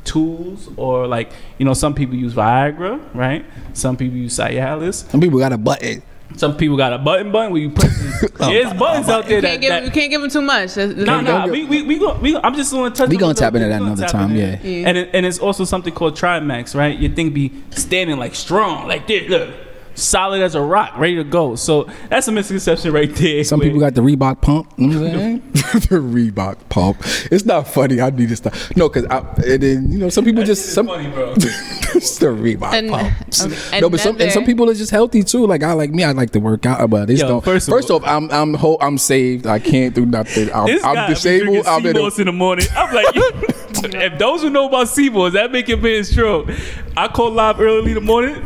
tools 0.04 0.68
or 0.76 1.06
like 1.06 1.32
you 1.58 1.64
know 1.64 1.74
some 1.74 1.94
people 1.94 2.14
use 2.14 2.34
Viagra, 2.34 3.00
right? 3.14 3.44
Some 3.72 3.96
people 3.96 4.16
use 4.16 4.36
Cialis. 4.36 5.08
Some 5.10 5.20
people 5.20 5.38
got 5.38 5.52
a 5.52 5.58
button. 5.58 6.02
Some 6.36 6.56
people 6.56 6.76
got 6.76 6.92
a 6.92 6.98
button 6.98 7.30
button 7.30 7.52
where 7.52 7.60
you 7.60 7.70
put. 7.70 7.90
There's 8.38 8.66
oh. 8.66 8.74
buttons 8.74 9.08
out 9.08 9.26
there 9.26 9.36
you 9.36 9.40
that. 9.42 9.48
can't 9.48 9.60
give 9.60 9.70
that 9.70 9.84
you 9.84 9.90
can't 9.90 10.10
give 10.10 10.20
them 10.20 10.30
too 10.30 10.42
much. 10.42 10.76
No, 10.76 11.20
no, 11.20 11.22
don't 11.22 11.50
we, 11.50 11.64
we, 11.64 11.82
we, 11.82 11.98
go, 11.98 12.14
we, 12.14 12.36
I'm 12.36 12.54
just 12.54 12.72
going 12.72 12.90
to 12.90 12.96
touch 12.96 13.10
We 13.10 13.16
gonna 13.16 13.34
tap 13.34 13.52
little 13.52 13.70
into 13.70 13.84
that 13.84 13.84
another 13.84 14.06
time, 14.08 14.34
yeah. 14.34 14.58
Yeah. 14.62 14.88
And, 14.88 14.98
it, 14.98 15.10
and 15.12 15.26
it's 15.26 15.38
also 15.38 15.64
something 15.64 15.92
called 15.92 16.16
Trimix, 16.16 16.74
right? 16.74 16.98
Your 16.98 17.12
thing 17.12 17.30
be 17.30 17.52
standing 17.70 18.16
like 18.16 18.34
strong, 18.34 18.88
like 18.88 19.06
this, 19.06 19.28
look, 19.28 19.54
solid 19.94 20.42
as 20.42 20.54
a 20.54 20.60
rock, 20.60 20.96
ready 20.98 21.16
to 21.16 21.24
go. 21.24 21.54
So 21.56 21.84
that's 22.08 22.28
a 22.28 22.32
misconception 22.32 22.92
right 22.92 23.14
there. 23.14 23.44
Some 23.44 23.60
where- 23.60 23.68
people 23.68 23.80
got 23.80 23.94
the 23.94 24.00
Reebok 24.02 24.40
pump. 24.40 24.72
You 24.76 24.86
know 24.88 25.00
what 25.02 25.10
I'm 25.12 25.18
saying? 25.18 25.42
the 25.52 26.00
Reebok 26.00 26.68
pump. 26.68 26.98
It's 27.30 27.44
not 27.44 27.68
funny. 27.68 28.00
I 28.00 28.10
need 28.10 28.28
to 28.30 28.36
stop. 28.36 28.54
No, 28.76 28.88
because 28.88 29.06
I 29.06 29.18
and 29.46 29.62
then 29.62 29.92
you 29.92 29.98
know 29.98 30.08
some 30.08 30.24
people 30.24 30.40
That 30.42 30.46
just 30.46 30.72
some. 30.74 30.86
funny, 30.86 31.08
bro. 31.10 31.32
it's 31.36 32.18
the 32.18 32.26
Reebok 32.26 32.72
And- 32.72 32.90
pumps. 32.90 33.44
okay, 33.44 33.76
um, 33.76 33.80
no, 33.80 33.90
but 33.90 34.00
some 34.00 34.20
and 34.20 34.32
some 34.32 34.44
people 34.44 34.68
are 34.70 34.74
just 34.74 34.90
healthy 34.90 35.22
too. 35.22 35.46
Like 35.46 35.62
I 35.62 35.72
like 35.72 35.90
me, 35.90 36.04
I 36.04 36.12
like 36.12 36.30
to 36.30 36.40
work 36.40 36.66
out, 36.66 36.88
but 36.90 37.10
it's 37.10 37.20
Yo, 37.20 37.28
don't. 37.28 37.44
first 37.44 37.68
First, 37.68 37.90
of 37.90 38.02
off, 38.02 38.08
I'm 38.08 38.30
I'm 38.30 38.54
whole, 38.54 38.78
I'm 38.80 38.98
saved. 38.98 39.46
I 39.46 39.58
can't 39.58 39.94
do 39.94 40.04
nothing. 40.06 40.52
I'm, 40.52 40.66
This 40.66 40.82
I'm 40.84 40.94
guy 40.94 41.08
disabled. 41.08 41.64
drinking 41.64 41.72
I'm 41.72 41.86
in 41.86 41.96
a, 41.96 42.08
in 42.20 42.26
the 42.26 42.32
morning. 42.32 42.66
I'm 42.76 42.94
like, 42.94 43.06
if 43.14 44.18
those 44.18 44.42
who 44.42 44.50
know 44.50 44.68
about 44.68 44.86
Seamoss, 44.88 45.32
that 45.32 45.52
make 45.52 45.68
your 45.68 45.78
man 45.78 46.04
stroke. 46.04 46.48
I 46.96 47.08
call 47.08 47.30
live 47.30 47.60
early 47.60 47.90
in 47.92 47.94
the 47.94 48.00
morning. 48.00 48.42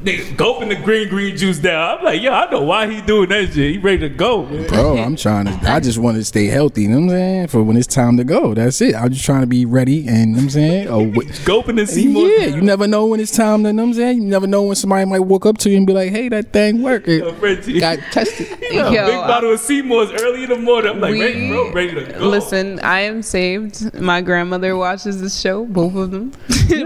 They 0.00 0.30
gulping 0.34 0.68
the 0.68 0.76
green 0.76 1.08
green 1.08 1.36
juice 1.36 1.58
down. 1.58 1.98
I'm 1.98 2.04
like, 2.04 2.22
yo, 2.22 2.30
I 2.32 2.48
know 2.52 2.62
why 2.62 2.88
he 2.88 3.00
doing 3.00 3.28
that 3.30 3.46
shit. 3.46 3.56
He 3.72 3.78
ready 3.78 3.98
to 3.98 4.08
go, 4.08 4.46
man. 4.46 4.68
bro. 4.68 4.96
I'm 4.96 5.16
trying 5.16 5.46
to. 5.46 5.52
I 5.68 5.80
just 5.80 5.98
want 5.98 6.16
to 6.18 6.24
stay 6.24 6.46
healthy. 6.46 6.82
You 6.82 6.88
know 6.90 6.96
what 6.98 7.02
I'm 7.04 7.08
saying? 7.10 7.46
For 7.48 7.64
when 7.64 7.76
it's 7.76 7.88
time 7.88 8.16
to 8.18 8.22
go. 8.22 8.54
That's 8.54 8.80
it. 8.80 8.94
I'm 8.94 9.10
just 9.12 9.24
trying 9.24 9.40
to 9.40 9.48
be 9.48 9.64
ready. 9.66 10.06
And 10.06 10.18
you 10.18 10.26
know 10.26 10.32
what 10.36 10.42
I'm 10.44 10.50
saying? 10.50 10.88
Oh, 10.88 11.02
wait. 11.14 11.40
Gulping 11.44 11.74
the 11.74 11.82
Seamoss. 11.82 12.38
Yeah, 12.38 12.46
you 12.54 12.60
never 12.60 12.86
know 12.86 13.06
when 13.06 13.18
it's 13.18 13.36
time 13.36 13.64
to, 13.64 13.70
you 13.70 13.72
know 13.72 13.82
what 13.82 13.88
I'm 13.88 13.94
saying? 13.94 14.22
You 14.22 14.28
never 14.28 14.46
know 14.46 14.62
when 14.62 14.76
somebody 14.76 15.04
might 15.04 15.18
walk 15.18 15.46
up 15.46 15.58
to 15.58 15.70
you 15.70 15.76
and 15.78 15.84
be 15.86 15.92
like, 15.92 16.10
hey, 16.12 16.28
that 16.28 16.52
thing 16.52 16.80
worked. 16.80 17.08
Yo, 17.08 17.26
It 17.30 17.34
Frenchie. 17.34 17.80
got 17.80 17.98
tested. 18.12 18.46
Yo, 18.70 18.90
Yo, 18.92 19.04
big 19.04 19.14
bottle 19.16 19.52
of 19.54 19.58
Seamoss 19.60 20.16
early 20.22 20.44
in 20.44 20.50
the 20.50 20.56
morning. 20.58 20.92
I'm 20.92 21.00
like, 21.00 21.12
We- 21.14 21.20
ready, 21.22 21.48
bro, 21.48 21.72
ready 21.72 21.94
to 21.96 22.12
go. 22.12 22.28
Listen, 22.28 22.78
I 22.80 23.00
am 23.00 23.20
saved. 23.22 23.92
My 24.00 24.20
grandmother 24.20 24.76
watches 24.76 25.20
this 25.20 25.40
show, 25.40 25.64
both 25.66 25.96
of 25.96 26.12
them. 26.12 26.30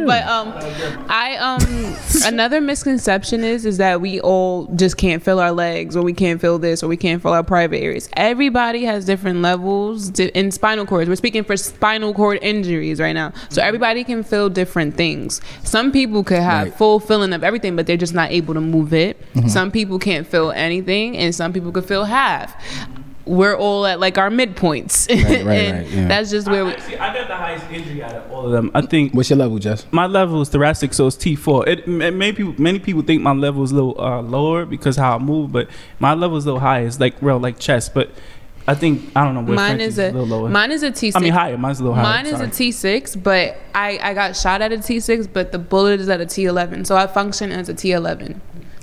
but 0.06 0.22
um, 0.26 0.54
I 1.10 1.36
um, 1.36 1.96
another 2.24 2.60
misconception 2.62 3.01
is 3.08 3.64
is 3.66 3.78
that 3.78 4.00
we 4.00 4.20
all 4.20 4.66
just 4.76 4.96
can't 4.96 5.22
feel 5.22 5.38
our 5.40 5.52
legs, 5.52 5.96
or 5.96 6.02
we 6.02 6.12
can't 6.12 6.40
feel 6.40 6.58
this, 6.58 6.82
or 6.82 6.88
we 6.88 6.96
can't 6.96 7.22
feel 7.22 7.32
our 7.32 7.42
private 7.42 7.78
areas. 7.78 8.08
Everybody 8.14 8.84
has 8.84 9.04
different 9.04 9.40
levels 9.42 10.10
di- 10.10 10.28
in 10.28 10.50
spinal 10.50 10.86
cords. 10.86 11.08
We're 11.08 11.16
speaking 11.16 11.44
for 11.44 11.56
spinal 11.56 12.14
cord 12.14 12.38
injuries 12.42 13.00
right 13.00 13.12
now, 13.12 13.32
so 13.48 13.60
mm-hmm. 13.60 13.68
everybody 13.68 14.04
can 14.04 14.22
feel 14.22 14.48
different 14.48 14.96
things. 14.96 15.40
Some 15.64 15.92
people 15.92 16.24
could 16.24 16.38
have 16.38 16.62
Right. 16.68 16.74
full 16.74 17.00
feeling 17.00 17.32
of 17.32 17.42
everything, 17.42 17.76
but 17.76 17.86
they're 17.86 17.96
just 17.96 18.14
not 18.14 18.30
able 18.30 18.54
to 18.54 18.60
move 18.60 18.92
it. 18.92 19.20
Mm-hmm. 19.34 19.48
Some 19.48 19.70
people 19.70 19.98
can't 19.98 20.26
feel 20.26 20.50
anything, 20.52 21.16
and 21.16 21.34
some 21.34 21.52
people 21.52 21.72
could 21.72 21.84
feel 21.84 22.04
half. 22.04 22.54
We're 23.24 23.54
all 23.56 23.86
at 23.86 24.00
like 24.00 24.18
our 24.18 24.30
midpoints, 24.30 25.08
Right, 25.08 25.44
right, 25.44 25.56
and 25.58 25.78
right, 25.78 25.86
yeah. 25.88 26.08
that's 26.08 26.30
just 26.30 26.48
where 26.48 26.64
we. 26.64 26.72
Actually, 26.72 26.98
I 26.98 27.14
got 27.14 27.28
the 27.28 27.36
highest 27.36 27.70
injury 27.70 28.02
out 28.02 28.14
of 28.16 28.30
all 28.32 28.46
of 28.46 28.52
them. 28.52 28.70
I 28.74 28.82
think 28.82 29.14
What's 29.14 29.30
your 29.30 29.38
level, 29.38 29.58
Jess? 29.58 29.86
my 29.92 30.06
level 30.06 30.40
is 30.42 30.48
thoracic, 30.48 30.92
so 30.92 31.06
it's 31.06 31.16
T4. 31.16 31.66
It, 31.68 31.78
it 31.80 31.86
many 31.88 32.32
people 32.32 32.54
many 32.58 32.78
people 32.80 33.02
think 33.02 33.22
my 33.22 33.32
level 33.32 33.62
is 33.62 33.70
a 33.70 33.74
little 33.76 34.00
uh, 34.00 34.22
lower 34.22 34.64
because 34.66 34.96
how 34.96 35.14
I 35.14 35.18
move, 35.18 35.52
but 35.52 35.68
my 36.00 36.14
level 36.14 36.36
is 36.36 36.44
a 36.44 36.48
little 36.48 36.60
higher. 36.60 36.84
It's 36.86 36.98
like 36.98 37.14
real 37.22 37.38
like 37.38 37.58
chest, 37.60 37.94
but 37.94 38.10
I 38.66 38.74
think 38.74 39.10
I 39.16 39.24
don't 39.24 39.34
know. 39.34 39.42
Where 39.42 39.54
Mine 39.56 39.76
Frenchie's 39.76 39.98
is 39.98 40.10
a 40.10 40.12
little 40.18 40.26
lower. 40.26 40.48
mine 40.48 40.70
is 40.72 40.82
a 40.82 40.90
T 40.90 41.08
I 41.08 41.10
six. 41.10 41.22
mean 41.22 41.32
higher. 41.32 41.56
Mine's 41.58 41.78
a 41.80 41.82
little 41.84 41.94
higher. 41.96 42.04
Mine 42.04 42.26
is 42.26 42.38
sorry. 42.38 42.46
a 42.48 42.50
T 42.50 42.72
six, 42.72 43.14
but 43.16 43.56
I 43.74 43.98
I 44.02 44.14
got 44.14 44.36
shot 44.36 44.62
at 44.62 44.72
a 44.72 44.78
T 44.78 44.98
six, 45.00 45.26
but 45.28 45.52
the 45.52 45.58
bullet 45.58 46.00
is 46.00 46.08
at 46.08 46.20
a 46.20 46.26
T 46.26 46.44
eleven, 46.44 46.84
so 46.84 46.96
I 46.96 47.06
function 47.06 47.52
as 47.52 47.68
a 47.68 47.74
T 47.74 47.92
eleven. 47.92 48.40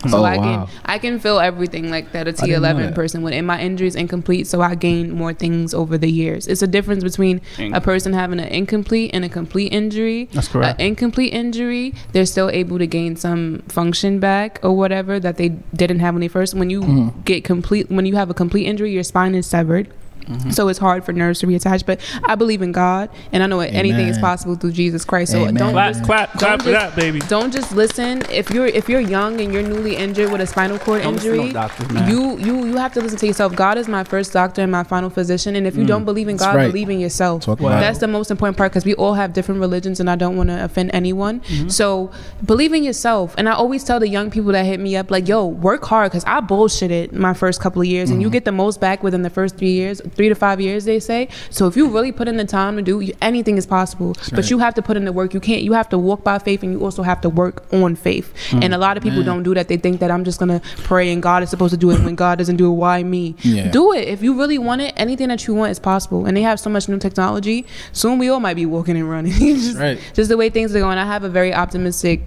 So 0.07 0.19
Oh, 0.19 0.23
I 0.23 0.37
wow. 0.37 0.43
can 0.65 0.81
I 0.85 0.97
can 0.97 1.19
feel 1.19 1.39
everything 1.39 1.91
like 1.91 2.13
that 2.13 2.27
a 2.27 2.31
T 2.33 2.53
eleven 2.53 2.93
person 2.93 3.21
would. 3.23 3.33
And 3.33 3.45
my 3.45 3.59
injury 3.59 3.87
is 3.87 3.95
incomplete, 3.95 4.47
so 4.47 4.61
I 4.61 4.75
gain 4.75 5.11
more 5.11 5.33
things 5.33 5.73
over 5.73 5.97
the 5.97 6.09
years. 6.09 6.47
It's 6.47 6.61
a 6.61 6.67
difference 6.67 7.03
between 7.03 7.41
Dang. 7.57 7.73
a 7.73 7.81
person 7.81 8.13
having 8.13 8.39
an 8.39 8.47
incomplete 8.47 9.11
and 9.13 9.25
a 9.25 9.29
complete 9.29 9.73
injury. 9.73 10.29
That's 10.31 10.47
correct. 10.47 10.79
An 10.79 10.85
incomplete 10.87 11.33
injury, 11.33 11.93
they're 12.13 12.25
still 12.25 12.49
able 12.49 12.77
to 12.79 12.87
gain 12.87 13.17
some 13.17 13.59
function 13.67 14.19
back 14.19 14.59
or 14.63 14.71
whatever 14.77 15.19
that 15.19 15.35
they 15.35 15.49
didn't 15.75 15.99
have 15.99 16.13
when 16.13 16.21
they 16.21 16.27
first. 16.29 16.53
When 16.53 16.69
you 16.69 16.79
Mm-hmm. 16.81 17.21
get 17.25 17.43
complete, 17.43 17.89
when 17.91 18.05
you 18.05 18.15
have 18.15 18.29
a 18.29 18.33
complete 18.33 18.65
injury, 18.65 18.93
your 18.93 19.03
spine 19.03 19.35
is 19.35 19.45
severed. 19.47 19.89
Mm-hmm. 20.21 20.51
So 20.51 20.67
it's 20.67 20.79
hard 20.79 21.03
for 21.05 21.13
nerves 21.13 21.39
to 21.39 21.47
reattach, 21.47 21.85
but 21.85 21.99
I 22.23 22.35
believe 22.35 22.61
in 22.61 22.71
God, 22.71 23.09
and 23.31 23.43
I 23.43 23.47
know 23.47 23.59
anything 23.59 24.07
is 24.07 24.17
possible 24.17 24.55
through 24.55 24.71
Jesus 24.73 25.05
Christ. 25.05 25.31
So 25.31 25.41
Amen. 25.41 25.55
don't 25.55 25.71
Clap, 25.71 25.93
just, 25.93 26.05
clap, 26.05 26.31
clap 26.31 26.41
don't 26.41 26.61
for 26.63 26.71
just- 26.71 26.95
that, 26.95 26.99
baby. 26.99 27.19
Don't 27.21 27.51
just 27.51 27.71
listen. 27.73 28.23
If 28.29 28.49
you're 28.49 28.67
if 28.67 28.89
you're 28.89 28.99
young 28.99 29.39
and 29.41 29.53
you're 29.53 29.63
newly 29.63 29.95
injured 29.95 30.31
with 30.31 30.41
a 30.41 30.47
spinal 30.47 30.79
cord 30.79 31.03
Don't 31.03 31.13
listen 31.13 31.31
to 31.31 31.37
no 31.37 31.43
injury, 31.43 31.53
doctors, 31.53 32.09
you 32.09 32.37
you 32.37 32.65
you 32.65 32.77
have 32.77 32.93
to 32.93 33.01
listen 33.01 33.17
to 33.19 33.27
yourself. 33.27 33.55
God 33.55 33.77
is 33.77 33.87
my 33.87 34.03
first 34.03 34.33
doctor 34.33 34.61
and 34.61 34.71
my 34.71 34.83
final 34.83 35.09
physician, 35.09 35.55
and 35.55 35.67
if 35.67 35.75
you 35.75 35.83
mm. 35.83 35.87
don't 35.87 36.05
believe 36.05 36.27
in 36.27 36.37
God, 36.37 36.55
right. 36.55 36.67
believe 36.67 36.89
in 36.89 36.99
yourself. 36.99 37.43
Talk 37.43 37.59
Wow. 37.59 37.79
That's 37.79 37.99
the 37.99 38.07
most 38.07 38.31
important 38.31 38.57
part 38.57 38.71
because 38.71 38.85
we 38.85 38.95
all 38.95 39.13
have 39.15 39.33
different 39.33 39.59
religions, 39.59 39.99
and 39.99 40.09
I 40.09 40.15
don't 40.15 40.37
want 40.37 40.49
to 40.49 40.63
offend 40.63 40.91
anyone. 40.93 41.41
Mm-hmm. 41.41 41.69
So 41.69 42.11
believe 42.45 42.73
in 42.73 42.83
yourself. 42.83 43.35
And 43.37 43.49
I 43.49 43.53
always 43.53 43.83
tell 43.83 43.99
the 43.99 44.07
young 44.07 44.31
people 44.31 44.51
that 44.53 44.65
hit 44.65 44.79
me 44.79 44.95
up, 44.95 45.11
like, 45.11 45.27
"Yo, 45.27 45.45
work 45.45 45.83
hard," 45.85 46.11
because 46.11 46.23
I 46.25 46.41
bullshitted 46.41 47.13
my 47.13 47.33
first 47.33 47.61
couple 47.61 47.81
of 47.81 47.87
years, 47.87 48.09
and 48.09 48.21
you 48.21 48.27
mm-hmm. 48.27 48.33
get 48.33 48.45
the 48.45 48.51
most 48.51 48.79
back 48.79 49.03
within 49.03 49.21
the 49.21 49.29
first 49.29 49.57
three 49.57 49.71
years, 49.71 50.01
three 50.09 50.29
to 50.29 50.35
five 50.35 50.59
years, 50.61 50.85
they 50.85 50.99
say. 50.99 51.27
So 51.49 51.67
if 51.67 51.75
you 51.75 51.87
really 51.89 52.11
put 52.11 52.27
in 52.27 52.37
the 52.37 52.45
time 52.45 52.75
to 52.75 52.81
do, 52.81 53.11
anything 53.21 53.57
is 53.57 53.65
possible. 53.65 54.15
But 54.33 54.49
you 54.49 54.59
have 54.59 54.73
to 54.75 54.81
put 54.81 54.97
in 54.97 55.05
the 55.05 55.11
work. 55.13 55.33
You 55.33 55.39
can't. 55.39 55.61
You 55.61 55.73
have 55.73 55.89
to 55.89 55.97
walk 55.97 56.23
by 56.23 56.39
faith, 56.39 56.63
and 56.63 56.71
you 56.71 56.83
also 56.83 57.03
have 57.03 57.21
to 57.21 57.29
work 57.29 57.63
on 57.73 57.95
faith. 57.95 58.33
Mm. 58.49 58.63
And 58.65 58.73
a 58.73 58.77
lot 58.77 58.97
of 58.97 59.03
people 59.03 59.23
don't 59.23 59.43
do 59.43 59.53
that. 59.53 59.67
They 59.67 59.77
think 59.77 59.99
that 59.99 60.11
I'm 60.11 60.23
just 60.23 60.39
gonna 60.39 60.61
pray, 60.77 61.11
and 61.11 61.21
God 61.21 61.43
is 61.43 61.49
supposed 61.49 61.71
to 61.73 61.77
do 61.77 61.91
it. 61.91 61.99
When 62.01 62.15
God 62.15 62.37
doesn't 62.37 62.57
do 62.57 62.67
it, 62.71 62.75
why 62.75 63.03
me? 63.03 63.35
Yeah. 63.41 63.69
Do 63.71 63.93
it 63.93 64.07
if 64.07 64.21
you 64.21 64.37
really 64.37 64.57
want 64.57 64.81
it. 64.81 64.93
Anything 64.97 65.27
that 65.29 65.45
you 65.47 65.53
want 65.53 65.71
is 65.71 65.79
possible. 65.79 66.25
And 66.25 66.35
they 66.35 66.41
have 66.41 66.59
so 66.59 66.69
much 66.69 66.87
new 66.89 66.97
technology. 66.99 67.65
Soon 67.91 68.19
we 68.19 68.29
all 68.29 68.39
might 68.39 68.55
be 68.55 68.65
walking 68.65 68.97
and 68.97 69.09
running. 69.09 69.31
just, 69.39 69.77
Right. 69.77 69.99
just 70.13 70.29
the 70.29 70.37
way 70.37 70.49
things 70.49 70.75
are 70.75 70.79
going. 70.79 70.97
I 70.97 71.05
have 71.05 71.23
a 71.23 71.29
very 71.29 71.53
optimistic 71.53 72.21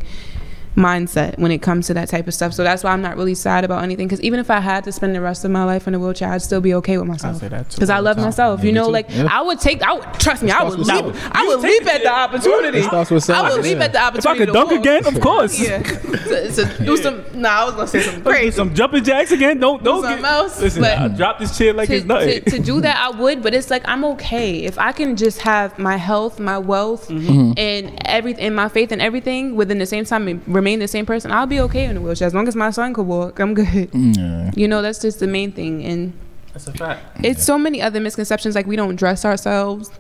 mindset 0.77 1.39
when 1.39 1.51
it 1.53 1.61
comes 1.63 1.87
to 1.89 1.95
that 1.95 2.09
type 2.09 2.27
of 2.27 2.35
stuff. 2.35 2.53
So 2.55 2.63
that's 2.65 2.83
why 2.85 2.93
I'm 2.93 3.03
not 3.03 3.17
really 3.17 3.35
sad 3.35 3.65
about 3.65 3.83
anything. 3.83 4.09
Because 4.09 4.21
even 4.23 4.41
if 4.41 4.51
I 4.51 4.61
had 4.61 4.85
to 4.85 4.93
spend 4.93 5.15
the 5.15 5.21
rest 5.21 5.45
of 5.45 5.51
my 5.51 5.65
life 5.65 5.87
in 5.87 5.95
a 5.95 5.99
wheelchair, 5.99 6.31
I'd 6.33 6.43
still 6.43 6.61
be 6.61 6.75
okay 6.75 6.97
with 6.99 7.07
myself. 7.07 7.39
say 7.39 7.49
that 7.49 7.69
too 7.71 7.77
Because 7.77 7.91
I 7.91 7.99
love 7.99 8.17
myself. 8.17 8.61
Yeah, 8.61 8.67
you 8.67 8.73
know, 8.73 8.87
too. 8.87 8.93
like 8.93 9.07
Yeah. 9.11 9.29
I 9.31 9.43
would 9.43 9.61
take. 9.61 9.83
I 9.83 9.93
would 9.95 10.05
trust 10.15 10.43
me. 10.43 10.51
I 10.51 10.63
would 10.65 10.79
leap. 10.79 11.15
I 11.33 11.47
would 11.47 11.61
leap 11.61 11.87
at 11.87 12.03
the 12.03 12.13
opportunity. 12.13 12.83
I 12.83 13.51
would 13.51 13.63
leap 13.63 13.79
at 13.81 13.93
the 13.93 14.01
opportunity. 14.03 14.19
If 14.19 14.27
I 14.27 14.37
could 14.37 14.53
dunk 14.53 14.71
walk. 14.71 14.81
again, 14.81 15.07
of 15.07 15.21
course. 15.21 15.59
Yeah. 15.61 15.83
to, 15.83 16.51
to 16.53 16.85
do 16.85 16.97
some. 16.97 17.25
Nah, 17.35 17.49
I 17.49 17.65
was 17.67 17.75
gonna 17.75 17.87
say 17.89 18.01
something 18.03 18.23
Do 18.25 18.31
crazy. 18.31 18.51
some 18.53 18.75
jumping 18.75 19.05
jacks 19.05 19.33
again. 19.33 19.59
Don't 19.59 19.83
don't 19.83 20.03
something 20.03 20.23
get, 20.23 20.31
else, 20.33 20.61
Listen, 20.61 20.83
but- 20.83 20.99
I 20.99 21.09
drop 21.09 21.39
this 21.39 21.57
chair 21.59 21.73
like 21.73 21.89
to, 21.89 21.97
it's 21.97 22.07
nothing. 22.07 22.43
to, 22.45 22.51
to 22.53 22.59
do 22.59 22.81
that 22.81 22.97
I 22.97 23.11
would, 23.19 23.43
but 23.43 23.55
it's 23.55 23.71
like 23.71 23.83
I'm 23.87 24.05
okay 24.05 24.65
if 24.65 24.79
I 24.79 24.93
can 24.93 25.17
just 25.17 25.41
have 25.41 25.79
my 25.79 25.97
health, 25.97 26.39
my 26.41 26.59
wealth, 26.59 27.09
Mm-hmm. 27.09 27.53
and 27.57 27.99
everything, 28.07 28.45
and 28.47 28.57
my 28.57 28.69
faith 28.69 28.93
and 28.93 29.03
everything 29.03 29.55
within 29.57 29.79
the 29.79 29.87
same 29.87 30.05
time 30.05 30.43
remain 30.63 30.79
the 30.79 30.89
same 30.89 31.05
person. 31.07 31.31
I'll 31.33 31.47
be 31.57 31.61
okay 31.67 31.85
in 31.87 31.97
a 31.97 32.01
wheelchair 32.01 32.27
as 32.27 32.35
long 32.35 32.47
as 32.49 32.55
my 32.57 32.71
son 32.71 32.95
could 32.95 33.07
walk. 33.07 33.41
I'm 33.41 33.55
good. 33.55 33.91
Yeah. 33.93 34.51
You 34.55 34.69
know, 34.69 34.81
that's 34.83 35.01
just 35.01 35.19
the 35.19 35.27
main 35.27 35.51
thing, 35.53 35.85
and 35.85 36.13
That's 36.53 36.67
a 36.69 36.73
fact. 36.73 37.01
it's 37.25 37.45
so 37.45 37.59
many 37.59 37.83
other 37.83 38.01
misconceptions 38.01 38.55
like 38.55 38.67
we 38.67 38.77
don't 38.77 38.97
dress 38.97 39.25
ourselves. 39.25 39.91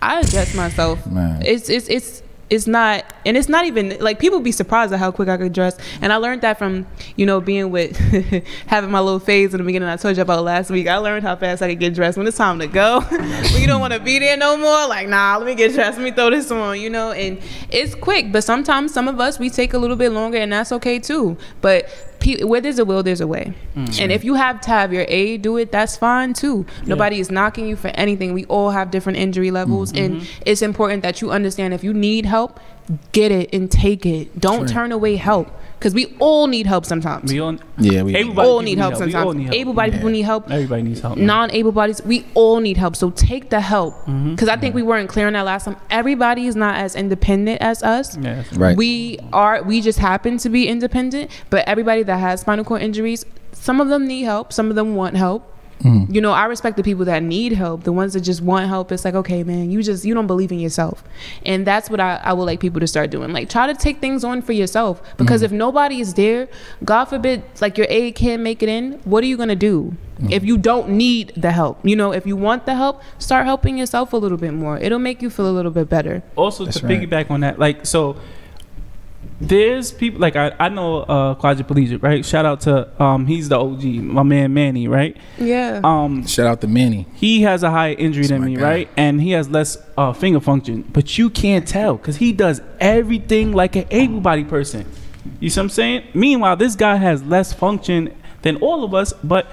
I 0.00 0.22
dress 0.22 0.54
myself. 0.54 1.04
Man. 1.06 1.42
It's 1.44 1.68
it's 1.68 1.88
it's 1.88 2.22
it's 2.52 2.66
not 2.66 3.02
and 3.24 3.34
it's 3.34 3.48
not 3.48 3.64
even 3.64 3.96
like 3.98 4.18
people 4.18 4.38
be 4.38 4.52
surprised 4.52 4.92
at 4.92 4.98
how 4.98 5.10
quick 5.10 5.30
I 5.30 5.38
could 5.38 5.54
dress. 5.54 5.78
And 6.02 6.12
I 6.12 6.16
learned 6.16 6.42
that 6.42 6.58
from, 6.58 6.86
you 7.16 7.24
know, 7.24 7.40
being 7.40 7.70
with 7.70 7.96
having 8.66 8.90
my 8.90 9.00
little 9.00 9.20
phase 9.20 9.54
in 9.54 9.58
the 9.58 9.64
beginning 9.64 9.88
I 9.88 9.96
told 9.96 10.16
you 10.16 10.22
about 10.22 10.44
last 10.44 10.68
week. 10.68 10.86
I 10.86 10.98
learned 10.98 11.24
how 11.24 11.34
fast 11.34 11.62
I 11.62 11.70
could 11.70 11.80
get 11.80 11.94
dressed 11.94 12.18
when 12.18 12.26
it's 12.26 12.36
time 12.36 12.58
to 12.58 12.66
go. 12.66 13.00
when 13.08 13.58
you 13.58 13.66
don't 13.66 13.80
want 13.80 13.94
to 13.94 14.00
be 14.00 14.18
there 14.18 14.36
no 14.36 14.58
more, 14.58 14.86
like, 14.86 15.08
nah, 15.08 15.38
let 15.38 15.46
me 15.46 15.54
get 15.54 15.72
dressed, 15.72 15.96
let 15.96 16.04
me 16.04 16.10
throw 16.10 16.28
this 16.28 16.50
on, 16.50 16.78
you 16.78 16.90
know, 16.90 17.12
and 17.12 17.38
it's 17.70 17.94
quick. 17.94 18.30
But 18.30 18.44
sometimes 18.44 18.92
some 18.92 19.08
of 19.08 19.18
us 19.18 19.38
we 19.38 19.48
take 19.48 19.72
a 19.72 19.78
little 19.78 19.96
bit 19.96 20.10
longer 20.10 20.36
and 20.36 20.52
that's 20.52 20.72
okay 20.72 20.98
too. 20.98 21.38
But 21.62 21.88
pe- 22.22 22.44
where 22.44 22.60
there's 22.60 22.78
a 22.78 22.84
will, 22.84 23.02
there's 23.02 23.20
a 23.20 23.26
way. 23.26 23.52
Mm. 23.74 24.00
And 24.00 24.12
if 24.12 24.24
you 24.24 24.34
have 24.34 24.60
to 24.62 24.70
have 24.70 24.92
your 24.92 25.04
aid 25.08 25.42
do 25.42 25.56
it, 25.56 25.72
that's 25.72 25.96
fine 25.96 26.32
too. 26.32 26.64
Nobody 26.86 27.20
is 27.20 27.30
knocking 27.30 27.68
you 27.68 27.76
for 27.76 27.88
anything. 27.88 28.32
We 28.32 28.44
all 28.46 28.70
have 28.70 28.90
different 28.90 29.18
injury 29.18 29.50
levels, 29.50 29.92
mm-hmm. 29.92 30.04
and 30.04 30.22
mm-hmm. 30.22 30.42
it's 30.46 30.62
important 30.62 31.02
that 31.02 31.20
you 31.20 31.30
understand 31.30 31.74
if 31.74 31.84
you 31.84 31.92
need 31.92 32.24
help, 32.24 32.60
get 33.12 33.32
it 33.32 33.50
and 33.52 33.70
take 33.70 34.04
it. 34.06 34.38
Don't 34.40 34.60
Right. 34.62 34.68
turn 34.68 34.92
away 34.92 35.16
help 35.16 35.48
because 35.78 35.94
we 35.94 36.14
all 36.18 36.46
need 36.46 36.66
help 36.66 36.84
sometimes. 36.84 37.32
We 37.32 37.40
on. 37.40 37.58
Yeah, 37.78 38.02
we. 38.02 38.14
Everybody 38.14 38.48
all 38.48 38.58
people 38.60 38.62
need 38.62 38.78
help 38.78 38.90
We 38.92 38.94
all 38.94 39.10
sometimes. 39.10 39.34
need 39.36 39.42
help. 39.44 39.54
Able-bodied 39.56 39.92
people 39.94 40.10
need 40.10 40.22
help. 40.22 40.50
Everybody 40.50 40.82
needs 40.82 41.00
help. 41.00 41.16
Non-able 41.18 41.72
bodies, 41.72 42.02
we 42.04 42.24
all 42.34 42.60
need 42.60 42.76
help. 42.76 42.94
So 42.96 43.10
take 43.10 43.50
the 43.50 43.60
help 43.60 43.94
Mm-hmm. 44.06 44.30
because 44.32 44.48
I 44.48 44.56
think 44.56 44.74
we 44.74 44.82
weren't 44.82 45.08
clear 45.08 45.26
on 45.26 45.32
that 45.32 45.44
last 45.44 45.64
time. 45.64 45.76
Everybody 45.90 46.46
is 46.46 46.56
not 46.56 46.76
as 46.76 46.94
independent 46.94 47.60
as 47.60 47.82
us. 47.82 48.16
Yeah, 48.18 48.42
Right. 48.54 48.76
We 48.76 49.18
are. 49.32 49.62
We 49.62 49.80
just 49.80 49.98
happen 49.98 50.38
to 50.38 50.48
be 50.48 50.68
independent, 50.68 51.30
but 51.50 51.66
everybody 51.66 52.02
that 52.04 52.18
has 52.18 52.40
spinal 52.42 52.64
cord 52.64 52.82
injuries, 52.82 53.24
some 53.52 53.80
of 53.80 53.88
them 53.88 54.06
need 54.06 54.22
help. 54.22 54.52
Some 54.52 54.70
of 54.70 54.76
them 54.76 54.94
want 54.94 55.16
help. 55.16 55.48
Mm. 55.82 56.14
You 56.14 56.20
know, 56.20 56.32
I 56.32 56.44
respect 56.46 56.76
the 56.76 56.82
people 56.82 57.04
that 57.06 57.22
need 57.22 57.52
help. 57.52 57.84
The 57.84 57.92
ones 57.92 58.12
that 58.12 58.20
just 58.20 58.40
want 58.40 58.68
help, 58.68 58.92
it's 58.92 59.04
like, 59.04 59.14
okay, 59.14 59.42
man, 59.42 59.70
you 59.70 59.82
just 59.82 60.04
you 60.04 60.14
don't 60.14 60.26
believe 60.26 60.52
in 60.52 60.60
yourself, 60.60 61.02
and 61.44 61.66
that's 61.66 61.90
what 61.90 62.00
I, 62.00 62.20
I 62.22 62.32
would 62.32 62.44
like 62.44 62.60
people 62.60 62.80
to 62.80 62.86
start 62.86 63.10
doing. 63.10 63.32
Like, 63.32 63.48
try 63.48 63.66
to 63.66 63.74
take 63.74 64.00
things 64.00 64.24
on 64.24 64.42
for 64.42 64.52
yourself 64.52 65.02
because 65.16 65.42
if 65.42 65.52
nobody 65.52 66.00
is 66.00 66.14
there, 66.14 66.48
God 66.84 67.06
forbid, 67.06 67.42
like 67.60 67.76
your 67.76 67.86
aid 67.90 68.14
can't 68.14 68.42
make 68.42 68.62
it 68.62 68.68
in. 68.68 69.00
What 69.04 69.24
are 69.24 69.26
you 69.26 69.36
gonna 69.36 69.56
do 69.56 69.96
if 70.30 70.44
you 70.44 70.56
don't 70.56 70.90
need 70.90 71.32
the 71.36 71.50
help? 71.50 71.84
You 71.84 71.96
know, 71.96 72.12
if 72.12 72.26
you 72.26 72.36
want 72.36 72.66
the 72.66 72.74
help, 72.74 73.02
start 73.18 73.46
helping 73.46 73.76
yourself 73.76 74.12
a 74.12 74.16
little 74.16 74.38
bit 74.38 74.54
more. 74.54 74.78
It'll 74.78 74.98
make 74.98 75.20
you 75.22 75.30
feel 75.30 75.48
a 75.48 75.52
little 75.52 75.72
bit 75.72 75.88
better. 75.88 76.22
also 76.36 76.64
That's 76.64 76.80
to 76.80 76.86
right. 76.86 77.00
piggyback 77.00 77.30
on 77.30 77.40
that, 77.40 77.58
like 77.58 77.86
so. 77.86 78.16
There's 79.48 79.90
people 79.90 80.20
like 80.20 80.36
I, 80.36 80.52
I 80.58 80.68
know 80.68 81.00
uh 81.00 81.34
quadriplegic, 81.34 82.00
right? 82.02 82.24
Shout 82.24 82.46
out 82.46 82.60
to 82.62 83.02
um 83.02 83.26
he's 83.26 83.48
the 83.48 83.58
OG, 83.58 83.82
my 83.84 84.22
man 84.22 84.54
Manny, 84.54 84.86
right? 84.86 85.16
Yeah. 85.36 85.80
Um 85.82 86.26
Shout 86.26 86.46
out 86.46 86.60
to 86.60 86.68
Manny. 86.68 87.06
he 87.14 87.42
has 87.42 87.62
a 87.64 87.70
higher 87.70 87.94
injury 87.94 88.22
That's 88.22 88.30
than 88.40 88.44
me, 88.44 88.56
guy. 88.56 88.62
right? 88.62 88.88
And 88.96 89.20
he 89.20 89.32
has 89.32 89.50
less 89.50 89.76
uh, 89.98 90.12
finger 90.12 90.40
function, 90.40 90.82
but 90.92 91.18
you 91.18 91.28
can't 91.28 91.66
tell 91.66 91.96
because 91.96 92.16
he 92.16 92.32
does 92.32 92.60
everything 92.80 93.52
like 93.52 93.74
an 93.76 93.86
able-bodied 93.90 94.48
person. 94.48 94.86
You 95.40 95.50
see 95.50 95.58
what 95.60 95.64
I'm 95.64 95.70
saying? 95.70 96.04
Meanwhile, 96.14 96.56
this 96.56 96.76
guy 96.76 96.96
has 96.96 97.22
less 97.24 97.52
function 97.52 98.14
than 98.42 98.56
all 98.56 98.84
of 98.84 98.94
us, 98.94 99.12
but 99.24 99.46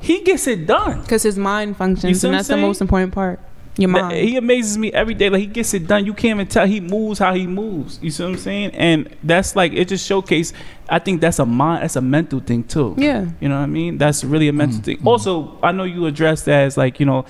he 0.00 0.20
gets 0.20 0.46
it 0.46 0.66
done. 0.66 1.00
Because 1.00 1.22
his 1.22 1.38
mind 1.38 1.76
functions, 1.78 2.22
and 2.24 2.30
what 2.32 2.34
I'm 2.34 2.38
that's 2.38 2.48
the 2.48 2.56
most 2.58 2.80
important 2.82 3.12
part. 3.14 3.40
Your 3.76 3.90
That- 3.92 4.02
mind. 4.02 4.16
He 4.28 4.36
amazes 4.36 4.78
me 4.78 4.92
every 4.92 5.14
day. 5.14 5.28
Like 5.30 5.40
he 5.40 5.46
gets 5.46 5.74
it 5.74 5.86
done. 5.86 6.04
You 6.06 6.14
can't 6.14 6.36
even 6.36 6.46
tell 6.46 6.66
he 6.66 6.80
moves 6.80 7.18
how 7.18 7.34
he 7.34 7.46
moves. 7.46 7.98
You 8.00 8.10
see 8.10 8.22
what 8.22 8.30
I'm 8.30 8.38
saying? 8.38 8.70
And 8.74 9.08
that's 9.22 9.56
like 9.56 9.72
it 9.72 9.88
just 9.88 10.06
showcase. 10.06 10.52
I 10.88 10.98
think 11.00 11.20
that's 11.20 11.38
a 11.40 11.46
mind. 11.46 11.82
That's 11.82 11.96
a 11.96 12.00
mental 12.00 12.40
thing 12.40 12.64
too. 12.64 12.94
Yeah. 12.96 13.26
You 13.40 13.48
know 13.48 13.56
what 13.56 13.62
I 13.62 13.66
mean? 13.66 13.98
That's 13.98 14.22
really 14.22 14.48
a 14.48 14.52
mental 14.52 14.80
thing. 14.80 14.98
Also, 15.04 15.58
I 15.62 15.72
know 15.72 15.84
you 15.84 16.06
addressed 16.06 16.44
that 16.44 16.62
as 16.64 16.76
like 16.76 17.00
you 17.00 17.06
know, 17.06 17.24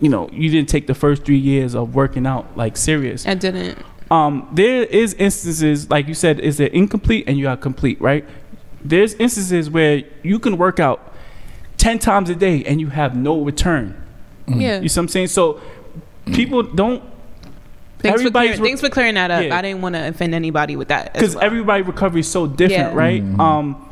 you 0.00 0.08
know, 0.10 0.28
you 0.30 0.50
didn't 0.50 0.68
take 0.68 0.86
the 0.86 0.94
first 0.94 1.24
three 1.24 1.38
years 1.38 1.74
of 1.74 1.94
working 1.94 2.26
out 2.26 2.54
like 2.56 2.76
serious. 2.76 3.26
I 3.26 3.34
didn't. 3.34 3.78
Um, 4.10 4.48
there 4.52 4.84
is 4.84 5.14
instances 5.14 5.88
like 5.90 6.06
you 6.08 6.14
said, 6.14 6.40
is 6.40 6.60
it 6.60 6.72
incomplete 6.74 7.24
and 7.26 7.38
you 7.38 7.48
are 7.48 7.56
complete, 7.56 8.00
right? 8.00 8.24
There's 8.84 9.14
instances 9.14 9.70
where 9.70 10.02
you 10.22 10.38
can 10.38 10.58
work 10.58 10.80
out 10.80 11.14
ten 11.78 11.98
times 11.98 12.28
a 12.28 12.34
day 12.34 12.62
and 12.64 12.78
you 12.80 12.88
have 12.88 13.16
no 13.16 13.40
return. 13.40 13.94
Yeah. 14.46 14.80
You 14.80 14.88
see 14.88 14.98
what 14.98 15.04
I'm 15.04 15.08
saying? 15.08 15.26
So 15.26 15.60
people 16.34 16.62
don't 16.62 17.02
Thanks 18.00 18.22
for, 18.22 18.30
clearing, 18.30 18.60
re- 18.60 18.68
thanks 18.68 18.80
for 18.80 18.88
clearing 18.90 19.14
that 19.14 19.30
up. 19.30 19.44
Yeah. 19.44 19.56
I 19.56 19.62
didn't 19.62 19.82
want 19.82 19.96
to 19.96 20.06
offend 20.08 20.32
anybody 20.34 20.76
with 20.76 20.88
that. 20.88 21.12
because 21.12 21.34
well. 21.34 21.44
everybody 21.44 21.82
recovery 21.82 22.20
is 22.20 22.30
so 22.30 22.46
different, 22.46 22.92
Yeah. 22.92 22.94
right? 22.94 23.22
Um, 23.40 23.84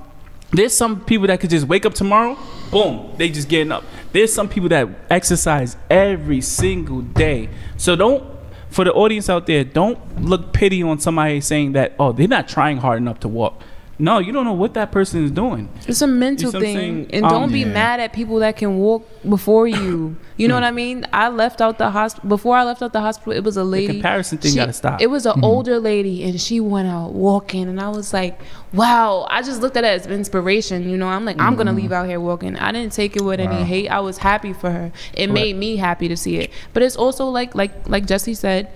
there's 0.53 0.73
some 0.77 1.05
people 1.05 1.27
that 1.27 1.41
could 1.41 1.51
just 1.51 1.67
wake 1.67 1.85
up 1.85 1.95
tomorrow, 1.95 2.39
boom, 2.71 3.13
they 3.17 3.29
just 3.29 3.49
getting 3.49 3.73
up. 3.73 3.83
There's 4.13 4.33
some 4.33 4.49
people 4.49 4.69
that 4.69 4.89
exercise 5.11 5.77
every 5.91 6.41
single 6.41 7.01
day. 7.03 7.49
So 7.77 7.97
don't, 7.97 8.25
for 8.71 8.85
the 8.85 8.93
audience 8.93 9.29
out 9.29 9.47
there, 9.47 9.65
don't 9.65 10.23
look 10.23 10.53
pity 10.53 10.83
on 10.85 11.01
somebody 11.01 11.41
saying 11.41 11.73
that, 11.73 11.95
oh, 11.99 12.13
they're 12.13 12.29
not 12.29 12.47
trying 12.49 12.77
hard 12.77 12.99
enough 12.99 13.19
to 13.21 13.29
walk. 13.29 13.61
No, 13.99 14.19
you 14.19 14.31
don't 14.31 14.45
know 14.45 14.53
what 14.53 14.75
that 14.75 14.93
person 14.93 15.25
is 15.25 15.31
doing. 15.31 15.71
It's 15.89 16.03
a 16.03 16.07
mental 16.07 16.53
You 16.53 16.61
see 16.61 16.75
thing, 16.75 17.07
and 17.15 17.25
Um, 17.25 17.31
don't 17.31 17.53
be 17.53 17.61
Yeah. 17.61 17.69
mad 17.73 17.99
at 17.99 18.13
people 18.13 18.41
that 18.41 18.55
can 18.57 18.77
walk 18.77 19.09
before 19.27 19.67
you. 19.67 20.17
You 20.37 20.49
know 20.49 20.57
Hmm. 20.57 20.61
what 20.63 20.67
I 20.69 20.71
mean? 20.71 21.07
I 21.15 21.31
left 21.31 21.63
out 21.63 21.79
the 21.79 21.89
hospital 21.91 22.29
before 22.29 22.59
I 22.59 22.65
left 22.65 22.83
out 22.83 22.93
the 22.93 23.01
hospital. 23.01 23.33
It 23.33 23.43
was 23.43 23.57
a 23.57 23.65
lady. 23.65 23.95
comparison 23.95 24.37
thing 24.37 24.51
she- 24.53 24.57
gotta 24.59 24.75
stop. 24.75 25.01
It 25.01 25.07
was 25.09 25.25
an 25.25 25.43
older 25.43 25.79
lady, 25.81 26.25
and 26.25 26.39
she 26.39 26.61
went 26.61 26.89
out 26.89 27.15
walking, 27.15 27.69
and 27.69 27.81
I 27.81 27.89
was 27.89 28.13
like, 28.13 28.39
"Wow!" 28.75 29.27
I 29.31 29.41
just 29.41 29.63
looked 29.63 29.79
at 29.79 29.85
it 29.85 29.89
as 30.03 30.07
inspiration. 30.07 30.91
You 30.91 30.99
know, 30.99 31.09
I'm 31.09 31.25
like, 31.25 31.41
I'm 31.41 31.57
gonna 31.57 31.73
leave 31.73 31.91
out 31.93 32.07
here 32.07 32.21
walking. 32.21 32.55
I 32.57 32.73
didn't 32.73 32.93
take 32.93 33.17
it 33.17 33.23
with 33.23 33.41
any 33.41 33.63
hate. 33.65 33.89
I 33.89 34.01
was 34.01 34.19
happy 34.19 34.53
for 34.53 34.71
her. 34.71 34.93
It 35.15 35.31
made 35.31 35.57
me 35.57 35.77
happy 35.77 36.07
to 36.09 36.17
see 36.19 36.37
it. 36.37 36.51
But 36.75 36.83
it's 36.83 36.97
also 36.97 37.27
like, 37.31 37.55
like, 37.55 37.73
like 37.89 38.05
Jesse 38.07 38.35
said. 38.35 38.69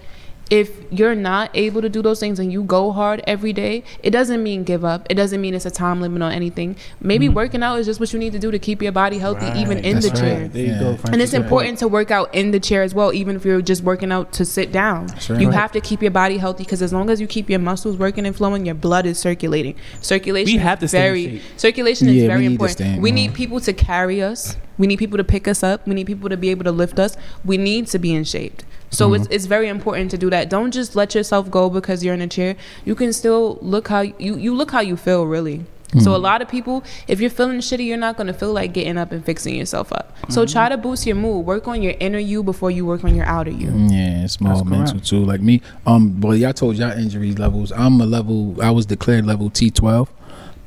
If 0.50 0.82
you're 0.90 1.14
not 1.14 1.48
able 1.54 1.80
to 1.80 1.88
do 1.88 2.02
those 2.02 2.18
things 2.18 2.40
and 2.40 2.52
you 2.52 2.64
go 2.64 2.90
hard 2.90 3.22
every 3.24 3.52
day, 3.52 3.84
it 4.02 4.10
doesn't 4.10 4.42
mean 4.42 4.64
give 4.64 4.84
up. 4.84 5.06
It 5.08 5.14
doesn't 5.14 5.40
mean 5.40 5.54
it's 5.54 5.64
a 5.64 5.70
time 5.70 6.00
limit 6.00 6.20
on 6.22 6.32
anything. 6.32 6.74
Maybe 7.00 7.26
mm-hmm. 7.26 7.36
working 7.36 7.62
out 7.62 7.76
is 7.78 7.86
just 7.86 8.00
what 8.00 8.12
you 8.12 8.18
need 8.18 8.32
to 8.32 8.40
do 8.40 8.50
to 8.50 8.58
keep 8.58 8.82
your 8.82 8.90
body 8.90 9.18
healthy, 9.18 9.46
even 9.58 9.78
in 9.78 9.94
that's 9.94 10.10
the 10.10 10.16
chair. 10.16 10.48
There 10.48 10.62
you 10.64 10.72
Yeah. 10.72 10.80
go. 10.80 10.88
And 10.88 10.98
Francis. 11.00 11.12
And 11.12 11.22
it's 11.22 11.34
important 11.34 11.78
to 11.78 11.88
work 11.88 12.10
out 12.10 12.34
in 12.34 12.50
the 12.50 12.58
chair 12.58 12.82
as 12.82 12.94
well, 12.94 13.12
even 13.12 13.36
if 13.36 13.44
you're 13.44 13.62
just 13.62 13.84
working 13.84 14.10
out 14.10 14.32
to 14.32 14.44
sit 14.44 14.72
down. 14.72 15.06
right. 15.06 15.40
You 15.40 15.48
Right. 15.48 15.54
have 15.54 15.70
to 15.72 15.80
keep 15.80 16.02
your 16.02 16.10
body 16.10 16.38
healthy 16.38 16.64
because 16.64 16.82
as 16.82 16.92
long 16.92 17.10
as 17.10 17.20
you 17.20 17.28
keep 17.28 17.48
your 17.48 17.60
muscles 17.60 17.96
working 17.96 18.26
and 18.26 18.34
flowing, 18.34 18.66
your 18.66 18.74
blood 18.74 19.06
is 19.06 19.18
circulating. 19.18 19.76
Circulation 20.00 20.54
We 20.56 20.58
have 20.58 20.78
is 20.78 20.80
to 20.80 20.88
stay 20.88 20.98
in 20.98 21.02
very 21.04 21.42
circulation 21.56 22.08
is 22.08 22.22
we 22.22 22.26
very 22.26 22.40
need 22.40 22.46
to 22.46 22.52
important. 22.52 22.78
stay 22.78 22.94
in- 22.94 23.00
we 23.00 23.12
need 23.12 23.34
people 23.34 23.60
to 23.60 23.72
carry 23.72 24.20
us. 24.20 24.56
We 24.78 24.86
need 24.88 24.96
people 24.98 25.18
to 25.18 25.24
pick 25.24 25.46
us 25.46 25.62
up. 25.62 25.86
We 25.86 25.94
need 25.94 26.06
people 26.06 26.28
to 26.28 26.36
be 26.36 26.48
able 26.50 26.64
to 26.64 26.72
lift 26.72 26.98
us. 26.98 27.16
We 27.44 27.56
need 27.56 27.86
to 27.88 27.98
be 27.98 28.12
in 28.12 28.24
shape. 28.24 28.62
So 28.90 29.14
it's 29.14 29.24
Mm-hmm. 29.24 29.32
it's 29.32 29.46
very 29.46 29.68
important 29.68 30.10
to 30.12 30.18
do 30.18 30.30
that. 30.30 30.48
Don't 30.50 30.72
just 30.72 30.96
let 30.96 31.14
yourself 31.14 31.50
go 31.50 31.70
because 31.70 32.02
you're 32.04 32.14
in 32.14 32.20
a 32.22 32.26
chair. 32.28 32.56
You 32.84 32.94
can 32.94 33.12
still 33.12 33.58
look 33.62 33.88
how 33.88 34.00
you 34.00 34.36
you 34.36 34.54
look 34.54 34.70
how 34.72 34.80
you 34.80 34.96
feel 34.96 35.24
really. 35.26 35.64
So 35.90 36.12
a 36.12 36.14
Mm-hmm. 36.14 36.22
lot 36.22 36.40
of 36.40 36.48
people, 36.48 36.84
if 37.08 37.20
you're 37.20 37.30
feeling 37.30 37.58
shitty, 37.58 37.84
you're 37.84 37.96
not 37.96 38.16
gonna 38.16 38.32
feel 38.32 38.52
like 38.52 38.72
getting 38.72 38.96
up 38.96 39.10
and 39.10 39.24
fixing 39.24 39.56
yourself 39.56 39.92
up. 39.92 40.16
So 40.28 40.44
Mm-hmm. 40.44 40.52
try 40.52 40.68
to 40.68 40.76
boost 40.76 41.04
your 41.06 41.16
mood. 41.16 41.44
Work 41.46 41.66
on 41.66 41.82
your 41.82 41.94
inner 41.98 42.18
you 42.20 42.44
before 42.44 42.70
you 42.70 42.86
work 42.86 43.02
on 43.02 43.14
your 43.16 43.26
outer 43.26 43.50
you. 43.50 43.70
Yeah, 43.88 44.22
it's 44.24 44.40
more 44.40 44.64
mental 44.64 44.94
correct. 44.94 45.06
too. 45.08 45.24
Like 45.24 45.40
me, 45.40 45.62
um, 45.86 46.10
boy, 46.10 46.34
y'all 46.34 46.52
told 46.52 46.76
y'all 46.76 46.92
injury 46.96 47.32
levels. 47.34 47.72
I'm 47.72 48.00
a 48.00 48.06
level. 48.06 48.56
I 48.62 48.70
was 48.70 48.86
declared 48.86 49.26
level 49.26 49.50
T12, 49.50 50.06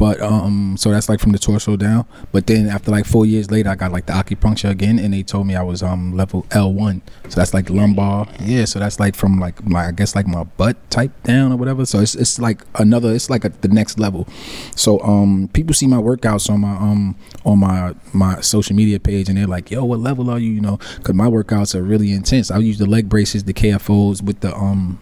but 0.04 0.20
um, 0.20 0.76
so 0.76 0.91
that's 0.91 1.08
like 1.08 1.22
from 1.22 1.32
the 1.32 1.39
torso 1.39 1.78
down. 1.78 2.06
But 2.34 2.45
then 2.47 2.68
after 2.68 2.91
like 2.91 3.06
four 3.06 3.26
years 3.26 3.49
later, 3.49 3.70
I 3.70 3.76
got 3.76 3.93
like 3.93 4.06
the 4.06 4.12
acupuncture 4.12 4.70
again, 4.70 4.99
and 4.99 5.14
they 5.14 5.24
told 5.24 5.47
me 5.47 5.56
I 5.56 5.64
was 5.64 5.82
um 5.82 6.14
level 6.14 6.43
L1. 6.49 6.99
So 7.30 7.36
that's 7.39 7.54
like 7.54 7.70
lumbar. 7.70 8.28
Yeah, 8.41 8.66
so 8.66 8.80
that's 8.80 8.99
like 8.99 9.16
from 9.16 9.39
like 9.39 9.66
my 9.66 9.88
I 9.88 9.91
guess 9.91 10.14
like 10.14 10.28
my 10.28 10.43
butt 10.43 10.76
type 10.89 11.12
down 11.24 11.54
or 11.54 11.56
whatever. 11.56 11.86
So 11.86 12.01
it's 12.01 12.16
it's 12.16 12.38
like 12.38 12.66
another. 12.76 13.14
It's 13.14 13.30
like 13.30 13.45
a, 13.45 13.49
the 13.62 13.70
next 13.70 13.97
level. 13.97 14.28
So 14.76 14.99
um, 15.04 15.49
people 15.54 15.74
see 15.74 15.88
my 15.88 16.01
workouts 16.01 16.49
on 16.49 16.60
my 16.60 16.76
um 16.76 17.16
on 17.45 17.60
my 17.60 17.95
my 18.12 18.41
social 18.41 18.76
media 18.76 18.99
page, 18.99 19.30
and 19.30 19.38
they're 19.38 19.47
like, 19.47 19.72
"Yo, 19.72 19.86
what 19.86 20.01
level 20.01 20.30
are 20.30 20.38
you?" 20.38 20.51
You 20.51 20.60
know, 20.60 20.80
because 20.97 21.16
my 21.16 21.28
workouts 21.28 21.76
are 21.76 21.82
really 21.82 22.12
intense. 22.12 22.51
I 22.51 22.58
use 22.58 22.78
the 22.78 22.88
leg 22.88 23.08
braces, 23.08 23.45
the 23.45 23.54
KFOs 23.54 24.22
with 24.22 24.41
the 24.41 24.54
um 24.54 24.99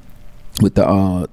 with 0.61 0.75
the 0.75 0.87
uh 0.87 1.27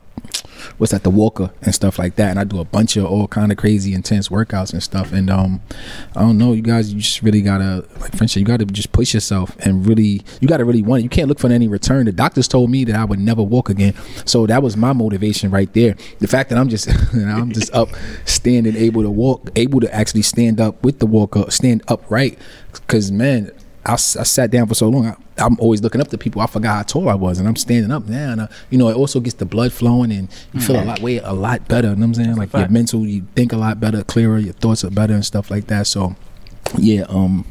what's 0.78 0.92
that 0.92 1.02
the 1.02 1.10
walker 1.10 1.50
and 1.62 1.74
stuff 1.74 1.98
like 1.98 2.16
that. 2.16 2.30
And 2.30 2.38
i 2.38 2.44
do 2.44 2.58
a 2.60 2.64
bunch 2.64 2.96
of 2.96 3.06
all 3.06 3.28
kind 3.28 3.52
of 3.52 3.58
crazy 3.58 3.94
intense 3.94 4.28
workouts 4.28 4.72
and 4.72 4.82
stuff. 4.82 5.12
And 5.12 5.30
um 5.30 5.60
i 6.16 6.20
don't 6.20 6.38
know 6.38 6.52
you 6.52 6.62
guys 6.62 6.92
you 6.92 7.00
just 7.00 7.22
really 7.22 7.42
gotta 7.42 7.84
like 8.00 8.14
friendship 8.16 8.40
you 8.40 8.46
gotta 8.46 8.64
just 8.66 8.92
push 8.92 9.14
yourself 9.14 9.56
and 9.60 9.86
really 9.86 10.22
you 10.40 10.48
gotta 10.48 10.64
really 10.64 10.82
want 10.82 11.00
it 11.00 11.04
you 11.04 11.08
can't 11.08 11.28
look 11.28 11.38
for 11.38 11.50
any 11.50 11.68
return. 11.68 12.06
The 12.06 12.12
doctors 12.12 12.48
told 12.48 12.70
me 12.70 12.84
that 12.84 12.96
i 12.96 13.04
would 13.04 13.20
never 13.20 13.42
walk 13.42 13.70
again. 13.70 13.94
So 14.24 14.46
that 14.46 14.62
was 14.62 14.76
my 14.76 14.92
motivation 14.92 15.50
right 15.50 15.72
there. 15.72 15.96
The 16.18 16.28
fact 16.28 16.50
that 16.50 16.58
i'm 16.58 16.68
just 16.68 16.88
i'm 17.14 17.52
just 17.52 17.74
up 17.74 17.88
standing 18.24 18.76
able 18.76 19.02
to 19.02 19.10
walk 19.10 19.50
able 19.56 19.80
to 19.80 19.94
actually 19.94 20.22
stand 20.22 20.60
up 20.60 20.82
with 20.84 20.98
the 20.98 21.06
walker 21.06 21.50
stand 21.50 21.82
upright. 21.88 22.38
Because 22.72 23.10
man 23.10 23.50
I, 23.88 23.94
I 23.94 23.96
sat 23.96 24.50
down 24.50 24.66
for 24.66 24.74
so 24.74 24.88
long. 24.88 25.06
I, 25.06 25.16
I'm 25.38 25.58
always 25.60 25.82
looking 25.82 26.00
up 26.00 26.08
to 26.08 26.18
people. 26.18 26.42
I 26.42 26.46
forgot 26.46 26.76
how 26.76 26.82
tall 26.82 27.08
I 27.08 27.14
was, 27.14 27.38
and 27.38 27.48
I'm 27.48 27.56
standing 27.56 27.90
up 27.90 28.06
now. 28.06 28.32
And 28.32 28.40
uh, 28.42 28.48
you 28.70 28.78
know, 28.78 28.88
it 28.88 28.96
also 28.96 29.18
gets 29.20 29.36
the 29.36 29.46
blood 29.46 29.72
flowing, 29.72 30.12
and 30.12 30.28
you 30.52 30.60
feel 30.60 30.80
a 30.80 30.84
lot 30.84 31.00
way 31.00 31.18
a 31.18 31.32
lot 31.32 31.66
better. 31.68 31.88
You 31.88 31.94
know 31.96 32.00
what 32.00 32.18
I'm 32.18 32.24
saying? 32.24 32.36
Like 32.36 32.52
your 32.52 32.68
mental, 32.68 33.06
you 33.06 33.26
think 33.34 33.52
a 33.52 33.56
lot 33.56 33.80
better, 33.80 34.04
clearer. 34.04 34.38
Your 34.38 34.52
thoughts 34.54 34.84
are 34.84 34.90
better 34.90 35.14
and 35.14 35.24
stuff 35.24 35.50
like 35.50 35.66
that. 35.68 35.86
So, 35.86 36.16
yeah, 36.76 37.02
um, 37.08 37.46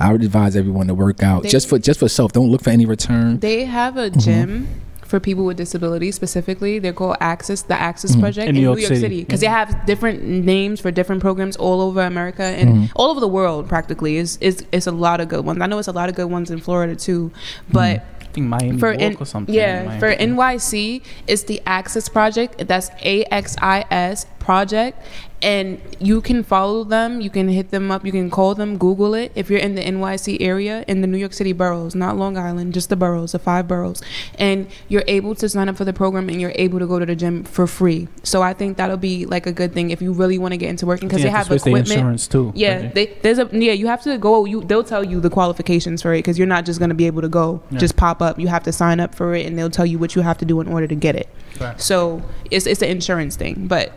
I 0.00 0.10
would 0.12 0.22
advise 0.22 0.56
everyone 0.56 0.88
to 0.88 0.94
work 0.94 1.22
out 1.22 1.44
They- 1.44 1.48
just 1.50 1.68
for 1.68 1.78
just 1.78 2.00
for 2.00 2.08
self. 2.08 2.32
Don't 2.32 2.50
look 2.50 2.62
for 2.64 2.70
any 2.70 2.86
return. 2.86 3.38
They 3.40 3.64
have 3.64 3.96
a 3.96 4.10
Mm-hmm. 4.10 4.64
Gym 5.06 5.10
for 5.10 5.20
people 5.20 5.44
with 5.44 5.56
disabilities 5.56 6.14
specifically. 6.16 6.78
They're 6.78 6.92
called 6.92 7.16
Axis, 7.20 7.62
the 7.62 7.74
Axis 7.80 8.12
Mm-hmm. 8.12 8.20
Project 8.20 8.48
In 8.48 8.48
in, 8.50 8.54
New 8.54 8.60
New 8.60 8.66
York 8.66 8.80
York 8.80 8.88
City. 8.88 9.00
City, 9.00 9.24
because 9.24 9.40
they 9.40 9.46
have 9.46 9.86
different 9.86 10.22
names 10.22 10.80
for 10.80 10.90
different 10.90 11.20
programs 11.22 11.56
all 11.56 11.80
over 11.80 12.00
America 12.02 12.42
and 12.42 12.68
Mm-hmm. 12.70 12.92
all 12.96 13.10
over 13.10 13.20
the 13.20 13.28
world. 13.28 13.68
Practically, 13.68 14.16
is 14.16 14.36
is 14.40 14.64
it's 14.72 14.86
a 14.86 14.92
lot 14.92 15.20
of 15.20 15.28
good 15.28 15.44
ones. 15.44 15.60
I 15.60 15.66
know 15.66 15.78
it's 15.78 15.88
a 15.88 15.92
lot 15.92 16.08
of 16.08 16.14
good 16.14 16.30
ones 16.30 16.50
in 16.50 16.60
Florida 16.60 16.94
too, 16.96 17.30
but. 17.70 18.00
Mm-hmm. 18.00 18.12
I 18.26 18.38
think 18.38 18.48
Miami 18.48 18.78
for 18.78 18.90
Walk 18.92 19.00
N- 19.00 19.16
or 19.18 19.24
something. 19.24 19.54
yeah 19.54 19.84
Miami. 19.84 19.98
for 20.00 20.14
NYC 20.14 21.02
it's 21.26 21.44
the 21.44 21.62
Axis 21.64 22.06
Project 22.10 22.68
that's 22.68 22.90
A 23.02 23.24
X 23.32 23.56
I 23.62 23.86
S 23.90 24.26
Project 24.46 24.96
and 25.42 25.78
you 25.98 26.20
can 26.22 26.42
follow 26.42 26.82
them 26.84 27.20
you 27.20 27.28
can 27.28 27.46
hit 27.48 27.70
them 27.70 27.90
up 27.90 28.06
you 28.06 28.12
can 28.12 28.30
call 28.30 28.54
them 28.54 28.78
Google 28.78 29.12
it 29.22 29.30
if 29.34 29.50
you're 29.50 29.58
in 29.68 29.74
the 29.74 29.82
NYC 29.82 30.38
area 30.40 30.84
in 30.88 31.00
the 31.02 31.06
New 31.06 31.18
York 31.18 31.32
City 31.34 31.52
boroughs 31.52 31.94
not 31.94 32.16
Long 32.16 32.38
Island 32.38 32.72
just 32.72 32.88
the 32.88 32.96
boroughs 32.96 33.32
the 33.32 33.38
five 33.38 33.66
boroughs 33.68 34.00
and 34.38 34.66
you're 34.88 35.04
able 35.08 35.34
to 35.34 35.48
sign 35.48 35.68
up 35.68 35.76
for 35.76 35.84
the 35.84 35.92
program 35.92 36.28
and 36.30 36.40
you're 36.40 36.54
able 36.54 36.78
to 36.78 36.86
go 36.86 36.98
to 36.98 37.04
the 37.04 37.16
gym 37.16 37.44
for 37.44 37.66
free 37.66 38.08
so 38.22 38.40
I 38.40 38.52
think 38.54 38.76
that'll 38.78 38.96
be 39.12 39.26
like 39.26 39.46
a 39.46 39.52
good 39.52 39.72
thing 39.74 39.90
if 39.90 40.00
you 40.00 40.12
really 40.12 40.38
want 40.38 40.52
to 40.52 40.56
get 40.56 40.70
into 40.70 40.86
working 40.86 41.08
because 41.08 41.22
they 41.22 41.28
have 41.28 41.48
to 41.48 41.54
equipment 41.54 41.90
insurance 41.90 42.26
too. 42.28 42.52
yeah, 42.54 42.76
Okay. 42.76 42.92
they, 42.94 43.06
there's 43.22 43.38
a 43.38 43.48
yeah. 43.52 43.72
You 43.72 43.88
have 43.88 44.02
to 44.02 44.16
go. 44.18 44.44
You 44.46 44.62
they'll 44.64 44.84
tell 44.84 45.04
you 45.04 45.20
the 45.20 45.30
qualifications 45.30 46.02
for 46.02 46.14
it 46.14 46.18
because 46.18 46.38
you're 46.38 46.46
not 46.56 46.64
just 46.64 46.78
gonna 46.80 46.94
be 46.94 47.06
able 47.06 47.22
to 47.22 47.28
go 47.28 47.60
Yeah. 47.70 47.78
just 47.78 47.96
pop 47.96 48.22
up. 48.22 48.38
You 48.38 48.48
have 48.48 48.62
to 48.64 48.72
sign 48.72 49.00
up 49.00 49.14
for 49.14 49.34
it, 49.34 49.44
and 49.46 49.58
they'll 49.58 49.70
tell 49.70 49.86
you 49.86 49.98
what 49.98 50.14
you 50.16 50.22
have 50.22 50.38
to 50.38 50.44
do 50.44 50.60
in 50.60 50.68
order 50.68 50.86
to 50.86 50.94
get 50.94 51.14
it. 51.16 51.28
Right. 51.60 51.78
So 51.80 52.22
it's 52.50 52.66
it's 52.66 52.82
an 52.82 52.88
insurance 52.88 53.36
thing, 53.36 53.66
but 53.66 53.92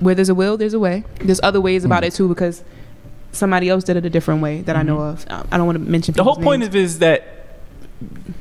where 0.00 0.14
there's 0.14 0.28
a 0.28 0.34
will, 0.34 0.56
there's 0.56 0.74
a 0.74 0.78
way. 0.80 1.04
There's 1.20 1.40
other 1.42 1.60
ways 1.60 1.84
about 1.84 2.02
Mm. 2.02 2.06
it 2.08 2.12
too 2.14 2.28
because 2.28 2.62
somebody 3.32 3.68
else 3.68 3.84
did 3.84 3.96
it 3.96 4.04
a 4.04 4.10
different 4.10 4.42
way 4.42 4.60
that 4.62 4.76
I 4.76 4.82
know 4.82 4.98
of. 5.00 5.24
Uh, 5.28 5.42
I 5.50 5.56
don't 5.56 5.66
want 5.66 5.78
to 5.78 5.84
mention 5.90 6.12
Mm-hmm. 6.12 6.18
the 6.18 6.24
whole 6.24 6.34
people's 6.36 6.44
point 6.50 6.62
of 6.64 6.74
it 6.76 6.82
is 6.82 6.98
that 6.98 7.22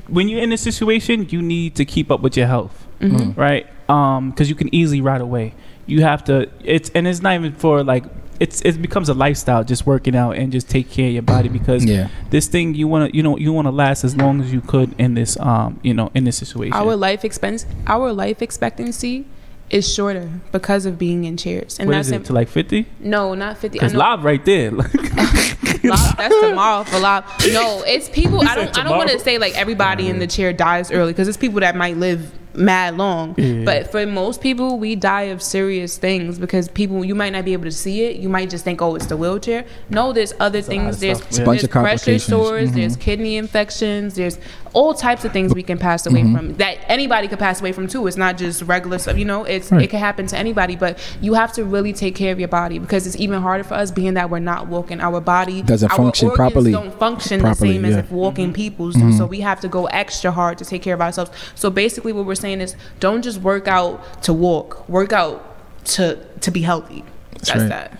when 0.07 0.27
you're 0.27 0.41
in 0.41 0.51
a 0.51 0.57
situation, 0.57 1.27
you 1.29 1.41
need 1.41 1.75
to 1.75 1.85
keep 1.85 2.11
up 2.11 2.21
with 2.21 2.35
your 2.35 2.47
health, 2.47 2.85
Mhm. 2.99 3.37
right? 3.37 3.65
Um, 3.89 4.31
because 4.31 4.49
you 4.49 4.55
can 4.55 4.73
easily 4.73 5.01
ride 5.01 5.21
away. 5.21 5.53
You 5.85 6.01
have 6.03 6.23
to. 6.25 6.49
It's 6.63 6.89
and 6.95 7.07
it's 7.07 7.21
not 7.21 7.33
even 7.35 7.53
for 7.53 7.83
like. 7.83 8.05
It's 8.39 8.59
it 8.61 8.81
becomes 8.81 9.07
a 9.07 9.13
lifestyle, 9.13 9.63
just 9.63 9.85
working 9.85 10.15
out 10.15 10.31
and 10.35 10.51
just 10.51 10.67
take 10.67 10.89
care 10.89 11.05
of 11.07 11.13
your 11.13 11.21
body 11.21 11.47
because 11.47 11.85
Yeah, 11.85 12.07
this 12.31 12.47
thing 12.47 12.73
you 12.73 12.87
want 12.87 13.11
to 13.11 13.15
you 13.15 13.21
know 13.21 13.37
you 13.37 13.53
want 13.53 13.67
to 13.67 13.71
last 13.71 14.03
as 14.03 14.15
long 14.17 14.41
as 14.41 14.51
you 14.51 14.61
could 14.61 14.95
in 14.97 15.13
this 15.13 15.37
um 15.39 15.79
you 15.83 15.93
know 15.93 16.09
in 16.15 16.23
this 16.23 16.37
situation. 16.37 16.73
Our 16.73 16.95
life 16.95 17.23
expense, 17.23 17.67
our 17.85 18.11
life 18.11 18.41
expectancy 18.41 19.25
is 19.71 19.91
shorter 19.91 20.29
because 20.51 20.85
of 20.85 20.99
being 20.99 21.23
in 21.23 21.37
chairs, 21.37 21.79
and 21.79 21.87
what 21.87 21.93
that's 21.95 22.07
is 22.09 22.11
it 22.11 22.15
im- 22.17 22.23
to 22.23 22.33
like 22.33 22.49
fifty? 22.49 22.85
no, 22.99 23.33
not 23.33 23.57
fifty. 23.57 23.77
Because 23.79 23.93
know- 23.93 23.99
live 23.99 24.23
right 24.23 24.43
there. 24.45 24.71
Live, 25.83 26.15
that's 26.15 26.39
tomorrow 26.41 26.83
for 26.83 26.99
live. 26.99 27.23
No, 27.53 27.81
it's 27.87 28.07
people. 28.09 28.41
I 28.41 28.53
don't. 28.55 28.77
I 28.77 28.83
don't 28.83 28.97
want 28.97 29.09
to 29.09 29.19
say 29.19 29.39
like 29.39 29.57
everybody 29.57 30.09
in 30.09 30.19
the 30.19 30.27
chair 30.27 30.53
dies 30.53 30.91
early 30.91 31.11
because 31.11 31.27
it's 31.27 31.37
people 31.37 31.59
that 31.61 31.75
might 31.75 31.97
live 31.97 32.31
mad 32.53 32.97
long. 32.97 33.33
Yeah. 33.37 33.63
But 33.65 33.91
for 33.91 34.05
most 34.05 34.41
people, 34.41 34.77
we 34.77 34.95
die 34.95 35.23
of 35.33 35.41
serious 35.41 35.97
things 35.97 36.37
because 36.37 36.67
people 36.67 37.03
you 37.03 37.15
might 37.15 37.31
not 37.31 37.45
be 37.45 37.53
able 37.53 37.63
to 37.63 37.71
see 37.71 38.03
it. 38.03 38.17
You 38.17 38.29
might 38.29 38.51
just 38.51 38.63
think, 38.63 38.79
oh, 38.81 38.93
it's 38.95 39.07
the 39.07 39.17
wheelchair. 39.17 39.65
No, 39.89 40.13
there's 40.13 40.33
other 40.39 40.59
a 40.59 40.61
things. 40.61 40.95
of 40.95 41.01
There's, 41.01 41.17
stuff. 41.17 41.45
Bunch 41.45 41.61
there's 41.61 41.63
of 41.63 41.71
pressure 41.71 41.97
complications. 41.97 42.23
sores. 42.25 42.69
Mhm. 42.69 42.75
There's 42.75 42.95
kidney 42.97 43.37
infections. 43.37 44.13
There's 44.15 44.37
all 44.73 44.93
types 44.93 45.25
of 45.25 45.33
things 45.33 45.53
we 45.53 45.63
can 45.63 45.77
pass 45.77 46.05
away 46.05 46.21
Mm-hmm. 46.21 46.35
from 46.35 46.53
that 46.55 46.77
anybody 46.87 47.27
could 47.27 47.39
pass 47.39 47.59
away 47.59 47.71
from 47.73 47.87
too. 47.87 48.07
It's 48.07 48.15
not 48.17 48.37
just 48.37 48.61
regular 48.63 48.97
stuff. 48.99 49.17
You 49.17 49.25
know, 49.25 49.43
it's 49.43 49.71
Right. 49.71 49.83
it 49.83 49.89
can 49.89 49.99
happen 49.99 50.27
to 50.27 50.37
anybody. 50.37 50.75
But 50.75 50.97
you 51.21 51.33
have 51.33 51.51
to 51.53 51.65
really 51.65 51.91
take 51.93 52.15
care 52.15 52.31
of 52.31 52.39
your 52.39 52.47
body 52.47 52.79
because 52.79 53.05
it's 53.05 53.15
even 53.17 53.41
harder 53.41 53.63
for 53.63 53.73
us 53.73 53.91
being 53.91 54.13
that 54.13 54.29
we're 54.29 54.39
not 54.39 54.67
walking. 54.67 55.01
Our 55.01 55.19
body 55.19 55.61
Doesn't 55.61 55.91
our 55.91 55.97
function 55.97 56.29
organs 56.29 56.37
properly. 56.37 56.71
Don't 56.71 56.97
function 56.97 57.41
Properly, 57.41 57.69
the 57.69 57.73
same 57.75 57.85
as 57.85 57.95
if 57.97 58.11
walking 58.11 58.53
people's 58.53 58.95
do. 58.95 59.11
So 59.11 59.25
we 59.25 59.41
have 59.41 59.59
to 59.61 59.67
go 59.67 59.87
extra 59.87 60.31
hard 60.31 60.57
to 60.59 60.65
take 60.65 60.81
care 60.81 60.93
of 60.93 61.01
ourselves. 61.01 61.31
So 61.55 61.69
basically, 61.69 62.13
what 62.13 62.25
we're 62.25 62.35
saying 62.35 62.61
is, 62.61 62.75
don't 62.99 63.21
just 63.23 63.39
work 63.41 63.67
out 63.67 64.23
to 64.23 64.33
walk. 64.33 64.87
Work 64.87 65.11
out 65.13 65.43
to 65.85 66.17
to 66.41 66.51
be 66.51 66.61
healthy. 66.61 67.03
That's, 67.33 67.55
right. 67.55 67.69
that. 67.69 67.99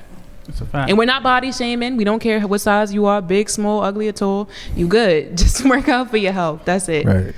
It's 0.52 0.62
a 0.62 0.66
fact. 0.66 0.90
And 0.90 0.98
we're 0.98 1.06
not 1.06 1.24
body 1.24 1.52
shaming. 1.52 1.98
We 1.98 2.04
don't 2.04 2.20
care 2.20 2.42
what 2.48 2.62
size 2.62 2.94
you 2.94 3.06
are, 3.06 3.22
big, 3.22 3.50
small, 3.50 3.82
ugly, 3.82 4.08
or 4.10 4.12
tall. 4.12 4.50
You 4.76 4.88
good. 4.88 5.38
Just 5.38 5.66
work 5.66 5.88
out 5.90 6.10
for 6.10 6.18
your 6.18 6.34
health. 6.34 6.62
That's 6.66 6.88
it. 6.90 7.06
right. 7.06 7.34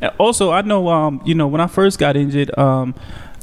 And 0.00 0.12
also, 0.18 0.50
I 0.50 0.62
know, 0.62 0.88
um, 0.88 1.20
you 1.24 1.34
know, 1.34 1.46
when 1.46 1.60
I 1.60 1.66
first 1.66 1.98
got 1.98 2.16
injured, 2.16 2.56
um, 2.58 2.94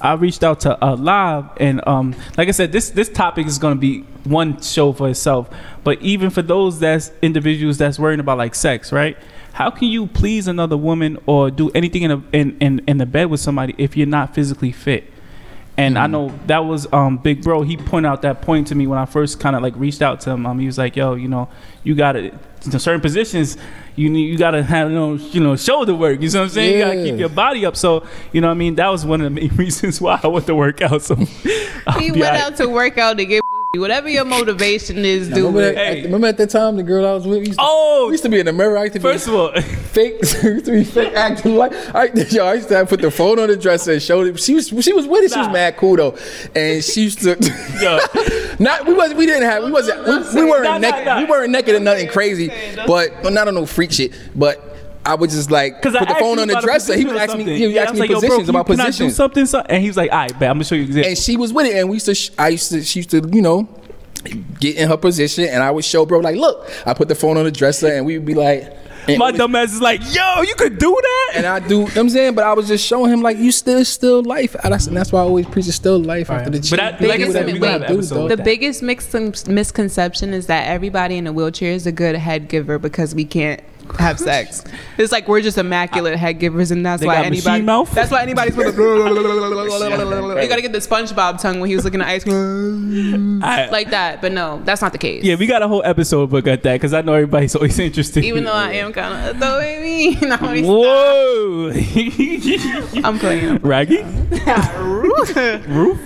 I 0.01 0.13
reached 0.13 0.43
out 0.43 0.59
to 0.61 0.86
uh, 0.86 0.95
Live, 0.95 1.45
and 1.57 1.86
um, 1.88 2.15
like 2.38 2.47
I 2.47 2.51
said, 2.51 2.71
this 2.71 2.89
this 2.89 3.09
topic 3.09 3.47
is 3.47 3.57
going 3.57 3.76
to 3.76 3.80
be 3.80 4.01
one 4.26 4.61
show 4.61 4.91
for 4.93 5.09
itself. 5.09 5.49
But 5.84 6.01
even 6.01 6.30
for 6.30 6.41
those 6.41 6.80
that's 6.80 7.11
individuals 7.21 7.78
that's 7.78 7.97
worrying 7.97 8.19
about 8.19 8.38
like 8.38 8.55
sex, 8.55 8.91
right? 8.91 9.17
How 9.53 9.69
can 9.69 9.88
you 9.88 10.07
please 10.07 10.49
another 10.49 10.76
woman 10.76 11.17
or 11.26 11.49
do 11.49 11.69
anything 11.71 12.01
in 12.01 12.11
a, 12.11 12.23
in, 12.34 12.57
in 12.59 12.82
in 12.88 12.97
the 12.97 13.05
bed 13.05 13.26
with 13.28 13.39
somebody 13.39 13.73
if 13.78 13.95
you're 13.95 14.05
not 14.07 14.36
physically 14.36 14.73
fit? 14.73 15.11
And 15.78 15.97
I 15.99 16.07
know 16.07 16.34
that 16.47 16.59
was 16.59 16.91
um, 16.93 17.17
Big 17.17 17.43
Bro. 17.43 17.63
He 17.63 17.76
pointed 17.76 18.07
out 18.07 18.21
that 18.21 18.41
point 18.41 18.67
to 18.67 18.76
me 18.76 18.88
when 18.88 18.97
I 18.97 19.05
first 19.05 19.41
kind 19.41 19.57
of 19.57 19.61
like 19.61 19.76
reached 19.76 20.01
out 20.01 20.21
to 20.21 20.32
him. 20.32 20.45
Um, 20.45 20.57
he 20.57 20.65
was 20.65 20.78
like, 20.78 20.95
"Yo, 20.95 21.15
you 21.15 21.28
know, 21.28 21.49
you 21.84 21.95
got 21.95 22.13
to 22.13 22.32
in 22.73 22.80
certain 22.80 23.01
positions, 23.01 23.57
you 23.95 24.09
need 24.09 24.26
you 24.26 24.38
got 24.38 24.51
to 24.51 24.63
have 24.63 24.89
you 24.89 24.95
know, 24.95 25.13
you 25.13 25.39
know 25.39 25.55
shoulder 25.55 25.93
work. 25.93 26.21
You 26.21 26.30
know 26.30 26.39
what 26.39 26.45
I'm 26.45 26.49
saying? 26.49 26.73
You 26.73 26.80
got 26.80 26.91
to 26.93 27.03
keep 27.03 27.19
your 27.19 27.30
body 27.30 27.65
up. 27.65 27.76
So 27.76 28.05
you 28.32 28.41
know, 28.41 28.47
what 28.47 28.53
I 28.53 28.57
mean, 28.57 28.76
that 28.76 28.88
was 28.88 29.05
one 29.05 29.21
of 29.21 29.26
the 29.26 29.30
main 29.41 29.49
reasons 29.55 30.01
why 30.01 30.19
I 30.21 30.28
went 30.28 30.47
to 30.47 30.55
work 30.55 30.82
out. 30.82 31.01
So 31.01 31.15
He 31.15 32.11
went 32.11 32.15
all 32.15 32.21
right. 32.21 32.41
out 32.41 32.55
to 32.57 32.67
work 32.67 32.97
out 32.97 33.17
to 33.17 33.26
get 33.26 33.41
pussy. 33.43 33.55
Whatever 33.80 34.09
your 34.09 34.26
motivation 34.26 35.03
is, 35.05 35.28
do 35.30 35.47
Remember 35.47 35.61
it. 35.61 35.76
that, 35.76 35.93
Hey. 35.95 36.03
remember 36.03 36.28
at 36.28 36.38
the 36.38 36.47
time 36.47 36.76
the 36.78 36.84
girl 36.84 37.05
I 37.05 37.13
was 37.13 37.26
with? 37.28 37.39
Used 37.47 37.59
to, 37.59 37.65
Oh, 37.67 38.09
used 38.11 38.23
to 38.23 38.30
be 38.30 38.39
in 38.39 38.45
the 38.45 38.53
mirror. 38.53 38.78
I 38.78 38.84
used 38.84 38.93
to 38.93 38.99
be 38.99 39.03
First 39.03 39.28
of 39.28 39.34
all, 39.36 39.51
fake, 39.61 40.21
used 40.21 40.65
to 40.65 40.71
be 40.71 40.84
fake 40.84 41.13
acting 41.13 41.55
like. 41.55 41.73
I, 41.95 42.05
yo, 42.30 42.45
I 42.45 42.55
used 42.55 42.67
to 42.69 42.76
have 42.76 42.89
put 42.89 43.01
the 43.01 43.11
phone 43.11 43.39
on 43.39 43.47
the 43.47 43.57
dresser 43.57 43.93
and 43.93 44.01
showed 44.01 44.28
it. 44.28 44.39
She 44.39 44.53
was 44.55 44.67
she 44.67 44.93
was 44.93 45.07
with 45.07 45.23
it. 45.23 45.32
She 45.32 45.39
was 45.39 45.49
mad 45.49 45.78
cool 45.78 45.95
though, 45.97 46.17
and 46.55 46.84
she 46.84 47.03
used 47.03 47.19
to. 47.23 47.36
Yo. 47.82 47.99
not 48.59 48.86
we 48.86 48.93
was 48.93 49.13
we 49.13 49.26
didn't 49.26 49.43
have 49.49 49.63
we 49.63 49.71
wasn't 49.71 49.99
we, 50.05 50.41
we 50.43 50.49
weren't 50.49 50.63
Nah, 50.63 50.78
nah, 50.78 50.78
naked 50.80 51.05
nah. 51.05 51.17
we 51.19 51.26
weren't 51.26 51.51
naked 51.51 51.76
or 51.76 51.80
nothing 51.80 52.07
crazy, 52.07 52.51
but 52.88 53.11
well, 53.23 53.32
not 53.32 53.47
on 53.47 53.55
no 53.55 53.65
freak 53.65 53.91
shit, 53.91 54.11
but. 54.36 54.71
I 55.06 55.16
would 55.16 55.30
just 55.30 55.51
like 55.51 55.82
put 55.82 55.95
I 55.95 56.06
the 56.06 56.16
phone 56.20 56.39
on 56.39 56.47
the 56.47 56.60
dresser. 56.62 56.95
He 56.95 57.03
position 57.06 57.14
was 57.14 57.16
or 57.16 57.24
asking 57.24 57.38
me, 57.38 57.43
something. 57.45 57.58
he 57.58 57.66
was 57.68 57.76
Yeah, 57.76 57.82
asking 57.84 57.93
me 57.95 57.99
like, 58.01 58.10
yo, 58.10 58.20
bro, 58.20 58.28
positions 58.30 58.49
about 58.49 58.66
can 58.66 58.76
do 58.76 58.82
positions. 58.84 59.16
something, 59.16 59.45
so- 59.45 59.64
and 59.70 59.82
he 59.82 59.88
was 59.88 59.97
like, 59.97 60.12
"All 60.12 60.18
right, 60.18 60.39
bet 60.39 60.49
I'm 60.49 60.56
gonna 60.56 60.64
show 60.66 60.76
you 60.76 60.84
example." 60.84 61.10
and 61.10 61.18
she 61.18 61.38
was 61.38 61.53
with 61.53 61.68
it, 61.68 61.76
and 61.78 61.89
we 61.89 61.95
used 61.97 62.08
to, 62.08 62.16
sh- 62.16 62.32
I 62.39 62.49
used 62.49 62.72
to, 62.72 62.82
she 62.84 62.99
used 62.99 63.12
to, 63.12 63.22
you 63.32 63.41
know, 63.41 63.68
get 64.60 64.76
in 64.78 64.89
her 64.89 64.97
position, 64.97 65.45
and 65.45 65.62
I 65.62 65.70
would 65.72 65.86
show 65.86 66.06
bro 66.06 66.20
like, 66.20 66.36
look, 66.36 66.70
I 66.86 66.93
put 66.93 67.08
the 67.08 67.16
phone 67.16 67.38
on 67.38 67.43
the 67.45 67.51
dresser, 67.51 67.88
and 67.93 68.06
we 68.06 68.18
would 68.18 68.26
be 68.26 68.34
like, 68.34 68.76
and, 69.08 69.20
My 69.20 69.32
dumb 69.32 69.56
ass 69.56 69.72
is 69.72 69.82
like, 69.82 70.01
"Yo, 70.16 70.41
you 70.41 70.56
could 70.56 70.80
do 70.80 70.97
that." 70.99 71.32
and 71.36 71.45
I 71.45 71.60
do, 71.60 71.68
you 71.76 71.80
know 71.82 71.84
what 71.86 71.97
I'm 71.97 72.10
saying, 72.10 72.34
but 72.34 72.43
I 72.43 72.53
was 72.53 72.68
just 72.68 72.84
showing 72.84 73.12
him 73.14 73.22
like, 73.22 73.38
you 73.38 73.51
still, 73.51 73.86
still 73.86 74.24
life, 74.24 74.56
and 74.64 74.74
that's, 74.74 74.88
and 74.88 74.97
that's 74.97 75.12
why 75.12 75.20
I 75.20 75.24
always 75.24 75.45
preach 75.45 75.68
it's 75.68 75.76
still 75.76 75.99
life 75.99 76.32
after 76.32 76.49
the. 76.49 76.58
But 76.58 76.64
cheat. 76.66 76.78
that- 76.80 76.99
Do 76.99 77.08
like 77.08 77.20
I 77.22 77.28
whatever 77.28 77.45
said, 77.45 77.53
we 77.53 77.60
gotta 77.60 77.80
gotta 77.86 77.93
have 77.97 78.10
do. 78.30 78.36
The 78.36 78.38
biggest 78.43 78.82
mix- 78.82 79.45
misconception 79.47 80.34
is 80.34 80.47
that 80.47 80.68
everybody 80.68 81.18
in 81.18 81.28
a 81.28 81.32
wheelchair 81.34 81.74
is 81.74 81.86
a 81.86 81.91
good 81.91 82.16
head 82.16 82.47
giver 82.47 82.80
because 82.80 83.14
we 83.14 83.26
can't 83.26 83.62
have 83.99 84.19
sex. 84.19 84.63
It's 84.97 85.11
like 85.11 85.27
we're 85.27 85.41
just 85.41 85.57
immaculate 85.57 86.17
head 86.17 86.39
givers, 86.39 86.71
and 86.71 86.86
that's 86.86 87.01
They 87.01 87.07
why 87.07 87.15
got 87.23 87.29
machine 87.29 87.47
anybody. 87.47 87.63
mouth? 87.63 87.91
That's 87.93 88.11
why 88.11 88.21
anybody's 88.21 88.53
supposed 88.55 88.75
to. 88.75 90.41
you 90.41 90.47
gotta 90.49 90.61
get 90.61 90.71
the 90.71 90.79
SpongeBob 90.79 91.41
tongue 91.41 91.59
when 91.59 91.69
he 91.69 91.75
was 91.75 91.86
looking 91.86 92.01
at 92.01 92.07
ice 92.07 92.23
cream, 92.23 93.43
I- 93.43 93.67
like 93.69 93.89
that. 93.91 94.21
But 94.21 94.31
no, 94.31 94.61
that's 94.63 94.81
not 94.81 94.91
the 94.91 94.97
case. 94.97 95.23
yeah, 95.23 95.36
we 95.36 95.47
got 95.47 95.61
a 95.61 95.67
whole 95.67 95.83
episode 95.86 96.29
book 96.29 96.47
at 96.47 96.63
that 96.63 96.73
because 96.73 96.93
I 96.93 97.01
know 97.01 97.13
everybody's 97.13 97.55
always 97.57 97.77
interested. 97.79 98.23
Even 98.23 98.43
though 98.43 98.53
I 98.53 98.73
am 98.73 98.93
kind 98.93 99.29
of 99.29 99.39
the 99.39 99.45
way 99.57 99.79
me, 99.81 100.17
no, 100.27 100.38
Whoa, 100.65 101.71
I'm 103.07 103.19
playing. 103.19 103.57
Raggy, 103.59 104.03
roof. 104.79 106.01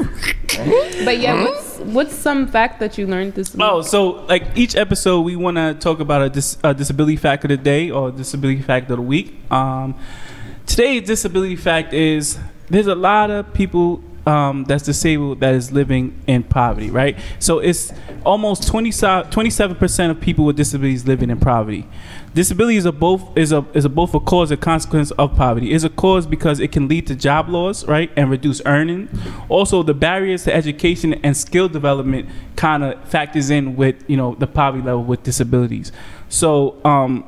But 1.05 1.19
yeah, 1.19 1.43
what's 1.43 1.68
what's 1.80 2.13
some 2.13 2.47
fact 2.47 2.80
that 2.80 2.97
you 2.97 3.07
learned 3.07 3.34
this 3.34 3.53
week? 3.53 3.63
Oh, 3.63 3.82
so 3.82 4.25
like 4.25 4.43
each 4.55 4.75
episode, 4.75 5.21
we 5.21 5.36
want 5.36 5.57
to 5.57 5.73
talk 5.73 5.99
about 5.99 6.21
a, 6.21 6.30
dis- 6.30 6.57
a 6.63 6.73
disability 6.73 7.15
fact 7.15 7.43
of 7.45 7.49
the 7.49 7.57
day 7.57 7.89
or 7.89 8.11
disability 8.11 8.61
fact 8.61 8.89
of 8.89 8.97
the 8.97 9.01
week. 9.03 9.39
Um, 9.51 9.95
today's 10.65 11.07
disability 11.07 11.55
fact 11.55 11.93
is 11.93 12.38
there's 12.69 12.88
a 12.88 12.95
lot 12.95 13.32
of 13.32 13.53
people 13.53 14.03
um, 14.25 14.63
that's 14.65 14.84
disabled 14.84 15.39
that 15.39 15.55
is 15.55 15.71
living 15.71 16.21
in 16.27 16.43
poverty, 16.43 16.91
right? 16.91 17.17
So 17.39 17.59
it's 17.59 17.91
almost 18.25 18.67
27 18.67 19.75
percent 19.75 20.11
of 20.11 20.21
people 20.21 20.45
with 20.45 20.55
disabilities 20.55 21.07
living 21.07 21.30
in 21.30 21.39
poverty. 21.39 21.88
Disability 22.34 22.77
is 22.77 22.86
a 22.86 22.91
both 22.91 23.36
is 23.38 23.51
a 23.51 23.65
is 23.73 23.86
a 23.86 23.89
both 23.89 24.13
a 24.13 24.19
cause 24.19 24.51
and 24.51 24.61
consequence 24.61 25.11
of 25.11 25.36
poverty. 25.36 25.71
Is 25.71 25.84
a 25.84 25.89
cause 25.89 26.27
because 26.27 26.59
it 26.59 26.71
can 26.71 26.88
lead 26.88 27.07
to 27.07 27.15
job 27.15 27.49
loss, 27.49 27.86
right, 27.86 28.11
and 28.15 28.30
reduce 28.30 28.61
earning. 28.65 29.09
Also, 29.49 29.82
the 29.82 29.95
barriers 29.95 30.43
to 30.43 30.53
education 30.53 31.15
and 31.15 31.36
skill 31.36 31.67
development 31.67 32.30
kind 32.55 32.84
of 32.84 33.03
factors 33.09 33.49
in 33.49 33.75
with 33.75 33.95
you 34.07 34.15
know 34.15 34.36
the 34.36 34.47
poverty 34.47 34.84
level 34.84 35.03
with 35.03 35.23
disabilities. 35.23 35.91
So, 36.30 36.80
um, 36.86 37.25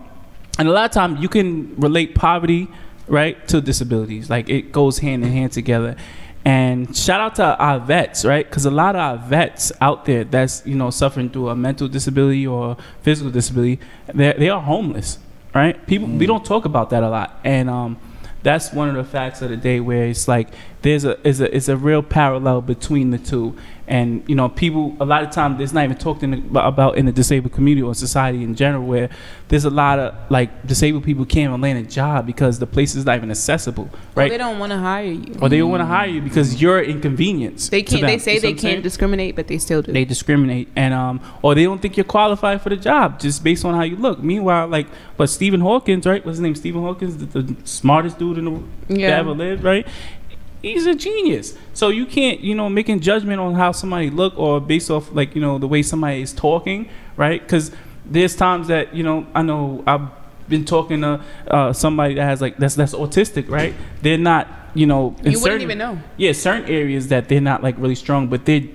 and 0.60 0.68
a 0.68 0.72
lot 0.72 0.86
of 0.86 0.92
times 0.92 1.20
you 1.20 1.30
can 1.30 1.76
relate 1.78 2.14
poverty 2.14 2.68
right 3.08 3.48
to 3.48 3.60
disabilities. 3.60 4.30
Like 4.30 4.50
it 4.50 4.72
goes 4.72 5.00
hand 5.00 5.24
in 5.24 5.32
hand 5.32 5.52
together. 5.52 5.96
And 6.44 6.96
shout 6.96 7.22
out 7.22 7.36
to 7.36 7.58
our 7.58 7.80
vets, 7.80 8.26
right? 8.26 8.48
Because 8.48 8.66
a 8.66 8.72
lot 8.72 8.96
of 8.96 9.02
our 9.02 9.18
vets 9.18 9.72
out 9.80 10.06
there 10.06 10.24
that's 10.24 10.66
you 10.66 10.76
know 10.76 10.90
suffering 10.90 11.30
through 11.30 11.50
a 11.50 11.56
mental 11.56 11.88
disability 11.88 12.48
or 12.48 12.78
physical 13.04 13.32
disability, 13.32 13.80
they 14.08 14.34
they 14.34 14.50
are 14.50 14.62
homeless, 14.62 15.20
right? 15.54 15.86
People 15.86 16.08
we 16.08 16.26
don't 16.26 16.44
talk 16.44 16.66
about 16.66 16.90
that 16.90 17.04
a 17.04 17.10
lot, 17.10 17.40
and 17.44 17.70
um, 17.70 18.00
that's 18.42 18.74
one 18.74 18.90
of 18.90 18.96
the 18.96 19.04
facts 19.04 19.42
of 19.44 19.50
the 19.50 19.58
day 19.58 19.80
where 19.80 20.06
it's 20.06 20.28
like 20.28 20.50
there's 20.82 21.06
a 21.06 21.26
is 21.28 21.40
a 21.42 21.54
is 21.56 21.70
a 21.70 21.78
real 21.78 22.02
parallel 22.02 22.62
between 22.62 23.12
the 23.12 23.18
two, 23.20 23.56
and 23.88 24.24
you 24.28 24.34
know 24.36 24.50
people 24.50 24.96
a 25.00 25.06
lot 25.06 25.24
of 25.24 25.30
times 25.32 25.58
there's 25.60 25.74
not 25.74 25.84
even 25.84 25.96
talked 25.98 26.24
in 26.24 26.32
the, 26.52 26.60
about 26.66 26.98
in 26.98 27.06
the 27.06 27.12
disabled 27.12 27.54
community 27.54 27.84
or 27.84 27.94
society 27.94 28.44
in 28.44 28.56
general 28.56 28.84
where 28.86 29.10
there's 29.50 29.66
a 29.66 29.70
lot 29.70 30.00
of 30.00 30.16
like 30.32 30.66
disabled 30.66 31.04
people 31.04 31.24
can't 31.26 31.50
even 31.50 31.62
land 31.62 31.78
a 31.78 31.84
job 31.88 32.26
because 32.26 32.58
the 32.58 32.66
place 32.66 32.96
is 32.96 33.06
not 33.06 33.18
even 33.18 33.30
accessible, 33.30 33.84
Or 33.94 34.00
right? 34.16 34.32
they 34.32 34.38
don't 34.40 34.58
want 34.58 34.72
to 34.72 34.78
hire 34.80 35.06
you. 35.06 35.36
or 35.42 35.50
they 35.50 35.60
don't 35.60 35.70
want 35.70 35.82
to 35.82 35.86
hire 35.86 36.08
you 36.08 36.20
because 36.22 36.60
you're 36.62 36.82
inconvenience. 36.82 37.70
They 37.70 37.84
can't. 37.84 38.02
They 38.02 38.18
say 38.18 38.40
they 38.40 38.48
what 38.48 38.54
I'm 38.54 38.58
saying? 38.60 38.74
can't 38.76 38.84
discriminate, 38.84 39.36
but 39.36 39.48
they 39.48 39.60
still 39.60 39.82
do. 39.84 39.92
They 39.92 40.06
discriminate 40.06 40.68
and 40.76 40.94
um 40.96 41.22
or 41.44 41.54
they 41.54 41.64
don't 41.64 41.82
think 41.82 41.96
you're 41.96 42.04
qualified 42.06 42.62
for 42.62 42.70
the 42.70 42.78
job 42.78 43.20
just 43.20 43.44
based 43.44 43.66
on 43.66 43.76
how 43.76 43.84
you 43.84 43.98
look. 43.98 44.18
Meanwhile, 44.24 44.68
like 44.68 44.88
but 45.18 45.30
Stephen 45.30 45.62
Hawkins, 45.62 46.08
right? 46.08 46.26
What's 46.26 46.38
his 46.38 46.42
name? 46.42 46.56
Stephen 46.56 46.82
Hawkins, 46.82 47.18
the, 47.18 47.26
the 47.42 47.56
smartest 47.68 48.18
dude 48.18 48.40
in 48.40 48.46
the 48.46 48.96
that 48.96 49.20
ever 49.20 49.32
lived, 49.32 49.64
right? 49.64 49.86
He's 50.62 50.86
a 50.86 50.94
genius. 50.96 51.58
So 51.74 51.90
you 51.90 52.06
can't, 52.06 52.40
you 52.42 52.54
know, 52.56 52.70
making 52.70 53.00
judgment 53.00 53.40
on 53.40 53.56
how 53.56 53.72
somebody 53.72 54.10
look 54.10 54.38
or 54.38 54.60
based 54.62 54.92
off 54.92 55.12
like, 55.14 55.34
you 55.36 55.42
know, 55.42 55.58
the 55.58 55.68
way 55.68 55.82
somebody 55.82 56.22
is 56.22 56.34
talking, 56.34 56.88
right? 57.18 57.46
Cuz 57.48 57.72
there's 58.06 58.36
times 58.36 58.68
that, 58.68 58.96
you 58.96 59.04
know, 59.04 59.26
I 59.34 59.42
know 59.42 59.84
I've 59.88 60.08
been 60.50 60.66
talking 60.66 61.02
to 61.02 61.22
uh, 61.48 61.74
somebody 61.74 62.14
that 62.16 62.24
has 62.26 62.42
like 62.42 62.58
that's 62.58 62.76
that's 62.76 62.94
autistic, 62.94 63.50
right? 63.50 63.74
They're 64.02 64.18
not, 64.18 64.48
you 64.74 64.86
know, 64.86 65.16
in 65.24 65.32
You 65.32 65.40
wouldn't 65.40 65.42
certain- 65.44 65.62
even 65.62 65.78
know. 65.78 65.98
yeah, 66.18 66.34
certain 66.34 66.66
areas 66.70 67.08
that 67.08 67.28
they're 67.30 67.42
not 67.42 67.64
like 67.64 67.76
really 67.78 67.96
strong, 67.96 68.28
but 68.28 68.46
they 68.46 68.70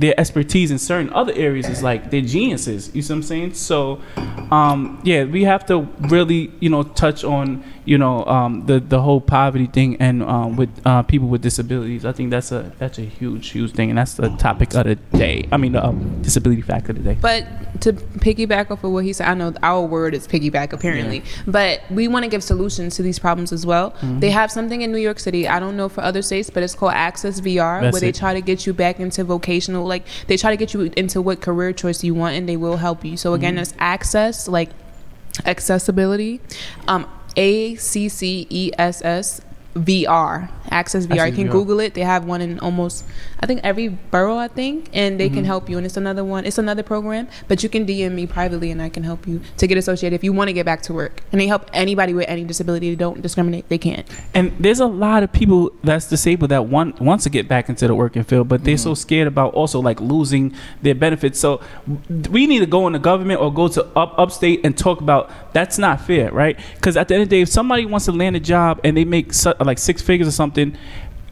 their 0.00 0.18
expertise 0.18 0.70
in 0.70 0.78
certain 0.78 1.12
other 1.12 1.32
areas 1.36 1.68
is 1.68 1.82
like 1.82 2.10
they're 2.10 2.22
geniuses. 2.22 2.90
You 2.94 3.02
see 3.02 3.12
what 3.12 3.16
I'm 3.18 3.22
saying? 3.22 3.54
So, 3.54 4.00
um, 4.50 4.98
yeah, 5.04 5.24
we 5.24 5.44
have 5.44 5.66
to 5.66 5.80
really, 6.08 6.50
you 6.58 6.70
know, 6.70 6.84
touch 6.84 7.22
on, 7.22 7.62
you 7.84 7.98
know, 7.98 8.24
um, 8.24 8.64
the 8.64 8.80
the 8.80 9.02
whole 9.02 9.20
poverty 9.20 9.66
thing 9.66 9.96
and 10.00 10.22
um, 10.22 10.56
with 10.56 10.70
uh, 10.86 11.02
people 11.02 11.28
with 11.28 11.42
disabilities. 11.42 12.06
I 12.06 12.12
think 12.12 12.30
that's 12.30 12.50
a 12.50 12.72
that's 12.78 12.98
a 12.98 13.02
huge 13.02 13.50
huge 13.50 13.72
thing, 13.72 13.90
and 13.90 13.98
that's 13.98 14.14
the 14.14 14.30
topic 14.36 14.74
of 14.74 14.84
the 14.84 14.94
day. 14.94 15.46
I 15.52 15.58
mean, 15.58 15.72
the 15.72 15.84
um, 15.84 16.22
disability 16.22 16.62
fact 16.62 16.88
of 16.88 16.96
the 16.96 17.02
day. 17.02 17.18
But 17.20 17.46
to 17.82 17.92
piggyback 17.92 18.70
off 18.70 18.82
of 18.82 18.92
what 18.92 19.04
he 19.04 19.12
said, 19.12 19.28
I 19.28 19.34
know 19.34 19.52
our 19.62 19.82
word 19.82 20.14
is 20.14 20.26
piggyback 20.26 20.72
apparently, 20.72 21.22
but 21.46 21.82
we 21.90 22.08
want 22.08 22.24
to 22.24 22.30
give 22.30 22.42
solutions 22.42 22.96
to 22.96 23.02
these 23.02 23.18
problems 23.18 23.52
as 23.52 23.66
well. 23.66 23.90
Mm-hmm. 23.90 24.20
They 24.20 24.30
have 24.30 24.50
something 24.50 24.80
in 24.80 24.92
New 24.92 24.98
York 24.98 25.18
City. 25.18 25.46
I 25.46 25.60
don't 25.60 25.76
know 25.76 25.90
for 25.90 26.00
other 26.00 26.22
states, 26.22 26.48
but 26.48 26.62
it's 26.62 26.74
called 26.74 26.92
Access 26.92 27.40
VR, 27.40 27.82
That's 27.82 27.92
where 27.92 28.00
they 28.00 28.12
try 28.12 28.32
to 28.32 28.40
get 28.40 28.66
you 28.66 28.72
back 28.72 28.98
into 28.98 29.24
vocational, 29.24 29.89
like 29.90 30.06
they 30.28 30.36
try 30.38 30.50
to 30.50 30.56
get 30.56 30.72
you 30.72 30.90
into 30.96 31.20
what 31.20 31.42
career 31.42 31.72
choice 31.74 32.02
you 32.02 32.14
want, 32.14 32.32
and 32.36 32.48
they 32.48 32.56
will 32.56 32.78
help 32.78 33.04
you. 33.04 33.16
So 33.18 33.34
again, 33.34 33.54
Mm-hmm. 33.54 33.62
it's 33.62 33.74
access, 33.78 34.48
like 34.48 34.70
accessibility, 35.44 36.40
um, 36.88 37.06
A 37.36 37.74
C 37.76 38.08
C 38.08 38.46
E 38.48 38.70
S 38.78 39.02
S. 39.02 39.40
VR, 39.74 40.50
Access 40.70 41.06
VR. 41.06 41.28
You 41.30 41.34
can 41.34 41.48
VR. 41.48 41.52
Google 41.52 41.80
it. 41.80 41.94
They 41.94 42.00
have 42.02 42.24
one 42.24 42.40
in 42.40 42.58
almost, 42.60 43.04
I 43.40 43.46
think 43.46 43.60
every 43.64 43.88
borough. 43.88 44.36
I 44.36 44.48
think, 44.48 44.88
and 44.92 45.18
they 45.18 45.26
Mm-hmm. 45.26 45.34
can 45.36 45.44
help 45.44 45.68
you. 45.70 45.76
And 45.76 45.86
it's 45.86 45.96
another 45.96 46.24
one. 46.24 46.44
It's 46.44 46.58
another 46.58 46.82
program, 46.82 47.28
but 47.48 47.62
you 47.62 47.68
can 47.68 47.86
DM 47.86 48.12
me 48.12 48.26
privately, 48.26 48.70
and 48.70 48.80
I 48.82 48.88
can 48.88 49.02
help 49.04 49.26
you 49.26 49.40
to 49.58 49.66
get 49.66 49.78
associated 49.78 50.14
if 50.16 50.24
you 50.24 50.32
want 50.32 50.48
to 50.48 50.52
get 50.52 50.64
back 50.66 50.82
to 50.82 50.92
work. 50.92 51.22
And 51.32 51.40
they 51.40 51.46
help 51.46 51.68
anybody 51.72 52.14
with 52.14 52.28
any 52.28 52.44
disability. 52.44 52.90
They 52.90 52.96
don't 52.96 53.20
discriminate. 53.22 53.68
They 53.68 53.78
can't. 53.78 54.06
And 54.34 54.52
there's 54.58 54.80
a 54.80 54.86
lot 54.86 55.22
of 55.22 55.32
people 55.32 55.70
that's 55.84 56.08
disabled 56.08 56.50
that 56.50 56.66
want 56.66 57.00
wants 57.00 57.24
to 57.24 57.30
get 57.30 57.48
back 57.48 57.68
into 57.68 57.86
the 57.86 57.94
working 57.94 58.22
field, 58.24 58.48
but 58.48 58.64
they're 58.64 58.76
so 58.76 58.94
scared 58.94 59.28
about 59.28 59.54
also 59.54 59.80
like 59.80 60.00
losing 60.00 60.52
their 60.82 60.94
benefits. 60.94 61.38
So 61.38 61.60
we 62.30 62.46
need 62.46 62.58
to 62.60 62.66
go 62.66 62.86
in 62.86 62.92
the 62.92 62.98
government 62.98 63.40
or 63.40 63.52
go 63.52 63.68
to 63.68 63.84
up 63.96 64.14
upstate 64.18 64.60
and 64.64 64.76
talk 64.76 65.00
about 65.00 65.30
that's 65.52 65.78
not 65.78 66.00
fair, 66.00 66.30
right? 66.32 66.58
Because 66.74 66.96
at 66.96 67.08
the 67.08 67.14
end 67.14 67.22
of 67.24 67.28
the 67.28 67.36
day, 67.36 67.42
if 67.42 67.48
somebody 67.48 67.86
wants 67.86 68.06
to 68.06 68.12
land 68.12 68.36
a 68.36 68.40
job 68.40 68.80
and 68.84 68.96
they 68.96 69.04
make 69.04 69.32
su- 69.32 69.54
like 69.64 69.78
six 69.78 70.02
figures 70.02 70.28
or 70.28 70.32
something. 70.32 70.76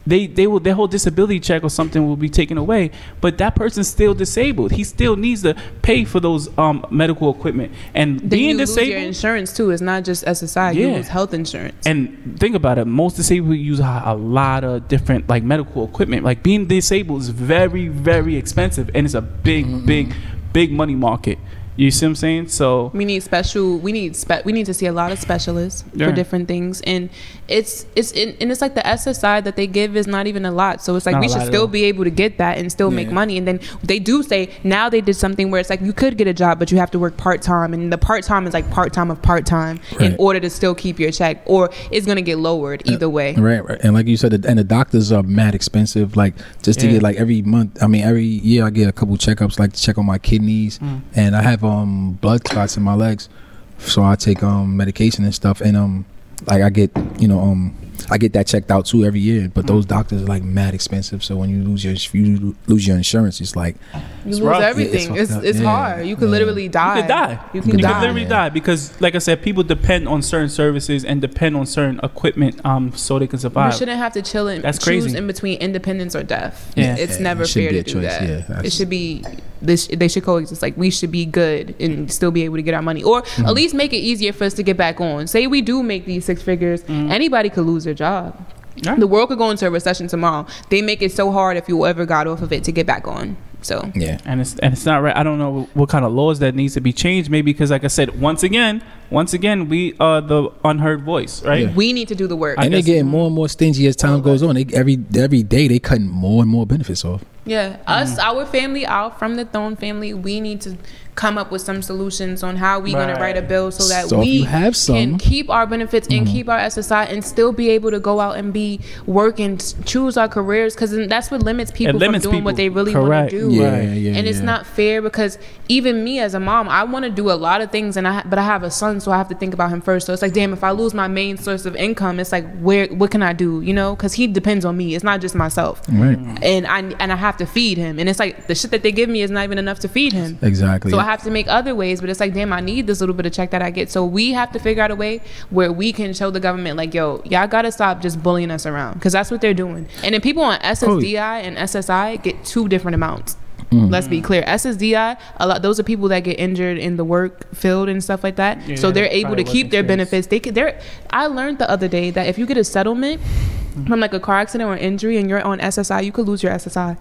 They, 0.07 0.25
they 0.25 0.47
will 0.47 0.59
their 0.59 0.73
whole 0.73 0.87
disability 0.87 1.39
check 1.39 1.63
or 1.63 1.69
something 1.69 2.07
will 2.07 2.15
be 2.15 2.29
taken 2.29 2.57
away, 2.57 2.89
but 3.21 3.37
that 3.37 3.53
person's 3.53 3.87
still 3.89 4.15
disabled. 4.15 4.71
He 4.71 4.83
still 4.83 5.15
needs 5.15 5.43
to 5.43 5.55
pay 5.83 6.03
for 6.03 6.19
those 6.19 6.49
um, 6.57 6.83
medical 6.89 7.29
equipment 7.29 7.73
and 7.93 8.19
Then 8.21 8.29
being 8.29 8.49
you 8.51 8.57
lose 8.57 8.69
disabled. 8.69 8.89
your 8.89 8.99
insurance 9.01 9.55
too. 9.55 9.69
It's 9.69 9.81
not 9.83 10.05
just 10.05 10.25
SSI. 10.25 10.73
You 10.73 10.87
Yeah. 10.87 10.95
lose 10.95 11.09
health 11.09 11.33
insurance. 11.35 11.85
And 11.85 12.39
think 12.39 12.55
about 12.55 12.79
it. 12.79 12.85
Most 12.85 13.17
disabled 13.17 13.57
use 13.57 13.81
a, 13.81 14.01
a 14.05 14.15
lot 14.15 14.63
of 14.63 14.87
different 14.87 15.29
like 15.29 15.43
medical 15.43 15.83
equipment. 15.85 16.23
Like 16.23 16.41
being 16.41 16.65
disabled 16.65 17.21
is 17.21 17.29
very, 17.29 17.87
very 17.89 18.35
expensive, 18.35 18.89
and 18.95 19.05
it's 19.05 19.13
a 19.15 19.21
big, 19.21 19.85
big, 19.85 20.15
big 20.53 20.71
money 20.71 20.95
market. 20.95 21.37
You 21.75 21.91
see 21.91 22.05
what 22.05 22.09
I'm 22.09 22.15
saying? 22.15 22.47
So 22.49 22.91
We 22.93 23.05
need 23.05 23.23
special. 23.23 23.77
We 23.77 23.91
need 23.93 24.15
spe- 24.15 24.43
We 24.45 24.51
need 24.51 24.65
to 24.65 24.73
see 24.73 24.85
a 24.85 24.91
lot 24.91 25.11
of 25.11 25.19
specialists 25.19 25.85
Yeah. 25.93 26.07
for 26.09 26.11
different 26.15 26.47
things, 26.47 26.81
and 26.81 27.09
it's 27.47 27.85
it's 27.95 28.11
and 28.11 28.35
and 28.41 28.51
it's 28.51 28.61
like 28.61 28.75
the 28.75 28.85
SSI 28.85 29.41
that 29.43 29.55
they 29.55 29.65
give 29.65 29.95
is 29.95 30.05
not 30.05 30.27
even 30.27 30.45
a 30.45 30.51
lot. 30.51 30.83
So 30.83 30.95
it's 30.95 31.05
like 31.05 31.13
Not 31.13 31.21
we 31.21 31.29
should 31.29 31.45
still 31.45 31.67
be 31.67 31.85
able 31.85 32.03
to 32.03 32.09
get 32.09 32.37
that 32.37 32.57
and 32.57 32.69
still 32.71 32.91
make 32.91 33.09
money. 33.11 33.37
And 33.37 33.47
then 33.47 33.59
they 33.83 33.97
do 33.99 34.23
say 34.23 34.49
now 34.63 34.89
they 34.89 34.99
did 35.01 35.15
something 35.15 35.49
where 35.51 35.59
it's 35.61 35.69
like 35.69 35.81
you 35.81 35.93
could 35.93 36.17
get 36.17 36.27
a 36.27 36.33
job, 36.33 36.59
but 36.59 36.69
you 36.71 36.77
have 36.77 36.91
to 36.91 36.99
work 36.99 37.15
part 37.17 37.41
time, 37.41 37.73
and 37.73 37.91
the 37.93 37.97
part 37.97 38.23
time 38.25 38.45
is 38.45 38.53
like 38.53 38.69
part 38.71 38.91
time 38.91 39.09
of 39.09 39.21
part 39.21 39.45
time 39.45 39.79
in 39.99 40.15
order 40.19 40.39
to 40.41 40.49
still 40.49 40.75
keep 40.75 40.99
your 40.99 41.11
check, 41.11 41.41
or 41.45 41.69
it's 41.91 42.05
gonna 42.05 42.21
get 42.21 42.39
lowered 42.39 42.81
either 42.85 43.09
way. 43.09 43.35
Right, 43.35 43.63
right, 43.67 43.79
and 43.83 43.93
like 43.93 44.07
you 44.07 44.17
said, 44.17 44.33
and 44.33 44.59
the 44.59 44.63
doctors 44.63 45.11
are 45.13 45.23
mad 45.23 45.55
expensive. 45.55 46.17
Like 46.17 46.33
just 46.61 46.79
to 46.81 46.87
Yeah. 46.87 46.93
get 46.93 47.03
like 47.03 47.15
every 47.17 47.41
month. 47.41 47.81
I 47.81 47.87
mean, 47.87 48.03
every 48.03 48.25
year 48.25 48.65
I 48.65 48.69
get 48.69 48.89
a 48.89 48.91
couple 48.91 49.15
checkups, 49.17 49.57
like 49.59 49.71
to 49.73 49.81
check 49.81 49.97
on 49.97 50.05
my 50.05 50.17
kidneys, 50.17 50.77
Mm. 50.79 51.01
and 51.15 51.35
I 51.35 51.41
have 51.41 51.63
um 51.69 52.13
blood 52.21 52.43
clots 52.43 52.75
in 52.77 52.83
my 52.83 52.95
legs. 52.95 53.29
so 53.77 54.03
I 54.03 54.15
take 54.15 54.43
um 54.43 54.75
medication 54.75 55.23
and 55.23 55.33
stuff, 55.33 55.61
and 55.61 55.77
um 55.77 56.05
like 56.47 56.61
I 56.61 56.69
get 56.69 56.91
you 57.19 57.27
know 57.27 57.39
um 57.39 57.75
I 58.11 58.17
get 58.17 58.31
that 58.33 58.47
checked 58.47 58.71
out 58.71 58.85
too 58.85 59.03
every 59.03 59.19
year. 59.19 59.51
But 59.53 59.67
those 59.67 59.85
doctors 59.85 60.21
are 60.23 60.25
like 60.25 60.41
mad 60.41 60.73
expensive. 60.73 61.21
So 61.23 61.35
when 61.35 61.49
you 61.49 61.61
lose 61.63 61.83
your 61.83 61.93
you 62.13 62.55
lose 62.65 62.87
your 62.87 62.95
insurance, 62.97 63.39
it's 63.41 63.55
like 63.57 63.75
You 63.93 63.99
It's 63.99 64.25
lose 64.25 64.41
rough. 64.41 64.61
Yeah, 64.61 64.67
it's 64.69 64.71
everything. 64.79 65.15
It's 65.17 65.31
it's, 65.31 65.59
Yeah. 65.59 65.65
hard. 65.69 66.07
You 66.07 66.15
could 66.15 66.25
Yeah. 66.29 66.31
literally 66.31 66.67
die. 66.69 66.95
You 66.95 67.01
could 67.03 67.07
die. 67.09 67.31
You 67.31 67.37
You 67.53 67.61
can 67.61 67.71
could 67.71 67.81
die. 67.81 67.99
literally 68.01 68.21
Yeah. 68.23 68.27
die 68.29 68.49
because, 68.49 68.93
like 69.01 69.15
I 69.15 69.19
said, 69.19 69.41
people 69.41 69.63
depend 69.63 70.07
on 70.07 70.21
certain 70.21 70.49
services 70.49 71.03
and 71.05 71.21
depend 71.21 71.55
on 71.57 71.65
certain 71.65 71.99
equipment 72.01 72.59
um 72.65 72.93
so 72.95 73.19
they 73.19 73.27
can 73.27 73.39
survive. 73.39 73.73
You 73.73 73.77
shouldn't 73.79 73.99
have 73.99 74.13
to 74.13 74.21
chill 74.21 74.47
and 74.47 74.63
That's 74.63 74.77
choose 74.79 75.03
crazy. 75.03 75.17
in 75.17 75.27
between 75.27 75.57
independence 75.59 76.15
or 76.15 76.23
death. 76.23 76.71
Yeah. 76.75 76.95
It's 76.95 77.17
Yeah, 77.17 77.23
never 77.23 77.43
it 77.43 77.49
fair 77.49 77.71
to 77.71 77.83
do 77.83 77.93
choice, 77.93 78.03
that. 78.03 78.21
yeah, 78.49 78.61
it 78.63 78.71
should 78.73 78.89
be 78.89 79.23
this. 79.61 79.87
They 79.87 80.07
should 80.07 80.23
coexist. 80.23 80.61
Like 80.61 80.75
we 80.77 80.89
should 80.89 81.11
be 81.11 81.25
good 81.25 81.75
and 81.79 82.11
still 82.11 82.31
be 82.31 82.43
able 82.43 82.55
to 82.57 82.61
get 82.61 82.73
our 82.73 82.81
money, 82.81 83.03
or 83.03 83.21
Mm-hmm. 83.21 83.45
at 83.45 83.53
least 83.53 83.73
make 83.75 83.93
it 83.93 83.97
easier 83.97 84.31
for 84.33 84.43
us 84.45 84.53
to 84.55 84.63
get 84.63 84.77
back 84.77 84.99
on. 85.01 85.27
Say 85.27 85.47
we 85.47 85.61
do 85.61 85.83
make 85.83 86.05
these 86.05 86.25
six 86.25 86.41
figures, 86.41 86.83
anybody 86.89 87.49
could 87.49 87.65
lose 87.65 87.83
their 87.83 87.93
job. 87.93 88.35
Yeah. 88.75 88.95
The 88.95 89.07
world 89.07 89.27
could 89.29 89.37
go 89.37 89.49
into 89.49 89.67
a 89.67 89.69
recession 89.69 90.07
tomorrow. 90.07 90.45
They 90.69 90.81
make 90.81 91.01
it 91.01 91.11
so 91.11 91.31
hard 91.31 91.57
if 91.57 91.67
you 91.67 91.85
ever 91.85 92.05
got 92.05 92.27
off 92.27 92.41
of 92.41 92.53
it 92.53 92.63
to 92.63 92.71
get 92.71 92.87
back 92.87 93.07
on. 93.07 93.35
So 93.61 93.91
yeah. 93.93 94.19
and 94.25 94.39
it's 94.39 94.57
and 94.59 94.71
it's 94.73 94.85
not 94.85 95.01
right. 95.03 95.15
I 95.15 95.23
don't 95.23 95.37
know 95.37 95.67
what 95.73 95.89
kind 95.89 96.05
of 96.05 96.13
laws 96.13 96.39
that 96.39 96.55
needs 96.55 96.75
to 96.75 96.81
be 96.81 96.93
changed. 96.93 97.29
Maybe 97.29 97.51
because, 97.51 97.71
like 97.71 97.83
I 97.83 97.87
said, 97.87 98.21
once 98.21 98.41
again, 98.43 98.81
once 99.11 99.33
again, 99.33 99.69
we 99.69 99.93
are 99.99 100.21
the 100.21 100.49
unheard 100.63 101.03
voice, 101.03 101.43
right? 101.43 101.67
Yeah. 101.67 101.73
we 101.73 101.93
need 101.93 102.07
to 102.09 102.15
do 102.15 102.27
the 102.27 102.35
work. 102.35 102.57
And 102.59 102.73
they're 102.73 102.81
getting 102.81 103.05
more 103.07 103.25
and 103.27 103.35
more 103.35 103.49
stingy 103.49 103.87
as 103.87 103.95
time 103.95 104.21
goes 104.21 104.43
on. 104.43 104.55
They, 104.55 104.65
every 104.73 104.97
every 105.15 105.43
day 105.43 105.67
they 105.67 105.79
cutting 105.79 106.07
more 106.07 106.41
and 106.43 106.51
more 106.51 106.65
benefits 106.65 107.03
off. 107.05 107.23
Yeah, 107.45 107.77
us, 107.87 108.19
our 108.19 108.45
family, 108.45 108.85
our 108.85 109.09
from 109.09 109.35
the 109.35 109.45
Throne 109.45 109.75
family, 109.75 110.13
we 110.13 110.39
need 110.39 110.61
to 110.61 110.77
come 111.15 111.37
up 111.37 111.51
with 111.51 111.61
some 111.61 111.81
solutions 111.81 112.43
on 112.43 112.55
how 112.57 112.79
we're 112.79 112.93
gonna 112.93 113.15
write 113.19 113.35
a 113.35 113.41
bill 113.41 113.71
so 113.71 113.83
that 113.89 114.07
So 114.07 114.19
we 114.19 114.43
have 114.43 114.63
can 114.65 114.73
some- 114.73 114.95
Mm-hmm. 114.95 115.17
keep 115.17 115.49
our 115.49 115.65
benefits 115.65 116.07
and 116.11 116.27
keep 116.27 116.47
our 116.47 116.59
SSI 116.59 117.11
and 117.11 117.25
still 117.25 117.51
be 117.51 117.69
able 117.71 117.91
to 117.91 117.99
go 117.99 118.19
out 118.19 118.37
and 118.37 118.53
be 118.53 118.79
working, 119.05 119.57
t- 119.57 119.75
choose 119.83 120.15
our 120.15 120.27
careers 120.29 120.75
because 120.75 120.91
that's 121.07 121.31
what 121.31 121.41
limits 121.41 121.71
people 121.71 121.99
limits 121.99 122.23
from 122.23 122.33
doing 122.33 122.43
what 122.43 122.55
they 122.55 122.69
really 122.69 122.93
want 122.95 123.31
to 123.31 123.39
do. 123.39 123.51
Yeah, 123.51 123.69
Right. 123.79 123.83
yeah, 123.97 124.13
and 124.15 124.27
it's 124.27 124.39
not 124.41 124.65
fair 124.67 125.01
because 125.01 125.39
even 125.67 126.03
me 126.03 126.19
as 126.19 126.35
a 126.35 126.39
mom, 126.39 126.69
I 126.69 126.83
want 126.83 127.03
to 127.05 127.11
do 127.11 127.31
a 127.31 127.33
lot 127.35 127.61
of 127.61 127.71
things, 127.71 127.97
and 127.97 128.07
I 128.07 128.21
but 128.23 128.37
I 128.39 128.43
have 128.43 128.63
a 128.63 128.71
son, 128.71 128.98
so 128.99 129.11
I 129.11 129.17
have 129.17 129.27
to 129.29 129.35
think 129.35 129.53
about 129.53 129.69
him 129.69 129.81
first. 129.81 130.05
So 130.07 130.13
it's 130.13 130.21
like, 130.21 130.33
damn, 130.33 130.53
if 130.53 130.63
I 130.63 130.71
lose 130.71 130.93
my 130.93 131.07
main 131.07 131.37
source 131.37 131.65
of 131.65 131.75
income, 131.75 132.19
it's 132.19 132.31
like, 132.31 132.45
where 132.59 132.87
what 132.87 133.11
can 133.11 133.21
I 133.21 133.33
do? 133.33 133.61
You 133.61 133.73
know, 133.73 133.95
because 133.95 134.13
he 134.13 134.27
depends 134.27 134.65
on 134.65 134.75
me. 134.77 134.95
It's 134.95 135.03
not 135.03 135.21
just 135.21 135.35
myself 135.35 135.81
Right. 135.89 136.17
and 136.43 136.65
I 136.67 136.79
and 136.99 137.11
I 137.11 137.15
have 137.15 137.37
to 137.37 137.45
feed 137.45 137.77
him, 137.77 137.99
and 137.99 138.09
it's 138.09 138.19
like 138.19 138.47
the 138.47 138.55
shit 138.55 138.71
that 138.71 138.83
they 138.83 138.91
give 138.91 139.09
me 139.09 139.21
is 139.21 139.31
not 139.31 139.43
even 139.43 139.57
enough 139.57 139.79
to 139.79 139.87
feed 139.87 140.13
him. 140.13 140.37
Exactly. 140.41 140.91
So 140.91 140.99
I 140.99 141.03
have 141.03 141.23
to 141.23 141.31
make 141.31 141.47
other 141.47 141.75
ways, 141.75 142.01
but 142.01 142.09
it's 142.09 142.19
like, 142.19 142.33
damn, 142.33 142.51
I 142.53 142.61
need 142.61 142.87
this 142.87 142.99
little 142.99 143.15
bit 143.15 143.25
of 143.25 143.31
check 143.33 143.51
that 143.51 143.61
I 143.61 143.69
get. 143.69 143.89
So 143.91 144.05
we 144.05 144.33
have 144.33 144.51
to 144.53 144.59
figure 144.59 144.83
out 144.83 144.91
a 144.91 144.95
way 144.95 145.21
where 145.49 145.71
we 145.71 145.91
can 145.93 146.13
show 146.13 146.29
the 146.31 146.39
government, 146.39 146.77
like, 146.77 146.93
yo, 146.93 147.21
y'all 147.25 147.47
gotta 147.47 147.71
stop 147.71 148.01
just 148.01 148.21
bullying 148.21 148.51
us 148.51 148.65
around, 148.65 148.93
because 148.95 149.13
that's 149.13 149.31
what 149.31 149.41
they're 149.41 149.53
doing. 149.53 149.87
And 150.03 150.13
then 150.13 150.21
people 150.21 150.43
on 150.43 150.59
SSDI 150.59 151.41
and 151.43 151.57
SSI 151.57 152.21
get 152.21 152.43
two 152.45 152.67
different 152.67 152.95
amounts. 152.95 153.35
Mm. 153.71 153.91
Let's 153.91 154.07
be 154.07 154.21
clear. 154.21 154.43
SSDI, 154.43 155.19
a 155.37 155.47
lot 155.47 155.61
those 155.61 155.79
are 155.79 155.83
people 155.83 156.07
that 156.09 156.21
get 156.21 156.39
injured 156.39 156.77
in 156.77 156.97
the 156.97 157.03
work 157.03 157.53
field 157.53 157.89
and 157.89 158.03
stuff 158.03 158.23
like 158.23 158.35
that. 158.37 158.67
Yeah, 158.67 158.75
so 158.75 158.91
they're 158.91 159.05
able 159.05 159.35
to 159.35 159.43
keep 159.43 159.69
their 159.69 159.81
insurance. 159.81 160.09
benefits. 160.09 160.27
They 160.27 160.39
could. 160.39 160.55
They're. 160.55 160.79
I 161.09 161.27
learned 161.27 161.59
the 161.59 161.69
other 161.69 161.87
day 161.87 162.09
that 162.11 162.27
if 162.27 162.37
you 162.37 162.45
get 162.45 162.57
a 162.57 162.63
settlement 162.63 163.21
mm-hmm. 163.21 163.85
from 163.85 163.99
like 163.99 164.13
a 164.13 164.19
car 164.19 164.39
accident 164.39 164.69
or 164.69 164.75
injury 164.77 165.17
and 165.17 165.29
you're 165.29 165.41
on 165.41 165.59
SSI, 165.59 166.03
you 166.03 166.11
could 166.11 166.27
lose 166.27 166.41
your 166.41 166.51
SSI. 166.51 166.97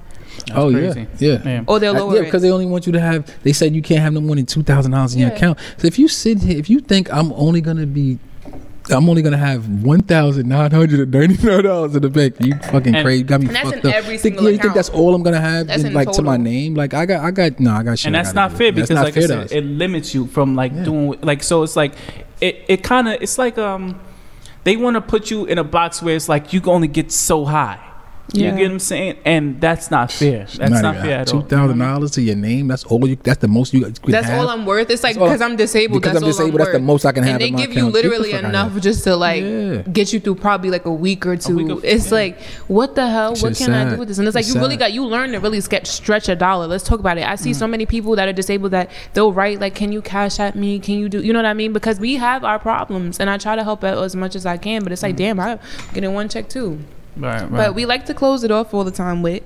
oh 0.55 0.70
crazy. 0.70 1.06
yeah, 1.18 1.30
yeah. 1.30 1.43
Yeah. 1.44 1.64
Or 1.66 1.78
they'll 1.78 1.94
lower 1.94 2.16
yeah, 2.16 2.22
because 2.22 2.43
they 2.43 2.51
only 2.51 2.66
want 2.66 2.86
you 2.86 2.93
to 2.93 3.01
have. 3.01 3.43
They 3.43 3.52
said 3.52 3.74
you 3.74 3.82
can't 3.82 4.02
have 4.02 4.12
no 4.12 4.20
more 4.20 4.36
than 4.36 4.47
two 4.47 4.62
thousand 4.62 4.93
dollars 4.93 5.14
in 5.14 5.20
your 5.20 5.32
account. 5.32 5.59
So 5.78 5.86
if 5.86 5.98
you 5.98 6.09
sit 6.09 6.43
here, 6.43 6.59
if 6.59 6.68
you 6.68 6.80
think 6.80 7.12
I'm 7.12 7.32
only 7.32 7.60
gonna 7.60 7.86
be, 7.86 8.18
I'm 8.90 9.09
only 9.09 9.23
gonna 9.23 9.36
have 9.36 9.69
one 9.82 10.01
thousand 10.01 10.48
nine 10.48 10.70
hundred 10.70 11.01
and 11.01 11.12
ninety 11.12 11.47
nine 11.47 11.65
dollars 11.65 11.94
in 11.97 12.02
the 12.02 12.09
bank. 12.10 12.36
You 12.40 12.55
fucking 12.70 12.94
And- 12.94 13.05
crazy, 13.05 13.23
got 13.23 13.40
me 13.40 13.47
And 13.48 13.56
that's 13.56 13.70
fucked 13.70 13.85
in 13.85 13.90
up. 13.90 13.97
every 13.97 14.19
Think- 14.19 14.23
single 14.36 14.44
yeah, 14.44 14.51
you 14.51 14.59
think 14.59 14.74
that's 14.74 14.89
all 14.90 15.15
I'm 15.15 15.23
gonna 15.23 15.40
have, 15.40 15.66
That's 15.66 15.82
in, 15.82 15.89
in 15.89 15.94
like 15.94 16.10
to 16.12 16.23
my 16.23 16.32
total. 16.36 16.44
name? 16.44 16.74
Like 16.74 16.94
I 16.94 17.06
got, 17.06 17.24
I 17.24 17.31
got, 17.31 17.59
no, 17.60 17.73
I 17.73 17.82
got 17.82 17.98
shit. 17.98 18.06
and 18.09 18.16
I 18.16 18.20
that's 18.20 18.32
gotta 18.32 18.48
not 18.48 18.51
do. 18.52 18.56
fair 18.59 18.73
That's 18.73 18.89
because 18.89 18.94
not 18.97 19.05
like 19.05 19.12
I 19.16 19.20
fair 19.20 19.23
to 19.23 19.28
said, 19.28 19.39
us. 19.44 19.52
it 19.52 19.65
limits 19.65 20.15
you 20.15 20.27
from 20.27 20.55
like 20.55 20.73
Yeah. 20.74 20.85
doing 20.85 21.19
like 21.23 21.43
so 21.43 21.62
it's 21.62 21.77
like 21.77 21.93
it, 22.40 22.65
it 22.69 22.82
kind 22.82 23.09
of 23.09 23.20
it's 23.23 23.39
like 23.39 23.59
um 23.59 24.01
they 24.65 24.77
want 24.77 24.94
to 24.97 25.01
put 25.01 25.31
you 25.31 25.44
in 25.47 25.59
a 25.59 25.65
box 25.65 26.02
where 26.02 26.15
it's 26.16 26.28
like 26.28 26.52
you 26.52 26.60
can 26.60 26.70
only 26.70 26.89
get 26.89 27.10
so 27.12 27.44
high 27.44 27.78
you 28.32 28.42
get 28.42 28.55
what 28.55 28.70
i'm 28.72 28.78
saying 28.78 29.16
and 29.24 29.60
that's 29.60 29.90
not 29.90 30.12
fair 30.12 30.44
that's 30.44 30.82
not, 30.82 30.96
fair 30.96 31.20
at 31.20 31.32
all 31.32 31.42
Two 31.42 31.48
thousand 31.48 31.78
dollars 31.78 32.10
to 32.12 32.22
your 32.22 32.36
name. 32.36 32.68
That's 32.68 32.84
all 32.84 33.06
you. 33.06 33.16
That's 33.16 33.38
the 33.38 33.48
most 33.48 33.72
you. 33.72 33.84
could 33.84 33.96
That's 34.06 34.26
have. 34.26 34.40
all 34.40 34.48
I'm 34.50 34.66
worth. 34.66 34.90
It's 34.90 35.02
like 35.02 35.16
all- 35.16 35.26
because 35.26 35.40
I'm 35.40 35.56
disabled. 35.56 36.02
because 36.02 36.14
that's 36.14 36.22
I'm 36.22 36.26
all 36.26 36.32
disabled, 36.32 36.60
I'm 36.60 36.66
that's 36.66 36.72
the 36.72 36.78
most 36.80 37.05
I 37.05 37.12
can 37.12 37.22
have 37.24 37.32
And 37.32 37.40
they 37.40 37.48
in 37.48 37.55
my 37.55 37.60
give 37.60 37.72
you 37.72 37.78
account. 37.88 37.94
Get 37.94 38.05
literally 38.05 38.32
enough 38.32 38.80
just 38.80 39.05
to 39.05 39.16
like 39.16 39.42
Yeah. 39.42 39.82
get 39.82 40.12
you 40.12 40.20
through 40.20 40.36
probably 40.36 40.70
like 40.70 40.84
a 40.86 40.92
week 40.92 41.26
or 41.26 41.36
two. 41.36 41.56
week 41.56 41.70
of- 41.70 41.84
it's 41.84 42.06
yeah. 42.06 42.14
like 42.14 42.40
what 42.66 42.94
the 42.94 43.09
hell? 43.09 43.30
What 43.30 43.38
Shit's 43.38 43.59
can 43.59 43.72
I 43.72 43.90
do 43.90 43.96
with 43.96 44.09
this? 44.09 44.18
And 44.18 44.26
it's 44.26 44.34
like 44.34 44.44
It's 44.44 44.55
you 44.55 44.60
really 44.60 44.74
sad. 44.74 44.80
got 44.80 44.92
you 44.92 45.05
learn 45.05 45.32
to 45.32 45.38
really 45.38 45.60
sketch, 45.60 45.86
stretch 45.86 46.28
a 46.28 46.36
dollar. 46.36 46.66
Let's 46.66 46.84
talk 46.84 47.00
about 47.00 47.18
it. 47.18 47.26
I 47.26 47.36
see 47.36 47.50
mm. 47.50 47.56
so 47.56 47.66
many 47.66 47.86
people 47.86 48.16
that 48.16 48.28
are 48.28 48.32
disabled 48.32 48.72
that 48.72 48.90
they'll 49.14 49.32
write 49.32 49.60
like, 49.60 49.74
"Can 49.74 49.92
you 49.92 50.02
cash 50.02 50.40
at 50.40 50.55
me? 50.55 50.78
Can 50.78 50.98
you 50.98 51.09
do?" 51.09 51.22
You 51.22 51.32
know 51.32 51.38
what 51.38 51.46
I 51.46 51.55
mean? 51.55 51.72
Because 51.72 52.00
we 52.00 52.16
have 52.16 52.44
our 52.44 52.59
problems, 52.59 53.20
and 53.20 53.30
I 53.30 53.38
try 53.38 53.56
to 53.56 53.64
help 53.64 53.84
out 53.84 54.02
as 54.02 54.14
much 54.16 54.34
as 54.34 54.44
I 54.46 54.56
can. 54.56 54.82
But 54.82 54.92
it's 54.92 55.02
like, 55.02 55.14
mm. 55.14 55.18
damn, 55.18 55.40
I'm 55.40 55.59
getting 55.92 56.12
one 56.12 56.28
check 56.28 56.48
too. 56.48 56.80
Right, 57.16 57.40
right. 57.43 57.51
But 57.51 57.74
we 57.74 57.86
like 57.86 58.06
to 58.06 58.14
close 58.14 58.44
it 58.44 58.51
off 58.51 58.72
all 58.74 58.85
the 58.85 58.90
time 58.90 59.22
with. 59.22 59.43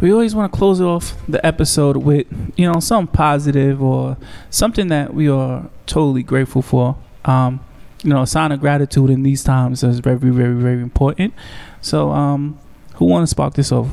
we 0.00 0.12
always 0.12 0.34
want 0.34 0.52
to 0.52 0.56
close 0.58 0.80
off 0.80 1.14
the 1.28 1.44
episode 1.44 1.96
with 1.98 2.26
you 2.56 2.70
know 2.70 2.80
something 2.80 3.12
positive 3.12 3.82
or 3.82 4.16
something 4.50 4.88
that 4.88 5.12
we 5.14 5.28
are 5.28 5.68
totally 5.86 6.22
grateful 6.22 6.62
for 6.62 6.96
um 7.24 7.58
you 8.04 8.10
know 8.10 8.22
a 8.22 8.26
sign 8.26 8.52
of 8.52 8.60
gratitude 8.60 9.10
in 9.10 9.22
these 9.24 9.42
times 9.42 9.82
is 9.82 9.98
very 9.98 10.16
very 10.18 10.54
very 10.54 10.80
important 10.82 11.34
so 11.80 12.10
um 12.10 12.56
who 12.94 13.06
want 13.06 13.22
to 13.24 13.26
spark 13.26 13.54
this 13.54 13.72
off 13.72 13.88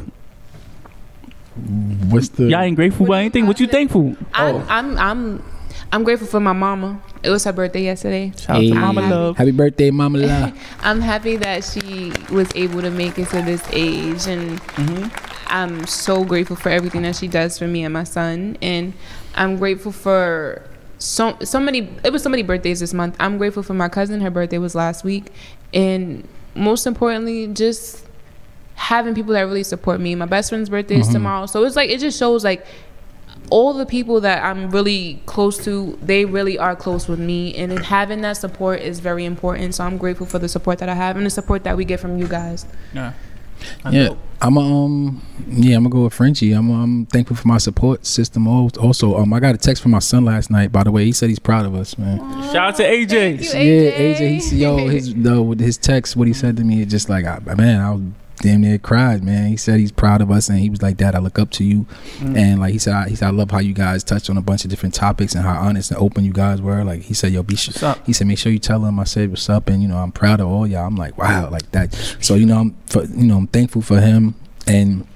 What's 2.10 2.30
the? 2.30 2.50
y'all 2.50 2.60
ain't 2.62 2.76
grateful 2.76 3.06
What 3.06 3.16
for 3.16 3.20
anything 3.20 3.48
what 3.48 3.60
you 3.60 3.68
thankful 3.68 4.16
I'm, 4.34 4.56
Oh. 4.56 4.66
I'm 4.70 4.98
I'm 4.98 5.44
I'm 5.92 6.04
grateful 6.04 6.28
for 6.28 6.40
my 6.40 6.52
mama. 6.54 7.00
It 7.26 7.30
was 7.30 7.44
her 7.46 7.54
birthday 7.54 7.84
yesterday. 7.84 8.32
shout 8.38 8.58
out 8.58 8.60
to 8.60 8.76
mama 8.76 9.02
I'm 9.02 9.10
love 9.10 9.38
Happy 9.38 9.52
birthday, 9.52 9.90
Mama 9.90 10.20
Love. 10.20 10.60
I'm 10.82 11.02
happy 11.02 11.38
that 11.38 11.64
she 11.64 12.14
was 12.30 12.52
able 12.56 12.82
to 12.82 12.92
make 12.92 13.18
it 13.18 13.30
to 13.30 13.42
this 13.42 13.68
age 13.72 14.28
and 14.28 14.62
mm-hmm. 14.62 15.44
I'm 15.48 15.88
so 15.88 16.24
grateful 16.24 16.56
for 16.56 16.70
everything 16.70 17.02
that 17.02 17.16
she 17.16 17.28
does 17.28 17.58
for 17.58 17.68
me 17.68 17.84
and 17.84 17.94
my 17.94 18.04
son 18.04 18.58
and 18.62 18.94
I'm 19.34 19.58
grateful 19.58 19.92
for 19.92 20.62
so 21.00 21.36
so 21.42 21.60
many 21.60 21.90
it 22.04 22.14
was 22.14 22.22
so 22.22 22.30
many 22.30 22.44
birthdays 22.44 22.80
this 22.80 22.94
month. 22.94 23.16
I'm 23.20 23.40
grateful 23.40 23.64
for 23.64 23.74
my 23.74 23.90
cousin. 23.90 24.22
Her 24.22 24.30
birthday 24.30 24.60
was 24.60 24.76
last 24.76 25.04
week 25.04 25.32
and 25.74 26.28
most 26.54 26.86
importantly 26.86 27.48
just 27.48 28.06
having 28.76 29.16
people 29.16 29.34
that 29.34 29.42
really 29.42 29.64
support 29.64 30.00
me. 30.00 30.14
My 30.14 30.26
best 30.26 30.50
friend's 30.50 30.70
birthday 30.70 31.00
is 31.00 31.08
mm-hmm. 31.08 31.14
tomorrow. 31.14 31.46
So 31.48 31.64
it's 31.64 31.76
like 31.76 31.90
it 31.90 32.00
just 32.00 32.20
shows 32.20 32.44
like 32.44 32.66
all 33.50 33.74
the 33.74 33.86
people 33.86 34.22
that 34.22 34.44
I'm 34.44 34.70
really 34.72 35.22
close 35.26 35.64
to, 35.66 35.98
they 36.02 36.26
really 36.26 36.58
are 36.58 36.76
close 36.76 37.08
with 37.08 37.20
me, 37.20 37.56
and 37.56 37.72
having 37.86 38.22
that 38.22 38.38
support 38.38 38.80
is 38.82 39.00
very 39.00 39.26
important. 39.26 39.76
So 39.76 39.84
I'm 39.84 39.98
grateful 39.98 40.26
for 40.26 40.40
the 40.40 40.50
support 40.50 40.80
that 40.80 40.90
I 40.90 40.94
have 40.96 41.18
and 41.18 41.26
the 41.26 41.30
support 41.30 41.64
that 41.64 41.78
we 41.78 41.86
get 41.86 42.00
from 42.00 42.18
you 42.18 42.28
guys. 42.28 42.66
yeah 42.94 43.14
Yeah, 43.90 44.10
I'm 44.42 44.58
um 44.58 45.22
yeah 45.48 45.78
I'm 45.78 45.84
gonna 45.84 45.90
go 45.94 46.04
with 46.04 46.14
Frenchie. 46.14 46.52
I'm 46.52 46.70
um 46.72 47.08
thankful 47.12 47.36
for 47.38 47.48
my 47.48 47.58
support 47.58 48.06
system. 48.06 48.48
Also, 48.48 49.18
um 49.18 49.34
I 49.34 49.40
got 49.40 49.56
a 49.56 49.58
text 49.58 49.82
from 49.82 49.92
my 49.92 50.00
son 50.00 50.26
last 50.26 50.52
night. 50.52 50.72
By 50.72 50.84
the 50.84 50.92
way, 50.92 51.06
he 51.06 51.14
said 51.14 51.30
he's 51.30 51.40
proud 51.40 51.66
of 51.66 51.74
us, 51.74 51.98
man. 51.98 52.20
shout 52.52 52.56
out 52.58 52.76
to 52.78 52.84
aj 52.84 53.10
Thank 53.10 53.42
you. 53.42 53.50
Yeah, 53.60 53.92
AJ. 53.92 54.20
AJ. 54.20 54.30
He 54.30 54.40
said, 54.42 54.58
yo 54.58 54.88
his 54.88 55.16
no 55.16 55.42
with 55.42 55.60
his 55.62 55.78
text. 55.78 56.16
What 56.18 56.28
he 56.28 56.34
said 56.34 56.58
to 56.58 56.64
me 56.64 56.82
is 56.82 56.88
just 56.88 57.08
like 57.10 57.26
I, 57.26 57.40
man, 57.56 57.80
I 57.80 57.92
was 57.92 58.02
damn 58.38 58.62
near 58.62 58.78
cried, 58.78 59.24
man. 59.24 59.50
He 59.50 59.58
said 59.58 59.80
he's 59.80 59.92
proud 59.92 60.22
of 60.22 60.32
us, 60.32 60.50
and 60.50 60.60
he 60.60 60.70
was 60.70 60.82
like, 60.82 60.98
Dad, 60.98 61.16
I 61.16 61.20
look 61.20 61.40
up 61.40 61.52
to 61.52 61.64
you, 61.64 61.86
mm. 62.20 62.38
and 62.38 62.60
like 62.60 62.74
he 62.74 62.80
said, 62.80 62.94
I, 62.94 63.10
he 63.10 63.16
said 63.16 63.28
I 63.28 63.32
love 63.32 63.52
how 63.52 63.60
you 63.60 63.74
guys 63.74 64.04
touched 64.04 64.30
on 64.30 64.38
a 64.38 64.42
bunch 64.42 64.64
of 64.64 64.70
different 64.70 64.94
topics 64.94 65.36
and 65.36 65.44
how 65.44 65.60
honest 65.60 65.92
and 65.92 66.00
open 66.00 66.24
you 66.24 66.34
guys 66.34 66.62
were. 66.62 66.84
Like 66.84 67.04
he 67.04 67.14
said, 67.14 67.32
yo, 67.32 67.44
be 67.44 67.56
sure. 67.56 67.96
He 68.06 68.14
said, 68.14 68.28
make 68.28 68.38
sure 68.38 68.52
you 68.52 68.60
tell 68.60 68.84
him 68.86 69.00
I 69.00 69.04
said 69.06 69.30
what's 69.30 69.50
up, 69.50 69.70
and 69.70 69.82
you 69.82 69.88
know 69.88 69.98
I'm 69.98 70.12
proud 70.12 70.40
of 70.40 70.48
all 70.48 70.68
y'all. 70.68 70.86
I'm 70.86 70.96
like, 70.96 71.18
wow, 71.18 71.50
like 71.50 71.72
that. 71.72 71.94
So 72.22 72.36
you 72.36 72.46
know 72.46 72.60
I'm 72.60 72.78
for, 72.88 73.04
you 73.06 73.26
know 73.26 73.38
I'm 73.38 73.48
thankful 73.48 73.82
for 73.82 74.00
him 74.00 74.36
and 74.68 75.08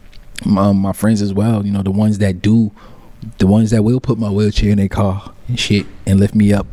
my, 0.46 0.72
my 0.72 0.94
friends 0.94 1.22
as 1.22 1.34
well. 1.34 1.66
You 1.66 1.72
know 1.72 1.84
the 1.84 1.92
ones 1.92 2.20
that 2.20 2.42
do, 2.42 2.72
the 3.38 3.48
ones 3.48 3.72
that 3.72 3.84
will 3.84 4.00
put 4.00 4.18
my 4.18 4.30
wheelchair 4.30 4.72
in 4.72 4.78
their 4.78 4.88
car 4.88 5.34
and 5.48 5.60
shit 5.60 5.86
and 6.06 6.20
lift 6.20 6.36
me 6.36 6.54
up. 6.54 6.68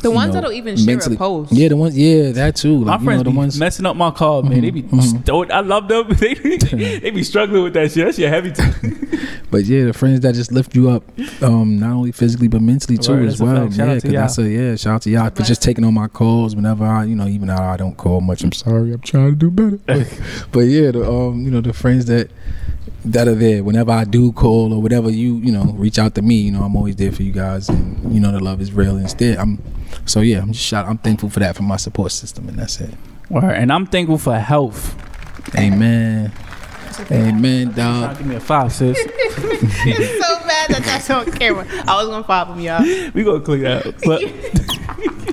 The 0.00 0.10
ones 0.10 0.28
know, 0.28 0.34
that'll 0.40 0.52
even 0.52 0.76
share 0.76 0.86
mentally- 0.86 1.16
a 1.16 1.18
post. 1.18 1.52
Yeah, 1.52 1.68
the 1.68 1.76
ones. 1.76 1.96
Yeah, 1.98 2.30
that 2.32 2.56
too. 2.56 2.80
my 2.80 2.92
Like, 2.92 3.00
you 3.00 3.04
friends 3.06 3.18
know, 3.20 3.24
the 3.24 3.30
be 3.30 3.36
ones. 3.36 3.58
messing 3.58 3.86
up 3.86 3.96
my 3.96 4.10
car, 4.12 4.42
man. 4.42 4.60
They 4.60 4.70
be, 4.70 4.82
Mhm. 4.84 5.22
sto- 5.22 5.44
I 5.48 5.60
love 5.60 5.88
them. 5.88 6.06
they, 6.20 6.34
they 7.02 7.10
be 7.10 7.22
struggling 7.24 7.62
with 7.64 7.74
that 7.74 7.90
shit. 7.90 8.06
That 8.06 8.14
shit 8.14 8.28
heavy. 8.28 8.52
Too. 8.52 8.94
But 9.50 9.64
yeah, 9.64 9.86
the 9.86 9.94
friends 9.94 10.20
that 10.20 10.34
just 10.34 10.52
lift 10.52 10.76
you 10.76 10.90
up, 10.90 11.02
um, 11.42 11.78
not 11.80 11.92
only 11.92 12.12
physically 12.12 12.48
but 12.48 12.60
mentally 12.60 12.98
too 12.98 13.12
Word, 13.12 13.28
as 13.28 13.40
well. 13.40 13.56
fact. 13.64 13.76
Shout 13.76 13.86
yeah, 13.88 13.94
out 13.94 14.00
to 14.02 14.06
'cause 14.08 14.12
that's 14.12 14.38
a 14.38 14.42
yeah. 14.50 14.76
Shout 14.76 14.94
out 14.96 15.02
to 15.02 15.10
y'all 15.10 15.30
for 15.30 15.42
just 15.42 15.62
taking 15.62 15.84
on 15.84 15.94
my 15.94 16.06
calls 16.06 16.54
whenever 16.54 16.84
I, 16.84 17.04
you 17.04 17.16
know, 17.16 17.26
even 17.26 17.48
though 17.48 17.54
I 17.56 17.78
don't 17.78 17.96
call 17.96 18.20
much. 18.20 18.44
I'm 18.44 18.52
sorry. 18.52 18.92
I'm 18.92 19.00
trying 19.00 19.30
to 19.30 19.36
do 19.36 19.50
better. 19.50 19.78
But, 19.86 20.20
but 20.52 20.60
yeah, 20.60 20.90
the 20.90 21.10
um, 21.10 21.46
you 21.46 21.50
know, 21.50 21.62
the 21.62 21.72
friends 21.72 22.04
that 22.06 22.30
that 23.06 23.26
are 23.26 23.34
there 23.34 23.64
whenever 23.64 23.90
I 23.90 24.04
do 24.04 24.32
call 24.32 24.74
or 24.74 24.82
whatever 24.82 25.08
you, 25.10 25.36
you 25.36 25.50
know, 25.52 25.64
reach 25.78 25.98
out 25.98 26.14
to 26.16 26.20
me. 26.22 26.34
You 26.34 26.52
know, 26.52 26.62
I'm 26.62 26.76
always 26.76 26.96
there 26.96 27.10
for 27.10 27.22
you 27.22 27.32
guys, 27.32 27.70
and 27.70 28.12
you 28.12 28.20
know, 28.20 28.30
the 28.32 28.40
love 28.40 28.60
is 28.60 28.72
real. 28.74 28.98
Instead, 28.98 29.38
I'm 29.38 29.58
So 30.08 30.20
yeah, 30.20 30.40
I'm 30.40 30.52
just 30.52 30.64
shout. 30.64 30.86
I'm 30.86 30.98
thankful 30.98 31.28
for 31.28 31.40
that 31.40 31.54
for 31.54 31.62
my 31.62 31.76
support 31.76 32.12
system, 32.12 32.48
and 32.48 32.58
that's 32.58 32.80
it. 32.80 32.94
Word. 33.28 33.50
And 33.52 33.70
I'm 33.70 33.86
thankful 33.86 34.18
for 34.18 34.38
health. 34.38 34.96
Amen. 35.56 36.32
Amen, 37.10 37.72
dog. 37.72 38.18
give 38.18 38.26
me 38.26 38.34
a 38.34 38.40
five, 38.40 38.72
sis. 38.72 38.98
it's 39.00 40.26
so 40.26 40.46
bad 40.46 40.70
that 40.70 40.82
that's 40.84 41.08
on 41.10 41.30
camera. 41.30 41.64
I 41.86 42.02
was 42.02 42.08
gonna 42.08 42.24
pop 42.24 42.48
him, 42.48 42.60
y'all. 42.60 42.82
we 43.12 43.22
gonna 43.22 43.40
clear 43.40 43.82
that. 43.82 43.94
But 44.04 44.22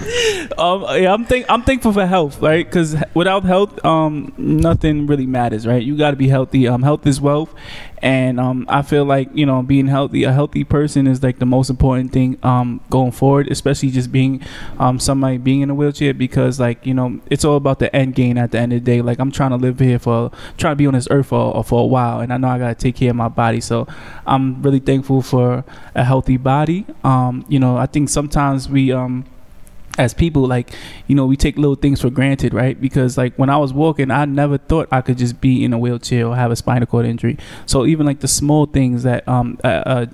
um, 0.58 0.82
yeah, 1.00 1.12
I'm 1.12 1.24
think 1.24 1.46
I'm 1.48 1.62
thankful 1.62 1.92
for 1.92 2.06
health, 2.06 2.40
right? 2.40 2.64
Because 2.64 2.96
without 3.14 3.44
health, 3.44 3.84
um, 3.84 4.32
nothing 4.38 5.06
really 5.06 5.26
matters, 5.26 5.66
right? 5.66 5.82
You 5.82 5.96
got 5.96 6.12
to 6.12 6.16
be 6.16 6.28
healthy. 6.28 6.66
Um, 6.66 6.82
health 6.82 7.06
is 7.06 7.20
wealth, 7.20 7.54
and 8.00 8.40
um, 8.40 8.64
I 8.68 8.82
feel 8.82 9.04
like 9.04 9.28
you 9.34 9.44
know 9.44 9.62
being 9.62 9.88
healthy, 9.88 10.24
a 10.24 10.32
healthy 10.32 10.64
person 10.64 11.06
is 11.06 11.22
like 11.22 11.38
the 11.38 11.46
most 11.46 11.68
important 11.70 12.12
thing 12.12 12.38
um 12.42 12.80
going 12.88 13.12
forward, 13.12 13.48
especially 13.50 13.90
just 13.90 14.10
being 14.10 14.40
um 14.78 14.98
somebody 14.98 15.36
being 15.38 15.60
in 15.60 15.70
a 15.70 15.74
wheelchair 15.74 16.14
because 16.14 16.58
like 16.58 16.86
you 16.86 16.94
know 16.94 17.20
it's 17.26 17.44
all 17.44 17.56
about 17.56 17.78
the 17.78 17.94
end 17.94 18.14
game 18.14 18.38
at 18.38 18.52
the 18.52 18.58
end 18.58 18.72
of 18.72 18.82
the 18.82 18.84
day. 18.84 19.02
Like 19.02 19.18
I'm 19.18 19.30
trying 19.30 19.50
to 19.50 19.56
live 19.56 19.78
here 19.78 19.98
for 19.98 20.30
trying 20.56 20.72
to 20.72 20.76
be 20.76 20.86
on 20.86 20.94
this 20.94 21.08
earth 21.10 21.26
for 21.26 21.62
for 21.64 21.82
a 21.82 21.86
while, 21.86 22.20
and 22.20 22.32
I 22.32 22.38
know 22.38 22.48
I 22.48 22.58
gotta 22.58 22.74
take 22.74 22.96
care 22.96 23.10
of 23.10 23.16
my 23.16 23.28
body, 23.28 23.60
so 23.60 23.86
I'm 24.26 24.62
really 24.62 24.80
thankful 24.80 25.20
for 25.20 25.64
a 25.94 26.04
healthy 26.04 26.38
body. 26.38 26.86
Um, 27.04 27.44
you 27.48 27.58
know, 27.58 27.76
I 27.76 27.86
think 27.86 28.08
sometimes 28.08 28.68
we 28.68 28.92
um 28.92 29.26
as 29.98 30.14
people 30.14 30.46
like 30.46 30.70
you 31.08 31.14
know 31.14 31.26
we 31.26 31.36
take 31.36 31.56
little 31.56 31.74
things 31.74 32.00
for 32.00 32.10
granted 32.10 32.54
right 32.54 32.80
because 32.80 33.18
like 33.18 33.34
when 33.36 33.50
i 33.50 33.56
was 33.56 33.72
walking 33.72 34.10
i 34.10 34.24
never 34.24 34.56
thought 34.56 34.88
i 34.92 35.00
could 35.00 35.18
just 35.18 35.40
be 35.40 35.64
in 35.64 35.72
a 35.72 35.78
wheelchair 35.78 36.26
or 36.26 36.36
have 36.36 36.50
a 36.50 36.56
spinal 36.56 36.86
cord 36.86 37.04
injury 37.04 37.36
so 37.66 37.84
even 37.84 38.06
like 38.06 38.20
the 38.20 38.28
small 38.28 38.66
things 38.66 39.02
that 39.02 39.26
um 39.28 39.58
uh, 39.64 39.66
uh 39.66 40.06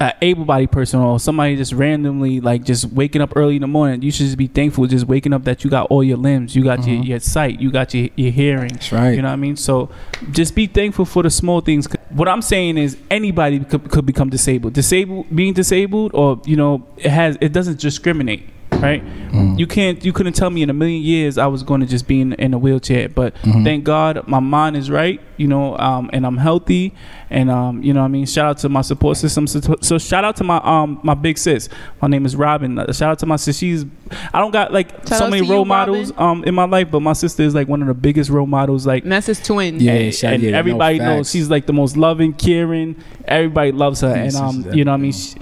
a 0.00 0.12
able-bodied 0.22 0.70
person 0.70 1.00
or 1.00 1.18
somebody 1.18 1.56
just 1.56 1.72
randomly 1.72 2.40
like 2.40 2.62
just 2.62 2.84
waking 2.92 3.20
up 3.20 3.32
early 3.34 3.56
in 3.56 3.62
the 3.62 3.66
morning 3.66 4.00
you 4.00 4.12
should 4.12 4.26
just 4.26 4.38
be 4.38 4.46
thankful 4.46 4.86
just 4.86 5.08
waking 5.08 5.32
up 5.32 5.42
that 5.42 5.64
you 5.64 5.70
got 5.70 5.86
all 5.90 6.04
your 6.04 6.16
limbs 6.16 6.54
you 6.54 6.62
got 6.62 6.86
your, 6.86 7.02
Mhm. 7.02 7.06
your 7.08 7.18
sight 7.18 7.58
you 7.60 7.68
got 7.72 7.92
your, 7.92 8.08
your 8.14 8.30
hearing 8.30 8.68
That's 8.74 8.92
right. 8.92 9.10
you 9.10 9.22
know 9.22 9.26
what 9.28 9.32
I 9.32 9.36
mean? 9.36 9.56
So 9.56 9.88
just 10.30 10.54
be 10.54 10.68
thankful 10.68 11.04
for 11.04 11.24
the 11.24 11.30
small 11.30 11.60
things. 11.60 11.88
What 12.10 12.28
I'm 12.28 12.42
saying 12.42 12.78
is 12.78 12.96
anybody 13.10 13.58
could, 13.58 13.90
could 13.90 14.06
become 14.06 14.30
disabled. 14.30 14.74
Disabled, 14.74 15.34
being 15.34 15.52
disabled, 15.52 16.12
or 16.14 16.40
you 16.44 16.54
know, 16.54 16.86
it 16.98 17.10
has 17.10 17.36
it 17.40 17.52
doesn't 17.52 17.80
discriminate, 17.80 18.48
right? 18.80 19.04
Mm. 19.30 19.58
You 19.58 19.66
can't, 19.66 20.02
you 20.04 20.12
couldn't 20.12 20.32
tell 20.34 20.50
me 20.50 20.62
in 20.62 20.70
a 20.70 20.72
million 20.72 21.02
years 21.02 21.36
I 21.36 21.46
was 21.46 21.62
going 21.62 21.80
to 21.80 21.86
just 21.86 22.06
be 22.06 22.20
in, 22.20 22.32
in 22.34 22.54
a 22.54 22.58
wheelchair. 22.58 23.08
But 23.08 23.34
Mhm. 23.42 23.64
thank 23.64 23.84
God 23.84 24.26
my 24.26 24.40
mind 24.40 24.76
is 24.76 24.90
right, 24.90 25.20
you 25.36 25.46
know, 25.48 25.76
um, 25.78 26.08
and 26.12 26.24
I'm 26.24 26.36
healthy, 26.38 26.94
and 27.30 27.50
um, 27.50 27.82
you 27.82 27.92
know, 27.92 28.00
what 28.00 28.06
I 28.06 28.08
mean, 28.08 28.24
shout 28.26 28.46
out 28.46 28.58
to 28.58 28.68
my 28.68 28.80
support 28.80 29.16
system. 29.18 29.46
So, 29.46 29.60
so 29.80 29.98
shout 29.98 30.24
out 30.24 30.36
to 30.36 30.44
my 30.44 30.60
um 30.64 30.98
my 31.02 31.14
big 31.14 31.36
sis. 31.38 31.68
My 32.00 32.08
name 32.08 32.24
is 32.24 32.34
Robin. 32.36 32.78
Uh, 32.78 32.92
shout 32.92 33.10
out 33.12 33.18
to 33.20 33.26
my 33.26 33.36
sis. 33.36 33.58
She's 33.58 33.84
I 34.32 34.40
don't 34.40 34.50
got 34.52 34.72
like 34.72 34.90
Shout 35.06 35.18
so 35.18 35.28
many 35.28 35.42
to 35.42 35.46
you, 35.46 35.52
role 35.52 35.64
models 35.66 36.12
um 36.16 36.42
in 36.44 36.54
my 36.54 36.64
life, 36.64 36.90
but 36.90 37.00
my 37.00 37.12
sister 37.12 37.42
is 37.42 37.54
like 37.54 37.68
one 37.68 37.82
of 37.82 37.88
the 37.88 37.94
biggest 37.94 38.30
role 38.30 38.46
models. 38.46 38.86
Like 38.86 39.02
And 39.02 39.12
that's 39.12 39.26
his 39.26 39.40
twin. 39.40 39.78
Yeah, 39.80 39.92
and, 39.92 40.14
shout- 40.14 40.32
and 40.34 40.42
yeah, 40.42 40.50
no 40.52 40.58
everybody 40.58 40.98
knows 40.98 41.26
facts. 41.26 41.30
she's 41.32 41.50
like 41.50 41.66
the 41.66 41.72
most 41.74 41.96
loving, 41.96 42.32
caring. 42.32 42.96
Everybody 43.26 43.72
loves 43.72 44.00
her, 44.00 44.08
Yeah, 44.16 44.22
and 44.24 44.36
um, 44.36 44.66
you 44.72 44.84
know, 44.84 44.92
what 44.92 44.98
I 44.98 45.02
mean, 45.02 45.12
she, 45.12 45.34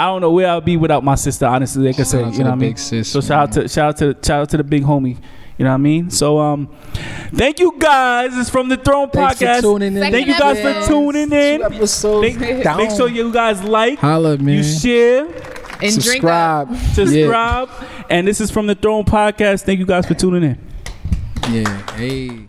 I 0.00 0.06
don't 0.06 0.20
know 0.20 0.30
where 0.30 0.48
I'll 0.48 0.60
be 0.60 0.76
without 0.76 1.04
my 1.04 1.14
sister. 1.14 1.46
Honestly, 1.46 1.84
like 1.86 1.96
I 1.96 1.98
Shout 1.98 2.06
said, 2.06 2.32
you 2.34 2.38
know, 2.40 2.44
what 2.44 2.52
I 2.52 2.54
mean. 2.56 2.70
big 2.70 2.78
sis, 2.78 3.10
So 3.10 3.20
shout 3.20 3.48
out 3.48 3.52
to 3.52 3.68
shout 3.68 3.88
out 3.88 3.96
to 3.98 4.26
shout 4.26 4.40
out 4.42 4.48
to 4.50 4.56
the 4.56 4.64
big 4.64 4.82
homie. 4.82 5.16
You 5.58 5.64
know 5.64 5.70
what 5.72 5.74
I 5.74 5.78
mean? 5.78 6.08
So 6.10 6.38
um, 6.38 6.68
thank 7.34 7.60
you 7.60 7.74
guys. 7.78 8.36
It's 8.38 8.48
from 8.48 8.68
the 8.70 8.78
Throne 8.78 9.10
Thanks 9.10 9.38
for 9.38 9.44
Podcast. 9.44 9.60
tuning 9.60 9.94
in. 9.96 10.10
Thank 10.10 10.26
you 10.26 10.38
guys 10.38 10.58
for 10.58 10.88
tuning 10.88 11.30
in. 11.30 11.60
Make, 11.60 12.38
make 12.76 12.90
sure 12.92 13.08
you 13.08 13.30
guys 13.30 13.62
like, 13.62 13.98
Holla, 13.98 14.38
man. 14.38 14.54
you 14.56 14.62
share, 14.62 15.26
And 15.82 16.02
drink 16.02 16.24
up. 16.24 16.68
Subscribe. 16.94 16.94
subscribe, 16.94 17.68
and 18.08 18.26
this 18.26 18.40
is 18.40 18.50
from 18.50 18.66
the 18.68 18.74
Throne 18.74 19.04
Podcast. 19.04 19.64
Thank 19.64 19.80
you 19.80 19.86
guys 19.86 20.06
for 20.06 20.14
tuning 20.14 20.44
in. 20.44 20.58
Yeah. 21.50 21.60
yeah. 21.60 21.96
Hey. 21.96 22.46